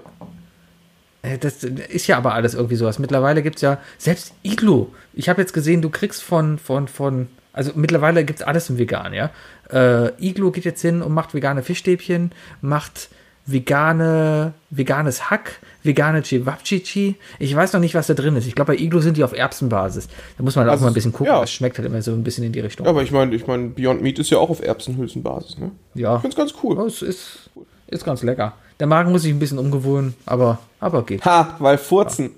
Äh, 1.23 1.37
Das 1.39 1.63
ist 1.63 2.07
ja 2.07 2.17
aber 2.17 2.33
alles 2.33 2.53
irgendwie 2.53 2.75
sowas. 2.75 2.99
Mittlerweile 2.99 3.41
gibt 3.41 3.55
es 3.57 3.61
ja, 3.63 3.79
selbst 3.97 4.33
Iglo. 4.43 4.93
Ich 5.13 5.27
habe 5.27 5.41
jetzt 5.41 5.53
gesehen, 5.53 5.81
du 5.81 5.89
kriegst 5.89 6.23
von, 6.23 6.57
von, 6.59 6.87
von, 6.87 7.27
also 7.51 7.71
mittlerweile 7.75 8.23
gibt 8.23 8.39
es 8.39 8.45
alles 8.45 8.69
im 8.69 8.77
Vegan, 8.77 9.13
ja. 9.13 9.31
Äh, 9.71 10.11
Iglo 10.23 10.51
geht 10.51 10.65
jetzt 10.65 10.81
hin 10.81 11.01
und 11.01 11.13
macht 11.13 11.33
vegane 11.33 11.63
Fischstäbchen, 11.63 12.31
macht 12.61 13.09
vegane, 13.47 14.53
veganes 14.71 15.29
Hack, 15.29 15.59
vegane 15.83 16.23
Cevapcici. 16.23 17.15
Ich 17.39 17.55
weiß 17.55 17.73
noch 17.73 17.79
nicht, 17.79 17.93
was 17.95 18.07
da 18.07 18.13
drin 18.15 18.35
ist. 18.35 18.47
Ich 18.47 18.55
glaube, 18.55 18.73
bei 18.73 18.79
Iglo 18.79 18.99
sind 19.01 19.17
die 19.17 19.23
auf 19.23 19.33
Erbsenbasis. 19.33 20.07
Da 20.37 20.43
muss 20.43 20.55
man 20.55 20.67
auch 20.67 20.71
Also, 20.71 20.83
mal 20.83 20.91
ein 20.91 20.93
bisschen 20.93 21.13
gucken. 21.13 21.27
ja. 21.33 21.41
Das 21.41 21.51
schmeckt 21.51 21.77
halt 21.77 21.87
immer 21.87 22.01
so 22.01 22.11
ein 22.11 22.23
bisschen 22.23 22.43
in 22.43 22.51
die 22.51 22.59
Richtung. 22.59 22.85
Ja, 22.85 22.91
aber 22.91 23.03
ich 23.03 23.11
meine, 23.11 23.35
ich 23.35 23.45
meine, 23.47 23.69
Beyond 23.69 24.01
Meat 24.01 24.19
ist 24.19 24.29
ja 24.31 24.37
auch 24.39 24.49
auf 24.49 24.61
Erbsenhülsenbasis, 24.63 25.57
ne? 25.57 25.71
Ja, 25.93 26.15
Ich 26.15 26.21
find's 26.21 26.35
ganz 26.35 26.53
cool. 26.63 26.75
Ja, 26.77 26.85
es 26.85 27.01
ist, 27.01 27.49
ist 27.87 28.03
ganz 28.05 28.23
lecker. 28.23 28.53
Der 28.79 28.87
Magen 28.87 29.11
muss 29.11 29.21
sich 29.21 29.33
ein 29.33 29.39
bisschen 29.39 29.57
umgewöhnen, 29.57 30.15
aber, 30.25 30.59
aber 30.79 31.05
geht. 31.05 31.23
Ha, 31.25 31.55
weil 31.59 31.77
Furzen. 31.77 32.31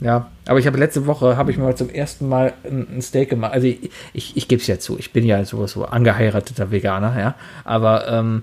Ja, 0.00 0.30
aber 0.46 0.58
ich 0.58 0.66
habe 0.66 0.78
letzte 0.78 1.06
Woche, 1.06 1.36
habe 1.36 1.50
ich 1.50 1.58
mal 1.58 1.76
zum 1.76 1.90
ersten 1.90 2.28
Mal 2.28 2.52
ein, 2.64 3.02
Steak 3.02 3.30
gemacht. 3.30 3.52
Also 3.52 3.66
ich, 3.66 3.90
ich, 4.12 4.36
ich 4.36 4.48
gebe 4.48 4.60
es 4.60 4.66
ja 4.68 4.78
zu, 4.78 4.98
ich 4.98 5.12
bin 5.12 5.24
ja 5.24 5.44
sowieso 5.44 5.84
angeheirateter 5.84 6.70
Veganer, 6.70 7.18
ja. 7.18 7.34
Aber 7.64 8.08
ähm, 8.08 8.42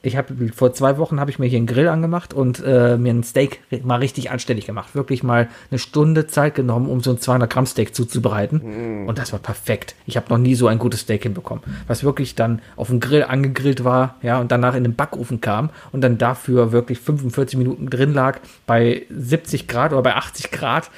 ich 0.00 0.16
habe 0.16 0.32
vor 0.54 0.72
zwei 0.72 0.96
Wochen 0.98 1.18
habe 1.18 1.30
ich 1.30 1.38
mir 1.38 1.46
hier 1.46 1.58
einen 1.58 1.66
Grill 1.66 1.88
angemacht 1.88 2.32
und 2.32 2.62
äh, 2.64 2.96
mir 2.96 3.12
ein 3.12 3.24
Steak 3.24 3.60
mal 3.82 3.96
richtig 3.96 4.30
anständig 4.30 4.66
gemacht. 4.66 4.94
Wirklich 4.94 5.24
mal 5.24 5.48
eine 5.70 5.78
Stunde 5.78 6.28
Zeit 6.28 6.54
genommen, 6.54 6.88
um 6.88 7.00
so 7.02 7.10
ein 7.10 7.18
200 7.18 7.50
Gramm 7.50 7.66
Steak 7.66 7.94
zuzubereiten. 7.94 8.60
Und 9.08 9.18
das 9.18 9.32
war 9.32 9.40
perfekt. 9.40 9.96
Ich 10.06 10.16
habe 10.16 10.26
noch 10.30 10.38
nie 10.38 10.54
so 10.54 10.68
ein 10.68 10.78
gutes 10.78 11.00
Steak 11.00 11.24
hinbekommen. 11.24 11.64
Was 11.88 12.04
wirklich 12.04 12.36
dann 12.36 12.62
auf 12.76 12.88
dem 12.88 13.00
Grill 13.00 13.24
angegrillt 13.24 13.82
war, 13.82 14.14
ja, 14.22 14.38
und 14.40 14.52
danach 14.52 14.74
in 14.74 14.84
den 14.84 14.94
Backofen 14.94 15.40
kam 15.40 15.70
und 15.90 16.00
dann 16.02 16.16
dafür 16.16 16.70
wirklich 16.70 17.00
45 17.00 17.58
Minuten 17.58 17.90
drin 17.90 18.14
lag 18.14 18.38
bei 18.66 19.02
70 19.10 19.66
Grad 19.66 19.92
oder 19.92 20.02
bei 20.02 20.14
80 20.14 20.52
Grad 20.52 20.90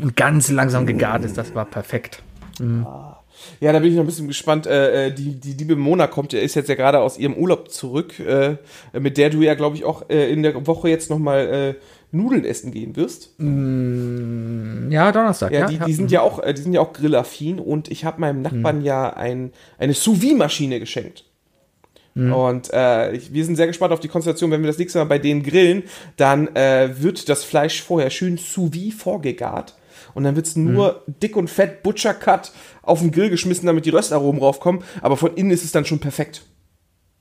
und 0.00 0.16
ganz 0.16 0.50
langsam 0.50 0.86
gegart 0.86 1.24
ist. 1.24 1.38
Das 1.38 1.54
war 1.54 1.64
perfekt. 1.64 2.22
Ja, 3.60 3.72
da 3.72 3.78
bin 3.78 3.90
ich 3.90 3.94
noch 3.94 4.02
ein 4.02 4.06
bisschen 4.06 4.28
gespannt. 4.28 4.66
Äh, 4.66 5.06
äh, 5.06 5.12
die, 5.12 5.34
die 5.34 5.52
liebe 5.52 5.76
Mona 5.76 6.06
kommt, 6.06 6.32
ist 6.32 6.54
jetzt 6.54 6.68
ja 6.68 6.74
gerade 6.74 7.00
aus 7.00 7.18
ihrem 7.18 7.34
Urlaub 7.34 7.70
zurück, 7.70 8.18
äh, 8.20 8.56
mit 8.98 9.16
der 9.16 9.30
du 9.30 9.42
ja, 9.42 9.54
glaube 9.54 9.76
ich, 9.76 9.84
auch 9.84 10.08
äh, 10.08 10.30
in 10.32 10.42
der 10.42 10.66
Woche 10.66 10.88
jetzt 10.88 11.10
nochmal 11.10 11.74
äh, 11.74 11.74
Nudeln 12.10 12.44
essen 12.44 12.72
gehen 12.72 12.96
wirst. 12.96 13.38
Ja, 14.90 15.12
Donnerstag. 15.12 15.52
Ja, 15.52 15.60
Ja, 15.60 15.66
die, 15.66 15.78
die 15.78 15.92
sind 15.92 16.10
ja 16.10 16.22
auch, 16.22 16.38
äh, 16.42 16.54
die 16.54 16.62
sind 16.62 16.72
ja 16.72 16.80
auch 16.80 16.92
grillaffin 16.92 17.58
und 17.58 17.90
ich 17.90 18.04
habe 18.04 18.20
meinem 18.20 18.42
Nachbarn 18.42 18.82
ja 18.82 19.10
ein, 19.10 19.52
eine 19.78 19.94
Sous-Vide-Maschine 19.94 20.80
geschenkt. 20.80 21.24
Und 22.32 22.72
äh, 22.72 23.12
ich, 23.12 23.32
wir 23.32 23.44
sind 23.44 23.54
sehr 23.54 23.68
gespannt 23.68 23.92
auf 23.92 24.00
die 24.00 24.08
Konstellation, 24.08 24.50
wenn 24.50 24.60
wir 24.60 24.66
das 24.66 24.78
nächste 24.78 24.98
Mal 24.98 25.04
bei 25.04 25.18
denen 25.18 25.44
grillen, 25.44 25.84
dann 26.16 26.48
äh, 26.56 27.00
wird 27.00 27.28
das 27.28 27.44
Fleisch 27.44 27.80
vorher 27.80 28.10
schön 28.10 28.38
sous 28.38 28.72
vide 28.72 28.96
vorgegart 28.96 29.77
und 30.18 30.24
dann 30.24 30.34
wird's 30.36 30.56
nur 30.56 31.02
dick 31.06 31.36
und 31.36 31.48
fett 31.48 31.82
Butcher 31.84 32.12
Cut 32.12 32.50
auf 32.82 32.98
den 33.00 33.12
Grill 33.12 33.30
geschmissen, 33.30 33.66
damit 33.66 33.86
die 33.86 33.90
Röstaromen 33.90 34.40
raufkommen, 34.42 34.82
aber 35.00 35.16
von 35.16 35.32
innen 35.36 35.52
ist 35.52 35.64
es 35.64 35.70
dann 35.72 35.84
schon 35.84 36.00
perfekt. 36.00 36.42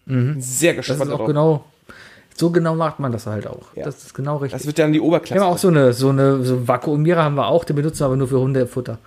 Sehr 0.08 0.74
Das 0.74 0.88
gespannt 0.88 1.02
ist 1.02 1.08
auch 1.10 1.12
darauf. 1.12 1.28
genau, 1.28 1.66
so 2.36 2.50
genau 2.50 2.76
macht 2.76 3.00
man 3.00 3.12
das 3.12 3.28
halt 3.28 3.46
auch. 3.46 3.76
Ja. 3.76 3.86
Das 3.86 4.04
ist 4.04 4.14
genau 4.16 4.38
richtig. 4.38 4.58
Das 4.60 4.66
wird 4.66 4.80
dann 4.80 4.94
die 4.94 5.00
wir 5.00 5.04
haben 5.04 5.08
Oberklasse. 5.10 5.46
auch 5.46 5.58
so 5.60 5.68
eine, 5.68 5.94
so 5.94 6.10
eine, 6.10 6.44
so 6.44 6.68
Vakuumierer 6.68 7.24
haben 7.24 7.36
wir 7.36 7.48
auch, 7.48 7.64
den 7.66 7.76
benutzen 7.76 8.00
wir 8.00 8.06
aber 8.08 8.16
nur 8.18 8.28
für 8.28 8.40
Hundefutter. 8.40 8.98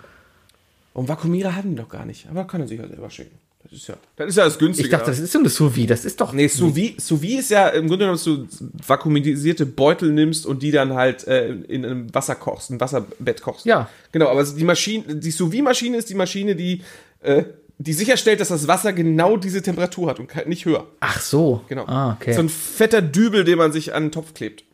Und 0.93 1.09
Vakuumierer 1.09 1.57
haben 1.57 1.71
die 1.71 1.77
doch 1.77 1.89
gar 1.89 2.05
nicht, 2.05 2.29
aber 2.31 2.45
kann 2.45 2.61
er 2.61 2.69
sich 2.69 2.79
ja 2.79 2.87
selber 2.87 3.11
schicken. 3.11 3.37
Das 3.71 3.79
ist 3.79 3.87
ja, 3.89 3.95
das 4.17 4.29
ist 4.29 4.37
ja 4.37 4.45
das 4.45 4.59
Günstige. 4.59 4.89
Ich 4.89 4.91
dachte, 4.91 5.11
das 5.11 5.21
ist 5.21 5.31
so 5.33 5.39
eine 5.39 5.49
Sous 5.49 5.77
vide, 5.77 5.89
das 5.89 6.05
ist 6.05 6.21
doch. 6.21 6.33
Nee, 6.33 6.49
sous 6.49 6.75
vide, 6.75 7.01
sous 7.01 7.23
vide 7.23 7.39
ist 7.39 7.51
ja 7.51 7.69
im 7.69 7.87
Grunde 7.87 8.07
genommen, 8.07 8.17
dass 8.17 8.25
du 8.25 8.47
vakuumisierte 8.87 9.65
Beutel 9.65 10.11
nimmst 10.11 10.45
und 10.45 10.63
die 10.63 10.73
dann 10.73 10.95
halt 10.95 11.27
äh, 11.29 11.51
in 11.53 11.85
einem 11.85 12.13
Wasser 12.13 12.35
kochst, 12.35 12.71
ein 12.71 12.81
Wasserbett 12.81 13.43
kochst. 13.43 13.67
Ja. 13.67 13.89
Genau, 14.11 14.29
aber 14.29 14.43
die 14.43 14.65
Maschine, 14.65 15.15
die 15.17 15.31
sous 15.31 15.55
Maschine 15.55 15.99
ist 15.99 16.11
die 16.11 16.15
Maschine, 16.17 16.57
die, 16.57 16.83
äh, 17.21 17.45
die 17.79 17.93
sicherstellt, 17.93 18.41
dass 18.41 18.49
das 18.49 18.67
Wasser 18.67 18.93
genau 18.93 19.37
diese 19.37 19.63
Temperatur 19.63 20.11
hat 20.11 20.19
und 20.19 20.35
nicht 20.49 20.65
höher. 20.65 20.87
Ach 20.99 21.21
so. 21.21 21.65
Genau. 21.69 21.87
Ah, 21.87 22.17
okay. 22.21 22.33
So 22.33 22.41
ein 22.41 22.49
fetter 22.49 23.01
Dübel, 23.03 23.45
den 23.45 23.57
man 23.59 23.71
sich 23.73 23.95
an 23.95 24.07
den 24.07 24.13
Topf 24.13 24.35
klebt. 24.35 24.65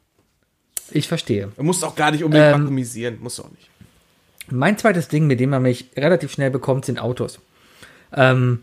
ich 0.90 1.07
verstehe. 1.07 1.53
Du 1.57 1.62
musst 1.62 1.84
auch 1.84 1.97
gar 1.97 2.12
nicht 2.12 2.24
unbedingt 2.24 2.55
Ähm, 2.55 2.62
vakuumisieren, 2.62 3.18
musst 3.20 3.38
du 3.38 3.42
auch 3.42 3.51
nicht. 3.51 3.68
Mein 4.49 4.78
zweites 4.78 5.09
Ding, 5.09 5.26
mit 5.26 5.38
dem 5.38 5.51
man 5.51 5.62
mich 5.62 5.90
relativ 5.97 6.32
schnell 6.32 6.51
bekommt, 6.51 6.84
sind 6.86 6.99
Autos. 6.99 7.40
Ähm, 8.12 8.61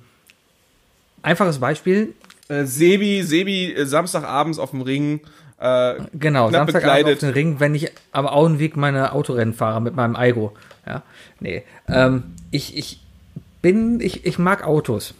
einfaches 1.23 1.59
Beispiel, 1.59 2.13
Äh, 2.49 2.65
Sebi, 2.65 3.23
Sebi, 3.23 3.73
äh, 3.73 3.85
Samstagabends 3.85 4.59
auf 4.59 4.71
dem 4.71 4.81
Ring. 4.81 5.21
Äh, 5.59 5.95
Genau, 6.13 6.51
Samstagabend 6.51 7.13
auf 7.13 7.19
den 7.19 7.29
Ring, 7.29 7.59
wenn 7.59 7.73
ich 7.73 7.89
am 8.11 8.27
Auenweg 8.27 8.75
meine 8.75 9.13
Autorennen 9.13 9.53
fahre 9.53 9.81
mit 9.81 9.95
meinem 9.95 10.15
Aigo. 10.15 10.53
Ja, 10.85 11.01
nee. 11.39 11.63
Ähm, 11.87 12.23
ich, 12.51 12.77
ich 12.77 12.99
bin, 13.61 13.99
ich, 14.01 14.25
ich 14.25 14.37
mag 14.37 14.63
Autos. 14.65 15.13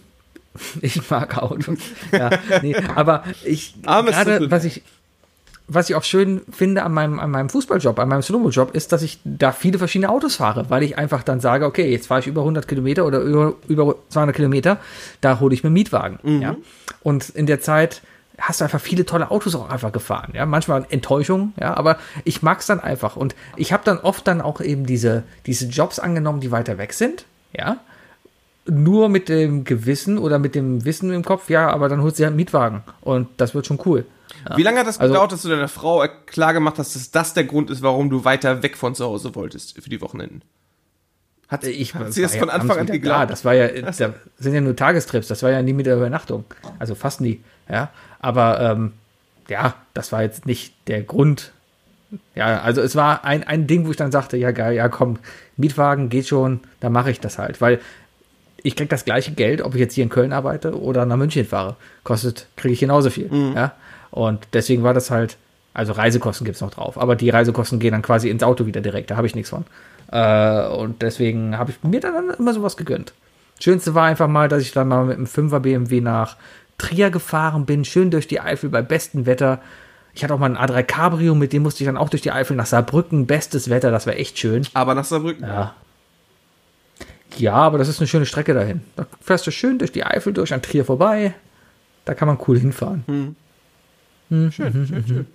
Ich 0.82 1.10
mag 1.10 1.36
Autos. 1.42 1.78
Ja, 2.12 2.30
nee, 2.62 2.76
aber 2.94 3.24
ich, 3.44 3.74
gerade, 3.82 4.50
was 4.52 4.64
ich, 4.64 4.82
was 5.66 5.88
ich 5.88 5.96
auch 5.96 6.04
schön 6.04 6.42
finde 6.50 6.82
an 6.82 6.92
meinem, 6.92 7.18
an 7.18 7.30
meinem 7.30 7.48
Fußballjob, 7.48 7.98
an 7.98 8.08
meinem 8.08 8.22
Slomo-Job, 8.22 8.74
ist, 8.74 8.92
dass 8.92 9.02
ich 9.02 9.18
da 9.24 9.52
viele 9.52 9.78
verschiedene 9.78 10.10
Autos 10.10 10.36
fahre, 10.36 10.68
weil 10.68 10.82
ich 10.82 10.98
einfach 10.98 11.22
dann 11.22 11.40
sage, 11.40 11.64
okay, 11.64 11.90
jetzt 11.90 12.08
fahre 12.08 12.20
ich 12.20 12.26
über 12.26 12.42
100 12.42 12.68
Kilometer 12.68 13.06
oder 13.06 13.20
über, 13.20 13.54
über 13.66 13.96
200 14.10 14.36
Kilometer, 14.36 14.78
da 15.20 15.40
hole 15.40 15.54
ich 15.54 15.62
mir 15.62 15.68
einen 15.68 15.74
Mietwagen. 15.74 16.18
Ja? 16.42 16.56
Und 17.02 17.30
in 17.30 17.46
der 17.46 17.60
Zeit 17.60 18.02
hast 18.38 18.60
du 18.60 18.64
einfach 18.64 18.80
viele 18.80 19.06
tolle 19.06 19.30
Autos 19.30 19.54
auch 19.54 19.70
einfach 19.70 19.92
gefahren. 19.92 20.32
Ja, 20.34 20.44
manchmal 20.44 20.86
Enttäuschung, 20.90 21.52
ja, 21.58 21.76
aber 21.76 21.98
ich 22.24 22.42
mag's 22.42 22.66
dann 22.66 22.80
einfach. 22.80 23.16
Und 23.16 23.34
ich 23.56 23.72
habe 23.72 23.84
dann 23.84 23.98
oft 23.98 24.26
dann 24.26 24.40
auch 24.40 24.60
eben 24.60 24.86
diese, 24.86 25.22
diese 25.46 25.66
Jobs 25.66 25.98
angenommen, 25.98 26.40
die 26.40 26.50
weiter 26.50 26.78
weg 26.78 26.92
sind, 26.92 27.24
ja. 27.56 27.78
Nur 28.66 29.10
mit 29.10 29.28
dem 29.28 29.64
Gewissen 29.64 30.16
oder 30.16 30.38
mit 30.38 30.54
dem 30.54 30.86
Wissen 30.86 31.12
im 31.12 31.22
Kopf, 31.22 31.50
ja, 31.50 31.68
aber 31.68 31.88
dann 31.88 32.02
holst 32.02 32.18
du 32.18 32.22
ja 32.22 32.28
einen 32.28 32.36
Mietwagen 32.36 32.82
und 33.02 33.28
das 33.36 33.54
wird 33.54 33.66
schon 33.66 33.78
cool. 33.84 34.06
Wie 34.56 34.62
lange 34.62 34.80
hat 34.80 34.86
das 34.86 34.98
Also- 34.98 35.12
gedauert, 35.12 35.32
dass 35.32 35.42
du 35.42 35.48
deiner 35.48 35.68
Frau 35.68 36.04
klar 36.26 36.52
gemacht 36.52 36.78
hast, 36.78 36.94
dass 36.94 37.10
das 37.10 37.34
der 37.34 37.44
Grund 37.44 37.70
ist, 37.70 37.82
warum 37.82 38.10
du 38.10 38.24
weiter 38.24 38.62
weg 38.62 38.76
von 38.76 38.94
zu 38.94 39.04
Hause 39.04 39.34
wolltest 39.34 39.80
für 39.82 39.88
die 39.90 40.00
Wochenenden? 40.00 40.42
Hat, 41.48 41.64
Ich 41.64 41.94
hat 41.94 42.12
sie 42.12 42.22
das 42.22 42.34
ja 42.34 42.40
von 42.40 42.50
Anfang 42.50 42.78
an 42.78 42.86
geglaubt? 42.86 43.20
Da. 43.22 43.26
Das 43.26 43.44
war 43.44 43.54
ja, 43.54 43.68
das 43.68 43.98
sind 43.98 44.54
ja 44.54 44.60
nur 44.60 44.74
Tagestrips, 44.74 45.28
das 45.28 45.42
war 45.42 45.50
ja 45.50 45.62
nie 45.62 45.72
mit 45.74 45.86
der 45.86 45.96
Übernachtung. 45.96 46.44
Also 46.78 46.94
fast 46.94 47.20
nie, 47.20 47.40
ja. 47.68 47.90
Aber 48.20 48.60
ähm, 48.60 48.92
ja, 49.48 49.74
das 49.92 50.10
war 50.10 50.22
jetzt 50.22 50.46
nicht 50.46 50.74
der 50.88 51.02
Grund. 51.02 51.52
Ja, 52.34 52.60
also 52.60 52.80
es 52.80 52.96
war 52.96 53.24
ein, 53.24 53.44
ein 53.44 53.66
Ding, 53.66 53.86
wo 53.86 53.90
ich 53.90 53.96
dann 53.96 54.10
sagte, 54.12 54.36
ja 54.36 54.52
geil, 54.52 54.74
ja 54.74 54.88
komm, 54.88 55.18
Mietwagen 55.56 56.08
geht 56.08 56.28
schon, 56.28 56.60
dann 56.80 56.92
mache 56.92 57.10
ich 57.10 57.20
das 57.20 57.38
halt, 57.38 57.60
weil 57.60 57.80
ich 58.62 58.76
krieg 58.76 58.88
das 58.88 59.04
gleiche 59.04 59.32
Geld, 59.32 59.60
ob 59.60 59.74
ich 59.74 59.80
jetzt 59.80 59.94
hier 59.94 60.04
in 60.04 60.10
Köln 60.10 60.32
arbeite 60.32 60.80
oder 60.80 61.04
nach 61.04 61.16
München 61.18 61.44
fahre. 61.44 61.76
Kostet, 62.04 62.46
kriege 62.56 62.72
ich 62.72 62.80
genauso 62.80 63.10
viel. 63.10 63.28
Ja? 63.54 63.72
Und 64.14 64.46
deswegen 64.52 64.84
war 64.84 64.94
das 64.94 65.10
halt, 65.10 65.36
also 65.72 65.92
Reisekosten 65.92 66.44
gibt's 66.44 66.60
noch 66.60 66.70
drauf, 66.70 66.96
aber 66.98 67.16
die 67.16 67.30
Reisekosten 67.30 67.80
gehen 67.80 67.90
dann 67.90 68.02
quasi 68.02 68.30
ins 68.30 68.44
Auto 68.44 68.64
wieder 68.64 68.80
direkt, 68.80 69.10
da 69.10 69.16
habe 69.16 69.26
ich 69.26 69.34
nichts 69.34 69.50
von. 69.50 69.64
Äh, 70.12 70.68
und 70.68 71.02
deswegen 71.02 71.58
habe 71.58 71.72
ich 71.72 71.82
mir 71.82 71.98
dann 71.98 72.30
immer 72.38 72.54
sowas 72.54 72.76
gegönnt. 72.76 73.12
Schönste 73.58 73.96
war 73.96 74.04
einfach 74.04 74.28
mal, 74.28 74.48
dass 74.48 74.62
ich 74.62 74.70
dann 74.70 74.86
mal 74.86 75.04
mit 75.04 75.16
einem 75.16 75.26
5er 75.26 75.58
BMW 75.58 76.00
nach 76.00 76.36
Trier 76.78 77.10
gefahren 77.10 77.66
bin, 77.66 77.84
schön 77.84 78.12
durch 78.12 78.28
die 78.28 78.40
Eifel 78.40 78.70
bei 78.70 78.82
bestem 78.82 79.26
Wetter. 79.26 79.60
Ich 80.14 80.22
hatte 80.22 80.32
auch 80.32 80.38
mal 80.38 80.56
ein 80.56 80.70
A3 80.70 80.84
Cabrio, 80.84 81.34
mit 81.34 81.52
dem 81.52 81.64
musste 81.64 81.82
ich 81.82 81.86
dann 81.86 81.96
auch 81.96 82.08
durch 82.08 82.22
die 82.22 82.30
Eifel 82.30 82.56
nach 82.56 82.66
Saarbrücken, 82.66 83.26
bestes 83.26 83.68
Wetter, 83.68 83.90
das 83.90 84.06
war 84.06 84.14
echt 84.14 84.38
schön. 84.38 84.64
Aber 84.74 84.94
nach 84.94 85.04
Saarbrücken. 85.04 85.44
Ja. 85.44 85.74
Ja, 87.36 87.54
aber 87.54 87.78
das 87.78 87.88
ist 87.88 87.98
eine 87.98 88.06
schöne 88.06 88.26
Strecke 88.26 88.54
dahin. 88.54 88.82
Da 88.94 89.06
fährst 89.20 89.44
du 89.44 89.50
schön 89.50 89.80
durch 89.80 89.90
die 89.90 90.04
Eifel 90.04 90.32
durch 90.32 90.54
an 90.54 90.62
Trier 90.62 90.84
vorbei. 90.84 91.34
Da 92.04 92.14
kann 92.14 92.28
man 92.28 92.38
cool 92.46 92.60
hinfahren. 92.60 93.34
Schön, 94.28 94.52
schön, 94.52 95.04
schön. 95.06 95.26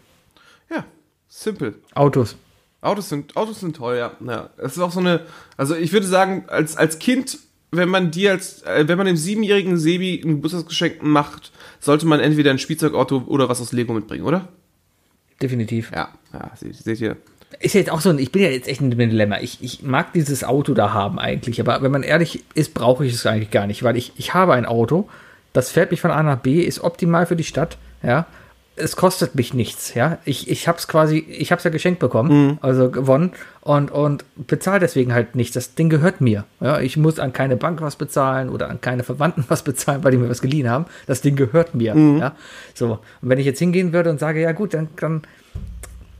Ja, 0.69 0.85
simple. 1.27 1.75
Autos. 1.93 2.35
Autos 2.81 3.09
sind, 3.09 3.35
Autos 3.35 3.59
sind 3.59 3.75
toll, 3.75 3.97
ja. 3.97 4.11
ja. 4.25 4.49
Es 4.57 4.77
ist 4.77 4.79
auch 4.79 4.91
so 4.91 4.99
eine, 4.99 5.21
also 5.57 5.75
ich 5.75 5.91
würde 5.91 6.07
sagen, 6.07 6.45
als, 6.47 6.77
als 6.77 6.99
Kind, 6.99 7.37
wenn 7.71 7.89
man 7.89 8.11
dir 8.11 8.31
als, 8.31 8.63
äh, 8.63 8.87
wenn 8.87 8.97
man 8.97 9.07
dem 9.07 9.17
siebenjährigen 9.17 9.77
Sebi 9.77 10.21
ein 10.23 10.35
Geburtstagsgeschenk 10.35 11.03
macht, 11.03 11.51
sollte 11.79 12.05
man 12.05 12.19
entweder 12.19 12.51
ein 12.51 12.59
Spielzeugauto 12.59 13.23
oder 13.27 13.49
was 13.49 13.61
aus 13.61 13.73
Lego 13.73 13.93
mitbringen, 13.93 14.23
oder? 14.23 14.47
Definitiv. 15.41 15.91
Ja, 15.93 16.09
ja, 16.33 16.51
seht, 16.55 16.75
seht 16.75 17.01
ihr. 17.01 17.17
Ist 17.59 17.73
ja 17.73 17.79
jetzt 17.79 17.89
auch 17.89 18.01
so 18.01 18.09
ein, 18.09 18.19
ich 18.19 18.31
bin 18.31 18.41
ja 18.41 18.49
jetzt 18.49 18.67
echt 18.67 18.79
in 18.79 18.91
einem 18.91 19.09
Dilemma. 19.09 19.39
Ich, 19.39 19.61
ich 19.61 19.83
mag 19.83 20.13
dieses 20.13 20.43
Auto 20.43 20.73
da 20.73 20.93
haben 20.93 21.19
eigentlich, 21.19 21.59
aber 21.59 21.81
wenn 21.81 21.91
man 21.91 22.03
ehrlich 22.03 22.43
ist, 22.53 22.73
brauche 22.73 23.05
ich 23.05 23.13
es 23.13 23.25
eigentlich 23.25 23.51
gar 23.51 23.67
nicht, 23.67 23.83
weil 23.83 23.97
ich, 23.97 24.13
ich 24.17 24.33
habe 24.33 24.53
ein 24.53 24.65
Auto, 24.65 25.09
das 25.51 25.71
fährt 25.71 25.91
mich 25.91 25.99
von 25.99 26.11
A 26.11 26.21
nach 26.23 26.39
B, 26.39 26.61
ist 26.61 26.81
optimal 26.81 27.25
für 27.25 27.35
die 27.35 27.43
Stadt, 27.43 27.77
ja. 28.03 28.27
Es 28.79 28.95
kostet 28.95 29.35
mich 29.35 29.53
nichts, 29.53 29.93
ja. 29.93 30.17
Ich, 30.25 30.49
ich 30.49 30.67
habe 30.67 30.77
es 30.77 30.87
quasi, 30.87 31.17
ich 31.17 31.51
habe 31.51 31.59
es 31.59 31.63
ja 31.63 31.69
geschenkt 31.69 31.99
bekommen, 31.99 32.57
also 32.61 32.89
gewonnen 32.89 33.31
und, 33.61 33.91
und 33.91 34.25
bezahle 34.47 34.79
deswegen 34.79 35.13
halt 35.13 35.35
nichts. 35.35 35.53
Das 35.53 35.75
Ding 35.75 35.89
gehört 35.89 36.21
mir. 36.21 36.45
Ja. 36.59 36.79
Ich 36.79 36.97
muss 36.97 37.19
an 37.19 37.33
keine 37.33 37.57
Bank 37.57 37.81
was 37.81 37.95
bezahlen 37.95 38.49
oder 38.49 38.69
an 38.69 38.81
keine 38.81 39.03
Verwandten 39.03 39.45
was 39.49 39.63
bezahlen, 39.63 40.03
weil 40.03 40.11
die 40.11 40.17
mir 40.17 40.29
was 40.29 40.41
geliehen 40.41 40.69
haben. 40.69 40.85
Das 41.07 41.21
Ding 41.21 41.35
gehört 41.35 41.75
mir, 41.75 41.95
ja. 41.95 42.35
So. 42.73 42.99
Und 43.21 43.29
wenn 43.29 43.39
ich 43.39 43.45
jetzt 43.45 43.59
hingehen 43.59 43.93
würde 43.93 44.09
und 44.09 44.19
sage, 44.19 44.41
ja 44.41 44.51
gut, 44.53 44.73
dann, 44.73 44.87
dann 44.95 45.21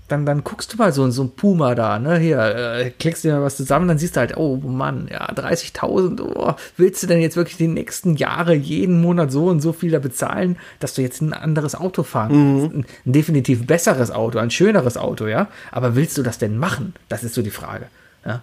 dann, 0.10 0.26
dann 0.26 0.44
guckst 0.44 0.74
du 0.74 0.78
mal 0.78 0.92
so, 0.92 1.10
so 1.12 1.24
ein 1.24 1.32
Puma 1.32 1.76
da, 1.76 2.00
ne, 2.00 2.18
hier, 2.18 2.40
äh, 2.40 2.92
klickst 2.92 3.24
dir 3.24 3.34
mal 3.34 3.44
was 3.44 3.58
zusammen, 3.58 3.88
dann 3.88 3.98
siehst 3.98 4.16
du 4.16 4.20
halt, 4.20 4.38
oh 4.38 4.58
Mann, 4.58 5.08
ja, 5.12 5.32
30.000, 5.32 6.22
oh, 6.22 6.56
willst 6.78 7.02
du 7.04 7.08
denn 7.08 7.22
jetzt 7.22 7.38
wirklich 7.38 7.58
die 7.58 7.68
nächsten 7.68 8.16
Jahre 8.16 8.54
jeden 8.54 9.02
Monat 9.02 9.32
so 9.32 9.46
und 9.46 9.62
so 9.62 9.72
viel 9.72 9.92
da 9.92 10.00
bezahlen, 10.00 10.58
dass 10.80 10.96
du 10.96 11.02
jetzt 11.02 11.22
ein 11.22 11.34
anderes 11.34 11.76
Auto 11.76 12.04
fahren 12.04 12.32
kannst? 12.32 12.76
Ein, 12.76 12.86
ein 13.06 13.12
definitiv 13.14 13.66
besseres 13.66 14.12
Auto, 14.12 14.40
ein 14.40 14.52
schöneres 14.52 14.98
Auto, 14.98 15.28
ja, 15.28 15.48
aber 15.72 15.96
willst 15.96 16.18
du 16.18 16.24
das 16.24 16.38
denn 16.38 16.58
machen? 16.58 16.94
Das 17.08 17.24
ist 17.24 17.36
so 17.36 17.42
die 17.42 17.52
Frage, 17.52 17.86
ja. 18.26 18.42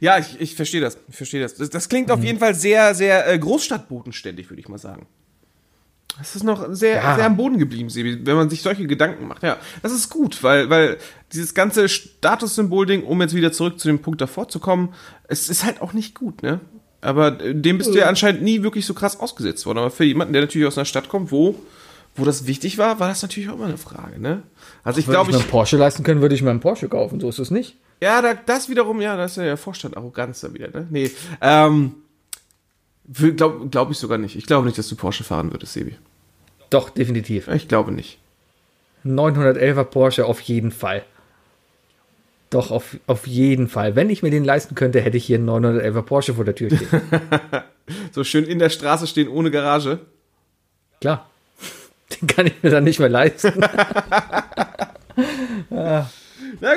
Ja, 0.00 0.18
ich, 0.18 0.40
ich 0.40 0.54
verstehe 0.54 0.80
das. 0.80 0.98
Ich 1.08 1.16
verstehe 1.16 1.40
das. 1.40 1.54
das. 1.54 1.70
Das 1.70 1.88
klingt 1.88 2.10
auf 2.10 2.22
jeden 2.22 2.38
Fall 2.38 2.54
sehr, 2.54 2.94
sehr 2.94 3.26
äh, 3.32 3.38
großstadtbodenständig, 3.38 4.50
würde 4.50 4.60
ich 4.60 4.68
mal 4.68 4.78
sagen. 4.78 5.06
Das 6.20 6.36
ist 6.36 6.44
noch 6.44 6.66
sehr, 6.70 6.96
Ja. 6.96 7.14
sehr 7.16 7.26
am 7.26 7.36
Boden 7.36 7.58
geblieben, 7.58 7.88
Sebi, 7.90 8.24
wenn 8.24 8.36
man 8.36 8.48
sich 8.50 8.62
solche 8.62 8.86
Gedanken 8.86 9.26
macht. 9.26 9.42
Ja, 9.42 9.56
das 9.82 9.92
ist 9.92 10.10
gut, 10.10 10.42
weil, 10.42 10.68
weil 10.70 10.98
dieses 11.32 11.54
ganze 11.54 11.88
Statussymbol-Ding, 11.88 13.02
um 13.04 13.20
jetzt 13.20 13.34
wieder 13.34 13.52
zurück 13.52 13.80
zu 13.80 13.88
dem 13.88 14.00
Punkt 14.00 14.20
davor 14.20 14.48
zu 14.48 14.60
kommen, 14.60 14.94
es 15.28 15.48
ist 15.48 15.64
halt 15.64 15.80
auch 15.82 15.92
nicht 15.94 16.14
gut, 16.14 16.42
ne? 16.42 16.60
Aber 17.00 17.30
dem 17.30 17.78
bist 17.78 17.94
du 17.94 17.98
ja 17.98 18.06
anscheinend 18.06 18.42
nie 18.42 18.62
wirklich 18.62 18.84
so 18.84 18.92
krass 18.92 19.18
ausgesetzt 19.18 19.64
worden. 19.64 19.78
Aber 19.78 19.90
für 19.90 20.04
jemanden, 20.04 20.34
der 20.34 20.42
natürlich 20.42 20.68
aus 20.68 20.76
einer 20.76 20.84
Stadt 20.84 21.08
kommt, 21.08 21.32
wo, 21.32 21.54
wo 22.14 22.24
das 22.26 22.46
wichtig 22.46 22.76
war, 22.76 23.00
war 23.00 23.08
das 23.08 23.22
natürlich 23.22 23.48
auch 23.48 23.54
immer 23.54 23.64
eine 23.66 23.78
Frage, 23.78 24.20
ne? 24.20 24.42
Also 24.84 25.00
ich 25.00 25.06
glaube, 25.06 25.30
ich 25.30 25.34
mir 25.34 25.38
ich, 25.38 25.44
einen 25.44 25.50
Porsche 25.50 25.78
leisten 25.78 26.02
können, 26.02 26.20
würde 26.20 26.34
ich 26.34 26.42
mir 26.42 26.50
einen 26.50 26.60
Porsche 26.60 26.88
kaufen, 26.88 27.18
so 27.18 27.28
ist 27.30 27.38
es 27.38 27.50
nicht. 27.50 27.76
ja, 28.02 28.20
da, 28.20 28.34
das 28.34 28.68
wiederum, 28.68 29.00
ja, 29.00 29.16
das 29.16 29.38
ist 29.38 29.42
ja 29.42 29.56
Vorstand-Arroganz 29.56 30.40
da 30.40 30.52
wieder, 30.52 30.68
ne? 30.68 30.86
Nee, 30.90 31.10
ähm, 31.40 31.94
glaube 33.36 33.68
glaub 33.68 33.90
ich 33.90 33.98
sogar 33.98 34.18
nicht. 34.18 34.36
Ich 34.36 34.46
glaube 34.46 34.66
nicht, 34.66 34.78
dass 34.78 34.88
du 34.88 34.96
Porsche 34.96 35.24
fahren 35.24 35.52
würdest, 35.52 35.72
Sebi. 35.72 35.96
Doch, 36.70 36.90
definitiv. 36.90 37.48
Ich 37.48 37.68
glaube 37.68 37.92
nicht. 37.92 38.18
911er 39.04 39.84
Porsche 39.84 40.26
auf 40.26 40.40
jeden 40.40 40.70
Fall. 40.70 41.04
Doch, 42.50 42.70
auf, 42.70 42.96
auf 43.06 43.26
jeden 43.26 43.68
Fall. 43.68 43.96
Wenn 43.96 44.10
ich 44.10 44.22
mir 44.22 44.30
den 44.30 44.44
leisten 44.44 44.74
könnte, 44.74 45.00
hätte 45.00 45.16
ich 45.16 45.24
hier 45.24 45.38
einen 45.38 45.48
911er 45.48 46.02
Porsche 46.02 46.34
vor 46.34 46.44
der 46.44 46.54
Tür 46.54 46.70
stehen. 46.70 46.88
So 48.12 48.22
schön 48.22 48.44
in 48.44 48.60
der 48.60 48.70
Straße 48.70 49.08
stehen 49.08 49.26
ohne 49.26 49.50
Garage. 49.50 49.98
Klar. 51.00 51.28
Den 52.20 52.28
kann 52.28 52.46
ich 52.46 52.62
mir 52.62 52.70
dann 52.70 52.84
nicht 52.84 53.00
mehr 53.00 53.08
leisten. 53.08 53.52
Na 55.70 56.08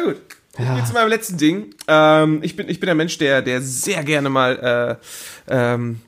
gut. 0.03 0.17
Ja. 0.57 0.77
Jetzt 0.77 0.87
zu 0.87 0.93
meinem 0.93 1.09
letzten 1.09 1.37
Ding. 1.37 1.75
Ähm, 1.87 2.39
ich, 2.41 2.55
bin, 2.55 2.67
ich 2.69 2.79
bin 2.79 2.89
ein 2.89 2.97
Mensch, 2.97 3.19
der, 3.19 3.43
der 3.43 3.61
sehr 3.61 4.03
gerne 4.03 4.29
mal 4.29 4.99
äh, 5.47 5.53
ähm, 5.55 6.01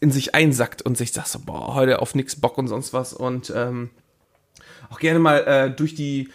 in 0.00 0.10
sich 0.10 0.34
einsackt 0.34 0.82
und 0.82 0.96
sich 0.96 1.12
sagt 1.12 1.28
so, 1.28 1.38
boah, 1.38 1.74
heute 1.74 2.00
auf 2.00 2.14
nix 2.14 2.36
Bock 2.36 2.58
und 2.58 2.68
sonst 2.68 2.92
was. 2.92 3.12
Und 3.12 3.52
ähm, 3.54 3.90
auch 4.88 4.98
gerne 4.98 5.18
mal 5.18 5.38
äh, 5.46 5.70
durch 5.70 5.94
die, 5.94 6.30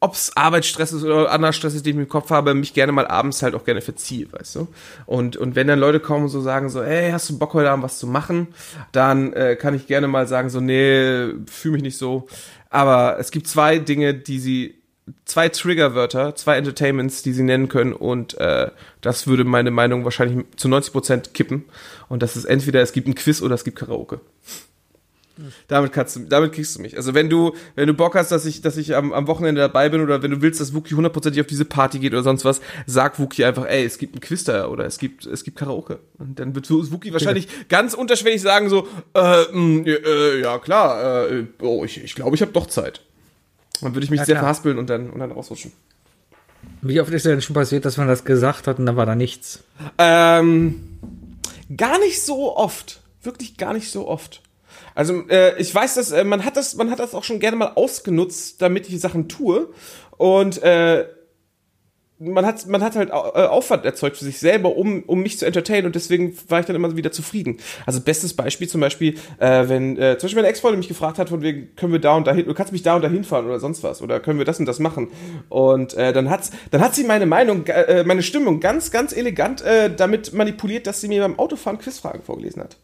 ob's 0.00 0.32
Arbeitsstress 0.36 0.92
ist 0.92 1.04
oder 1.04 1.30
anderer 1.30 1.52
Stress 1.52 1.74
ist, 1.74 1.86
den 1.86 1.96
ich 1.96 2.02
im 2.02 2.08
Kopf 2.08 2.30
habe, 2.30 2.54
mich 2.54 2.74
gerne 2.74 2.92
mal 2.92 3.06
abends 3.06 3.42
halt 3.42 3.54
auch 3.54 3.64
gerne 3.64 3.80
verziehe, 3.80 4.30
weißt 4.32 4.56
du? 4.56 4.68
Und, 5.06 5.36
und 5.36 5.54
wenn 5.54 5.66
dann 5.66 5.78
Leute 5.78 6.00
kommen 6.00 6.24
und 6.24 6.30
so 6.30 6.40
sagen 6.40 6.68
so, 6.68 6.82
ey, 6.82 7.10
hast 7.10 7.30
du 7.30 7.38
Bock 7.38 7.54
heute 7.54 7.70
Abend 7.70 7.84
was 7.84 7.98
zu 7.98 8.06
machen? 8.06 8.48
Dann 8.92 9.32
äh, 9.32 9.56
kann 9.56 9.74
ich 9.74 9.86
gerne 9.86 10.08
mal 10.08 10.26
sagen 10.26 10.50
so, 10.50 10.60
nee, 10.60 11.28
fühle 11.46 11.74
mich 11.74 11.82
nicht 11.82 11.98
so. 11.98 12.26
Aber 12.68 13.18
es 13.18 13.30
gibt 13.30 13.46
zwei 13.46 13.78
Dinge, 13.78 14.12
die 14.12 14.40
sie 14.40 14.83
zwei 15.24 15.48
Triggerwörter, 15.48 16.34
zwei 16.34 16.56
Entertainments, 16.56 17.22
die 17.22 17.32
sie 17.32 17.42
nennen 17.42 17.68
können 17.68 17.92
und 17.92 18.38
äh, 18.38 18.70
das 19.00 19.26
würde 19.26 19.44
meine 19.44 19.70
Meinung 19.70 20.04
wahrscheinlich 20.04 20.46
zu 20.56 20.68
90% 20.68 21.32
kippen. 21.32 21.64
Und 22.08 22.22
das 22.22 22.36
ist 22.36 22.44
entweder 22.44 22.80
es 22.80 22.92
gibt 22.92 23.08
ein 23.08 23.14
Quiz 23.14 23.42
oder 23.42 23.54
es 23.54 23.64
gibt 23.64 23.78
Karaoke. 23.78 24.20
Damit 25.66 25.92
kannst 25.92 26.14
du, 26.14 26.20
damit 26.20 26.52
kriegst 26.52 26.76
du 26.76 26.80
mich. 26.80 26.96
Also 26.96 27.12
wenn 27.12 27.28
du, 27.28 27.56
wenn 27.74 27.88
du 27.88 27.94
Bock 27.94 28.14
hast, 28.14 28.30
dass 28.30 28.46
ich, 28.46 28.60
dass 28.60 28.76
ich 28.76 28.94
am, 28.94 29.12
am 29.12 29.26
Wochenende 29.26 29.60
dabei 29.60 29.88
bin 29.88 30.00
oder 30.00 30.22
wenn 30.22 30.30
du 30.30 30.42
willst, 30.42 30.60
dass 30.60 30.74
Wookie 30.74 30.94
hundertprozentig 30.94 31.40
auf 31.40 31.48
diese 31.48 31.64
Party 31.64 31.98
geht 31.98 32.12
oder 32.12 32.22
sonst 32.22 32.44
was, 32.44 32.60
sag 32.86 33.18
Wookie 33.18 33.44
einfach, 33.44 33.66
ey, 33.66 33.84
es 33.84 33.98
gibt 33.98 34.14
ein 34.14 34.20
Quiz 34.20 34.44
da 34.44 34.68
oder 34.68 34.84
es 34.84 34.98
gibt, 34.98 35.26
es 35.26 35.42
gibt 35.42 35.58
Karaoke. 35.58 35.98
Und 36.18 36.38
dann 36.38 36.54
wird 36.54 36.70
Wookie 36.70 37.12
wahrscheinlich 37.12 37.46
ja. 37.46 37.50
ganz 37.68 37.94
unterschwellig 37.94 38.42
sagen 38.42 38.70
so, 38.70 38.86
äh, 39.14 39.44
mh, 39.52 39.84
äh, 39.86 40.40
ja 40.40 40.58
klar, 40.58 41.28
äh, 41.28 41.46
oh, 41.60 41.84
ich, 41.84 42.02
ich 42.02 42.14
glaube, 42.14 42.36
ich 42.36 42.42
habe 42.42 42.52
doch 42.52 42.66
Zeit. 42.66 43.02
Dann 43.84 43.94
würde 43.94 44.04
ich 44.04 44.10
mich 44.10 44.20
ja, 44.20 44.24
sehr 44.26 44.34
klar. 44.34 44.44
verhaspeln 44.44 44.78
und 44.78 44.90
dann, 44.90 45.10
und 45.10 45.20
dann 45.20 45.30
rausrutschen. 45.30 45.72
Wie 46.82 47.00
oft 47.00 47.12
ist 47.12 47.26
denn 47.26 47.40
schon 47.40 47.54
passiert, 47.54 47.84
dass 47.84 47.96
man 47.96 48.08
das 48.08 48.24
gesagt 48.24 48.66
hat 48.66 48.78
und 48.78 48.86
dann 48.86 48.96
war 48.96 49.06
da 49.06 49.14
nichts? 49.14 49.62
Ähm, 49.98 50.98
gar 51.76 51.98
nicht 51.98 52.22
so 52.22 52.56
oft. 52.56 53.00
Wirklich 53.22 53.56
gar 53.56 53.72
nicht 53.72 53.90
so 53.90 54.08
oft. 54.08 54.42
Also 54.94 55.26
äh, 55.28 55.58
ich 55.58 55.74
weiß, 55.74 55.94
dass 55.94 56.12
äh, 56.12 56.24
man 56.24 56.44
hat 56.44 56.56
das, 56.56 56.74
man 56.74 56.90
hat 56.90 56.98
das 56.98 57.14
auch 57.14 57.24
schon 57.24 57.40
gerne 57.40 57.56
mal 57.56 57.72
ausgenutzt, 57.74 58.60
damit 58.62 58.88
ich 58.88 59.00
Sachen 59.00 59.28
tue. 59.28 59.68
Und 60.16 60.62
äh, 60.62 61.06
man 62.24 62.46
hat, 62.46 62.66
man 62.66 62.82
hat 62.82 62.96
halt 62.96 63.10
äh, 63.10 63.12
Aufwand 63.12 63.84
erzeugt 63.84 64.16
für 64.16 64.24
sich 64.24 64.38
selber, 64.38 64.76
um, 64.76 65.02
um 65.04 65.22
mich 65.22 65.38
zu 65.38 65.46
entertainen 65.46 65.86
und 65.86 65.94
deswegen 65.94 66.36
war 66.48 66.60
ich 66.60 66.66
dann 66.66 66.76
immer 66.76 66.96
wieder 66.96 67.12
zufrieden. 67.12 67.58
Also 67.86 68.00
bestes 68.00 68.34
Beispiel 68.34 68.68
zum 68.68 68.80
Beispiel, 68.80 69.14
äh, 69.38 69.68
wenn 69.68 69.96
äh, 69.98 70.18
zum 70.18 70.26
Beispiel 70.26 70.42
meine 70.42 70.48
Ex-Freundin 70.48 70.78
mich 70.78 70.88
gefragt 70.88 71.18
hat, 71.18 71.28
von 71.28 71.42
wegen, 71.42 71.74
können 71.76 71.92
wir 71.92 72.00
da 72.00 72.16
und 72.16 72.26
dahin, 72.26 72.46
du 72.46 72.54
kannst 72.54 72.72
mich 72.72 72.82
da 72.82 72.96
und 72.96 73.02
dahin 73.02 73.24
fahren 73.24 73.46
oder 73.46 73.60
sonst 73.60 73.82
was 73.82 74.02
oder 74.02 74.20
können 74.20 74.38
wir 74.38 74.44
das 74.44 74.60
und 74.60 74.66
das 74.66 74.78
machen. 74.78 75.08
Und 75.48 75.94
äh, 75.94 76.12
dann 76.12 76.30
hat's, 76.30 76.50
dann 76.70 76.80
hat 76.80 76.94
sie 76.94 77.04
meine 77.04 77.26
Meinung, 77.26 77.66
äh, 77.66 78.04
meine 78.04 78.22
Stimmung 78.22 78.60
ganz, 78.60 78.90
ganz 78.90 79.12
elegant 79.12 79.62
äh, 79.62 79.94
damit 79.94 80.32
manipuliert, 80.32 80.86
dass 80.86 81.00
sie 81.00 81.08
mir 81.08 81.22
beim 81.22 81.38
Autofahren 81.38 81.78
Quizfragen 81.78 82.22
vorgelesen 82.22 82.62
hat. 82.62 82.76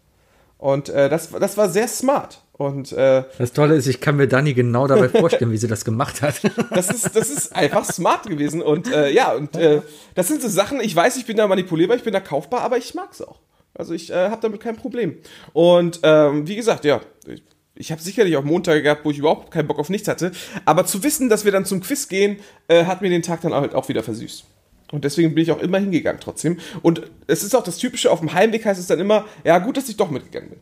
Und 0.61 0.91
äh, 0.91 1.09
das, 1.09 1.31
das 1.31 1.57
war 1.57 1.70
sehr 1.70 1.89
smart. 1.89 2.43
Und 2.53 2.93
äh, 2.93 3.24
das 3.39 3.55
Tolle 3.55 3.77
ist, 3.77 3.87
ich 3.87 3.99
kann 3.99 4.16
mir 4.16 4.28
Dani 4.28 4.53
genau 4.53 4.87
dabei 4.87 5.09
vorstellen, 5.19 5.51
wie 5.53 5.57
sie 5.57 5.69
das 5.69 5.87
gemacht 5.87 6.20
hat. 6.20 6.43
Das 6.70 6.91
ist, 6.91 7.16
das 7.16 7.31
ist 7.31 7.57
einfach 7.57 7.87
smart 7.87 8.27
gewesen. 8.27 8.61
Und 8.61 8.93
äh, 8.93 9.11
ja, 9.11 9.32
und 9.32 9.57
äh, 9.57 9.81
das 10.15 10.28
sind 10.28 10.43
so 10.43 10.49
Sachen, 10.49 10.81
ich 10.81 10.95
weiß, 10.95 11.16
ich 11.16 11.24
bin 11.24 11.39
da 11.39 11.49
manipulierbar, 11.49 11.97
ich 11.97 12.03
bin 12.03 12.12
da 12.12 12.20
kaufbar, 12.20 12.61
aber 12.61 12.77
ich 12.77 12.95
mag's 12.95 13.23
auch. 13.23 13.41
Also 13.73 13.95
ich 13.95 14.11
äh, 14.11 14.28
habe 14.28 14.43
damit 14.43 14.61
kein 14.61 14.77
Problem. 14.77 15.16
Und 15.55 16.01
ähm, 16.03 16.47
wie 16.47 16.57
gesagt, 16.57 16.85
ja, 16.85 17.01
ich, 17.27 17.43
ich 17.74 17.91
habe 17.91 18.03
sicherlich 18.03 18.37
auch 18.37 18.45
Montage 18.45 18.82
gehabt, 18.82 19.07
wo 19.07 19.11
ich 19.11 19.19
überhaupt 19.19 19.51
keinen 19.51 19.66
Bock 19.66 19.78
auf 19.78 19.89
nichts 19.89 20.09
hatte. 20.09 20.32
Aber 20.66 20.85
zu 20.85 21.03
wissen, 21.03 21.31
dass 21.31 21.47
wir 21.47 21.53
dann 21.53 21.65
zum 21.65 21.81
Quiz 21.81 22.07
gehen, 22.09 22.37
äh, 22.69 22.85
hat 22.85 23.01
mir 23.01 23.09
den 23.09 23.23
Tag 23.23 23.41
dann 23.41 23.55
halt 23.55 23.74
auch 23.74 23.89
wieder 23.89 24.03
versüßt. 24.03 24.45
Und 24.93 25.05
deswegen 25.05 25.35
bin 25.35 25.43
ich 25.43 25.53
auch 25.53 25.61
immer 25.61 25.79
hingegangen 25.79 26.21
trotzdem. 26.21 26.59
Und 26.83 27.03
es 27.27 27.43
ist 27.43 27.55
auch 27.55 27.62
das 27.62 27.79
Typische, 27.79 28.11
auf 28.11 28.21
dem 28.21 28.33
Heimweg 28.33 28.65
heißt 28.65 28.81
es 28.81 28.87
dann 28.87 28.99
immer, 28.99 29.27
ja 29.45 29.59
gut, 29.59 29.77
dass 29.77 29.89
ich 29.89 29.97
doch 29.97 30.11
mitgegangen 30.11 30.51
bin. 30.51 30.59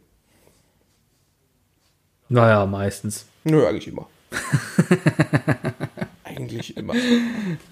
Naja, 2.29 2.67
meistens. 2.67 3.27
Nö, 3.45 3.67
eigentlich 3.67 3.89
immer. 3.89 4.07
eigentlich 6.25 6.77
immer. 6.77 6.95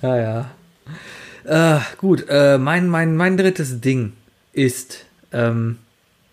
Ja, 0.00 0.16
ja. 0.16 0.50
Äh, 1.44 1.80
gut, 1.98 2.26
äh, 2.28 2.56
mein, 2.58 2.88
mein, 2.88 3.16
mein 3.16 3.36
drittes 3.36 3.80
Ding 3.80 4.14
ist, 4.52 5.04
ähm, 5.32 5.78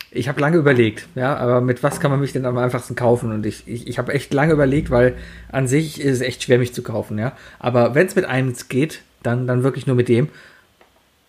ich 0.10 0.28
habe 0.28 0.40
lange 0.40 0.58
überlegt, 0.58 1.08
ja, 1.16 1.36
aber 1.36 1.60
mit 1.60 1.84
was 1.84 2.00
kann 2.00 2.12
man 2.12 2.20
mich 2.20 2.34
denn 2.34 2.46
am 2.46 2.58
einfachsten 2.58 2.96
kaufen? 2.96 3.32
Und 3.32 3.46
ich, 3.46 3.68
ich, 3.68 3.88
ich 3.88 3.98
habe 3.98 4.14
echt 4.14 4.34
lange 4.34 4.54
überlegt, 4.54 4.90
weil 4.90 5.16
an 5.52 5.68
sich 5.68 6.00
ist 6.00 6.16
es 6.16 6.22
echt 6.22 6.44
schwer, 6.44 6.60
mich 6.60 6.74
zu 6.74 6.84
kaufen, 6.84 7.20
ja. 7.20 7.36
Aber 7.60 7.94
wenn 7.94 8.08
es 8.08 8.16
mit 8.16 8.26
einem 8.26 8.54
geht, 8.70 9.02
dann, 9.24 9.48
dann 9.48 9.64
wirklich 9.64 9.88
nur 9.88 9.96
mit 9.96 10.10
dem. 10.10 10.30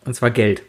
Und 0.05 0.15
zwar 0.15 0.31
Geld. 0.31 0.63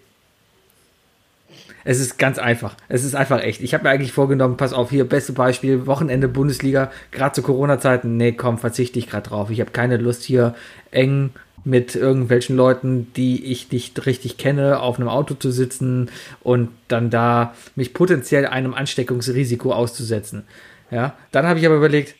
Es 1.87 1.99
ist 1.99 2.17
ganz 2.17 2.39
einfach. 2.39 2.75
Es 2.87 3.03
ist 3.03 3.15
einfach 3.15 3.41
echt. 3.41 3.61
Ich 3.61 3.75
habe 3.75 3.83
mir 3.83 3.91
eigentlich 3.91 4.11
vorgenommen, 4.11 4.57
pass 4.57 4.73
auf, 4.73 4.89
hier, 4.89 5.07
beste 5.07 5.33
Beispiel, 5.33 5.85
Wochenende 5.85 6.27
Bundesliga, 6.27 6.91
gerade 7.11 7.33
zu 7.33 7.43
Corona-Zeiten, 7.43 8.17
nee, 8.17 8.31
komm, 8.31 8.57
verzichte 8.57 8.97
ich 8.97 9.07
gerade 9.07 9.29
drauf. 9.29 9.51
Ich 9.51 9.61
habe 9.61 9.69
keine 9.69 9.97
Lust 9.97 10.23
hier 10.23 10.55
eng 10.89 11.29
mit 11.63 11.95
irgendwelchen 11.95 12.55
Leuten, 12.55 13.11
die 13.15 13.45
ich 13.45 13.71
nicht 13.71 14.05
richtig 14.07 14.37
kenne, 14.37 14.79
auf 14.79 14.97
einem 14.97 15.09
Auto 15.09 15.35
zu 15.35 15.51
sitzen 15.51 16.09
und 16.41 16.69
dann 16.87 17.11
da 17.11 17.53
mich 17.75 17.93
potenziell 17.93 18.47
einem 18.47 18.73
Ansteckungsrisiko 18.73 19.71
auszusetzen. 19.71 20.43
Ja, 20.89 21.15
dann 21.31 21.45
habe 21.45 21.59
ich 21.59 21.65
aber 21.65 21.75
überlegt, 21.75 22.15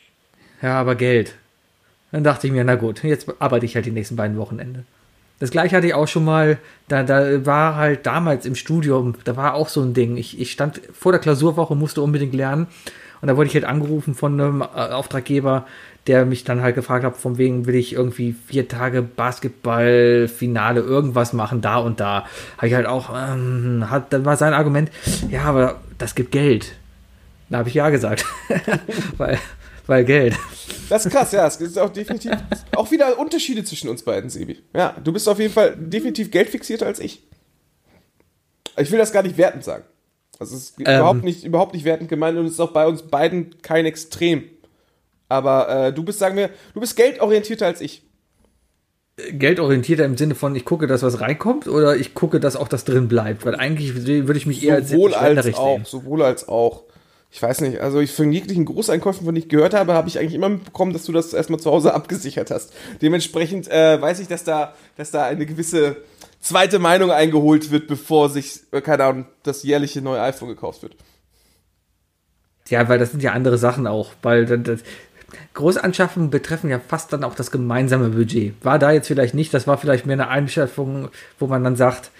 ja, 0.62 0.78
aber 0.80 0.94
Geld. 0.94 1.34
Dann 2.12 2.24
dachte 2.24 2.46
ich 2.46 2.52
mir, 2.52 2.64
na 2.64 2.76
gut, 2.76 3.02
jetzt 3.02 3.28
arbeite 3.40 3.66
ich 3.66 3.74
halt 3.74 3.86
die 3.86 3.90
nächsten 3.90 4.16
beiden 4.16 4.36
Wochenende. 4.36 4.84
Das 5.38 5.50
gleiche 5.50 5.76
hatte 5.76 5.86
ich 5.86 5.94
auch 5.94 6.08
schon 6.08 6.24
mal, 6.24 6.58
da, 6.88 7.02
da 7.02 7.44
war 7.44 7.76
halt 7.76 8.06
damals 8.06 8.46
im 8.46 8.54
Studium, 8.54 9.14
da 9.24 9.36
war 9.36 9.54
auch 9.54 9.68
so 9.68 9.82
ein 9.82 9.92
Ding. 9.92 10.16
Ich, 10.16 10.40
ich 10.40 10.50
stand 10.50 10.80
vor 10.92 11.12
der 11.12 11.20
Klausurwoche, 11.20 11.74
musste 11.74 12.00
unbedingt 12.00 12.34
lernen. 12.34 12.68
Und 13.20 13.28
da 13.28 13.36
wurde 13.36 13.48
ich 13.48 13.54
halt 13.54 13.64
angerufen 13.64 14.14
von 14.14 14.40
einem 14.40 14.62
äh, 14.62 14.64
Auftraggeber, 14.64 15.66
der 16.06 16.24
mich 16.24 16.44
dann 16.44 16.62
halt 16.62 16.74
gefragt 16.74 17.04
hat, 17.04 17.16
von 17.16 17.38
wegen 17.38 17.66
will 17.66 17.74
ich 17.74 17.92
irgendwie 17.92 18.34
vier 18.46 18.68
Tage 18.68 19.02
Basketballfinale 19.02 20.80
irgendwas 20.80 21.32
machen, 21.32 21.60
da 21.60 21.78
und 21.78 22.00
da. 22.00 22.26
Habe 22.56 22.68
ich 22.68 22.74
halt 22.74 22.86
auch, 22.86 23.10
ähm, 23.14 23.86
hat, 23.90 24.12
dann 24.12 24.24
war 24.24 24.36
sein 24.36 24.54
Argument, 24.54 24.90
ja, 25.28 25.42
aber 25.42 25.80
das 25.98 26.14
gibt 26.14 26.32
Geld. 26.32 26.74
Da 27.48 27.58
habe 27.58 27.68
ich 27.68 27.74
ja 27.74 27.90
gesagt. 27.90 28.24
weil, 29.16 29.38
weil 29.86 30.04
Geld. 30.04 30.34
Das 30.88 31.06
ist 31.06 31.12
krass, 31.12 31.32
ja. 31.32 31.46
Es 31.46 31.58
gibt 31.58 31.78
auch 31.78 31.90
definitiv 31.90 32.32
auch 32.74 32.90
wieder 32.90 33.18
Unterschiede 33.18 33.64
zwischen 33.64 33.88
uns 33.88 34.02
beiden, 34.02 34.30
Sebi. 34.30 34.62
Ja, 34.74 34.96
du 35.02 35.12
bist 35.12 35.28
auf 35.28 35.38
jeden 35.38 35.52
Fall 35.52 35.76
definitiv 35.76 36.30
geldfixierter 36.30 36.86
als 36.86 37.00
ich. 37.00 37.22
Ich 38.76 38.90
will 38.90 38.98
das 38.98 39.12
gar 39.12 39.22
nicht 39.22 39.38
wertend 39.38 39.64
sagen. 39.64 39.84
Es 40.38 40.52
ist 40.52 40.78
ähm, 40.78 40.84
überhaupt, 40.84 41.24
nicht, 41.24 41.44
überhaupt 41.44 41.74
nicht 41.74 41.84
wertend 41.84 42.08
gemeint 42.10 42.36
und 42.38 42.46
es 42.46 42.52
ist 42.52 42.60
auch 42.60 42.72
bei 42.72 42.86
uns 42.86 43.02
beiden 43.02 43.56
kein 43.62 43.86
Extrem. 43.86 44.44
Aber 45.28 45.68
äh, 45.68 45.92
du 45.92 46.04
bist, 46.04 46.18
sagen 46.18 46.36
wir, 46.36 46.50
du 46.74 46.80
bist 46.80 46.96
geldorientierter 46.96 47.66
als 47.66 47.80
ich. 47.80 48.02
Geldorientierter 49.16 50.04
im 50.04 50.16
Sinne 50.18 50.34
von, 50.34 50.54
ich 50.54 50.66
gucke, 50.66 50.86
dass 50.86 51.02
was 51.02 51.20
reinkommt 51.20 51.68
oder 51.68 51.96
ich 51.96 52.12
gucke, 52.12 52.38
dass 52.38 52.54
auch 52.54 52.68
das 52.68 52.84
drin 52.84 53.08
bleibt? 53.08 53.46
Weil 53.46 53.54
eigentlich 53.54 53.94
würde 54.04 54.38
ich 54.38 54.44
mich 54.44 54.62
eher 54.62 54.84
sowohl 54.84 55.14
als, 55.14 55.46
als 55.46 55.54
auch, 55.56 55.84
Sowohl 55.86 56.22
als 56.22 56.48
auch 56.48 56.84
ich 57.36 57.42
weiß 57.42 57.60
nicht, 57.60 57.82
also 57.82 58.00
ich 58.00 58.12
von 58.12 58.32
jeglichen 58.32 58.64
Großeinkäufen, 58.64 59.26
von 59.26 59.34
denen 59.34 59.44
ich 59.44 59.50
gehört 59.50 59.74
habe, 59.74 59.92
habe 59.92 60.08
ich 60.08 60.18
eigentlich 60.18 60.32
immer 60.32 60.48
mitbekommen, 60.48 60.94
dass 60.94 61.04
du 61.04 61.12
das 61.12 61.34
erstmal 61.34 61.60
zu 61.60 61.70
Hause 61.70 61.92
abgesichert 61.94 62.50
hast. 62.50 62.72
Dementsprechend 63.02 63.70
äh, 63.70 64.00
weiß 64.00 64.20
ich, 64.20 64.28
dass 64.28 64.42
da, 64.42 64.72
dass 64.96 65.10
da 65.10 65.24
eine 65.26 65.44
gewisse 65.44 65.98
zweite 66.40 66.78
Meinung 66.78 67.10
eingeholt 67.10 67.70
wird, 67.70 67.88
bevor 67.88 68.30
sich, 68.30 68.62
äh, 68.72 68.80
keine 68.80 69.04
Ahnung, 69.04 69.26
das 69.42 69.64
jährliche 69.64 70.00
neue 70.00 70.22
iPhone 70.22 70.48
gekauft 70.48 70.82
wird. 70.82 70.96
Ja, 72.68 72.88
weil 72.88 72.98
das 72.98 73.10
sind 73.10 73.22
ja 73.22 73.32
andere 73.32 73.58
Sachen 73.58 73.86
auch, 73.86 74.12
weil 74.22 74.46
das, 74.46 74.80
Großanschaffungen 75.52 76.30
betreffen 76.30 76.70
ja 76.70 76.78
fast 76.78 77.12
dann 77.12 77.22
auch 77.22 77.34
das 77.34 77.50
gemeinsame 77.50 78.08
Budget. 78.08 78.54
War 78.64 78.78
da 78.78 78.92
jetzt 78.92 79.08
vielleicht 79.08 79.34
nicht, 79.34 79.52
das 79.52 79.66
war 79.66 79.76
vielleicht 79.76 80.06
mehr 80.06 80.14
eine 80.14 80.28
Einschaffung, 80.28 81.10
wo 81.38 81.48
man 81.48 81.62
dann 81.62 81.76
sagt, 81.76 82.10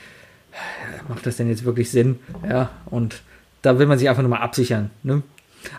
macht 1.08 1.24
das 1.24 1.38
denn 1.38 1.48
jetzt 1.48 1.64
wirklich 1.64 1.90
Sinn? 1.90 2.18
Ja, 2.46 2.68
und 2.84 3.22
da 3.66 3.80
will 3.80 3.86
man 3.86 3.98
sich 3.98 4.08
einfach 4.08 4.22
nur 4.22 4.30
mal 4.30 4.40
absichern. 4.40 4.90
Ne? 5.02 5.22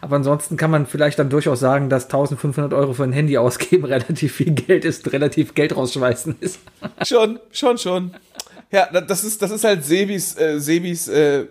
Aber 0.02 0.18
ansonsten 0.18 0.58
kann 0.58 0.70
man 0.70 0.86
vielleicht 0.86 1.20
dann 1.20 1.30
durchaus 1.30 1.62
sagen, 1.62 1.90
dass 1.90 2.06
1500 2.06 2.74
Euro 2.74 2.92
für 2.94 3.04
ein 3.04 3.14
Handy 3.14 3.38
ausgeben 3.38 3.86
relativ 3.86 4.36
viel 4.36 4.52
Geld 4.52 4.84
ist, 4.84 5.12
relativ 5.14 5.56
Geld 5.56 5.76
rausschmeißen 5.76 6.36
ist. 6.42 6.60
schon, 7.06 7.40
schon, 7.52 7.78
schon. 7.78 8.12
Ja, 8.72 8.88
das 8.88 9.24
ist, 9.24 9.42
das 9.42 9.52
ist 9.52 9.64
halt 9.64 9.86
Sebis, 9.86 10.38
äh, 10.38 10.60
Sebis 10.60 11.08
äh, 11.08 11.46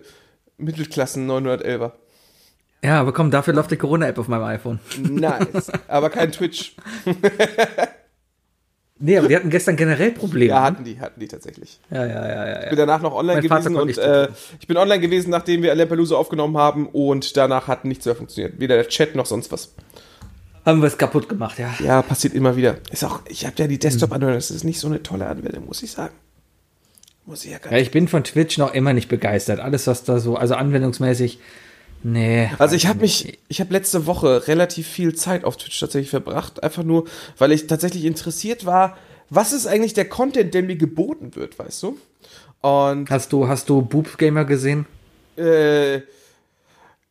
Mittelklassen 0.59 1.27
911er. 1.27 1.93
Ja, 2.83 3.01
aber 3.01 3.11
komm, 3.11 3.31
dafür 3.31 3.55
läuft 3.55 3.71
die 3.71 3.77
Corona-App 3.77 4.19
auf 4.19 4.27
meinem 4.27 4.43
iPhone. 4.43 4.79
Nice. 5.01 5.71
Aber 5.87 6.11
kein 6.11 6.31
Twitch. 6.33 6.75
Nee, 8.99 9.17
aber 9.17 9.27
die 9.27 9.35
hatten 9.35 9.49
gestern 9.49 9.75
generell 9.75 10.11
Probleme. 10.11 10.49
Ja, 10.49 10.63
hatten 10.63 10.83
die, 10.83 10.99
hatten 10.99 11.19
die 11.19 11.27
tatsächlich. 11.27 11.79
ja, 11.91 12.05
ja, 12.05 12.27
ja. 12.27 12.47
ja, 12.47 12.63
Ich 12.63 12.69
bin 12.69 12.77
danach 12.77 13.01
noch 13.01 13.13
online 13.13 13.41
Mein 13.41 13.61
gewesen 13.61 13.75
und 13.75 13.87
nicht 13.87 13.99
äh, 13.99 14.29
ich 14.59 14.67
bin 14.67 14.77
online 14.77 14.99
gewesen, 14.99 15.29
nachdem 15.29 15.61
wir 15.61 15.75
Lampelusa 15.75 16.15
aufgenommen 16.15 16.57
haben 16.57 16.87
und 16.87 17.37
danach 17.37 17.67
hat 17.67 17.85
nichts 17.85 18.05
mehr 18.05 18.15
funktioniert. 18.15 18.59
Weder 18.59 18.75
der 18.75 18.87
Chat 18.87 19.15
noch 19.15 19.27
sonst 19.27 19.51
was. 19.51 19.73
Haben 20.65 20.81
wir 20.81 20.87
es 20.87 20.97
kaputt 20.97 21.29
gemacht, 21.29 21.59
ja. 21.59 21.73
Ja, 21.79 22.01
passiert 22.01 22.33
immer 22.33 22.55
wieder. 22.55 22.77
Ist 22.91 23.05
auch, 23.05 23.21
ich 23.27 23.45
habe 23.45 23.55
ja 23.57 23.67
die 23.67 23.79
Desktop-Anwendung, 23.79 24.35
das 24.35 24.51
ist 24.51 24.63
nicht 24.63 24.79
so 24.79 24.87
eine 24.87 25.01
tolle 25.01 25.27
Anwendung, 25.27 25.65
muss 25.65 25.81
ich 25.83 25.91
sagen. 25.91 26.13
Muss 27.25 27.45
ich 27.45 27.51
ja 27.51 27.57
gar 27.59 27.71
Ja, 27.71 27.77
ich 27.77 27.91
bin 27.91 28.07
von 28.07 28.23
Twitch 28.23 28.57
noch 28.57 28.73
immer 28.73 28.93
nicht 28.93 29.09
begeistert. 29.09 29.59
Alles, 29.59 29.85
was 29.87 30.03
da 30.03 30.19
so, 30.19 30.35
also 30.35 30.55
anwendungsmäßig, 30.55 31.39
nee. 32.03 32.49
Also 32.59 32.75
ich 32.75 32.87
habe 32.87 32.99
mich, 32.99 33.39
ich 33.47 33.59
habe 33.59 33.73
letzte 33.73 34.05
Woche 34.05 34.47
relativ 34.47 34.87
viel 34.87 35.15
Zeit 35.15 35.43
auf 35.43 35.57
Twitch 35.57 35.79
tatsächlich 35.79 36.09
verbracht, 36.09 36.63
einfach 36.63 36.83
nur, 36.83 37.05
weil 37.37 37.51
ich 37.51 37.67
tatsächlich 37.67 38.05
interessiert 38.05 38.65
war, 38.65 38.97
was 39.29 39.51
ist 39.53 39.67
eigentlich 39.67 39.93
der 39.93 40.07
Content, 40.07 40.53
der 40.53 40.63
mir 40.63 40.77
geboten 40.77 41.35
wird, 41.35 41.59
weißt 41.59 41.83
du? 41.83 41.97
Und 42.61 43.09
Hast 43.09 43.33
du, 43.33 43.47
hast 43.47 43.69
du 43.69 43.81
Boob 43.81 44.17
Gamer 44.17 44.45
gesehen? 44.45 44.85
äh, 45.37 46.01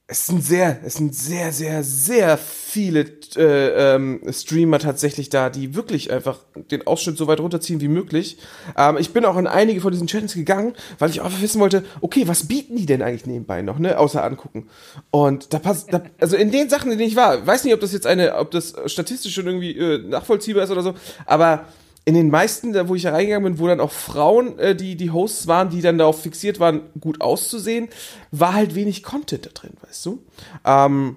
es 0.09 0.27
sind 0.27 0.45
sehr, 0.45 0.79
es 0.85 0.95
sind 0.95 1.17
sehr, 1.17 1.53
sehr, 1.53 1.83
sehr 1.83 2.39
viele 2.39 3.07
äh, 3.35 3.95
ähm, 3.95 4.21
Streamer 4.31 4.79
tatsächlich 4.79 5.31
da, 5.31 5.51
die 5.51 5.75
wirklich 5.75 6.13
einfach 6.13 6.39
den 6.55 6.87
Ausschnitt 6.87 7.17
so 7.17 7.27
weit 7.27 7.41
runterziehen 7.41 7.81
wie 7.81 7.89
möglich. 7.89 8.39
Ähm, 8.77 8.99
ich 8.99 9.13
bin 9.13 9.25
auch 9.25 9.37
in 9.37 9.49
einige 9.49 9.81
von 9.81 9.91
diesen 9.91 10.07
Channels 10.07 10.35
gegangen, 10.35 10.75
weil 11.01 11.11
ich 11.11 11.23
einfach 11.23 11.41
wissen 11.41 11.61
wollte, 11.61 11.85
okay, 12.03 12.29
was 12.29 12.47
bieten 12.47 12.77
die 12.77 12.87
denn 12.87 13.03
eigentlich 13.03 13.27
nebenbei 13.27 13.63
noch, 13.63 13.81
ne, 13.81 13.99
außer 13.99 14.23
angucken. 14.23 14.69
Und 15.11 15.53
da 15.53 15.59
passt, 15.59 15.93
da, 15.93 16.03
also 16.21 16.37
in 16.37 16.53
den 16.53 16.69
Sachen, 16.69 16.93
in 16.93 16.99
denen 16.99 17.11
ich 17.11 17.17
war, 17.17 17.45
weiß 17.45 17.65
nicht, 17.65 17.75
ob 17.75 17.81
das 17.81 17.93
jetzt 17.93 18.07
eine, 18.07 18.37
ob 18.37 18.53
das 18.53 18.75
statistisch 18.87 19.35
schon 19.35 19.47
irgendwie 19.47 19.77
äh, 19.77 19.99
nachvollziehbar 20.07 20.63
ist 20.63 20.71
oder 20.71 20.83
so, 20.83 20.95
aber 21.25 21.67
in 22.07 22.15
den 22.15 22.31
meisten, 22.31 22.73
da 22.73 22.89
wo 22.89 22.95
ich 22.95 23.03
da 23.03 23.11
reingegangen 23.11 23.53
bin, 23.53 23.59
wo 23.61 23.67
dann 23.67 23.81
auch 23.81 23.91
Frauen, 23.93 24.59
äh, 24.59 24.75
die 24.75 24.95
die 24.97 25.11
Hosts 25.11 25.47
waren, 25.49 25.69
die 25.71 25.83
dann 25.83 25.99
darauf 25.99 26.23
fixiert 26.23 26.59
waren, 26.61 26.81
gut 27.01 27.21
auszusehen, 27.21 27.89
war 28.31 28.55
halt 28.55 28.75
wenig 28.75 29.03
Content 29.03 29.45
da 29.45 29.51
drin, 29.53 29.73
weißt 29.87 30.07
du? 30.07 30.23
Ähm, 30.65 31.17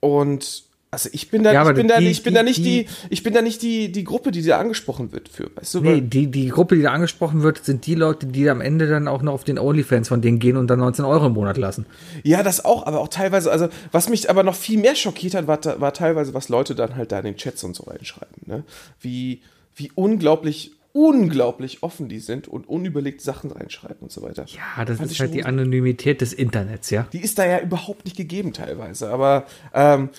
und 0.00 0.64
also 0.92 1.08
ich 1.12 1.30
bin 1.30 1.44
da, 1.44 1.52
Ja, 1.52 1.68
ich 1.68 1.74
bin 1.76 1.86
da, 1.86 1.98
die- 2.00 2.08
ich 2.08 2.22
bin 2.24 2.34
da 2.34 2.40
die- 2.42 2.46
nicht 2.48 2.58
die, 2.58 2.84
die- 2.84 2.86
ich 3.10 3.22
bin 3.22 3.32
da 3.32 3.42
nicht 3.42 3.62
die 3.62 3.92
die 3.92 4.02
Gruppe, 4.02 4.32
die 4.32 4.42
da 4.42 4.58
angesprochen 4.58 5.12
wird 5.12 5.28
für, 5.28 5.48
weißt 5.54 5.74
du? 5.74 5.80
Nee, 5.82 6.00
die, 6.00 6.26
die 6.28 6.48
Gruppe, 6.48 6.74
die 6.76 6.82
da 6.82 6.90
angesprochen 6.92 7.42
wird, 7.42 7.64
sind 7.64 7.86
die 7.86 7.94
Leute, 7.94 8.26
die 8.26 8.48
am 8.50 8.60
Ende 8.60 8.88
dann 8.88 9.06
auch 9.06 9.22
noch 9.22 9.32
auf 9.34 9.44
den 9.44 9.58
OnlyFans 9.58 10.08
von 10.08 10.20
denen 10.20 10.40
gehen 10.40 10.56
und 10.56 10.66
dann 10.68 10.80
19 10.80 11.04
Euro 11.04 11.26
im 11.26 11.32
Monat 11.34 11.58
lassen. 11.58 11.86
Ja, 12.24 12.42
das 12.42 12.64
auch, 12.64 12.86
aber 12.86 13.00
auch 13.00 13.08
teilweise, 13.08 13.52
also 13.52 13.68
was 13.92 14.08
mich 14.08 14.30
aber 14.30 14.42
noch 14.42 14.56
viel 14.56 14.80
mehr 14.80 14.96
schockiert 14.96 15.34
hat, 15.34 15.46
war, 15.46 15.60
war 15.80 15.92
teilweise, 15.92 16.34
was 16.34 16.48
Leute 16.48 16.74
dann 16.74 16.96
halt 16.96 17.12
da 17.12 17.18
in 17.20 17.24
den 17.24 17.36
Chats 17.36 17.62
und 17.62 17.76
so 17.76 17.84
reinschreiben, 17.84 18.42
ne? 18.46 18.64
Wie, 19.00 19.42
wie 19.80 19.90
unglaublich, 19.94 20.72
unglaublich 20.92 21.82
offen 21.82 22.08
die 22.08 22.20
sind 22.20 22.46
und 22.46 22.68
unüberlegt 22.68 23.20
Sachen 23.20 23.50
reinschreiben 23.50 23.98
und 24.02 24.12
so 24.12 24.22
weiter. 24.22 24.44
Ja, 24.46 24.84
das 24.84 24.98
Fand 24.98 25.10
ist 25.10 25.20
halt 25.20 25.34
die. 25.34 25.44
Anonymität 25.44 26.20
des 26.20 26.32
Internets, 26.32 26.90
ja. 26.90 27.06
Die 27.12 27.20
ist 27.20 27.38
da 27.38 27.46
ja 27.46 27.60
überhaupt 27.60 28.04
nicht 28.04 28.16
gegeben 28.16 28.52
teilweise, 28.52 29.10
aber, 29.10 29.46
ähm, 29.74 30.10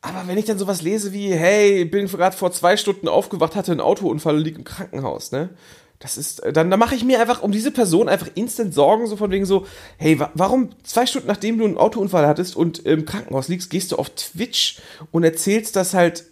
aber 0.00 0.26
wenn 0.26 0.38
ich 0.38 0.46
dann 0.46 0.58
sowas 0.58 0.82
lese 0.82 1.12
wie, 1.12 1.32
hey, 1.32 1.84
bin 1.84 2.08
gerade 2.08 2.36
vor 2.36 2.50
zwei 2.50 2.76
Stunden 2.76 3.06
aufgewacht, 3.06 3.54
hatte 3.54 3.70
einen 3.70 3.80
Autounfall 3.80 4.36
und 4.36 4.42
liegt 4.42 4.58
im 4.58 4.64
Krankenhaus, 4.64 5.30
ne? 5.30 5.50
Das 6.02 6.18
ist, 6.18 6.40
äh, 6.40 6.52
dann, 6.52 6.68
dann 6.68 6.80
mache 6.80 6.96
ich 6.96 7.04
mir 7.04 7.20
einfach 7.20 7.42
um 7.42 7.52
diese 7.52 7.70
Person 7.70 8.08
einfach 8.08 8.28
instant 8.34 8.74
Sorgen, 8.74 9.06
so 9.06 9.16
von 9.16 9.30
wegen 9.30 9.46
so, 9.46 9.66
hey, 9.98 10.18
wa 10.18 10.32
warum 10.34 10.70
zwei 10.82 11.06
Stunden 11.06 11.28
nachdem 11.28 11.58
du 11.58 11.64
einen 11.64 11.78
Autounfall 11.78 12.26
hattest 12.26 12.56
und 12.56 12.80
im 12.80 13.04
Krankenhaus 13.04 13.46
liegst, 13.46 13.70
gehst 13.70 13.92
du 13.92 13.96
auf 13.96 14.10
Twitch 14.10 14.80
und 15.12 15.22
erzählst 15.22 15.76
das 15.76 15.94
halt 15.94 16.24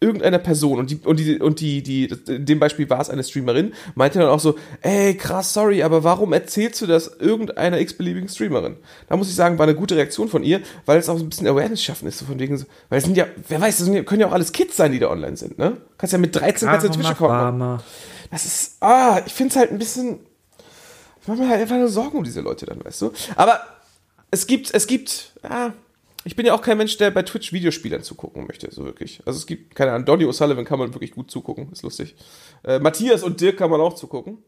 irgendeiner 0.00 0.38
Person 0.38 0.78
und 0.78 0.90
die 0.90 1.00
und 1.04 1.20
die 1.20 1.38
und 1.38 1.60
die 1.60 1.82
die 1.82 2.14
in 2.26 2.46
dem 2.46 2.58
Beispiel 2.58 2.88
war 2.88 3.00
es 3.00 3.10
eine 3.10 3.22
Streamerin 3.22 3.74
meinte 3.94 4.18
dann 4.18 4.28
auch 4.28 4.40
so 4.40 4.56
ey 4.80 5.14
krass 5.14 5.52
sorry 5.52 5.82
aber 5.82 6.04
warum 6.04 6.32
erzählst 6.32 6.80
du 6.80 6.86
das 6.86 7.16
irgendeiner 7.18 7.78
x-beliebigen 7.80 8.28
Streamerin? 8.28 8.76
Da 9.08 9.16
muss 9.16 9.28
ich 9.28 9.34
sagen 9.34 9.58
war 9.58 9.66
eine 9.66 9.74
gute 9.74 9.96
Reaktion 9.96 10.28
von 10.28 10.42
ihr 10.42 10.60
weil 10.86 10.98
es 10.98 11.08
auch 11.08 11.18
so 11.18 11.24
ein 11.24 11.28
bisschen 11.28 11.46
Awareness 11.46 11.82
schaffen 11.82 12.08
ist 12.08 12.18
so 12.18 12.24
von 12.24 12.38
wegen 12.38 12.56
so, 12.56 12.64
weil 12.88 12.98
es 12.98 13.04
sind 13.04 13.16
ja 13.16 13.26
wer 13.48 13.60
weiß 13.60 13.76
das 13.76 13.84
sind 13.84 13.94
ja, 13.94 14.02
können 14.02 14.22
ja 14.22 14.28
auch 14.28 14.32
alles 14.32 14.52
Kids 14.52 14.76
sein 14.76 14.92
die 14.92 14.98
da 14.98 15.10
online 15.10 15.36
sind 15.36 15.58
ne? 15.58 15.76
Kannst 15.98 16.14
ja 16.14 16.18
mit 16.18 16.34
13 16.34 16.68
kannst 16.68 16.86
du 16.86 16.92
einen 16.92 17.00
Twitch 17.00 17.10
Account 17.10 17.82
das 18.30 18.44
ist 18.46 18.76
ah 18.82 19.20
ich 19.26 19.34
finde 19.34 19.50
es 19.50 19.56
halt 19.56 19.70
ein 19.70 19.78
bisschen 19.78 20.20
ich 21.20 21.28
mache 21.28 21.40
mir 21.40 21.48
halt 21.48 21.60
einfach 21.60 21.76
nur 21.76 21.88
Sorgen 21.88 22.18
um 22.18 22.24
diese 22.24 22.40
Leute 22.40 22.66
dann 22.66 22.82
weißt 22.84 23.02
du? 23.02 23.12
Aber 23.36 23.60
es 24.30 24.46
gibt 24.46 24.72
es 24.72 24.86
gibt 24.86 25.32
ah, 25.42 25.72
ich 26.24 26.36
bin 26.36 26.44
ja 26.44 26.54
auch 26.54 26.62
kein 26.62 26.76
Mensch, 26.76 26.96
der 26.98 27.10
bei 27.10 27.22
Twitch 27.22 27.52
Videospielern 27.52 28.02
zugucken 28.02 28.46
möchte, 28.46 28.70
so 28.70 28.84
wirklich. 28.84 29.22
Also 29.24 29.38
es 29.38 29.46
gibt, 29.46 29.74
keine 29.74 29.92
Ahnung, 29.92 30.04
Donny 30.04 30.24
O'Sullivan 30.24 30.64
kann 30.64 30.78
man 30.78 30.92
wirklich 30.94 31.12
gut 31.12 31.30
zugucken, 31.30 31.70
ist 31.72 31.82
lustig. 31.82 32.14
Äh, 32.64 32.78
Matthias 32.78 33.22
und 33.22 33.40
Dirk 33.40 33.56
kann 33.56 33.70
man 33.70 33.80
auch 33.80 33.94
zugucken. 33.94 34.38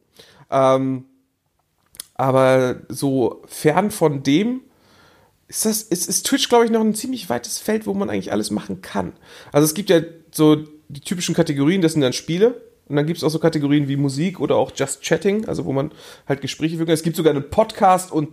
Ähm, 0.50 1.06
aber 2.14 2.82
so 2.88 3.42
fern 3.46 3.90
von 3.90 4.22
dem 4.22 4.60
ist 5.48 5.64
das, 5.64 5.82
ist, 5.82 6.08
ist 6.08 6.26
Twitch, 6.26 6.48
glaube 6.48 6.66
ich, 6.66 6.70
noch 6.70 6.80
ein 6.80 6.94
ziemlich 6.94 7.28
weites 7.28 7.58
Feld, 7.58 7.86
wo 7.86 7.94
man 7.94 8.10
eigentlich 8.10 8.32
alles 8.32 8.50
machen 8.50 8.82
kann. 8.82 9.12
Also 9.50 9.64
es 9.64 9.74
gibt 9.74 9.90
ja 9.90 10.00
so 10.30 10.56
die 10.88 11.00
typischen 11.00 11.34
Kategorien, 11.34 11.82
das 11.82 11.92
sind 11.92 12.02
dann 12.02 12.12
Spiele. 12.12 12.60
Und 12.88 12.96
dann 12.96 13.06
gibt 13.06 13.18
es 13.18 13.24
auch 13.24 13.30
so 13.30 13.38
Kategorien 13.38 13.88
wie 13.88 13.96
Musik 13.96 14.40
oder 14.40 14.56
auch 14.56 14.72
Just 14.74 15.02
Chatting, 15.02 15.46
also 15.46 15.64
wo 15.64 15.72
man 15.72 15.92
halt 16.28 16.40
Gespräche 16.42 16.76
führen 16.76 16.86
kann. 16.86 16.94
Es 16.94 17.02
gibt 17.02 17.16
sogar 17.16 17.32
einen 17.32 17.48
Podcast 17.48 18.12
und 18.12 18.28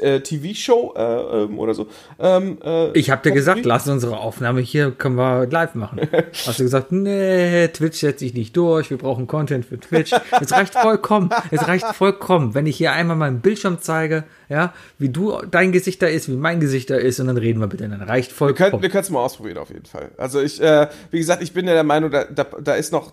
äh, 0.00 0.20
TV-Show 0.20 0.94
äh, 0.96 1.42
ähm, 1.44 1.58
oder 1.58 1.74
so. 1.74 1.86
Ähm, 2.18 2.58
äh, 2.64 2.90
Ich 2.98 3.10
habe 3.10 3.22
dir 3.22 3.32
gesagt, 3.32 3.64
lass 3.64 3.88
unsere 3.88 4.18
Aufnahme 4.18 4.60
hier, 4.60 4.90
können 4.90 5.16
wir 5.16 5.46
live 5.46 5.74
machen. 5.74 6.00
Hast 6.46 6.58
du 6.58 6.64
gesagt, 6.64 6.92
nee, 6.92 7.68
Twitch 7.68 7.98
setzt 8.00 8.20
sich 8.20 8.34
nicht 8.34 8.56
durch, 8.56 8.90
wir 8.90 8.98
brauchen 8.98 9.26
Content 9.26 9.64
für 9.64 9.78
Twitch. 9.78 10.12
Es 10.40 10.52
reicht 10.52 10.74
vollkommen, 10.74 11.30
es 11.50 11.66
reicht 11.66 11.86
vollkommen, 11.94 12.54
wenn 12.54 12.66
ich 12.66 12.76
hier 12.76 12.92
einmal 12.92 13.16
meinen 13.16 13.40
Bildschirm 13.40 13.78
zeige, 13.80 14.24
ja, 14.48 14.72
wie 14.98 15.08
du, 15.08 15.40
dein 15.50 15.72
Gesicht 15.72 16.02
da 16.02 16.06
ist, 16.06 16.28
wie 16.28 16.36
mein 16.36 16.60
Gesicht 16.60 16.90
da 16.90 16.96
ist 16.96 17.20
und 17.20 17.26
dann 17.26 17.36
reden 17.36 17.60
wir 17.60 17.66
bitte, 17.66 17.88
dann 17.88 18.02
reicht 18.02 18.32
vollkommen. 18.32 18.82
wir 18.82 18.88
können 18.88 19.02
es 19.04 19.10
mal 19.10 19.20
ausprobieren 19.20 19.58
auf 19.58 19.70
jeden 19.70 19.86
Fall. 19.86 20.10
Also 20.16 20.40
ich, 20.40 20.60
äh, 20.60 20.88
wie 21.10 21.18
gesagt, 21.18 21.42
ich 21.42 21.52
bin 21.52 21.66
ja 21.66 21.74
der 21.74 21.84
Meinung, 21.84 22.10
da, 22.10 22.24
da, 22.24 22.44
da 22.44 22.74
ist 22.74 22.92
noch, 22.92 23.12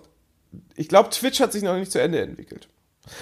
ich 0.75 0.87
glaube, 0.87 1.09
Twitch 1.09 1.39
hat 1.39 1.51
sich 1.51 1.63
noch 1.63 1.75
nicht 1.75 1.91
zu 1.91 2.01
Ende 2.01 2.19
entwickelt. 2.19 2.67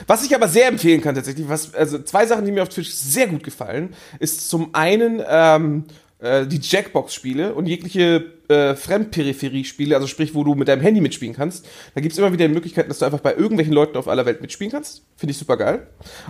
Was 0.06 0.26
ich 0.26 0.36
aber 0.36 0.48
sehr 0.48 0.68
empfehlen 0.68 1.02
kann 1.02 1.16
tatsächlich, 1.16 1.48
was, 1.50 1.74
also 1.74 2.00
zwei 2.00 2.26
Sachen, 2.26 2.46
die 2.46 2.52
mir 2.52 2.64
auf 2.64 2.70
Twitch 2.70 2.92
sehr 2.92 3.28
gut 3.28 3.44
gefallen, 3.44 3.94
ist 4.20 4.50
zum 4.50 4.74
einen 4.74 5.22
ähm, 5.28 5.86
äh, 6.20 6.48
die 6.48 6.60
Jackbox-Spiele 6.62 7.54
und 7.54 7.68
jegliche 7.68 8.26
äh, 8.48 8.76
Fremdperipherie-Spiele, 8.76 9.96
also 9.96 10.08
sprich, 10.08 10.34
wo 10.34 10.44
du 10.44 10.56
mit 10.56 10.68
deinem 10.68 10.82
Handy 10.82 11.02
mitspielen 11.02 11.36
kannst. 11.36 11.68
Da 11.94 12.02
gibt's 12.02 12.18
immer 12.18 12.32
wieder 12.32 12.48
die 12.48 12.54
Möglichkeit, 12.54 12.90
dass 12.90 13.00
du 13.00 13.06
einfach 13.06 13.20
bei 13.20 13.36
irgendwelchen 13.36 13.74
Leuten 13.74 13.98
auf 13.98 14.08
aller 14.08 14.26
Welt 14.26 14.42
mitspielen 14.42 14.72
kannst. 14.72 15.04
Finde 15.16 15.32
ich 15.32 15.38
super 15.38 15.58
geil. 15.58 15.88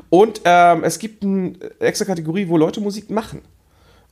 Und 0.09 0.41
ähm, 0.43 0.83
es 0.83 0.99
gibt 0.99 1.23
eine 1.23 1.53
extra 1.79 2.05
Kategorie, 2.05 2.49
wo 2.49 2.57
Leute 2.57 2.81
Musik 2.81 3.09
machen. 3.09 3.41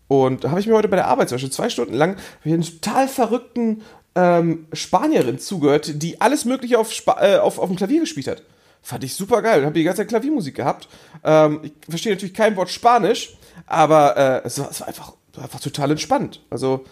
Und 0.07 0.43
da 0.43 0.51
habe 0.51 0.59
ich 0.59 0.67
mir 0.67 0.75
heute 0.75 0.87
bei 0.87 0.97
der 0.97 1.07
Arbeit 1.07 1.29
zum 1.29 1.35
Beispiel 1.35 1.51
zwei 1.51 1.69
Stunden 1.69 1.95
lang 1.95 2.15
einen 2.43 2.61
total 2.61 3.07
verrückten 3.07 3.81
ähm, 4.15 4.67
Spanierin 4.71 5.39
zugehört, 5.39 6.01
die 6.01 6.21
alles 6.21 6.45
Mögliche 6.45 6.79
auf, 6.79 6.93
Spa 6.93 7.17
äh, 7.21 7.37
auf, 7.37 7.59
auf 7.59 7.67
dem 7.67 7.75
Klavier 7.75 8.01
gespielt 8.01 8.27
hat. 8.27 8.43
Fand 8.85 9.03
ich 9.03 9.15
super 9.15 9.41
geil. 9.41 9.65
Habe 9.65 9.73
die 9.73 9.83
ganze 9.83 10.03
Zeit 10.03 10.09
Klaviermusik 10.09 10.53
gehabt. 10.53 10.87
Ähm, 11.23 11.61
ich 11.63 11.73
verstehe 11.89 12.13
natürlich 12.13 12.35
kein 12.35 12.55
Wort 12.55 12.69
Spanisch, 12.69 13.35
aber 13.65 14.15
äh, 14.15 14.45
es, 14.45 14.59
war, 14.59 14.69
es 14.69 14.79
war 14.79 14.87
einfach, 14.87 15.13
einfach 15.41 15.59
total 15.59 15.89
entspannt. 15.89 16.45
Also 16.51 16.85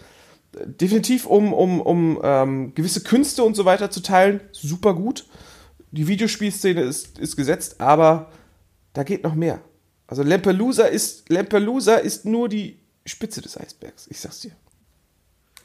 definitiv, 0.64 1.24
um, 1.24 1.52
um, 1.52 1.80
um 1.80 2.20
ähm, 2.24 2.74
gewisse 2.74 3.04
Künste 3.04 3.44
und 3.44 3.54
so 3.54 3.64
weiter 3.64 3.92
zu 3.92 4.00
teilen, 4.00 4.40
super 4.50 4.92
gut. 4.92 5.26
Die 5.92 6.08
Videospielszene 6.08 6.80
ist, 6.80 7.20
ist 7.20 7.36
gesetzt, 7.36 7.80
aber 7.80 8.32
da 8.92 9.04
geht 9.04 9.22
noch 9.22 9.36
mehr. 9.36 9.60
Also 10.08 10.24
Lampelusa 10.24 10.86
ist, 10.86 11.30
Lampelusa 11.30 11.94
ist 11.94 12.24
nur 12.24 12.48
die 12.48 12.76
Spitze 13.06 13.40
des 13.40 13.56
Eisbergs, 13.56 14.08
ich 14.10 14.18
sag's 14.18 14.40
dir. 14.40 14.50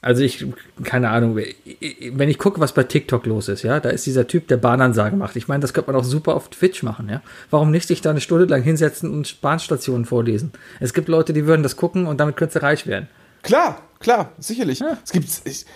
Also 0.02 0.22
ich, 0.22 0.46
keine 0.82 1.10
Ahnung, 1.10 1.36
wenn 1.36 2.28
ich 2.30 2.38
gucke, 2.38 2.58
was 2.58 2.72
bei 2.72 2.84
TikTok 2.84 3.26
los 3.26 3.48
ist, 3.48 3.62
ja, 3.62 3.80
da 3.80 3.90
ist 3.90 4.06
dieser 4.06 4.26
Typ, 4.26 4.48
der 4.48 4.56
Bahnansage 4.56 5.14
macht. 5.14 5.36
Ich 5.36 5.46
meine, 5.46 5.60
das 5.60 5.74
könnte 5.74 5.92
man 5.92 6.00
auch 6.00 6.04
super 6.04 6.34
auf 6.34 6.48
Twitch 6.48 6.82
machen, 6.82 7.10
ja. 7.10 7.20
Warum 7.50 7.70
nicht 7.70 7.86
sich 7.86 8.00
da 8.00 8.10
eine 8.10 8.22
Stunde 8.22 8.46
lang 8.46 8.62
hinsetzen 8.62 9.12
und 9.12 9.42
Bahnstationen 9.42 10.06
vorlesen? 10.06 10.52
Es 10.80 10.94
gibt 10.94 11.08
Leute, 11.08 11.34
die 11.34 11.46
würden 11.46 11.62
das 11.62 11.76
gucken 11.76 12.06
und 12.06 12.18
damit 12.18 12.36
könntest 12.36 12.56
du 12.56 12.62
reich 12.62 12.86
werden. 12.86 13.08
Klar, 13.42 13.82
klar, 13.98 14.32
sicherlich. 14.38 14.80
Es 15.04 15.12
gibt, 15.12 15.28
es, 15.44 15.66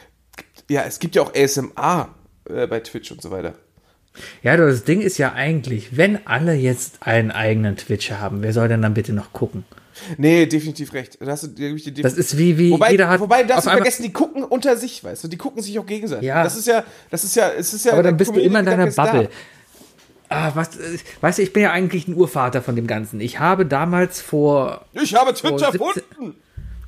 ja, 0.71 0.85
es 0.85 0.99
gibt 0.99 1.17
ja 1.17 1.23
auch 1.23 1.35
ASMR 1.35 2.15
äh, 2.49 2.67
bei 2.67 2.81
Twitch 2.81 3.13
und 3.13 3.21
so 3.21 3.31
weiter. 3.31 3.55
Ja, 4.43 4.57
das 4.57 4.85
Ding 4.85 5.01
ist 5.01 5.19
ja 5.19 5.33
eigentlich, 5.33 5.97
wenn 5.97 6.27
alle 6.27 6.55
jetzt 6.55 7.07
einen 7.07 7.31
eigenen 7.31 7.77
Twitch 7.77 8.11
haben, 8.13 8.43
wer 8.43 8.53
soll 8.53 8.69
denn 8.69 8.81
dann 8.81 8.95
bitte 8.95 9.13
noch 9.13 9.33
gucken? 9.33 9.65
Nee, 10.17 10.47
definitiv 10.47 10.93
recht. 10.93 11.19
Da 11.21 11.33
hast 11.33 11.45
du, 11.45 11.49
da 11.49 11.63
ich 11.63 11.85
dir 11.85 12.03
Das 12.03 12.15
ist 12.15 12.37
wie, 12.37 12.59
wie 12.59 12.71
wobei, 12.71 12.93
jeder 12.93 13.09
hat. 13.09 13.21
wobei 13.21 13.43
darfst 13.45 13.67
du 13.67 13.71
vergessen, 13.71 14.03
die 14.03 14.13
gucken 14.13 14.45
unter 14.45 14.77
sich, 14.77 15.03
weißt 15.03 15.25
du, 15.25 15.29
die 15.29 15.37
gucken 15.37 15.63
sich 15.63 15.79
auch 15.79 15.87
gegenseitig. 15.87 16.27
Ja. 16.27 16.43
Das 16.43 16.57
ist 16.57 16.67
ja, 16.67 16.85
das 17.11 17.25
ist 17.25 17.37
ja, 17.37 17.51
es 17.51 17.73
ist 17.75 17.85
ja. 17.85 17.93
Aber 17.93 18.03
dann 18.03 18.17
bist 18.17 18.35
du 18.35 18.41
immer 18.41 18.61
in 18.61 18.67
deiner 18.67 18.87
Bubble. 18.87 19.29
Ah, 20.29 20.53
was, 20.55 20.71
weißt 21.21 21.39
du, 21.39 21.43
ich 21.43 21.53
bin 21.53 21.63
ja 21.63 21.71
eigentlich 21.73 22.09
ein 22.09 22.15
Urvater 22.15 22.63
von 22.63 22.75
dem 22.75 22.87
Ganzen. 22.87 23.21
Ich 23.21 23.39
habe 23.39 23.67
damals 23.67 24.21
vor 24.21 24.85
Ich 24.93 25.15
habe 25.15 25.35
17 25.35 25.59
erfunden. 25.61 26.35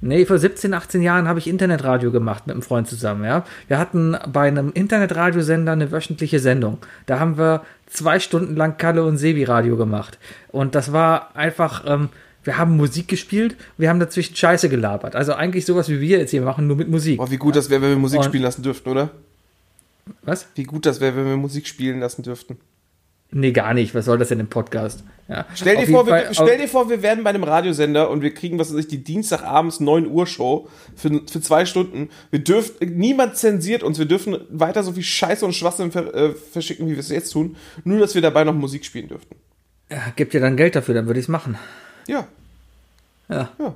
Nee, 0.01 0.27
vor 0.27 0.39
17, 0.39 0.75
18 0.75 1.03
Jahren 1.03 1.27
habe 1.27 1.39
ich 1.39 1.49
Internetradio 1.49 2.11
gemacht 2.11 2.47
mit 2.47 2.55
einem 2.55 2.63
Freund 2.63 2.87
zusammen, 2.87 3.25
ja. 3.25 3.45
Wir 3.67 3.79
hatten 3.79 4.17
bei 4.29 4.49
einem 4.49 4.73
Internetradiosender 4.73 5.73
eine 5.73 5.91
wöchentliche 5.91 6.39
Sendung. 6.39 6.79
Da 7.07 7.19
haben 7.19 7.39
wir 7.39 7.63
zwei 7.87 8.21
Stunden 8.21 8.57
lang 8.57 8.77
Kalle 8.77 9.05
und 9.05 9.17
Sebi 9.17 9.45
Radio 9.45 9.77
gemacht. 9.77 10.19
Und 10.49 10.75
das 10.75 10.93
war 10.93 11.35
einfach, 11.35 11.85
ähm, 11.87 12.11
wir 12.47 12.57
haben 12.59 12.77
Musik 12.77 13.09
gespielt, 13.09 13.57
wir 13.77 13.89
haben 13.91 14.01
dazwischen 14.01 14.35
Scheiße 14.37 14.69
gelabert. 14.69 15.15
Also 15.17 15.35
eigentlich 15.35 15.67
sowas 15.67 15.89
wie 15.89 16.01
wir 16.01 16.19
jetzt 16.19 16.31
hier 16.31 16.43
machen, 16.43 16.67
nur 16.67 16.77
mit 16.77 16.89
Musik. 16.89 17.19
Boah, 17.19 17.31
wie 17.31 17.37
gut 17.37 17.57
das 17.57 17.69
wäre, 17.71 17.83
wenn 17.83 17.91
wir 17.91 17.97
Musik 17.97 18.21
Und- 18.21 18.25
spielen 18.27 18.43
lassen 18.45 18.63
dürften, 18.63 18.89
oder? 18.89 19.11
Was? 20.23 20.47
Wie 20.55 20.63
gut 20.65 20.87
das 20.87 21.01
wäre, 21.01 21.17
wenn 21.17 21.27
wir 21.27 21.37
Musik 21.37 21.67
spielen 21.67 22.01
lassen 22.01 22.23
dürften. 22.23 22.57
Nee, 23.33 23.51
gar 23.51 23.75
nicht. 23.75 23.93
Was 23.93 24.05
soll 24.05 24.19
das 24.19 24.29
denn 24.29 24.39
im 24.39 24.47
Podcast? 24.47 25.03
Ja. 25.29 25.45
Stell 25.57 25.77
dir, 25.77 25.89
vor, 25.89 26.05
jeden 26.05 26.15
wir, 26.17 26.25
Fall- 26.27 26.35
stell 26.35 26.59
dir 26.59 26.69
vor, 26.69 26.89
wir 26.89 27.03
werden 27.03 27.25
bei 27.25 27.31
einem 27.31 27.43
Radiosender 27.43 28.09
und 28.09 28.23
wir 28.23 28.33
kriegen, 28.33 28.57
was 28.61 28.71
weiß 28.73 28.79
ich, 28.79 28.87
die 28.89 29.03
Dienstagabends 29.03 29.81
9 29.81 30.07
Uhr 30.07 30.29
Show 30.29 30.69
für, 30.95 31.11
für 31.29 31.41
zwei 31.41 31.67
Stunden. 31.67 32.09
Wir 32.31 32.39
dürfen, 32.39 32.77
niemand 32.97 33.37
zensiert 33.37 33.83
uns, 33.83 33.99
wir 33.99 34.07
dürfen 34.07 34.39
weiter 34.51 34.85
so 34.85 34.93
viel 34.93 35.03
Scheiße 35.03 35.45
und 35.45 35.55
Schwachsinn 35.55 35.91
ver, 35.91 36.15
äh, 36.15 36.33
verschicken, 36.35 36.87
wie 36.87 36.93
wir 36.93 37.01
es 37.01 37.09
jetzt 37.09 37.33
tun. 37.33 37.57
Nur, 37.83 37.99
dass 37.99 38.15
wir 38.15 38.23
dabei 38.23 38.45
noch 38.45 38.55
Musik 38.55 38.85
spielen 38.85 39.09
dürften. 39.09 39.35
Ja, 39.91 39.99
Gibt 40.15 40.33
ihr 40.33 40.41
dann 40.41 40.57
Geld 40.57 40.77
dafür, 40.77 40.95
dann 40.95 41.07
würde 41.09 41.19
ich 41.19 41.25
es 41.27 41.29
machen. 41.29 41.59
Ja. 42.07 42.29
Ja. 43.29 43.49
Ja. 43.59 43.75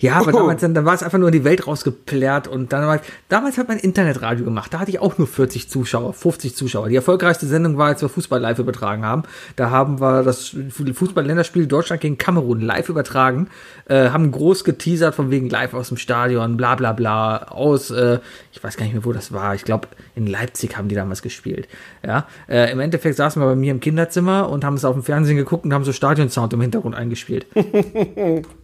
Ja, 0.00 0.14
aber 0.14 0.34
Oh. 0.34 0.38
damals, 0.38 0.60
dann, 0.62 0.74
dann 0.74 0.84
war 0.84 0.94
es 0.94 1.02
einfach 1.02 1.18
nur 1.18 1.28
in 1.28 1.32
die 1.32 1.44
Welt 1.44 1.66
rausgeplärt 1.66 2.48
und 2.48 2.72
dann 2.72 2.86
war, 2.86 3.00
damals 3.28 3.58
hat 3.58 3.68
man 3.68 3.78
Internetradio 3.78 4.44
gemacht. 4.44 4.72
Da 4.74 4.80
hatte 4.80 4.90
ich 4.90 4.98
auch 4.98 5.18
nur 5.18 5.26
40 5.28 5.68
Zuschauer, 5.68 6.12
50 6.14 6.56
Zuschauer. 6.56 6.88
Die 6.88 6.96
erfolgreichste 6.96 7.46
Sendung 7.46 7.76
war, 7.76 7.88
als 7.88 8.00
wir 8.02 8.08
Fußball 8.08 8.40
live 8.40 8.58
übertragen 8.58 9.04
haben. 9.04 9.22
Da 9.56 9.70
haben 9.70 10.00
wir 10.00 10.22
das 10.22 10.56
Fußball-Länderspiel 10.94 11.66
Deutschland 11.66 12.00
gegen 12.00 12.16
Kamerun 12.18 12.60
live 12.60 12.88
übertragen, 12.88 13.48
äh, 13.88 14.08
haben 14.10 14.30
groß 14.30 14.64
geteasert 14.64 15.14
von 15.14 15.30
wegen 15.30 15.48
live 15.50 15.74
aus 15.74 15.88
dem 15.88 15.98
Stadion, 15.98 16.56
bla 16.56 16.74
bla 16.74 16.92
bla, 16.92 17.36
aus, 17.48 17.90
äh, 17.90 18.18
ich 18.52 18.64
weiß 18.64 18.76
gar 18.78 18.84
nicht 18.84 18.94
mehr, 18.94 19.04
wo 19.04 19.12
das 19.12 19.32
war. 19.32 19.54
Ich 19.54 19.64
glaube, 19.64 19.88
in 20.14 20.26
Leipzig 20.26 20.76
haben 20.78 20.88
die 20.88 20.94
damals 20.94 21.20
gespielt. 21.22 21.68
Ja, 22.06 22.26
äh, 22.48 22.72
im 22.72 22.80
Endeffekt 22.80 23.16
saßen 23.16 23.40
wir 23.40 23.46
bei 23.46 23.54
mir 23.56 23.70
im 23.70 23.80
Kinderzimmer 23.80 24.48
und 24.48 24.64
haben 24.64 24.74
es 24.74 24.84
auf 24.84 24.94
dem 24.94 25.02
Fernsehen 25.02 25.36
geguckt 25.36 25.64
und 25.64 25.74
haben 25.74 25.84
so 25.84 25.92
Stadionsound 25.92 26.52
im 26.54 26.60
Hintergrund 26.62 26.94
eingespielt. 26.94 27.46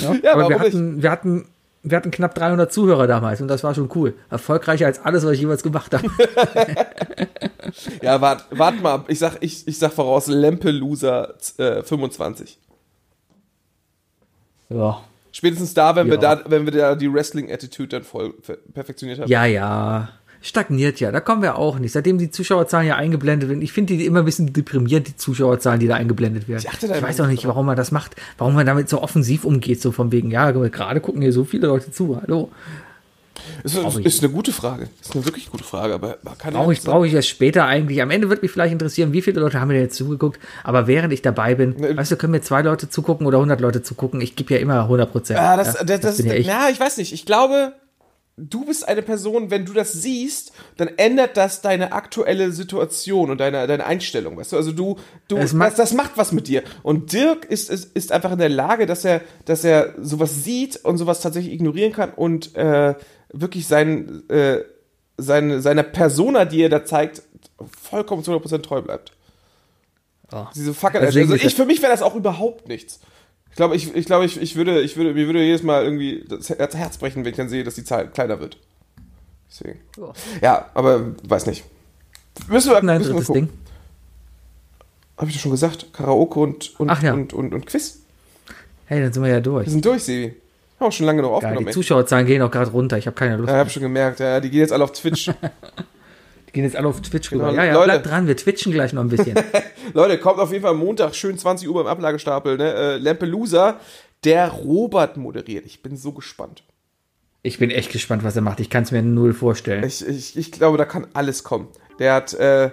Ja, 0.00 0.14
Ja, 0.22 0.32
aber 0.34 0.48
wir 0.48 0.58
hatten, 0.60 1.02
wir 1.02 1.10
hatten, 1.10 1.46
wir 1.82 1.96
hatten 1.96 2.10
knapp 2.10 2.34
300 2.34 2.72
Zuhörer 2.72 3.06
damals 3.06 3.40
und 3.40 3.48
das 3.48 3.64
war 3.64 3.74
schon 3.74 3.90
cool. 3.94 4.14
Erfolgreicher 4.30 4.86
als 4.86 5.00
alles, 5.04 5.24
was 5.24 5.32
ich 5.32 5.40
jemals 5.40 5.62
gemacht 5.62 5.92
habe. 5.94 6.08
Ja, 8.02 8.20
wart, 8.20 8.44
wart 8.50 8.82
mal 8.82 8.92
ab. 8.94 9.04
Ich 9.08 9.18
sag, 9.18 9.38
ich, 9.40 9.66
ich 9.66 9.78
sag 9.78 9.92
voraus, 9.92 10.26
Lampeloser 10.26 11.34
äh, 11.58 11.82
25. 11.82 12.58
ja. 14.68 15.00
Spätestens 15.34 15.72
da, 15.72 15.96
wenn 15.96 16.08
wir 16.08 16.20
Ja. 16.20 16.34
da, 16.36 16.42
wenn 16.50 16.66
wir 16.66 16.72
da 16.72 16.94
die 16.94 17.10
Wrestling-Attitude 17.10 17.88
dann 17.88 18.02
voll 18.02 18.34
per- 18.34 18.58
perfektioniert 18.74 19.20
haben. 19.20 19.30
ja, 19.30 19.46
ja. 19.46 20.08
Stagniert 20.42 20.98
ja, 21.00 21.12
da 21.12 21.20
kommen 21.20 21.40
wir 21.40 21.56
auch 21.56 21.78
nicht. 21.78 21.92
Seitdem 21.92 22.18
die 22.18 22.30
Zuschauerzahlen 22.30 22.88
ja 22.88 22.96
eingeblendet 22.96 23.48
werden, 23.48 23.62
ich 23.62 23.72
finde 23.72 23.96
die 23.96 24.04
immer 24.04 24.18
ein 24.18 24.24
bisschen 24.24 24.52
deprimierend, 24.52 25.06
die 25.06 25.16
Zuschauerzahlen, 25.16 25.78
die 25.78 25.86
da 25.86 25.94
eingeblendet 25.94 26.48
werden. 26.48 26.64
Ich 26.70 26.82
Ich 26.82 27.02
weiß 27.02 27.20
auch 27.20 27.28
nicht 27.28 27.46
warum 27.46 27.66
man 27.66 27.76
das 27.76 27.92
macht, 27.92 28.16
warum 28.38 28.54
man 28.54 28.66
damit 28.66 28.88
so 28.88 29.00
offensiv 29.02 29.44
umgeht, 29.44 29.80
so 29.80 29.92
von 29.92 30.10
wegen, 30.12 30.30
ja, 30.30 30.50
gerade 30.50 31.00
gucken 31.00 31.22
hier 31.22 31.32
so 31.32 31.44
viele 31.44 31.68
Leute 31.68 31.92
zu, 31.92 32.20
hallo. 32.20 32.50
Ist, 33.64 33.76
ist, 33.76 34.22
eine 34.22 34.32
gute 34.32 34.52
Frage. 34.52 34.88
Ist 35.00 35.14
eine 35.14 35.24
wirklich 35.24 35.50
gute 35.50 35.64
Frage, 35.64 35.94
aber 35.94 36.18
man 36.22 36.36
kann 36.36 36.54
Brauche 36.54 36.72
ich, 36.72 36.82
brauche 36.82 37.06
ich 37.06 37.14
erst 37.14 37.28
später 37.28 37.64
eigentlich. 37.64 38.02
Am 38.02 38.10
Ende 38.10 38.28
wird 38.28 38.42
mich 38.42 38.50
vielleicht 38.50 38.72
interessieren, 38.72 39.12
wie 39.12 39.22
viele 39.22 39.40
Leute 39.40 39.60
haben 39.60 39.68
mir 39.68 39.74
denn 39.74 39.84
jetzt 39.84 39.96
zugeguckt. 39.96 40.38
Aber 40.64 40.86
während 40.86 41.12
ich 41.12 41.22
dabei 41.22 41.54
bin, 41.54 41.74
Ne. 41.76 41.96
weißt 41.96 42.12
du, 42.12 42.16
können 42.16 42.32
mir 42.32 42.42
zwei 42.42 42.62
Leute 42.62 42.88
zugucken 42.88 43.26
oder 43.26 43.38
100 43.38 43.60
Leute 43.60 43.82
zugucken. 43.82 44.20
Ich 44.20 44.36
gebe 44.36 44.54
ja 44.54 44.60
immer 44.60 44.82
100 44.82 45.10
Prozent. 45.10 45.38
Ja, 45.38 45.56
das, 45.56 45.74
das, 45.74 46.00
das, 46.00 46.16
bin 46.18 46.26
ja 46.26 46.34
ich. 46.34 46.46
ja, 46.46 46.68
ich 46.70 46.78
weiß 46.78 46.98
nicht. 46.98 47.12
Ich 47.12 47.24
glaube, 47.24 47.72
du 48.36 48.64
bist 48.64 48.88
eine 48.88 49.02
Person, 49.02 49.50
wenn 49.50 49.64
du 49.66 49.72
das 49.72 49.92
siehst, 49.92 50.52
dann 50.78 50.88
ändert 50.96 51.36
das 51.36 51.60
deine 51.60 51.92
aktuelle 51.92 52.50
Situation 52.52 53.30
und 53.30 53.38
deine, 53.38 53.66
deine 53.66 53.84
Einstellung, 53.84 54.36
weißt 54.38 54.52
du? 54.52 54.56
Also 54.56 54.72
du, 54.72 54.96
du, 55.28 55.36
das, 55.36 55.52
macht- 55.52 55.78
das 55.78 55.92
macht 55.92 56.12
was 56.16 56.32
mit 56.32 56.48
dir. 56.48 56.62
Und 56.82 57.12
Dirk 57.12 57.44
ist, 57.44 57.68
ist, 57.70 57.94
ist 57.94 58.10
einfach 58.10 58.32
in 58.32 58.38
der 58.38 58.48
Lage, 58.48 58.86
dass 58.86 59.04
er, 59.04 59.20
dass 59.44 59.64
er 59.64 59.94
sowas 60.00 60.44
sieht 60.44 60.82
und 60.84 60.96
sowas 60.98 61.20
tatsächlich 61.20 61.52
ignorieren 61.52 61.92
kann 61.92 62.12
und 62.12 62.54
äh, 62.56 62.94
wirklich 63.32 63.66
sein, 63.66 64.28
äh, 64.30 64.60
seine, 65.18 65.60
seiner 65.60 65.82
Persona, 65.82 66.44
die 66.46 66.62
er 66.62 66.68
da 66.70 66.84
zeigt, 66.84 67.22
vollkommen 67.80 68.24
zu 68.24 68.32
100% 68.32 68.62
treu 68.62 68.80
bleibt. 68.82 69.12
Ja. 70.32 70.50
Diese 70.54 70.72
Deswegen 70.72 71.30
Also 71.30 71.34
ich, 71.34 71.54
für 71.54 71.66
mich 71.66 71.82
wäre 71.82 71.92
das 71.92 72.02
auch 72.02 72.14
überhaupt 72.14 72.66
nichts. 72.66 73.00
Ich 73.52 73.56
glaube, 73.56 73.76
ich, 73.76 73.94
ich, 73.94 74.06
glaube, 74.06 74.24
ich, 74.24 74.40
ich, 74.40 74.56
würde, 74.56 74.80
ich 74.80 74.96
würde, 74.96 75.12
mir 75.12 75.26
würde 75.26 75.42
jedes 75.42 75.62
Mal 75.62 75.84
irgendwie 75.84 76.24
das 76.26 76.48
Herz 76.48 76.96
brechen, 76.96 77.22
wenn 77.22 77.32
ich 77.32 77.36
dann 77.36 77.50
sehe, 77.50 77.64
dass 77.64 77.74
die 77.74 77.84
Zahl 77.84 78.08
kleiner 78.08 78.40
wird. 78.40 78.56
Deswegen. 79.50 79.78
Ja. 79.98 80.12
Ja, 80.40 80.70
aber 80.72 81.14
weiß 81.24 81.44
nicht. 81.44 81.64
Müssen 82.48 82.70
wir, 82.70 82.78
Ein 82.78 82.86
müssen 82.86 83.14
wir 83.14 83.22
gucken. 83.22 83.48
Ding. 83.48 83.58
Habe 85.18 85.28
ich 85.28 85.36
doch 85.36 85.42
schon 85.42 85.50
gesagt. 85.50 85.92
Karaoke 85.92 86.40
und, 86.40 86.80
und, 86.80 86.88
Ach 86.88 87.02
ja. 87.02 87.12
und, 87.12 87.34
und, 87.34 87.52
und 87.52 87.66
Quiz. 87.66 88.00
Hey, 88.86 89.02
dann 89.02 89.12
sind 89.12 89.22
wir 89.22 89.30
ja 89.30 89.40
durch. 89.40 89.66
Wir 89.66 89.72
sind 89.72 89.84
durch, 89.84 90.02
Sebi. 90.02 90.34
Haben 90.80 90.88
auch 90.88 90.92
schon 90.92 91.04
lange 91.04 91.20
noch 91.20 91.32
aufgenommen. 91.32 91.58
die 91.60 91.66
ey. 91.66 91.72
Zuschauerzahlen 91.72 92.26
gehen 92.26 92.40
auch 92.40 92.50
gerade 92.50 92.70
runter. 92.70 92.96
Ich 92.96 93.06
habe 93.06 93.14
keine 93.14 93.36
Lust. 93.36 93.50
Ja, 93.50 93.58
hab 93.58 93.70
schon 93.70 93.82
gemerkt. 93.82 94.20
Ja, 94.20 94.40
die 94.40 94.48
gehen 94.48 94.60
jetzt 94.60 94.72
alle 94.72 94.84
auf 94.84 94.92
Twitch. 94.92 95.30
Die 96.52 96.56
gehen 96.60 96.64
jetzt 96.64 96.76
alle 96.76 96.88
auf 96.88 97.00
Twitch 97.00 97.32
rüber. 97.32 97.46
Genau, 97.50 97.56
Ja, 97.62 97.64
ja, 97.66 97.72
Leute. 97.74 97.84
bleibt 97.86 98.06
dran. 98.06 98.26
Wir 98.26 98.36
twitchen 98.36 98.72
gleich 98.72 98.92
noch 98.92 99.02
ein 99.02 99.08
bisschen. 99.08 99.34
Leute, 99.94 100.18
kommt 100.18 100.38
auf 100.38 100.52
jeden 100.52 100.62
Fall 100.62 100.74
Montag, 100.74 101.14
schön 101.14 101.38
20 101.38 101.66
Uhr 101.68 101.74
beim 101.74 101.86
Ablagestapel. 101.86 102.58
Ne? 102.58 102.74
Äh, 102.74 102.96
Lampelusa, 102.98 103.80
der 104.24 104.48
Robert 104.50 105.16
moderiert. 105.16 105.64
Ich 105.64 105.82
bin 105.82 105.96
so 105.96 106.12
gespannt. 106.12 106.62
ich 107.42 107.58
bin 107.58 107.70
echt 107.70 107.90
gespannt, 107.90 108.22
was 108.22 108.36
er 108.36 108.42
macht. 108.42 108.60
Ich 108.60 108.68
kann 108.68 108.82
es 108.82 108.90
mir 108.92 109.02
null 109.02 109.32
vorstellen. 109.32 109.82
Ich, 109.84 110.06
ich, 110.06 110.36
ich 110.36 110.52
glaube, 110.52 110.76
da 110.76 110.84
kann 110.84 111.06
alles 111.14 111.42
kommen. 111.42 111.68
Der 111.98 112.12
hat, 112.14 112.34
äh, 112.34 112.70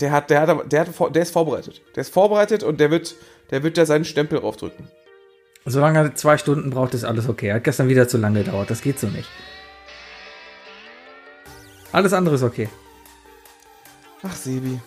der 0.00 0.10
hat, 0.12 0.30
der 0.30 0.40
hat, 0.40 0.72
der 0.72 0.80
hat, 0.80 1.14
der 1.14 1.22
ist 1.22 1.32
vorbereitet. 1.32 1.82
Der 1.96 2.00
ist 2.00 2.12
vorbereitet 2.14 2.62
und 2.62 2.80
der 2.80 2.90
wird, 2.90 3.14
der 3.50 3.62
wird 3.62 3.76
da 3.76 3.84
seinen 3.84 4.04
Stempel 4.06 4.40
draufdrücken. 4.40 4.88
Solange 5.66 5.98
er 5.98 6.14
zwei 6.14 6.38
Stunden 6.38 6.70
braucht, 6.70 6.94
ist 6.94 7.04
alles 7.04 7.28
okay. 7.28 7.52
Hat 7.52 7.64
gestern 7.64 7.88
wieder 7.88 8.08
zu 8.08 8.16
lange 8.16 8.42
gedauert. 8.42 8.70
Das 8.70 8.80
geht 8.80 8.98
so 8.98 9.06
nicht. 9.08 9.28
Alles 11.92 12.12
andere 12.12 12.36
ist 12.36 12.42
okay. 12.42 12.68
Ach, 14.22 14.34
Sebi. 14.34 14.80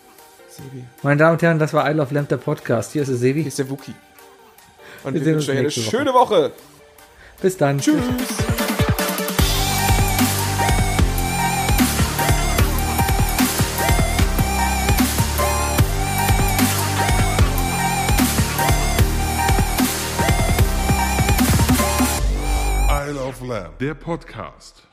Sebi. 0.50 0.84
Meine 1.04 1.18
Damen 1.18 1.34
und 1.34 1.42
Herren, 1.42 1.60
das 1.60 1.74
war 1.74 1.90
I 1.90 1.94
Love 1.94 2.14
Lamp, 2.14 2.30
der 2.30 2.38
Podcast. 2.38 2.92
Hier 2.92 3.04
ist 3.04 3.08
der 3.10 3.18
Hier 3.18 3.34
Sebi. 3.34 3.42
ist 3.44 3.60
der 3.60 3.70
Wookie. 3.70 3.96
Und 5.04 5.14
Wir 5.14 5.22
wir 5.22 5.26
sehen 5.26 5.36
uns 5.36 5.48
wünschen 5.48 5.52
euch 5.52 5.58
eine 5.58 5.64
nächste 5.68 5.82
Woche. 5.82 5.90
schöne 5.98 6.14
Woche. 6.14 6.52
Bis 7.42 7.58
dann. 7.58 7.80
Tschüss. 7.80 8.04
Isle 22.90 23.18
of 23.20 23.42
Lamb, 23.42 23.78
der 23.80 23.94
Podcast. 23.96 24.84